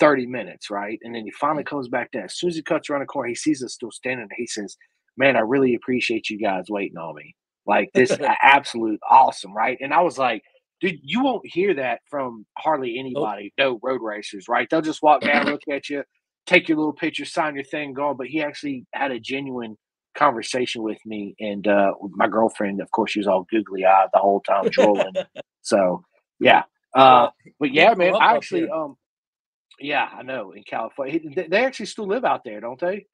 thirty 0.00 0.26
minutes, 0.26 0.70
right? 0.70 0.98
And 1.02 1.14
then 1.14 1.24
he 1.24 1.32
finally 1.32 1.64
comes 1.64 1.88
back 1.88 2.12
down. 2.12 2.24
As 2.24 2.36
soon 2.38 2.50
as 2.50 2.56
he 2.56 2.62
cuts 2.62 2.90
around 2.90 3.00
the 3.02 3.06
corner, 3.06 3.28
he 3.30 3.34
sees 3.36 3.62
us 3.64 3.74
still 3.74 3.90
standing. 3.92 4.28
there. 4.28 4.36
He 4.38 4.46
says, 4.48 4.76
"Man, 5.16 5.36
I 5.36 5.40
really 5.40 5.74
appreciate 5.74 6.30
you 6.30 6.38
guys 6.38 6.64
waiting 6.68 6.98
on 6.98 7.14
me. 7.14 7.34
Like 7.66 7.90
this, 7.94 8.16
absolute 8.42 9.00
awesome, 9.08 9.54
right?" 9.54 9.78
And 9.80 9.92
I 9.92 10.02
was 10.02 10.18
like. 10.18 10.42
Dude, 10.78 10.98
you 11.02 11.24
won't 11.24 11.46
hear 11.46 11.72
that 11.72 12.00
from 12.10 12.44
hardly 12.58 12.98
anybody. 12.98 13.50
No 13.56 13.80
road 13.82 14.02
racers, 14.02 14.46
right? 14.46 14.68
They'll 14.70 14.82
just 14.82 15.02
walk 15.02 15.22
down, 15.22 15.46
look 15.46 15.62
at 15.72 15.88
you, 15.88 16.04
take 16.44 16.68
your 16.68 16.76
little 16.76 16.92
picture, 16.92 17.24
sign 17.24 17.54
your 17.54 17.64
thing, 17.64 17.94
go 17.94 18.08
on. 18.08 18.18
But 18.18 18.26
he 18.26 18.42
actually 18.42 18.84
had 18.92 19.10
a 19.10 19.18
genuine 19.18 19.78
conversation 20.16 20.82
with 20.82 20.98
me 21.04 21.34
and 21.38 21.68
uh 21.68 21.92
my 22.10 22.26
girlfriend 22.26 22.80
of 22.80 22.90
course 22.90 23.10
she 23.12 23.20
was 23.20 23.26
all 23.26 23.46
googly 23.50 23.84
eyed 23.84 24.08
the 24.12 24.18
whole 24.18 24.40
time 24.40 24.68
trolling. 24.70 25.12
so 25.62 26.02
yeah 26.40 26.62
uh 26.94 27.28
but 27.60 27.72
yeah 27.72 27.94
man 27.94 28.14
i 28.16 28.34
actually 28.34 28.68
um 28.70 28.96
yeah 29.78 30.08
i 30.16 30.22
know 30.22 30.52
in 30.52 30.62
california 30.62 31.20
they 31.48 31.64
actually 31.64 31.86
still 31.86 32.06
live 32.06 32.24
out 32.24 32.42
there 32.44 32.60
don't 32.60 32.80
they 32.80 33.06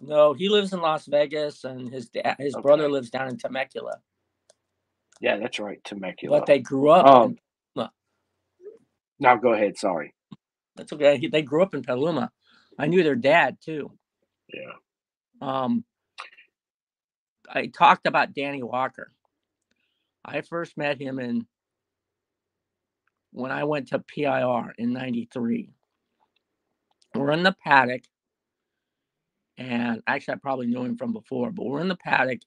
No, 0.00 0.34
he 0.34 0.48
lives 0.50 0.72
in 0.74 0.80
Las 0.80 1.06
Vegas, 1.06 1.64
and 1.64 1.92
his 1.92 2.08
dad, 2.10 2.36
his 2.38 2.56
brother 2.56 2.88
lives 2.90 3.10
down 3.10 3.28
in 3.28 3.38
Temecula. 3.38 3.98
yeah 5.20 5.38
that's 5.38 5.60
right 5.60 5.82
temecula 5.84 6.40
But 6.40 6.46
they 6.46 6.60
grew 6.60 6.90
up. 6.90 7.12
Um, 7.12 7.14
in, 7.14 7.38
now 9.20 9.36
go 9.36 9.54
ahead 9.54 9.78
sorry 9.78 10.14
that's 10.76 10.92
okay. 10.92 11.18
He- 11.18 11.28
They 11.28 11.42
grew 11.42 11.62
up 11.62 11.74
in 11.74 11.82
Petaluma. 11.82 12.32
I 12.78 12.86
knew 12.88 13.02
their 13.02 13.16
dad 13.16 13.58
too. 13.64 13.92
yeah 14.52 14.72
Um, 15.40 15.84
I 17.48 17.66
talked 17.66 18.06
about 18.06 18.34
Danny 18.34 18.62
Walker. 18.62 19.12
I 20.24 20.42
first 20.42 20.76
met 20.78 21.00
him 21.00 21.18
in 21.20 21.46
when 23.32 23.52
I 23.52 23.64
went 23.64 23.88
to 23.88 24.00
PIR 24.00 24.74
in 24.78 24.92
'93. 24.94 25.70
We're 27.14 27.32
in 27.32 27.42
the 27.44 27.56
paddock, 27.64 28.02
and 29.58 30.02
actually, 30.06 30.34
I 30.34 30.38
probably 30.38 30.66
knew 30.66 30.82
him 30.84 30.96
from 30.96 31.12
before, 31.12 31.50
but 31.50 31.64
we're 31.64 31.80
in 31.80 31.88
the 31.88 31.96
paddock, 31.96 32.40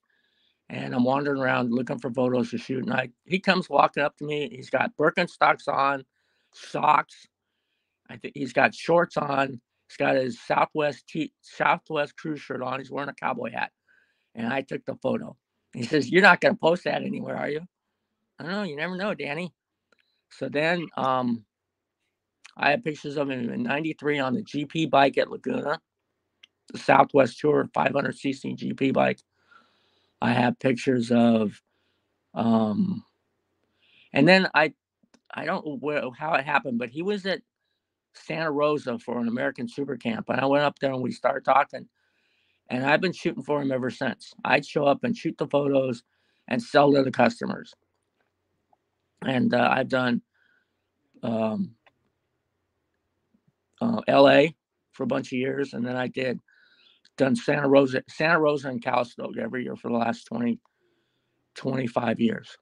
and 0.68 0.94
I'm 0.94 1.04
wandering 1.04 1.40
around 1.40 1.72
looking 1.72 1.98
for 1.98 2.12
photos 2.12 2.50
to 2.50 2.58
shoot. 2.58 2.84
And 2.84 2.92
I, 2.92 3.10
he 3.24 3.40
comes 3.40 3.70
walking 3.70 4.02
up 4.02 4.16
to 4.18 4.24
me. 4.24 4.48
He's 4.50 4.70
got 4.70 4.96
Birkenstocks 4.96 5.68
on, 5.68 6.04
socks. 6.52 7.26
I 8.10 8.16
think 8.16 8.34
he's 8.36 8.52
got 8.52 8.74
shorts 8.74 9.16
on. 9.16 9.60
He's 9.88 9.96
got 9.96 10.16
his 10.16 10.40
Southwest 10.40 11.06
t- 11.08 11.32
Southwest 11.42 12.16
cruise 12.16 12.40
shirt 12.40 12.62
on. 12.62 12.80
He's 12.80 12.90
wearing 12.90 13.10
a 13.10 13.14
cowboy 13.14 13.52
hat, 13.52 13.72
and 14.34 14.52
I 14.52 14.62
took 14.62 14.84
the 14.84 14.96
photo. 14.96 15.36
He 15.74 15.84
says, 15.84 16.10
"You're 16.10 16.22
not 16.22 16.40
going 16.40 16.54
to 16.54 16.60
post 16.60 16.84
that 16.84 17.02
anywhere, 17.02 17.36
are 17.36 17.48
you?" 17.50 17.62
I 18.38 18.44
don't 18.44 18.52
know. 18.52 18.62
You 18.64 18.76
never 18.76 18.96
know, 18.96 19.14
Danny. 19.14 19.52
So 20.30 20.48
then, 20.48 20.86
um, 20.96 21.44
I 22.56 22.70
have 22.72 22.84
pictures 22.84 23.16
of 23.16 23.30
him 23.30 23.50
in 23.50 23.62
'93 23.64 24.18
on 24.18 24.34
the 24.34 24.42
GP 24.42 24.90
bike 24.90 25.18
at 25.18 25.30
Laguna, 25.30 25.80
the 26.72 26.78
Southwest 26.78 27.38
Tour 27.38 27.68
500cc 27.74 28.56
GP 28.56 28.92
bike. 28.92 29.20
I 30.20 30.32
have 30.32 30.58
pictures 30.58 31.10
of, 31.10 31.60
um, 32.34 33.04
and 34.12 34.26
then 34.26 34.48
I, 34.54 34.74
I 35.32 35.44
don't 35.44 35.64
know 35.64 35.76
where 35.76 36.10
how 36.16 36.34
it 36.34 36.44
happened, 36.44 36.78
but 36.78 36.90
he 36.90 37.02
was 37.02 37.24
at 37.26 37.42
Santa 38.14 38.50
Rosa 38.50 38.98
for 38.98 39.20
an 39.20 39.28
American 39.28 39.68
Super 39.68 39.96
Camp, 39.96 40.28
and 40.28 40.40
I 40.40 40.46
went 40.46 40.64
up 40.64 40.78
there 40.78 40.92
and 40.92 41.02
we 41.02 41.12
started 41.12 41.44
talking, 41.44 41.88
and 42.68 42.84
I've 42.84 43.00
been 43.00 43.12
shooting 43.12 43.42
for 43.42 43.62
him 43.62 43.70
ever 43.70 43.90
since. 43.90 44.32
I'd 44.44 44.66
show 44.66 44.84
up 44.84 45.04
and 45.04 45.16
shoot 45.16 45.36
the 45.38 45.46
photos 45.46 46.02
and 46.48 46.62
sell 46.62 46.92
to 46.92 47.02
the 47.02 47.10
customers, 47.10 47.74
and 49.24 49.54
uh, 49.54 49.68
I've 49.70 49.88
done 49.88 50.22
um, 51.22 51.76
uh, 53.80 54.00
L.A. 54.08 54.56
for 54.92 55.04
a 55.04 55.06
bunch 55.06 55.28
of 55.28 55.38
years, 55.38 55.74
and 55.74 55.86
then 55.86 55.96
I 55.96 56.08
did 56.08 56.40
done 57.18 57.36
Santa 57.36 57.68
Rosa, 57.68 58.02
Santa 58.08 58.40
Rosa 58.40 58.68
and 58.68 58.82
Calistoga 58.82 59.42
every 59.42 59.64
year 59.64 59.76
for 59.76 59.88
the 59.88 59.96
last 59.96 60.24
20, 60.24 60.58
25 61.56 62.20
years. 62.20 62.56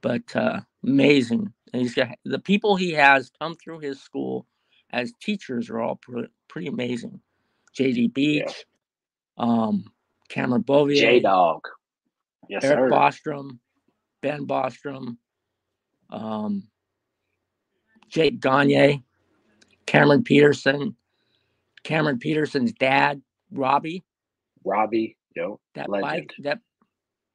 But 0.00 0.34
uh, 0.34 0.60
amazing. 0.84 1.52
And 1.72 1.82
he's 1.82 1.94
got 1.94 2.08
the 2.24 2.40
people 2.40 2.74
he 2.76 2.92
has 2.92 3.30
come 3.40 3.54
through 3.54 3.78
his 3.80 4.02
school 4.02 4.46
as 4.90 5.12
teachers 5.22 5.70
are 5.70 5.80
all 5.80 5.96
pre- 5.96 6.28
pretty 6.48 6.66
amazing. 6.66 7.20
JD 7.78 8.12
Beach, 8.12 8.66
um, 9.38 9.84
Cameron 10.28 10.62
Beaubier, 10.62 10.96
j 11.00 11.20
dog 11.20 11.62
yes 12.48 12.64
Eric 12.64 12.78
sir 12.78 12.90
Bostrom, 12.90 13.58
Ben 14.20 14.46
Bostrom, 14.46 15.16
um, 16.10 16.68
Jake 18.10 18.40
Gagne, 18.40 19.02
Cameron 19.86 20.22
Petersen, 20.22 20.96
Cameron 21.84 22.18
Petersen's 22.18 22.72
dad, 22.72 23.22
Robbie. 23.52 24.04
robbie 24.64 25.16
yo 25.36 25.60
That 25.74 25.90
Legend. 25.90 26.02
bike, 26.02 26.34
that 26.40 26.60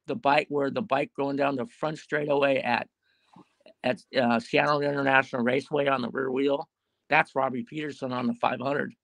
the 0.06 0.16
bike 0.16 0.46
where 0.50 0.70
the 0.70 0.82
bike 0.82 1.12
going 1.16 1.36
down 1.36 1.56
the 1.56 1.66
front 1.66 1.98
straightaway 1.98 2.58
at 2.58 2.88
at 3.84 4.00
uh, 4.20 4.40
Seattle 4.40 4.82
International 4.82 5.42
Raceway 5.42 5.88
on 5.88 6.02
the 6.02 6.10
rear 6.10 6.30
wheel. 6.30 6.68
That's 7.10 7.34
Robbie 7.36 7.64
Petersen 7.64 8.12
on 8.12 8.26
the 8.26 8.34
500. 8.34 8.94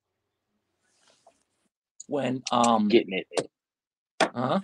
When 2.08 2.42
um, 2.52 2.88
getting 2.88 3.14
it 3.14 3.28
Huh? 4.34 4.60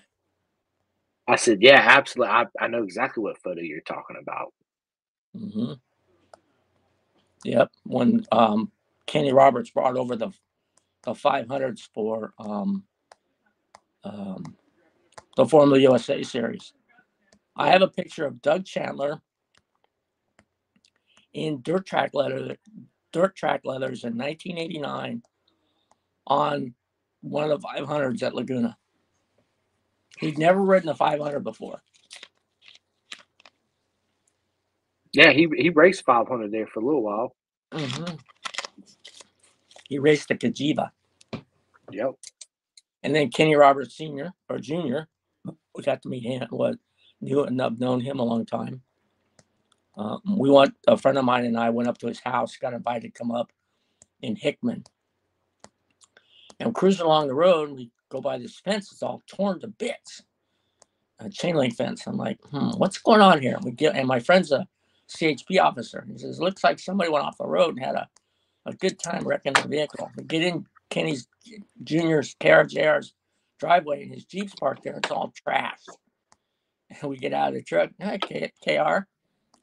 i 1.29 1.37
said 1.37 1.59
yeah 1.63 1.81
absolutely 1.81 2.33
I, 2.35 2.47
I 2.61 2.69
know 2.69 2.83
exactly 2.85 3.23
what 3.23 3.39
photo 3.43 3.61
you're 3.63 3.81
talking 3.83 4.17
about 4.21 4.53
Mm-hmm. 5.37 5.73
Yep. 7.45 7.71
When 7.85 8.27
um, 8.33 8.73
Kenny 9.07 9.33
Roberts 9.33 9.71
brought 9.71 9.97
over 9.97 10.17
the 10.17 10.31
the 11.05 11.13
500s 11.13 11.89
for 11.95 12.33
um, 12.39 12.85
um, 14.05 14.57
the 15.37 15.47
Formula 15.47 15.79
USA 15.81 16.23
series. 16.23 16.73
I 17.57 17.71
have 17.71 17.83
a 17.83 17.89
picture 17.89 18.27
of 18.27 18.43
Doug 18.43 18.65
Chandler 18.65 19.21
in 21.33 21.63
dirt 21.63 21.87
track 21.87 22.11
leather, 22.15 22.57
dirt 23.13 23.37
track 23.37 23.63
leathers 23.65 24.05
in 24.05 24.17
1989 24.17 25.23
on 26.27 26.75
one 27.23 27.51
of 27.51 27.61
the 27.61 27.67
500s 27.67 28.23
at 28.23 28.35
Laguna. 28.35 28.77
He'd 30.19 30.39
never 30.39 30.61
ridden 30.63 30.89
a 30.89 30.95
500 30.95 31.41
before. 31.41 31.83
Yeah, 35.13 35.33
he 35.33 35.49
he 35.57 35.71
raced 35.71 36.05
500 36.05 36.53
there 36.53 36.69
for 36.69 36.81
a 36.81 36.85
little 36.85 37.03
while. 37.03 37.35
Mm-hmm. 37.73 38.15
He 39.91 39.99
raced 39.99 40.29
the 40.29 40.37
Cagiva. 40.37 40.91
Yep. 41.91 42.13
And 43.03 43.15
then 43.15 43.29
Kenny 43.29 43.57
Roberts 43.57 43.97
Sr. 43.97 44.33
or 44.49 44.59
Jr. 44.59 45.01
We 45.75 45.83
got 45.83 46.01
to 46.03 46.09
meet 46.09 46.23
him. 46.23 46.47
Was 46.53 46.77
knew 47.21 47.43
and 47.43 47.61
I've 47.61 47.79
known 47.79 48.01
him 48.01 48.21
a 48.21 48.25
long 48.25 48.47
time. 48.47 48.83
Um, 49.97 50.21
we 50.39 50.49
went. 50.49 50.75
A 50.87 50.97
friend 50.97 51.19
of 51.19 51.25
mine 51.25 51.45
and 51.45 51.59
I 51.59 51.71
went 51.71 51.89
up 51.89 51.99
to 51.99 52.07
his 52.07 52.21
house. 52.21 52.57
Got 52.57 52.73
invited 52.73 53.13
to 53.13 53.19
come 53.19 53.33
up 53.33 53.51
in 54.23 54.37
Hickman. 54.37 54.85
And 56.61 56.73
cruising 56.73 57.07
along 57.07 57.27
the 57.27 57.35
road, 57.35 57.71
we 57.71 57.91
go 58.11 58.21
by 58.21 58.39
this 58.39 58.61
fence. 58.61 58.93
It's 58.93 59.03
all 59.03 59.23
torn 59.27 59.59
to 59.61 59.67
bits. 59.67 60.23
A 61.19 61.29
chain 61.29 61.57
link 61.57 61.75
fence. 61.75 62.07
I'm 62.07 62.17
like, 62.17 62.39
hmm, 62.51 62.71
what's 62.77 62.99
going 62.99 63.21
on 63.21 63.43
here? 63.43 63.59
We 63.63 63.73
get, 63.73 63.97
and 63.97 64.07
my 64.07 64.21
friend's 64.21 64.53
a 64.53 64.69
CHP 65.09 65.61
officer. 65.61 66.07
He 66.11 66.17
says, 66.19 66.41
looks 66.41 66.63
like 66.63 66.79
somebody 66.79 67.11
went 67.11 67.25
off 67.25 67.39
the 67.39 67.47
road 67.47 67.77
and 67.77 67.85
had 67.85 67.95
a, 67.95 68.09
a 68.67 68.75
good 68.75 68.99
time 68.99 69.27
wrecking 69.27 69.55
the 69.55 69.69
vehicle. 69.69 70.11
We 70.17 70.25
get 70.25 70.43
in 70.43 70.67
Kenny's 70.91 71.27
Junior's 71.83 72.35
KRJR's 72.41 73.15
driveway 73.59 74.03
and 74.03 74.13
his 74.15 74.25
Jeep's 74.25 74.55
parked 74.55 74.85
there. 74.85 74.97
It's 74.97 75.11
all 75.11 75.33
trash. 75.35 75.81
And 76.91 77.11
we 77.11 77.17
get 77.17 77.33
out 77.33 77.49
of 77.49 77.55
the 77.55 77.63
truck. 77.63 77.91
Hi, 78.03 78.19
K- 78.19 78.53
KR. 78.65 79.07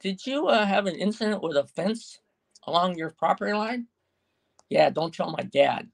Did 0.00 0.24
you 0.26 0.46
uh, 0.48 0.64
have 0.64 0.86
an 0.86 0.94
incident 0.94 1.42
with 1.42 1.56
a 1.56 1.66
fence 1.66 2.20
along 2.66 2.96
your 2.96 3.10
property 3.10 3.52
line? 3.52 3.86
Yeah, 4.70 4.90
don't 4.90 5.12
tell 5.14 5.30
my 5.30 5.42
dad. 5.42 5.88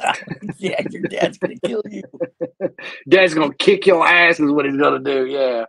yeah, 0.58 0.80
your 0.90 1.02
dad's 1.02 1.38
gonna 1.38 1.56
kill 1.64 1.82
you. 1.90 2.02
Dad's 3.08 3.34
gonna 3.34 3.54
kick 3.54 3.86
your 3.86 4.06
ass 4.06 4.40
is 4.40 4.50
what 4.50 4.64
he's 4.64 4.76
gonna 4.78 4.98
do. 4.98 5.26
Yeah. 5.26 5.66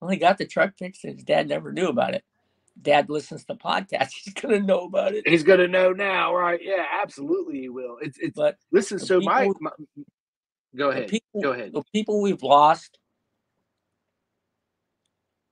Well, 0.00 0.10
he 0.10 0.16
got 0.16 0.38
the 0.38 0.46
truck 0.46 0.74
fixed. 0.78 1.04
and 1.04 1.14
His 1.14 1.24
dad 1.24 1.48
never 1.48 1.72
knew 1.72 1.88
about 1.88 2.14
it. 2.14 2.24
Dad 2.80 3.10
listens 3.10 3.44
to 3.44 3.54
podcasts. 3.54 4.12
He's 4.24 4.34
gonna 4.34 4.60
know 4.60 4.80
about 4.86 5.12
it. 5.14 5.28
He's 5.28 5.42
gonna 5.42 5.68
know 5.68 5.92
now, 5.92 6.34
right? 6.34 6.60
Yeah, 6.62 6.84
absolutely, 7.02 7.60
he 7.60 7.68
will. 7.68 7.98
It's 8.00 8.18
it's. 8.18 8.36
But 8.36 8.56
listen, 8.70 8.98
so 8.98 9.20
people- 9.20 9.32
my, 9.32 9.48
my 9.60 9.70
go 10.76 10.90
ahead. 10.90 11.08
people, 11.08 11.40
Go 11.42 11.52
ahead. 11.52 11.72
the 11.72 11.82
people 11.92 12.22
we've 12.22 12.42
lost, 12.42 12.98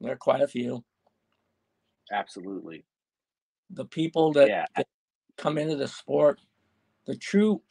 there 0.00 0.12
are 0.12 0.16
quite 0.16 0.40
a 0.40 0.48
few. 0.48 0.82
Absolutely. 2.10 2.84
The 3.70 3.84
people 3.84 4.32
that, 4.32 4.48
Yeah. 4.48 4.64
that 4.76 4.86
come 5.36 5.58
into 5.58 5.76
the 5.76 5.86
sport, 5.88 6.40
the 7.06 7.16
true 7.16 7.62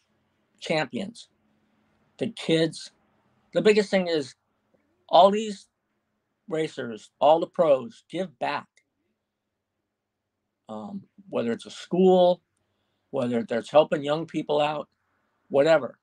champions, 0.59 1.27
the 2.19 2.29
kids. 2.29 2.91
The 3.53 3.61
biggest 3.61 3.89
thing 3.89 4.07
is 4.07 4.35
all 5.09 5.31
these 5.31 5.67
racers, 6.47 7.09
all 7.19 7.39
the 7.39 7.47
pros 7.47 8.03
give 8.09 8.37
back. 8.39 8.67
Um, 10.69 11.03
whether 11.29 11.53
it's 11.53 11.67
a 11.67 11.71
school, 11.71 12.41
whether 13.11 13.43
there's 13.43 13.69
helping 13.71 14.03
young 14.03 14.25
people 14.27 14.61
out, 14.61 14.89
whatever. 15.49 15.99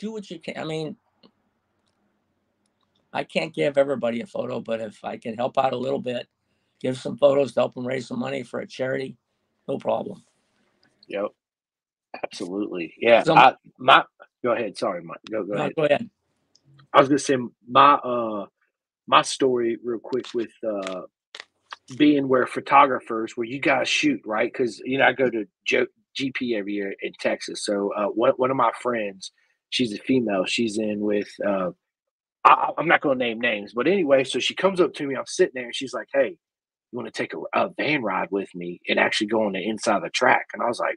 Do 0.00 0.12
what 0.12 0.30
you 0.30 0.40
can. 0.40 0.58
I 0.58 0.64
mean, 0.64 0.96
I 3.12 3.24
can't 3.24 3.54
give 3.54 3.78
everybody 3.78 4.22
a 4.22 4.26
photo, 4.26 4.60
but 4.60 4.80
if 4.80 5.04
I 5.04 5.18
can 5.18 5.36
help 5.36 5.58
out 5.58 5.74
a 5.74 5.78
little 5.78 6.00
bit, 6.00 6.28
give 6.80 6.98
some 6.98 7.18
photos 7.18 7.54
to 7.54 7.60
help 7.60 7.74
them 7.74 7.86
raise 7.86 8.08
some 8.08 8.20
money 8.20 8.42
for 8.44 8.60
a 8.60 8.68
charity, 8.68 9.18
no 9.68 9.78
problem. 9.78 10.24
Yep. 11.08 11.26
Absolutely. 12.24 12.94
Yeah. 12.98 13.24
Some- 13.26 13.36
I, 13.36 13.54
my 13.78 14.04
go 14.44 14.52
ahead. 14.52 14.78
Sorry, 14.78 15.02
Mike. 15.02 15.18
Go 15.30 15.44
go 15.44 15.54
No, 15.54 15.58
ahead. 15.58 15.74
go 15.76 15.84
ahead. 15.84 16.10
I 16.94 17.00
was 17.00 17.08
gonna 17.08 17.18
say 17.18 17.36
my 17.68 17.94
uh 17.94 18.46
my 19.06 19.22
story 19.22 19.78
real 19.84 20.00
quick 20.00 20.26
with 20.34 20.52
uh 20.66 21.02
being 21.96 22.28
where 22.28 22.46
photographers 22.46 23.36
where 23.36 23.46
you 23.46 23.60
guys 23.60 23.88
shoot 23.88 24.20
right 24.26 24.52
because 24.52 24.78
you 24.84 24.98
know 24.98 25.04
I 25.06 25.12
go 25.12 25.30
to 25.30 25.46
GP 26.18 26.56
every 26.58 26.74
year 26.74 26.94
in 27.02 27.12
Texas. 27.20 27.64
So 27.64 27.92
uh, 27.94 28.06
one 28.08 28.32
one 28.36 28.50
of 28.50 28.56
my 28.56 28.72
friends, 28.82 29.32
she's 29.70 29.92
a 29.94 29.98
female. 29.98 30.44
She's 30.46 30.78
in 30.78 31.00
with 31.00 31.28
uh 31.46 31.70
I, 32.44 32.70
I'm 32.78 32.88
not 32.88 33.02
gonna 33.02 33.16
name 33.16 33.40
names, 33.40 33.72
but 33.74 33.86
anyway, 33.88 34.24
so 34.24 34.38
she 34.40 34.54
comes 34.54 34.80
up 34.80 34.94
to 34.94 35.06
me. 35.06 35.16
I'm 35.16 35.26
sitting 35.26 35.52
there 35.54 35.66
and 35.66 35.76
she's 35.76 35.94
like, 35.94 36.08
"Hey, 36.12 36.36
you 36.92 36.98
want 36.98 37.12
to 37.12 37.22
take 37.22 37.34
a, 37.34 37.38
a 37.60 37.70
van 37.78 38.02
ride 38.02 38.28
with 38.32 38.48
me 38.54 38.80
and 38.88 38.98
actually 38.98 39.28
go 39.28 39.44
on 39.46 39.52
the 39.52 39.64
inside 39.68 39.96
of 39.98 40.02
the 40.02 40.10
track?" 40.10 40.46
And 40.54 40.62
I 40.62 40.66
was 40.66 40.80
like, 40.80 40.96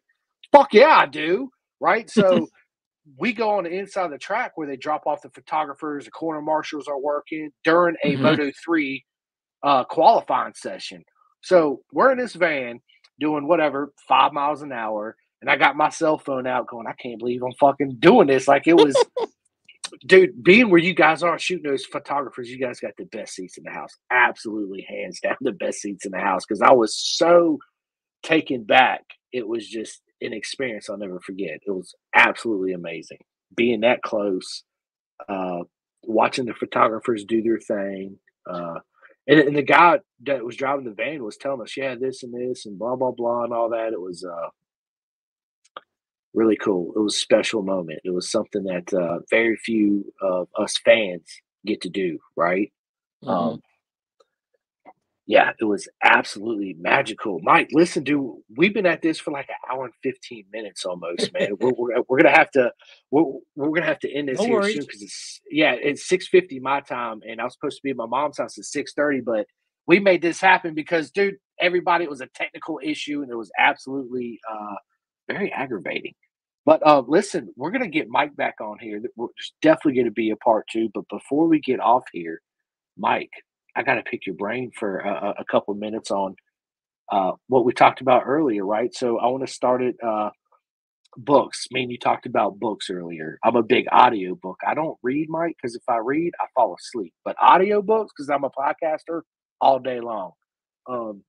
"Fuck 0.52 0.74
yeah, 0.74 0.98
I 0.98 1.06
do!" 1.08 1.50
Right? 1.80 2.10
So 2.10 2.48
we 3.18 3.34
go 3.34 3.52
on 3.52 3.66
the 3.66 3.72
inside 3.72 4.06
of 4.06 4.12
the 4.12 4.18
track 4.18 4.54
where 4.56 4.68
they 4.68 4.78
drop 4.78 5.08
off 5.08 5.22
the 5.22 5.30
photographers, 5.32 6.06
the 6.06 6.12
corner 6.12 6.42
marshals 6.42 6.88
are 6.88 7.00
working 7.00 7.52
during 7.64 7.96
a 8.04 8.16
Mhm. 8.16 8.22
Moto 8.22 8.52
3 8.66 9.06
uh, 9.66 9.84
qualifying 9.84 10.54
session. 10.56 11.04
So 11.42 11.82
we're 11.92 12.12
in 12.12 12.18
this 12.18 12.34
van 12.34 12.80
doing 13.20 13.48
whatever, 13.48 13.92
five 14.08 14.32
miles 14.32 14.62
an 14.62 14.72
hour. 14.72 15.16
And 15.42 15.50
I 15.50 15.58
got 15.58 15.76
my 15.76 15.90
cell 15.90 16.18
phone 16.18 16.48
out 16.48 16.68
going, 16.68 16.88
I 16.88 16.94
can't 16.94 17.20
believe 17.20 17.42
I'm 17.44 17.54
fucking 17.60 17.98
doing 18.00 18.28
this. 18.28 18.48
Like 18.48 18.68
it 18.68 18.76
was, 18.76 18.96
dude, 20.08 20.42
being 20.44 20.70
where 20.70 20.80
you 20.80 20.94
guys 20.94 21.22
are 21.24 21.38
shooting 21.38 21.70
those 21.70 21.86
photographers, 21.86 22.50
you 22.50 22.60
guys 22.60 22.80
got 22.80 22.94
the 22.98 23.06
best 23.06 23.36
seats 23.36 23.58
in 23.58 23.64
the 23.64 23.72
house. 23.72 23.92
Absolutely, 24.12 24.86
hands 24.88 25.20
down, 25.20 25.36
the 25.42 25.52
best 25.52 25.82
seats 25.82 26.06
in 26.06 26.12
the 26.12 26.20
house. 26.20 26.46
Cause 26.46 26.62
I 26.62 26.72
was 26.72 26.96
so 26.96 27.60
taken 28.24 28.64
back. 28.64 29.02
It 29.34 29.48
was 29.48 29.68
just 29.68 30.02
an 30.22 30.32
experience 30.32 30.90
I'll 30.90 30.98
never 30.98 31.20
forget. 31.20 31.60
It 31.66 31.72
was 31.72 31.94
absolutely 32.16 32.72
amazing 32.72 33.20
being 33.56 33.82
that 33.82 34.02
close, 34.02 34.64
uh, 35.30 35.60
watching 36.04 36.46
the 36.46 36.54
photographers 36.54 37.26
do 37.26 37.42
their 37.42 37.60
thing. 37.60 38.18
Uh, 38.50 38.80
and, 39.28 39.40
and 39.40 39.56
the 39.56 39.64
guy 39.64 40.00
that 40.24 40.46
was 40.46 40.56
driving 40.58 40.86
the 40.86 40.92
van 40.94 41.24
was 41.24 41.38
telling 41.38 41.62
us, 41.62 41.78
yeah, 41.78 41.96
this 42.00 42.24
and 42.24 42.34
this 42.34 42.66
and 42.66 42.78
blah, 42.80 42.96
blah, 42.96 43.12
blah, 43.12 43.44
and 43.44 43.54
all 43.54 43.70
that. 43.70 43.94
It 43.94 44.02
was 44.02 44.26
uh, 44.26 44.50
really 46.34 46.58
cool. 46.58 46.94
It 46.96 47.00
was 47.00 47.16
a 47.16 47.20
special 47.20 47.64
moment. 47.64 48.02
It 48.04 48.14
was 48.14 48.30
something 48.32 48.64
that 48.66 48.94
uh, 48.94 49.20
very 49.30 49.58
few 49.58 50.06
of 50.22 50.48
us 50.60 50.78
fans 50.84 51.26
get 51.66 51.82
to 51.82 51.90
do, 51.90 52.20
right? 52.38 52.72
Mhm. 53.24 53.30
Um, 53.30 53.62
yeah, 55.28 55.54
it 55.60 55.66
was 55.66 55.88
absolutely 56.04 56.76
magical. 56.80 57.40
Mike, 57.42 57.70
listen, 57.72 58.04
dude, 58.04 58.32
we've 58.56 58.74
been 58.76 58.86
at 58.86 59.02
this 59.02 59.20
for 59.20 59.32
like 59.32 59.50
an 59.50 59.56
hour 59.72 59.86
and 59.86 59.94
fifteen 60.04 60.46
minutes 60.52 60.86
almost, 60.86 61.34
man. 61.34 61.56
we're, 61.60 61.72
we're, 61.78 62.04
we're 62.08 62.18
gonna 62.22 62.36
have 62.36 62.52
to 62.52 62.72
we're, 63.10 63.24
we're 63.56 63.70
gonna 63.72 63.88
have 63.88 64.00
to 64.00 64.14
end 64.14 64.30
this 64.30 64.40
No 64.40 64.46
here 64.46 64.54
worries. 64.54 64.76
soon 64.76 64.84
because 64.86 65.02
it's 65.02 65.42
yeah, 65.50 65.74
it's 65.74 66.08
six 66.08 66.28
fifty 66.28 66.60
my 66.60 66.82
time, 66.82 67.22
and 67.28 67.42
I 67.42 67.44
was 67.44 67.54
supposed 67.54 67.78
to 67.78 67.84
be 67.84 67.90
at 67.90 67.98
my 67.98 68.06
mom's 68.06 68.38
house 68.38 68.58
at 68.60 68.66
six 68.66 68.94
thirty, 68.94 69.22
but 69.22 69.48
we 69.88 70.00
made 70.00 70.22
this 70.22 70.40
happen 70.40 70.74
because, 70.76 71.12
dude, 71.12 71.36
everybody 71.60 72.04
it 72.06 72.10
was 72.10 72.22
a 72.22 72.28
technical 72.36 72.80
issue, 72.84 73.24
and 73.24 73.32
it 73.32 73.36
was 73.36 73.52
absolutely 73.58 74.40
uh, 74.52 74.76
very 75.28 75.52
aggravating. 75.52 76.14
But 76.66 76.86
uh, 76.86 77.04
listen, 77.08 77.52
we're 77.56 77.72
gonna 77.72 77.88
get 77.88 78.10
Mike 78.10 78.36
back 78.36 78.56
on 78.62 78.78
here. 78.80 79.00
There's 79.00 79.54
definitely 79.64 80.00
gonna 80.02 80.12
be 80.12 80.30
a 80.30 80.36
part 80.38 80.68
two. 80.72 80.90
But 80.94 81.08
before 81.10 81.48
we 81.48 81.60
get 81.62 81.80
off 81.80 82.04
here, 82.12 82.42
Mike, 82.98 83.32
I 83.76 83.84
got 83.84 83.96
to 83.96 84.04
pick 84.04 84.26
your 84.26 84.36
brain 84.36 84.72
for 84.78 85.00
a, 85.00 85.36
a- 85.40 85.46
couple 85.46 85.74
of 85.74 85.80
minutes 85.80 86.12
on 86.12 86.36
uh, 87.12 87.34
what 87.48 87.66
we 87.66 87.74
talked 87.74 88.02
about 88.02 88.24
earlier, 88.26 88.66
right? 88.66 88.94
So 88.94 89.20
I 89.20 89.28
want 89.28 89.46
to 89.46 89.54
start 89.54 89.82
at 89.82 89.96
uh, 90.06 90.30
books. 91.18 91.68
I 91.72 91.76
mean, 91.76 91.90
you 91.90 91.98
talked 91.98 92.26
about 92.26 92.60
books 92.60 92.90
earlier. 92.90 93.38
I'm 93.44 93.56
a 93.56 93.64
big 93.64 93.86
audio 93.92 94.36
book. 94.36 94.58
I 94.66 94.74
don't 94.74 94.98
read, 95.04 95.30
Mike, 95.30 95.56
because 95.62 95.76
if 95.76 95.84
I 95.88 95.98
read, 95.98 96.34
I 96.40 96.46
fall 96.56 96.76
asleep. 96.80 97.14
But 97.24 97.36
audio 97.40 97.82
books, 97.82 98.14
because 98.16 98.30
I'm 98.30 98.44
a 98.44 98.50
podcaster, 98.50 99.22
all 99.62 99.80
day 99.80 100.00
long. 100.00 100.32
Um, 100.90 101.24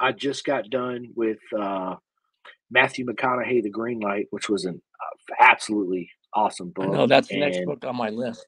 I 0.00 0.12
just 0.12 0.44
got 0.44 0.70
done 0.70 1.08
with 1.14 1.38
uh, 1.58 1.96
Matthew 2.70 3.06
McConaughey, 3.06 3.62
The 3.62 3.70
Green 3.70 4.00
Light, 4.00 4.26
which 4.30 4.48
was 4.48 4.64
an 4.64 4.80
uh, 5.00 5.34
absolutely 5.40 6.10
awesome 6.34 6.70
book. 6.70 6.92
know 6.92 7.06
that's 7.06 7.28
the 7.28 7.40
next 7.40 7.64
book 7.64 7.84
on 7.84 7.96
my 7.96 8.10
list. 8.10 8.44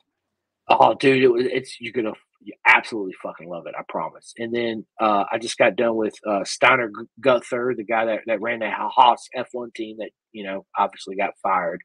Oh, 0.69 0.95
dude, 0.95 1.23
it 1.23 1.29
was 1.29 1.47
it's 1.47 1.81
you're 1.81 1.93
gonna 1.93 2.13
you 2.43 2.55
absolutely 2.67 3.15
fucking 3.23 3.49
love 3.49 3.67
it. 3.67 3.75
I 3.79 3.83
promise. 3.89 4.33
And 4.39 4.55
then 4.55 4.87
uh, 5.01 5.25
I 5.33 5.39
just 5.39 5.59
got 5.59 5.77
done 5.77 5.97
with 5.97 6.15
uh, 6.27 6.45
Steiner 6.45 6.91
Gunther, 7.21 7.75
the 7.77 7.85
guy 7.85 8.05
that, 8.07 8.21
that 8.27 8.41
ran 8.41 8.61
the 8.61 8.71
Haas 8.71 9.29
F1 9.37 9.75
team 9.75 9.97
that 9.99 10.11
you 10.33 10.45
know 10.45 10.65
obviously 10.79 11.17
got 11.17 11.35
fired. 11.43 11.81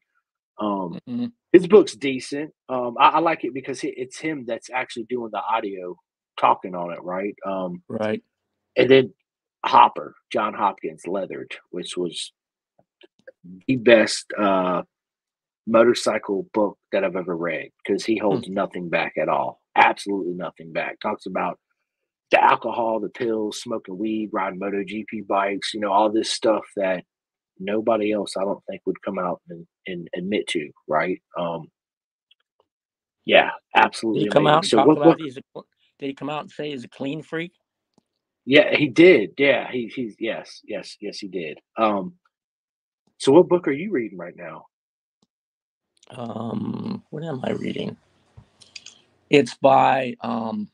Um, 0.60 0.98
Mhm. 1.08 1.32
his 1.52 1.66
book's 1.66 1.94
decent. 1.96 2.52
Um, 2.68 2.96
I, 2.98 3.10
I 3.10 3.18
like 3.20 3.44
it 3.44 3.54
because 3.54 3.82
it, 3.84 3.94
it's 3.96 4.18
him 4.18 4.44
that's 4.46 4.70
actually 4.70 5.04
doing 5.04 5.30
the 5.32 5.40
audio 5.42 5.96
talking 6.38 6.74
on 6.74 6.92
it, 6.92 7.02
right? 7.02 7.34
Um, 7.46 7.82
Right. 7.88 8.22
and 8.76 8.90
then 8.90 9.14
Hopper, 9.66 10.14
John 10.32 10.54
Hopkins, 10.54 11.06
Leathered, 11.06 11.54
which 11.70 11.96
was 11.96 12.32
the 13.66 13.76
best 13.76 14.26
uh, 14.38 14.82
motorcycle 15.66 16.46
book 16.54 16.78
that 16.92 17.04
I've 17.04 17.16
ever 17.16 17.36
read 17.36 17.70
because 17.84 18.04
he 18.04 18.16
holds 18.18 18.48
nothing 18.48 18.88
back 18.88 19.14
at 19.18 19.28
all. 19.28 19.60
Absolutely 19.76 20.34
nothing 20.34 20.72
back. 20.72 21.00
Talks 21.00 21.26
about 21.26 21.58
the 22.30 22.42
alcohol, 22.42 23.00
the 23.00 23.10
pills, 23.10 23.60
smoking 23.60 23.98
weed, 23.98 24.30
riding 24.32 24.60
MotoGP 24.60 25.26
bikes, 25.28 25.74
you 25.74 25.80
know, 25.80 25.92
all 25.92 26.10
this 26.12 26.30
stuff 26.30 26.64
that 26.76 27.04
nobody 27.60 28.12
else 28.12 28.36
I 28.36 28.42
don't 28.44 28.64
think 28.70 28.82
would 28.86 29.02
come 29.02 29.18
out 29.18 29.40
and, 29.50 29.66
and 29.86 30.08
admit 30.16 30.48
to, 30.48 30.70
right? 30.88 31.22
Um, 31.38 31.68
Yeah, 33.26 33.52
absolutely. 33.76 34.22
Did 34.22 34.26
he 34.26 34.28
come 34.28 34.46
amazing. 34.46 34.48
out 34.48 34.64
and 34.64 34.72
So 34.72 34.74
talk 34.74 34.84
what 34.84 34.96
about 34.96 35.02
book? 35.02 35.20
he's 35.20 35.38
a, 35.38 35.42
did 36.00 36.08
he 36.08 36.14
come 36.14 36.30
out 36.30 36.42
and 36.42 36.50
say 36.52 36.70
he's 36.70 36.84
a 36.84 36.88
clean 36.90 37.22
freak? 37.22 37.52
Yeah, 38.46 38.74
he 38.76 38.88
did. 38.88 39.32
Yeah, 39.38 39.70
he 39.70 39.92
he's 39.94 40.16
yes, 40.20 40.60
yes, 40.64 40.96
yes, 41.00 41.18
he 41.18 41.28
did. 41.28 41.58
Um, 41.78 42.14
so 43.18 43.32
what 43.32 43.48
book 43.48 43.68
are 43.68 43.72
you 43.72 43.92
reading 43.92 44.18
right 44.18 44.36
now? 44.36 44.66
Um, 46.10 47.02
what 47.10 47.24
am 47.24 47.40
I 47.44 47.52
reading? 47.52 47.96
It's 49.34 49.54
by 49.56 50.16
um 50.22 50.70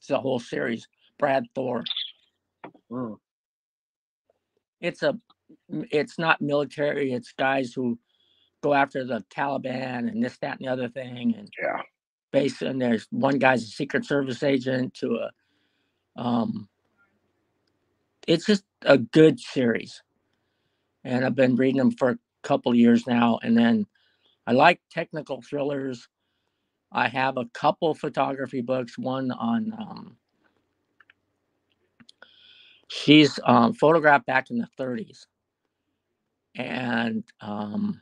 it's 0.00 0.10
a 0.10 0.18
whole 0.20 0.40
series. 0.40 0.88
Brad 1.18 1.46
Thor. 1.54 1.84
Mm, 2.92 3.18
It's 4.80 5.02
a 5.02 5.18
it's 5.70 6.18
not 6.18 6.40
military, 6.42 7.12
it's 7.12 7.32
guys 7.32 7.72
who 7.74 7.98
go 8.62 8.74
after 8.74 9.04
the 9.04 9.24
Taliban 9.34 10.08
and 10.10 10.24
this, 10.24 10.38
that, 10.38 10.58
and 10.58 10.68
the 10.68 10.72
other 10.72 10.88
thing. 10.88 11.34
And 11.38 11.50
yeah, 11.62 11.82
based 12.32 12.62
and 12.62 12.80
there's 12.82 13.06
one 13.10 13.38
guy's 13.38 13.64
a 13.64 13.68
secret 13.68 14.06
service 14.06 14.42
agent 14.42 14.94
to 14.94 15.16
a 15.18 15.30
um 16.20 16.68
it's 18.28 18.46
just 18.46 18.64
a 18.84 18.98
good 18.98 19.40
series. 19.40 20.02
And 21.04 21.24
I've 21.24 21.36
been 21.36 21.56
reading 21.56 21.78
them 21.78 21.92
for 21.92 22.10
a 22.10 22.18
couple 22.42 22.74
years 22.74 23.06
now. 23.06 23.40
And 23.42 23.56
then 23.56 23.86
I 24.46 24.52
like 24.52 24.80
technical 24.90 25.42
thrillers. 25.42 26.08
I 26.92 27.08
have 27.08 27.36
a 27.36 27.46
couple 27.54 27.94
photography 27.94 28.62
books, 28.62 28.98
one 28.98 29.30
on 29.32 29.72
um 29.78 30.16
she's 32.88 33.38
um 33.44 33.74
photographed 33.74 34.26
back 34.26 34.50
in 34.50 34.58
the 34.58 34.68
30s. 34.78 35.26
And 36.56 37.24
um 37.40 38.00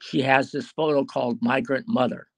she 0.00 0.22
has 0.22 0.50
this 0.52 0.68
photo 0.68 1.04
called 1.04 1.38
Migrant 1.42 1.86
Mother 1.88 2.28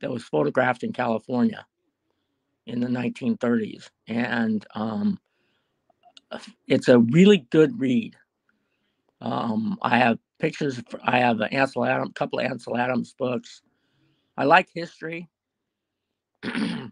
that 0.00 0.10
was 0.10 0.24
photographed 0.24 0.82
in 0.84 0.92
California 0.92 1.66
in 2.66 2.80
the 2.80 2.86
1930s. 2.88 3.88
And 4.06 4.64
um, 4.74 5.18
it's 6.66 6.88
a 6.88 6.98
really 6.98 7.46
good 7.50 7.78
read. 7.80 8.16
Um, 9.20 9.78
I 9.82 9.98
have 9.98 10.18
pictures, 10.40 10.82
I 11.02 11.18
have 11.20 11.40
an 11.40 11.48
Ansel 11.52 11.84
Adams, 11.84 12.12
couple 12.14 12.40
of 12.40 12.46
Ansel 12.46 12.76
Adams 12.78 13.14
books. 13.18 13.62
I 14.36 14.44
like 14.44 14.68
history. 14.74 15.28
I 16.44 16.90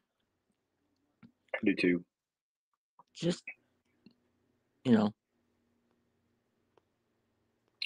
do 1.65 1.75
too. 1.75 2.05
Just, 3.15 3.45
you 4.85 4.93
know, 4.93 5.13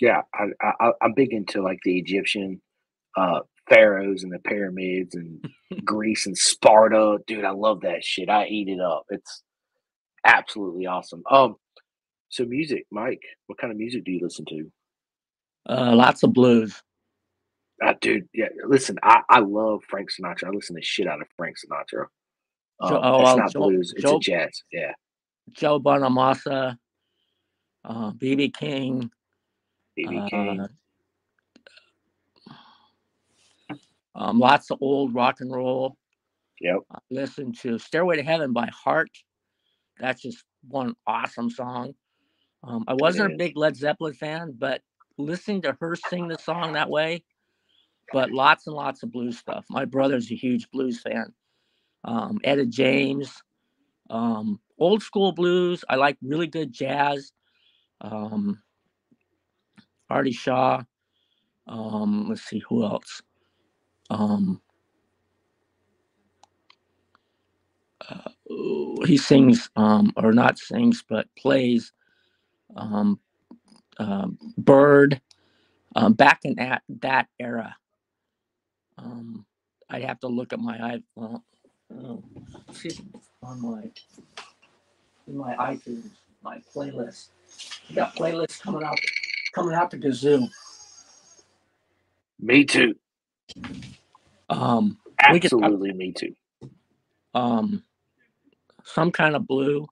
Yeah, 0.00 0.22
I, 0.34 0.46
I 0.62 0.92
I'm 1.02 1.14
big 1.14 1.32
into 1.32 1.62
like 1.62 1.78
the 1.84 1.98
Egyptian 1.98 2.60
uh 3.16 3.40
pharaohs 3.68 4.24
and 4.24 4.32
the 4.32 4.40
pyramids 4.40 5.14
and 5.14 5.44
Greece 5.84 6.26
and 6.26 6.36
Sparta. 6.38 7.18
Dude, 7.26 7.44
I 7.44 7.52
love 7.52 7.82
that 7.82 8.04
shit. 8.04 8.28
I 8.30 8.46
eat 8.46 8.68
it 8.68 8.80
up. 8.80 9.04
It's 9.10 9.42
absolutely 10.26 10.86
awesome. 10.86 11.22
Um, 11.30 11.56
so 12.30 12.44
music, 12.46 12.86
Mike. 12.92 13.22
What 13.46 13.58
kind 13.58 13.72
of 13.72 13.78
music 13.78 14.04
do 14.04 14.12
you 14.12 14.20
listen 14.22 14.46
to? 14.50 14.70
Uh, 15.68 15.94
lots 15.94 16.22
of 16.22 16.32
blues. 16.32 16.82
Uh, 17.84 17.94
dude, 18.00 18.28
yeah. 18.34 18.48
Listen, 18.66 18.98
I 19.02 19.22
I 19.28 19.38
love 19.40 19.82
Frank 19.88 20.10
Sinatra. 20.10 20.48
I 20.48 20.50
listen 20.50 20.76
to 20.76 20.82
shit 20.82 21.06
out 21.06 21.20
of 21.20 21.28
Frank 21.36 21.56
Sinatra. 21.56 22.06
Um, 22.80 22.98
oh, 23.02 23.20
it's 23.22 23.36
not 23.38 23.52
Joe- 23.52 23.60
blues. 23.60 23.92
It's 23.94 24.02
Joe- 24.02 24.16
a 24.16 24.20
jazz. 24.20 24.62
Yeah, 24.72 24.92
Joe 25.52 25.80
Bonamassa, 25.80 26.76
uh, 27.84 28.12
BB 28.12 28.54
King, 28.54 29.10
BB 29.98 30.24
uh, 30.24 30.28
King. 30.28 30.66
um, 34.14 34.38
lots 34.38 34.70
of 34.70 34.78
old 34.80 35.14
rock 35.14 35.40
and 35.40 35.50
roll. 35.52 35.96
Yep. 36.60 36.80
I 36.92 36.98
listened 37.10 37.58
to 37.60 37.78
Stairway 37.78 38.16
to 38.16 38.22
Heaven 38.22 38.52
by 38.52 38.66
Heart. 38.66 39.10
That's 39.98 40.20
just 40.20 40.44
one 40.68 40.94
awesome 41.06 41.48
song. 41.50 41.94
Um, 42.62 42.84
I 42.86 42.94
wasn't 42.94 43.32
a 43.32 43.36
big 43.36 43.56
Led 43.56 43.76
Zeppelin 43.76 44.12
fan, 44.12 44.54
but 44.58 44.82
listening 45.20 45.62
to 45.62 45.76
her 45.80 45.96
sing 45.96 46.28
the 46.28 46.38
song 46.38 46.74
that 46.74 46.90
way, 46.90 47.24
but 48.12 48.30
lots 48.30 48.66
and 48.66 48.76
lots 48.76 49.02
of 49.02 49.12
blues 49.12 49.38
stuff. 49.38 49.64
My 49.70 49.84
brother's 49.84 50.30
a 50.30 50.36
huge 50.36 50.70
blues 50.70 51.00
fan. 51.02 51.32
Um, 52.04 52.40
Etta 52.44 52.66
James, 52.66 53.42
um, 54.10 54.60
old 54.78 55.02
school 55.02 55.32
blues. 55.32 55.84
I 55.88 55.96
like 55.96 56.16
really 56.22 56.46
good 56.48 56.72
jazz. 56.72 57.32
Um, 58.00 58.62
Artie 60.10 60.32
Shaw. 60.32 60.82
Um, 61.68 62.28
let's 62.28 62.42
see 62.42 62.62
who 62.68 62.84
else. 62.84 63.22
Um, 64.10 64.60
uh, 68.08 68.30
he 69.06 69.16
sings, 69.16 69.70
um, 69.76 70.12
or 70.16 70.32
not 70.32 70.58
sings, 70.58 71.04
but 71.08 71.26
plays. 71.38 71.92
Um, 72.76 73.20
um, 73.98 74.38
Bird. 74.56 75.20
Um, 75.96 76.12
back 76.12 76.40
in 76.44 76.54
that 76.54 76.82
that 77.00 77.26
era. 77.38 77.76
Um, 78.96 79.44
I'd 79.88 80.04
have 80.04 80.20
to 80.20 80.28
look 80.28 80.52
at 80.52 80.60
my 80.60 80.78
i 80.78 81.02
well, 81.16 81.42
oh, 81.92 82.22
see 82.72 82.88
if 82.88 83.00
it's 83.00 83.28
on 83.42 83.60
my 83.60 83.82
in 85.26 85.36
my 85.36 85.54
iTunes 85.56 86.10
my 86.42 86.58
playlist. 86.74 87.28
I 87.90 87.94
got 87.94 88.14
playlists 88.14 88.60
coming 88.60 88.84
out 88.84 88.98
coming 89.52 89.74
out 89.74 89.90
to 89.90 89.98
Gazoo. 89.98 90.48
Me 92.38 92.64
too. 92.64 92.94
Um, 94.48 94.98
We 95.32 95.40
could 95.40 95.52
Absolutely, 95.52 95.92
me 95.92 96.12
too. 96.12 96.34
um, 97.34 97.82
some 98.84 99.12
kind 99.12 99.36
of 99.36 99.46
blue 99.46 99.86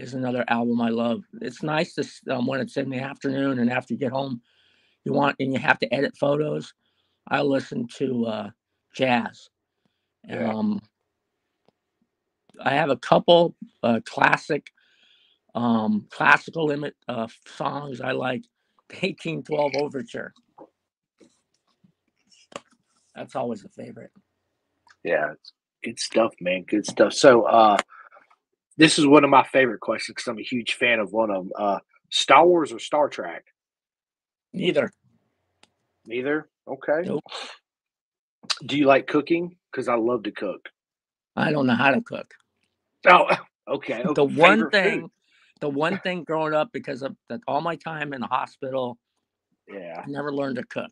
is 0.00 0.14
another 0.14 0.44
album 0.48 0.80
I 0.80 0.88
love. 0.88 1.22
It's 1.40 1.62
nice 1.62 1.94
to 1.94 2.06
um, 2.34 2.46
when 2.46 2.60
it's 2.60 2.76
in 2.76 2.90
the 2.90 3.00
afternoon 3.00 3.58
and 3.58 3.70
after 3.70 3.94
you 3.94 4.00
get 4.00 4.12
home, 4.12 4.40
you 5.04 5.12
want 5.12 5.36
and 5.40 5.52
you 5.52 5.58
have 5.58 5.78
to 5.80 5.94
edit 5.94 6.16
photos. 6.16 6.72
I 7.28 7.42
listen 7.42 7.86
to 7.96 8.26
uh, 8.26 8.50
jazz. 8.94 9.48
Yeah. 10.28 10.52
Um, 10.52 10.80
I 12.62 12.70
have 12.70 12.90
a 12.90 12.96
couple 12.96 13.56
uh, 13.82 14.00
classic, 14.04 14.70
um, 15.54 16.06
classical 16.10 16.66
limit 16.66 16.94
uh, 17.08 17.28
songs 17.46 18.00
I 18.00 18.12
like. 18.12 18.42
The 18.88 18.96
1812 18.96 19.72
Overture. 19.76 20.32
That's 23.14 23.36
always 23.36 23.64
a 23.64 23.68
favorite. 23.68 24.10
Yeah, 25.04 25.32
it's 25.32 25.52
good 25.84 25.98
stuff, 25.98 26.34
man. 26.40 26.64
Good 26.64 26.86
stuff. 26.86 27.12
So, 27.12 27.42
uh, 27.42 27.76
this 28.80 28.98
is 28.98 29.06
one 29.06 29.24
of 29.24 29.30
my 29.30 29.44
favorite 29.44 29.80
questions 29.80 30.14
because 30.16 30.26
I'm 30.28 30.38
a 30.38 30.42
huge 30.42 30.74
fan 30.74 30.98
of 31.00 31.12
one 31.12 31.30
of 31.30 31.44
them. 31.44 31.52
Uh, 31.56 31.78
Star 32.08 32.46
Wars 32.46 32.72
or 32.72 32.78
Star 32.78 33.08
Trek? 33.08 33.44
Neither. 34.54 34.90
Neither. 36.06 36.48
Okay. 36.66 37.02
Nope. 37.04 37.22
Do 38.64 38.78
you 38.78 38.86
like 38.86 39.06
cooking? 39.06 39.56
Because 39.70 39.86
I 39.86 39.94
love 39.96 40.22
to 40.24 40.30
cook. 40.32 40.68
I 41.36 41.52
don't 41.52 41.66
know 41.66 41.74
how 41.74 41.90
to 41.90 42.00
cook. 42.00 42.32
Oh, 43.06 43.26
okay. 43.68 44.02
the 44.14 44.24
one 44.24 44.70
Favorite 44.70 44.72
thing 44.72 45.00
food? 45.02 45.10
the 45.60 45.68
one 45.68 45.98
thing 45.98 46.24
growing 46.24 46.54
up 46.54 46.70
because 46.72 47.02
of 47.02 47.14
the, 47.28 47.38
all 47.46 47.60
my 47.60 47.76
time 47.76 48.14
in 48.14 48.20
the 48.22 48.26
hospital 48.26 48.96
Yeah. 49.68 50.02
i 50.02 50.08
never 50.08 50.32
learned 50.32 50.56
to 50.56 50.64
cook 50.64 50.90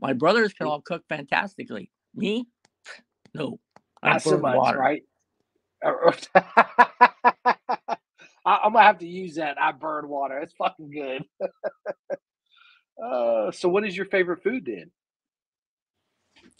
my 0.00 0.12
brothers 0.12 0.52
can 0.52 0.66
all 0.66 0.80
cook 0.80 1.02
fantastically 1.08 1.90
me 2.14 2.46
no 3.34 3.58
I 4.02 4.12
Not 4.14 4.22
so 4.22 4.38
much, 4.38 4.56
water. 4.56 4.78
right? 4.78 5.02
I, 5.84 6.36
I'm 8.46 8.72
gonna 8.72 8.82
have 8.82 8.98
to 8.98 9.06
use 9.06 9.36
that. 9.36 9.60
I 9.60 9.72
burn 9.72 10.08
water. 10.08 10.38
It's 10.38 10.54
fucking 10.54 10.90
good. 10.90 11.24
uh, 13.04 13.50
so, 13.52 13.68
what 13.68 13.86
is 13.86 13.96
your 13.96 14.06
favorite 14.06 14.42
food 14.42 14.64
then? 14.66 14.90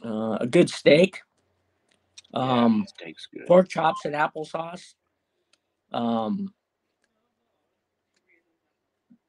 uh, 0.05 0.39
a 0.41 0.47
good 0.47 0.71
steak 0.71 1.21
Yeah, 2.33 2.67
um 2.67 2.87
steak's 2.87 3.27
good. 3.33 3.47
pork 3.47 3.69
chops 3.69 4.05
and 4.05 4.15
applesauce 4.15 4.95
um 5.93 6.53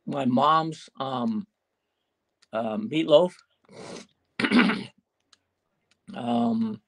my 0.06 0.26
mom's 0.26 0.90
um 1.00 1.48
uh, 2.54 2.78
meatloaf 2.78 3.34
um 6.16 6.82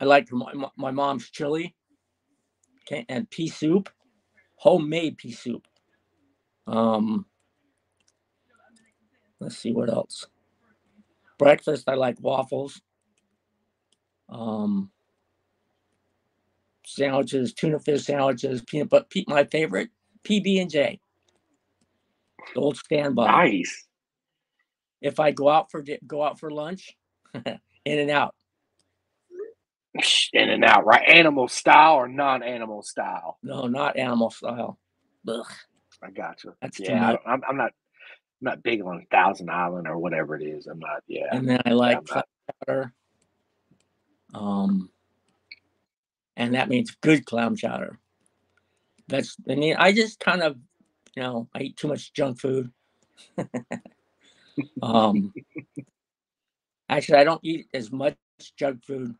i 0.00 0.06
like 0.06 0.32
my, 0.32 0.52
my- 0.54 0.70
mom's 0.92 1.30
chili. 1.30 1.74
Okay, 2.86 3.06
and 3.08 3.30
pea 3.30 3.48
soup 3.48 3.90
homemade 4.56 5.18
pea 5.18 5.32
soup. 5.32 5.66
Um 6.66 7.26
let's 9.40 9.58
see 9.58 9.72
what 9.72 9.90
else. 9.90 10.26
Breakfast 11.38 11.88
i 11.88 11.94
like 11.94 12.20
waffles. 12.20 12.80
Um 14.28 14.90
sandwiches 16.86 17.54
tuna 17.54 17.78
fish 17.80 18.04
sandwiches 18.04 18.62
peanut 18.62 18.90
butter 18.90 19.06
my 19.28 19.44
favorite 19.44 19.90
pb 20.24 20.60
and 20.62 20.70
j. 20.70 21.00
The 22.54 22.60
old 22.60 22.76
standby 22.78 23.26
Nice. 23.26 23.86
if 25.02 25.20
I 25.20 25.32
go 25.32 25.48
out 25.50 25.70
for 25.70 25.84
go 26.06 26.22
out 26.24 26.40
for 26.40 26.50
lunch, 26.50 26.96
in 27.44 28.00
and 28.00 28.10
out. 28.10 28.34
In 30.32 30.50
and 30.50 30.64
out, 30.64 30.86
right? 30.86 31.06
Animal 31.08 31.48
style 31.48 31.94
or 31.94 32.08
non-animal 32.08 32.82
style? 32.82 33.38
No, 33.42 33.66
not 33.66 33.96
animal 33.96 34.30
style. 34.30 34.78
Ugh, 35.28 35.46
I 36.02 36.10
got 36.10 36.44
you. 36.44 36.54
that's 36.62 36.78
Yeah, 36.78 37.16
I 37.24 37.30
I'm, 37.30 37.42
I'm 37.48 37.56
not. 37.56 37.72
I'm 38.42 38.44
not 38.46 38.62
big 38.62 38.80
on 38.80 39.04
Thousand 39.10 39.50
Island 39.50 39.86
or 39.86 39.98
whatever 39.98 40.34
it 40.34 40.42
is. 40.42 40.66
I'm 40.66 40.78
not. 40.78 41.02
Yeah. 41.06 41.26
And 41.30 41.46
then 41.46 41.60
I 41.66 41.70
like 41.70 42.04
clam 42.06 42.24
chowder. 42.66 42.92
Um, 44.32 44.88
and 46.36 46.54
that 46.54 46.70
means 46.70 46.96
good 47.02 47.26
clam 47.26 47.54
chowder. 47.54 47.98
That's 49.08 49.36
I 49.48 49.56
mean 49.56 49.76
I 49.76 49.92
just 49.92 50.20
kind 50.20 50.42
of 50.42 50.56
you 51.16 51.22
know 51.22 51.48
I 51.54 51.62
eat 51.62 51.76
too 51.76 51.88
much 51.88 52.12
junk 52.14 52.40
food. 52.40 52.70
um, 54.82 55.32
actually, 56.88 57.18
I 57.18 57.24
don't 57.24 57.44
eat 57.44 57.66
as 57.74 57.92
much 57.92 58.16
junk 58.56 58.84
food, 58.84 59.14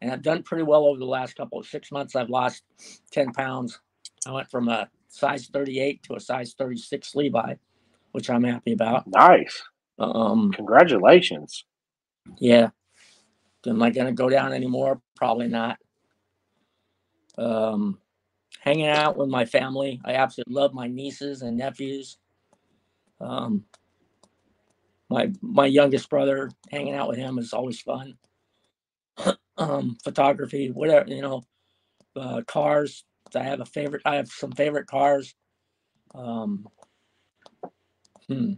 and 0.00 0.10
I've 0.12 0.22
done 0.22 0.42
pretty 0.42 0.64
well 0.64 0.86
over 0.86 0.98
the 0.98 1.06
last 1.06 1.36
couple 1.36 1.58
of 1.58 1.66
six 1.66 1.90
months. 1.92 2.16
I've 2.16 2.30
lost 2.30 2.62
ten 3.10 3.32
pounds. 3.32 3.80
I 4.26 4.32
went 4.32 4.50
from 4.50 4.68
a 4.68 4.88
size 5.08 5.46
38 5.46 6.02
to 6.04 6.14
a 6.16 6.20
size 6.20 6.54
36 6.58 7.14
Levi, 7.14 7.54
which 8.12 8.28
I'm 8.28 8.44
happy 8.44 8.72
about. 8.72 9.06
Nice. 9.06 9.62
Um, 9.98 10.52
Congratulations. 10.52 11.64
yeah. 12.38 12.70
Am 13.66 13.82
I 13.82 13.90
gonna 13.90 14.12
go 14.12 14.28
down 14.28 14.52
anymore? 14.52 15.00
Probably 15.16 15.48
not. 15.48 15.78
Um, 17.38 17.98
hanging 18.60 18.86
out 18.86 19.16
with 19.16 19.28
my 19.28 19.44
family. 19.44 20.00
I 20.04 20.14
absolutely 20.14 20.54
love 20.54 20.72
my 20.74 20.86
nieces 20.86 21.42
and 21.42 21.56
nephews. 21.56 22.18
Um, 23.20 23.64
my 25.08 25.30
my 25.40 25.66
youngest 25.66 26.08
brother, 26.10 26.50
hanging 26.70 26.94
out 26.94 27.08
with 27.08 27.18
him 27.18 27.38
is 27.38 27.52
always 27.52 27.80
fun. 27.80 28.16
Um, 29.58 29.98
photography, 30.04 30.70
whatever 30.70 31.08
you 31.08 31.22
know, 31.22 31.44
uh, 32.16 32.42
cars. 32.46 33.04
I 33.34 33.42
have 33.44 33.60
a 33.60 33.66
favorite. 33.66 34.02
I 34.06 34.16
have 34.16 34.28
some 34.28 34.52
favorite 34.52 34.86
cars. 34.88 35.34
Um, 36.14 36.66
hmm. 38.28 38.54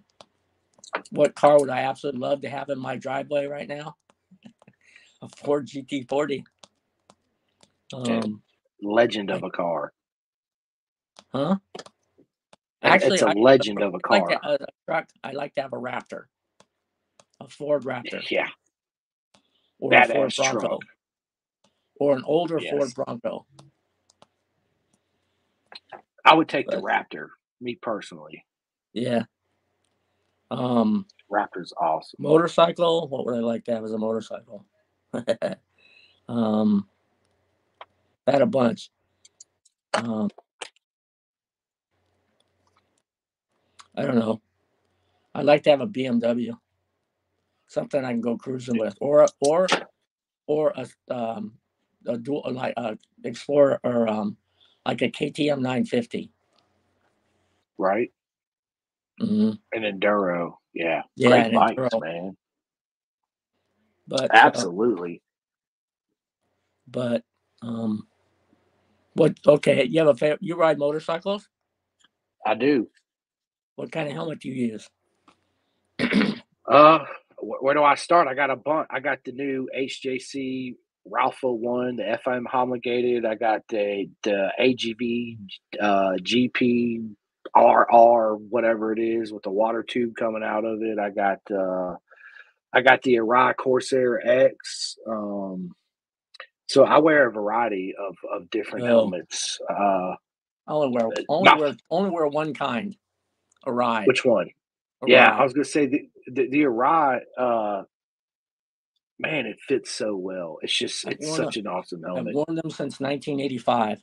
What 1.10 1.34
car 1.36 1.60
would 1.60 1.70
I 1.70 1.80
absolutely 1.82 2.20
love 2.20 2.42
to 2.42 2.50
have 2.50 2.70
in 2.70 2.78
my 2.80 2.96
driveway 2.96 3.46
right 3.46 3.68
now? 3.68 3.96
a 5.22 5.28
Ford 5.28 5.66
GT40. 5.68 6.44
Um, 7.92 8.42
Legend 8.82 9.30
of 9.30 9.42
a 9.44 9.50
car. 9.50 9.92
huh? 11.32 11.56
Actually, 12.82 13.16
it's 13.16 13.22
a 13.22 13.28
I- 13.28 13.34
legend 13.34 13.82
of 13.82 13.94
a 13.94 14.00
I 14.10 14.14
like 14.14 14.28
car. 14.28 14.28
to, 14.28 14.40
a 14.44 14.58
truck. 14.86 15.08
I 15.24 15.32
like 15.32 15.54
to 15.56 15.62
have 15.62 15.72
a 15.74 15.78
Raptor, 15.78 16.24
a 17.40 17.48
Ford 17.48 17.84
Raptor, 17.84 18.24
Yeah, 18.30 18.48
or 19.80 19.98
a 19.98 20.02
Ford 20.02 20.34
Bronco, 20.36 20.58
truck. 20.58 20.80
or 22.00 22.16
an 22.16 22.24
older 22.26 22.60
Ford 22.60 22.94
Bronco. 22.94 23.46
I 26.24 26.34
would 26.34 26.48
take 26.48 26.70
the 26.70 26.76
Raptor. 26.78 27.28
Me 27.60 27.76
personally, 27.80 28.44
Yeah. 28.92 29.24
Um, 30.50 31.06
Raptor's 31.30 31.72
awesome. 31.80 32.18
motorcycle. 32.18 33.08
What 33.08 33.26
would 33.26 33.34
I 33.36 33.40
like 33.40 33.64
to 33.64 33.72
have 33.74 33.84
as 33.84 33.92
a 33.92 33.98
motorcycle? 33.98 34.64
um, 36.28 36.88
I 38.26 38.32
had 38.32 38.42
a 38.42 38.46
bunch. 38.46 38.90
Um, 39.94 40.30
I 43.96 44.02
don't 44.02 44.18
know. 44.18 44.40
I'd 45.34 45.46
like 45.46 45.62
to 45.64 45.70
have 45.70 45.80
a 45.80 45.86
BMW, 45.86 46.56
something 47.68 48.04
I 48.04 48.10
can 48.12 48.20
go 48.20 48.36
cruising 48.36 48.76
with, 48.78 48.96
or 49.00 49.26
or 49.40 49.68
or 50.46 50.74
a 50.76 51.14
um 51.14 51.52
a 52.06 52.18
dual 52.18 52.44
like 52.52 52.74
a 52.76 52.98
Explorer 53.24 53.80
or 53.84 54.08
um 54.08 54.36
like 54.84 55.02
a 55.02 55.10
KTM 55.10 55.58
950. 55.60 56.30
Right? 57.78 58.12
Mm-hmm. 59.20 59.50
An 59.72 59.82
Enduro. 60.00 60.54
Yeah. 60.74 61.02
Yeah, 61.16 61.28
Great 61.28 61.54
bikes, 61.54 61.76
Enduro. 61.76 62.00
man. 62.00 62.36
But 64.06 64.24
uh, 64.24 64.32
Absolutely. 64.32 65.22
but 66.90 67.22
um, 67.62 68.06
what? 69.14 69.36
Okay, 69.46 69.84
you 69.84 69.98
have 69.98 70.08
a 70.08 70.14
favorite? 70.14 70.42
You 70.42 70.56
ride 70.56 70.78
motorcycles? 70.78 71.48
I 72.46 72.54
do. 72.54 72.88
What 73.76 73.92
kind 73.92 74.08
of 74.08 74.14
helmet 74.14 74.40
do 74.40 74.48
you 74.48 74.72
use? 74.72 74.88
Uh, 76.66 77.04
where 77.40 77.74
do 77.74 77.82
I 77.82 77.94
start? 77.94 78.28
I 78.28 78.34
got 78.34 78.50
a 78.50 78.56
bunch. 78.56 78.88
I 78.90 79.00
got 79.00 79.18
the 79.24 79.32
new 79.32 79.68
HJC 79.76 80.74
RPHA 81.06 81.58
one, 81.58 81.96
the 81.96 82.18
FM 82.26 82.44
homologated. 82.46 83.24
I 83.24 83.34
got 83.34 83.62
the 83.68 84.10
the 84.22 84.50
AGV 84.60 85.38
uh, 85.80 86.12
GP 86.22 87.10
RR, 87.56 88.34
whatever 88.36 88.92
it 88.92 88.98
is, 89.00 89.32
with 89.32 89.42
the 89.42 89.50
water 89.50 89.82
tube 89.82 90.14
coming 90.16 90.42
out 90.42 90.64
of 90.64 90.82
it. 90.82 90.98
I 90.98 91.10
got 91.10 91.38
uh, 91.50 91.96
I 92.72 92.82
got 92.82 93.02
the 93.02 93.14
Arai 93.16 93.56
Corsair 93.56 94.20
X. 94.26 94.96
Um, 95.06 95.70
so 96.66 96.84
I 96.84 96.98
wear 96.98 97.28
a 97.28 97.32
variety 97.32 97.94
of 97.98 98.16
of 98.30 98.50
different 98.50 98.84
Oh. 98.84 98.88
helmets. 98.88 99.58
Uh, 99.70 100.14
I 100.66 100.72
only 100.72 100.90
wear 100.94 101.06
Uh, 101.06 101.22
only 101.30 101.44
not- 101.44 101.58
wear 101.58 101.74
only 101.90 102.10
wear 102.10 102.26
one 102.26 102.52
kind. 102.52 102.96
Arai. 103.66 104.06
which 104.06 104.24
one? 104.24 104.50
Yeah, 105.06 105.30
I 105.36 105.42
was 105.42 105.52
gonna 105.52 105.64
say 105.64 105.86
the 105.86 106.08
the, 106.32 106.48
the 106.48 106.62
Arai. 106.62 107.20
Uh, 107.36 107.82
man, 109.18 109.46
it 109.46 109.58
fits 109.66 109.90
so 109.90 110.16
well. 110.16 110.58
It's 110.62 110.76
just 110.76 111.06
it's 111.06 111.34
such 111.34 111.56
an 111.56 111.66
awesome 111.66 112.02
helmet. 112.02 112.28
I've 112.28 112.34
worn 112.34 112.56
them 112.56 112.70
since 112.70 113.00
1985. 113.00 114.00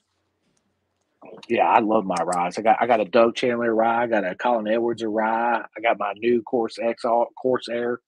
Yeah, 1.50 1.68
I 1.68 1.80
love 1.80 2.06
my 2.06 2.16
Arais. 2.20 2.58
I 2.58 2.62
got 2.62 2.78
I 2.80 2.88
got 2.88 3.02
a 3.02 3.06
Doug 3.06 3.36
Chandler 3.36 3.74
Arai. 3.74 3.98
I 4.04 4.08
got 4.08 4.26
a 4.26 4.36
Colin 4.36 4.68
Edwards 4.68 5.04
Arai. 5.04 5.64
I 5.78 5.82
got 5.82 6.00
my 6.00 6.14
new 6.18 6.42
Course 6.44 6.78
X 6.82 7.04
Course 7.42 7.68
Air 7.70 8.00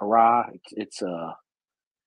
Arai. 0.00 0.50
It's, 0.54 0.72
it's 0.72 1.02
uh 1.02 1.32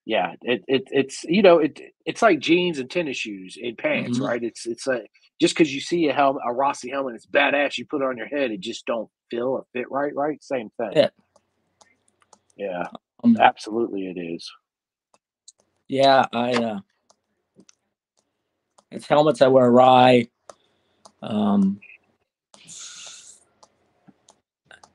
yeah, 0.05 0.33
it, 0.41 0.63
it 0.67 0.83
it's 0.87 1.23
you 1.25 1.41
know 1.43 1.59
it 1.59 1.79
it's 2.05 2.21
like 2.23 2.39
jeans 2.39 2.79
and 2.79 2.89
tennis 2.89 3.17
shoes 3.17 3.57
and 3.61 3.77
pants, 3.77 4.19
Mhm. 4.19 4.27
right? 4.27 4.43
It's 4.43 4.65
it's 4.65 4.87
like 4.87 5.07
just 5.39 5.53
because 5.55 5.73
you 5.73 5.79
see 5.79 6.07
a 6.07 6.13
helmet, 6.13 6.41
a 6.47 6.53
Rossi 6.53 6.89
helmet, 6.89 7.15
it's 7.15 7.27
badass. 7.27 7.77
You 7.77 7.85
put 7.85 8.01
it 8.01 8.05
on 8.05 8.17
your 8.17 8.27
head, 8.27 8.51
it 8.51 8.61
just 8.61 8.85
don't 8.87 9.09
feel 9.29 9.47
or 9.49 9.65
fit 9.73 9.91
right, 9.91 10.13
right? 10.15 10.43
Same 10.43 10.69
thing. 10.77 10.91
Yeah. 10.93 11.09
Yeah, 12.57 12.85
Um, 13.23 13.37
absolutely, 13.39 14.07
it 14.07 14.19
is. 14.19 14.51
yeah, 15.87 16.25
I 16.33 16.51
uh, 16.53 16.79
it's 18.91 19.07
helmets 19.07 19.41
I 19.41 19.47
wear 19.47 19.69
rye. 19.71 20.27
Um, 21.21 21.79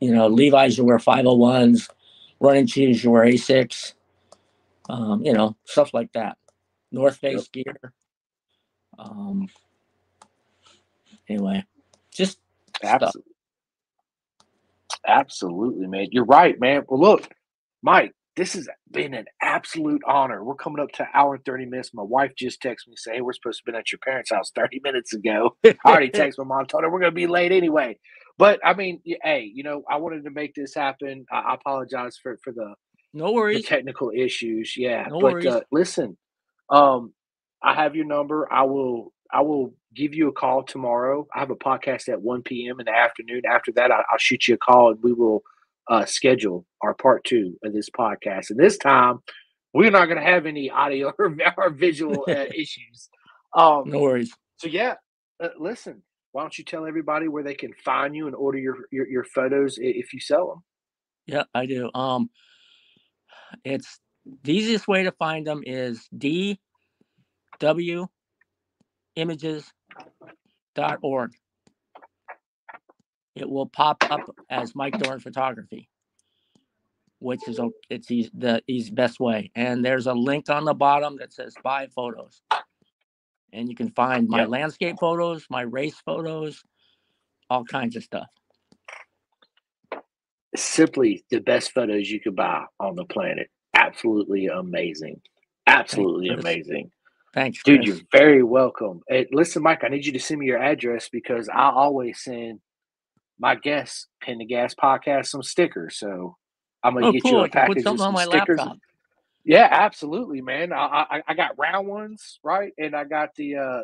you 0.00 0.12
know, 0.14 0.28
Levi's 0.28 0.78
you 0.78 0.84
wear 0.84 0.98
501s, 0.98 1.88
running 2.40 2.66
shoes 2.66 3.02
you 3.04 3.10
wear 3.10 3.24
Asics. 3.26 3.94
Um, 4.88 5.24
you 5.24 5.32
know, 5.32 5.56
stuff 5.64 5.94
like 5.94 6.12
that. 6.12 6.38
North 6.92 7.16
Face 7.16 7.48
gear. 7.48 7.92
Um, 8.98 9.48
anyway, 11.28 11.64
just. 12.12 12.38
Absolutely. 12.82 13.32
Absolutely, 15.06 15.86
man. 15.86 16.08
You're 16.12 16.24
right, 16.24 16.58
man. 16.60 16.84
Well, 16.88 17.00
look, 17.00 17.28
Mike, 17.86 18.14
this 18.34 18.54
has 18.54 18.68
been 18.90 19.14
an 19.14 19.26
absolute 19.40 20.02
honor. 20.08 20.42
We're 20.42 20.56
coming 20.56 20.82
up 20.82 20.90
to 20.94 21.04
an 21.04 21.08
hour 21.14 21.36
and 21.36 21.44
30 21.44 21.66
minutes. 21.66 21.94
My 21.94 22.02
wife 22.02 22.32
just 22.36 22.60
texted 22.60 22.88
me 22.88 22.94
saying, 22.96 23.18
hey, 23.18 23.20
we're 23.20 23.32
supposed 23.32 23.58
to 23.58 23.62
have 23.62 23.66
been 23.66 23.78
at 23.78 23.92
your 23.92 24.00
parents' 24.04 24.32
house 24.32 24.50
30 24.56 24.80
minutes 24.82 25.14
ago. 25.14 25.56
I 25.64 25.76
already 25.86 26.10
texted 26.14 26.38
my 26.38 26.44
mom, 26.46 26.66
told 26.66 26.82
her 26.82 26.90
we're 26.90 26.98
going 26.98 27.12
to 27.12 27.14
be 27.14 27.28
late 27.28 27.52
anyway. 27.52 27.96
But 28.38 28.58
I 28.64 28.74
mean, 28.74 29.00
hey, 29.22 29.48
you 29.54 29.62
know, 29.62 29.84
I 29.88 29.98
wanted 29.98 30.24
to 30.24 30.30
make 30.30 30.52
this 30.56 30.74
happen. 30.74 31.26
I, 31.30 31.54
apologize 31.54 32.18
for, 32.20 32.36
for 32.42 32.52
the, 32.52 32.74
no 33.14 33.26
the 33.26 33.32
worries. 33.32 33.66
technical 33.66 34.10
issues. 34.10 34.74
Yeah. 34.76 35.06
No 35.08 35.20
but 35.20 35.32
worries. 35.34 35.46
uh, 35.46 35.60
listen, 35.70 36.18
um, 36.68 37.12
I 37.62 37.72
have 37.72 37.94
your 37.94 38.04
number. 38.04 38.52
I 38.52 38.64
will 38.64 39.12
I 39.32 39.42
will 39.42 39.74
give 39.94 40.12
you 40.12 40.26
a 40.26 40.32
call 40.32 40.64
tomorrow. 40.64 41.28
I 41.34 41.38
have 41.38 41.50
a 41.50 41.56
podcast 41.56 42.08
at 42.08 42.20
1 42.20 42.42
p.m. 42.42 42.80
in 42.80 42.86
the 42.86 42.92
afternoon. 42.92 43.42
After 43.48 43.70
that, 43.76 43.92
I, 43.92 44.02
I'll 44.10 44.18
shoot 44.18 44.48
you 44.48 44.54
a 44.54 44.58
call 44.58 44.90
and 44.90 45.02
we 45.04 45.12
will 45.12 45.44
uh, 45.88 46.04
schedule 46.04 46.66
our 46.82 46.94
part 46.94 47.24
two 47.24 47.56
of 47.64 47.72
this 47.72 47.88
podcast. 47.90 48.50
And 48.50 48.58
this 48.58 48.76
time, 48.78 49.18
we're 49.72 49.90
not 49.90 50.06
going 50.06 50.18
to 50.18 50.24
have 50.24 50.46
any 50.46 50.70
audio 50.70 51.12
or, 51.18 51.36
or 51.56 51.70
visual 51.70 52.24
uh, 52.28 52.44
issues. 52.54 53.08
Um, 53.54 53.84
No 53.86 54.00
worries. 54.00 54.32
so 54.56 54.68
yeah, 54.68 54.94
uh, 55.42 55.48
listen. 55.58 56.02
Why 56.32 56.42
don't 56.42 56.58
you 56.58 56.64
tell 56.64 56.86
everybody 56.86 57.28
where 57.28 57.42
they 57.42 57.54
can 57.54 57.72
find 57.82 58.14
you 58.14 58.26
and 58.26 58.36
order 58.36 58.58
your 58.58 58.76
your, 58.92 59.08
your 59.08 59.24
photos 59.24 59.78
if 59.80 60.12
you 60.12 60.20
sell 60.20 60.48
them? 60.48 60.62
Yeah, 61.26 61.44
I 61.54 61.64
do. 61.66 61.90
Um, 61.94 62.28
it's 63.64 63.98
the 64.42 64.54
easiest 64.54 64.86
way 64.86 65.04
to 65.04 65.12
find 65.12 65.46
them 65.46 65.62
is 65.64 66.06
dw 66.14 66.58
dwimages.org. 69.16 71.30
It 73.36 73.48
will 73.48 73.66
pop 73.66 74.02
up 74.10 74.22
as 74.50 74.74
Mike 74.74 74.98
Dorn 74.98 75.20
Photography. 75.20 75.88
which 77.18 77.48
is 77.48 77.60
it's 77.88 78.08
the 78.08 78.62
easy 78.66 78.90
best 78.90 79.20
way. 79.20 79.50
And 79.54 79.84
there's 79.84 80.06
a 80.06 80.12
link 80.14 80.50
on 80.50 80.64
the 80.64 80.74
bottom 80.74 81.16
that 81.18 81.32
says 81.32 81.54
buy 81.62 81.86
photos, 81.88 82.42
and 83.52 83.68
you 83.68 83.74
can 83.74 83.90
find 83.90 84.28
my 84.28 84.40
yep. 84.40 84.48
landscape 84.48 84.96
photos, 85.00 85.46
my 85.50 85.62
race 85.62 85.96
photos, 86.04 86.62
all 87.48 87.64
kinds 87.64 87.96
of 87.96 88.02
stuff. 88.04 88.26
Simply 90.56 91.24
the 91.30 91.40
best 91.40 91.72
photos 91.72 92.10
you 92.10 92.20
could 92.20 92.36
buy 92.36 92.64
on 92.80 92.96
the 92.96 93.04
planet. 93.04 93.48
Absolutely 93.74 94.46
amazing. 94.46 95.20
Absolutely 95.66 96.28
Thanks, 96.28 96.44
amazing. 96.44 96.90
Thanks, 97.34 97.62
dude. 97.62 97.84
You're 97.86 97.98
very 98.12 98.42
welcome. 98.42 99.02
Hey, 99.08 99.26
listen, 99.32 99.62
Mike, 99.62 99.84
I 99.84 99.88
need 99.88 100.06
you 100.06 100.12
to 100.12 100.20
send 100.20 100.40
me 100.40 100.46
your 100.46 100.62
address 100.62 101.08
because 101.10 101.48
I 101.48 101.70
always 101.70 102.22
send 102.22 102.60
my 103.38 103.54
guest, 103.54 104.08
Pin 104.20 104.38
the 104.38 104.44
Gas 104.44 104.74
podcast 104.74 105.26
some 105.26 105.42
stickers. 105.42 105.98
So 105.98 106.36
I'm 106.82 106.94
gonna 106.94 107.08
oh, 107.08 107.12
get 107.12 107.22
cool. 107.22 107.32
you 107.32 107.44
a 107.44 107.48
package 107.48 107.84
of 107.84 107.98
some 107.98 108.16
stickers. 108.16 108.58
Laptop. 108.58 108.78
Yeah, 109.44 109.68
absolutely, 109.70 110.40
man. 110.40 110.72
I, 110.72 111.06
I, 111.08 111.22
I 111.28 111.34
got 111.34 111.56
round 111.56 111.86
ones, 111.86 112.40
right, 112.42 112.72
and 112.78 112.96
I 112.96 113.04
got 113.04 113.34
the 113.36 113.56
uh 113.56 113.82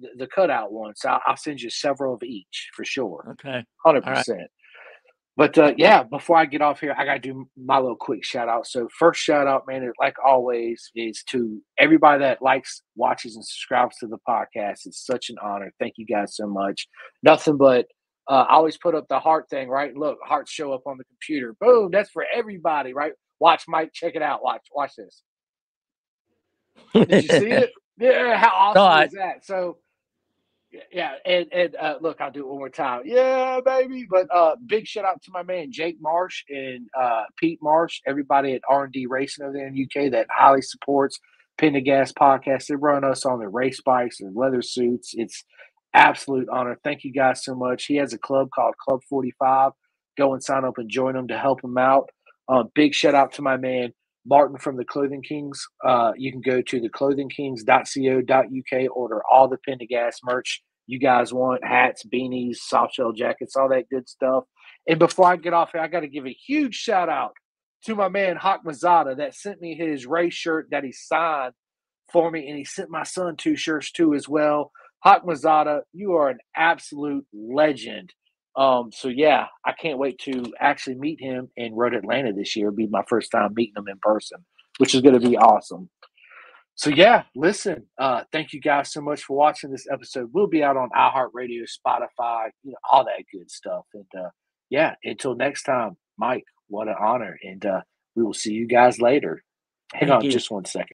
the, 0.00 0.08
the 0.18 0.26
cutout 0.26 0.72
ones. 0.72 1.00
I'll, 1.04 1.20
I'll, 1.26 1.36
send 1.36 1.60
you 1.60 1.70
several 1.70 2.14
of 2.14 2.22
each 2.24 2.70
for 2.74 2.84
sure. 2.84 3.36
Okay, 3.40 3.64
hundred 3.84 4.04
percent. 4.04 4.50
But 5.36 5.58
uh, 5.58 5.72
yeah, 5.76 6.04
before 6.04 6.36
I 6.36 6.44
get 6.44 6.62
off 6.62 6.78
here, 6.78 6.94
I 6.96 7.04
got 7.04 7.14
to 7.14 7.18
do 7.18 7.48
my 7.56 7.78
little 7.78 7.96
quick 7.96 8.24
shout 8.24 8.48
out. 8.48 8.68
So, 8.68 8.88
first 8.96 9.20
shout 9.20 9.48
out, 9.48 9.66
man, 9.66 9.90
like 9.98 10.14
always, 10.24 10.92
is 10.94 11.24
to 11.24 11.60
everybody 11.76 12.20
that 12.20 12.40
likes, 12.40 12.82
watches, 12.94 13.34
and 13.34 13.44
subscribes 13.44 13.96
to 13.98 14.06
the 14.06 14.18
podcast. 14.28 14.86
It's 14.86 15.04
such 15.04 15.30
an 15.30 15.36
honor. 15.42 15.72
Thank 15.80 15.94
you 15.96 16.06
guys 16.06 16.36
so 16.36 16.46
much. 16.46 16.86
Nothing 17.24 17.56
but 17.56 17.86
uh, 18.28 18.46
I 18.48 18.54
always 18.54 18.76
put 18.76 18.94
up 18.94 19.06
the 19.08 19.18
heart 19.18 19.48
thing, 19.50 19.68
right? 19.68 19.94
Look, 19.94 20.18
hearts 20.24 20.50
show 20.50 20.72
up 20.72 20.86
on 20.86 20.98
the 20.98 21.04
computer. 21.04 21.54
Boom, 21.60 21.90
that's 21.90 22.10
for 22.10 22.24
everybody, 22.34 22.92
right? 22.92 23.12
Watch 23.38 23.64
Mike, 23.68 23.92
check 23.92 24.14
it 24.14 24.22
out. 24.22 24.42
Watch, 24.42 24.66
watch 24.74 24.92
this. 24.96 25.22
Did 26.94 27.24
you 27.24 27.28
see 27.28 27.50
it? 27.50 27.70
Yeah, 27.96 28.36
how 28.36 28.50
awesome 28.74 29.06
is 29.06 29.12
that? 29.12 29.46
So, 29.46 29.78
yeah, 30.92 31.12
and 31.24 31.46
and 31.52 31.76
uh, 31.76 31.98
look, 32.00 32.20
I'll 32.20 32.32
do 32.32 32.40
it 32.40 32.48
one 32.48 32.58
more 32.58 32.68
time. 32.68 33.02
Yeah, 33.04 33.60
baby. 33.64 34.04
But 34.10 34.26
uh, 34.34 34.56
big 34.66 34.88
shout 34.88 35.04
out 35.04 35.22
to 35.22 35.30
my 35.32 35.44
man 35.44 35.70
Jake 35.70 35.98
Marsh 36.00 36.42
and 36.48 36.88
uh, 37.00 37.22
Pete 37.38 37.60
Marsh, 37.62 38.00
everybody 38.04 38.54
at 38.54 38.62
R 38.68 38.82
and 38.82 38.92
D 38.92 39.06
Racing 39.06 39.44
over 39.44 39.52
there 39.52 39.68
in 39.68 39.74
the 39.74 39.84
UK 39.84 40.10
that 40.10 40.26
highly 40.28 40.60
supports 40.60 41.20
Gas 41.56 42.12
podcast. 42.12 42.66
They 42.66 42.74
run 42.74 43.04
us 43.04 43.24
on 43.24 43.38
their 43.38 43.48
race 43.48 43.80
bikes 43.80 44.20
and 44.20 44.34
leather 44.34 44.62
suits. 44.62 45.14
It's 45.14 45.44
absolute 45.94 46.48
honor. 46.50 46.78
Thank 46.84 47.04
you 47.04 47.12
guys 47.12 47.44
so 47.44 47.54
much. 47.54 47.86
He 47.86 47.96
has 47.96 48.12
a 48.12 48.18
club 48.18 48.48
called 48.54 48.74
Club 48.78 49.00
45. 49.08 49.72
Go 50.18 50.34
and 50.34 50.42
sign 50.42 50.64
up 50.64 50.78
and 50.78 50.90
join 50.90 51.14
them 51.14 51.28
to 51.28 51.38
help 51.38 51.62
him 51.64 51.78
out. 51.78 52.08
Uh, 52.48 52.64
big 52.74 52.94
shout 52.94 53.14
out 53.14 53.32
to 53.34 53.42
my 53.42 53.56
man 53.56 53.92
Martin 54.26 54.58
from 54.58 54.76
the 54.76 54.84
Clothing 54.84 55.22
Kings. 55.22 55.64
Uh, 55.84 56.12
you 56.16 56.30
can 56.32 56.40
go 56.42 56.60
to 56.62 56.80
theclothingkings.co.uk, 56.80 58.96
order 58.96 59.22
all 59.30 59.48
the 59.48 59.58
Gas 59.88 60.18
merch 60.24 60.62
you 60.86 60.98
guys 60.98 61.32
want 61.32 61.64
hats, 61.64 62.04
beanies, 62.04 62.56
soft 62.56 62.94
shell 62.94 63.12
jackets, 63.12 63.56
all 63.56 63.68
that 63.70 63.88
good 63.90 64.08
stuff. 64.08 64.44
And 64.88 64.98
before 64.98 65.26
I 65.26 65.36
get 65.36 65.54
off 65.54 65.70
here, 65.72 65.80
I 65.80 65.88
got 65.88 66.00
to 66.00 66.08
give 66.08 66.26
a 66.26 66.36
huge 66.46 66.74
shout 66.74 67.08
out 67.08 67.32
to 67.84 67.94
my 67.94 68.08
man 68.08 68.36
Hawk 68.36 68.62
Mazada 68.66 69.16
that 69.18 69.34
sent 69.34 69.60
me 69.60 69.74
his 69.74 70.06
race 70.06 70.34
shirt 70.34 70.68
that 70.70 70.84
he 70.84 70.92
signed 70.92 71.54
for 72.12 72.30
me, 72.30 72.48
and 72.48 72.58
he 72.58 72.64
sent 72.64 72.90
my 72.90 73.02
son 73.02 73.36
two 73.36 73.56
shirts 73.56 73.90
too 73.92 74.14
as 74.14 74.28
well. 74.28 74.72
Hawk 75.04 75.24
Mazada, 75.24 75.82
you 75.92 76.14
are 76.14 76.30
an 76.30 76.38
absolute 76.56 77.26
legend. 77.34 78.12
Um, 78.56 78.90
so 78.90 79.08
yeah, 79.08 79.46
I 79.64 79.72
can't 79.72 79.98
wait 79.98 80.18
to 80.20 80.52
actually 80.58 80.96
meet 80.96 81.20
him 81.20 81.50
in 81.56 81.74
Road 81.74 81.94
Atlanta 81.94 82.32
this 82.32 82.56
year. 82.56 82.68
It'll 82.68 82.76
be 82.76 82.86
my 82.86 83.02
first 83.08 83.30
time 83.30 83.52
meeting 83.54 83.74
him 83.76 83.88
in 83.88 83.98
person, 84.00 84.38
which 84.78 84.94
is 84.94 85.02
going 85.02 85.20
to 85.20 85.28
be 85.28 85.36
awesome. 85.36 85.90
So 86.76 86.90
yeah, 86.90 87.24
listen, 87.36 87.86
uh, 87.98 88.22
thank 88.32 88.52
you 88.52 88.60
guys 88.60 88.92
so 88.92 89.00
much 89.00 89.22
for 89.22 89.36
watching 89.36 89.70
this 89.70 89.86
episode. 89.92 90.30
We'll 90.32 90.46
be 90.46 90.64
out 90.64 90.76
on 90.76 90.88
iHeartRadio, 90.96 91.64
Spotify, 91.64 92.48
you 92.62 92.72
know, 92.72 92.78
all 92.90 93.04
that 93.04 93.24
good 93.32 93.50
stuff. 93.50 93.84
And 93.92 94.06
uh, 94.18 94.30
yeah, 94.70 94.94
until 95.04 95.36
next 95.36 95.64
time, 95.64 95.96
Mike, 96.18 96.44
what 96.68 96.88
an 96.88 96.96
honor. 96.98 97.36
And 97.42 97.64
uh, 97.66 97.82
we 98.16 98.22
will 98.24 98.34
see 98.34 98.52
you 98.54 98.66
guys 98.66 99.00
later. 99.00 99.42
Hang 99.92 100.08
thank 100.08 100.12
on 100.12 100.24
you. 100.24 100.30
just 100.30 100.50
one 100.50 100.64
second. 100.64 100.88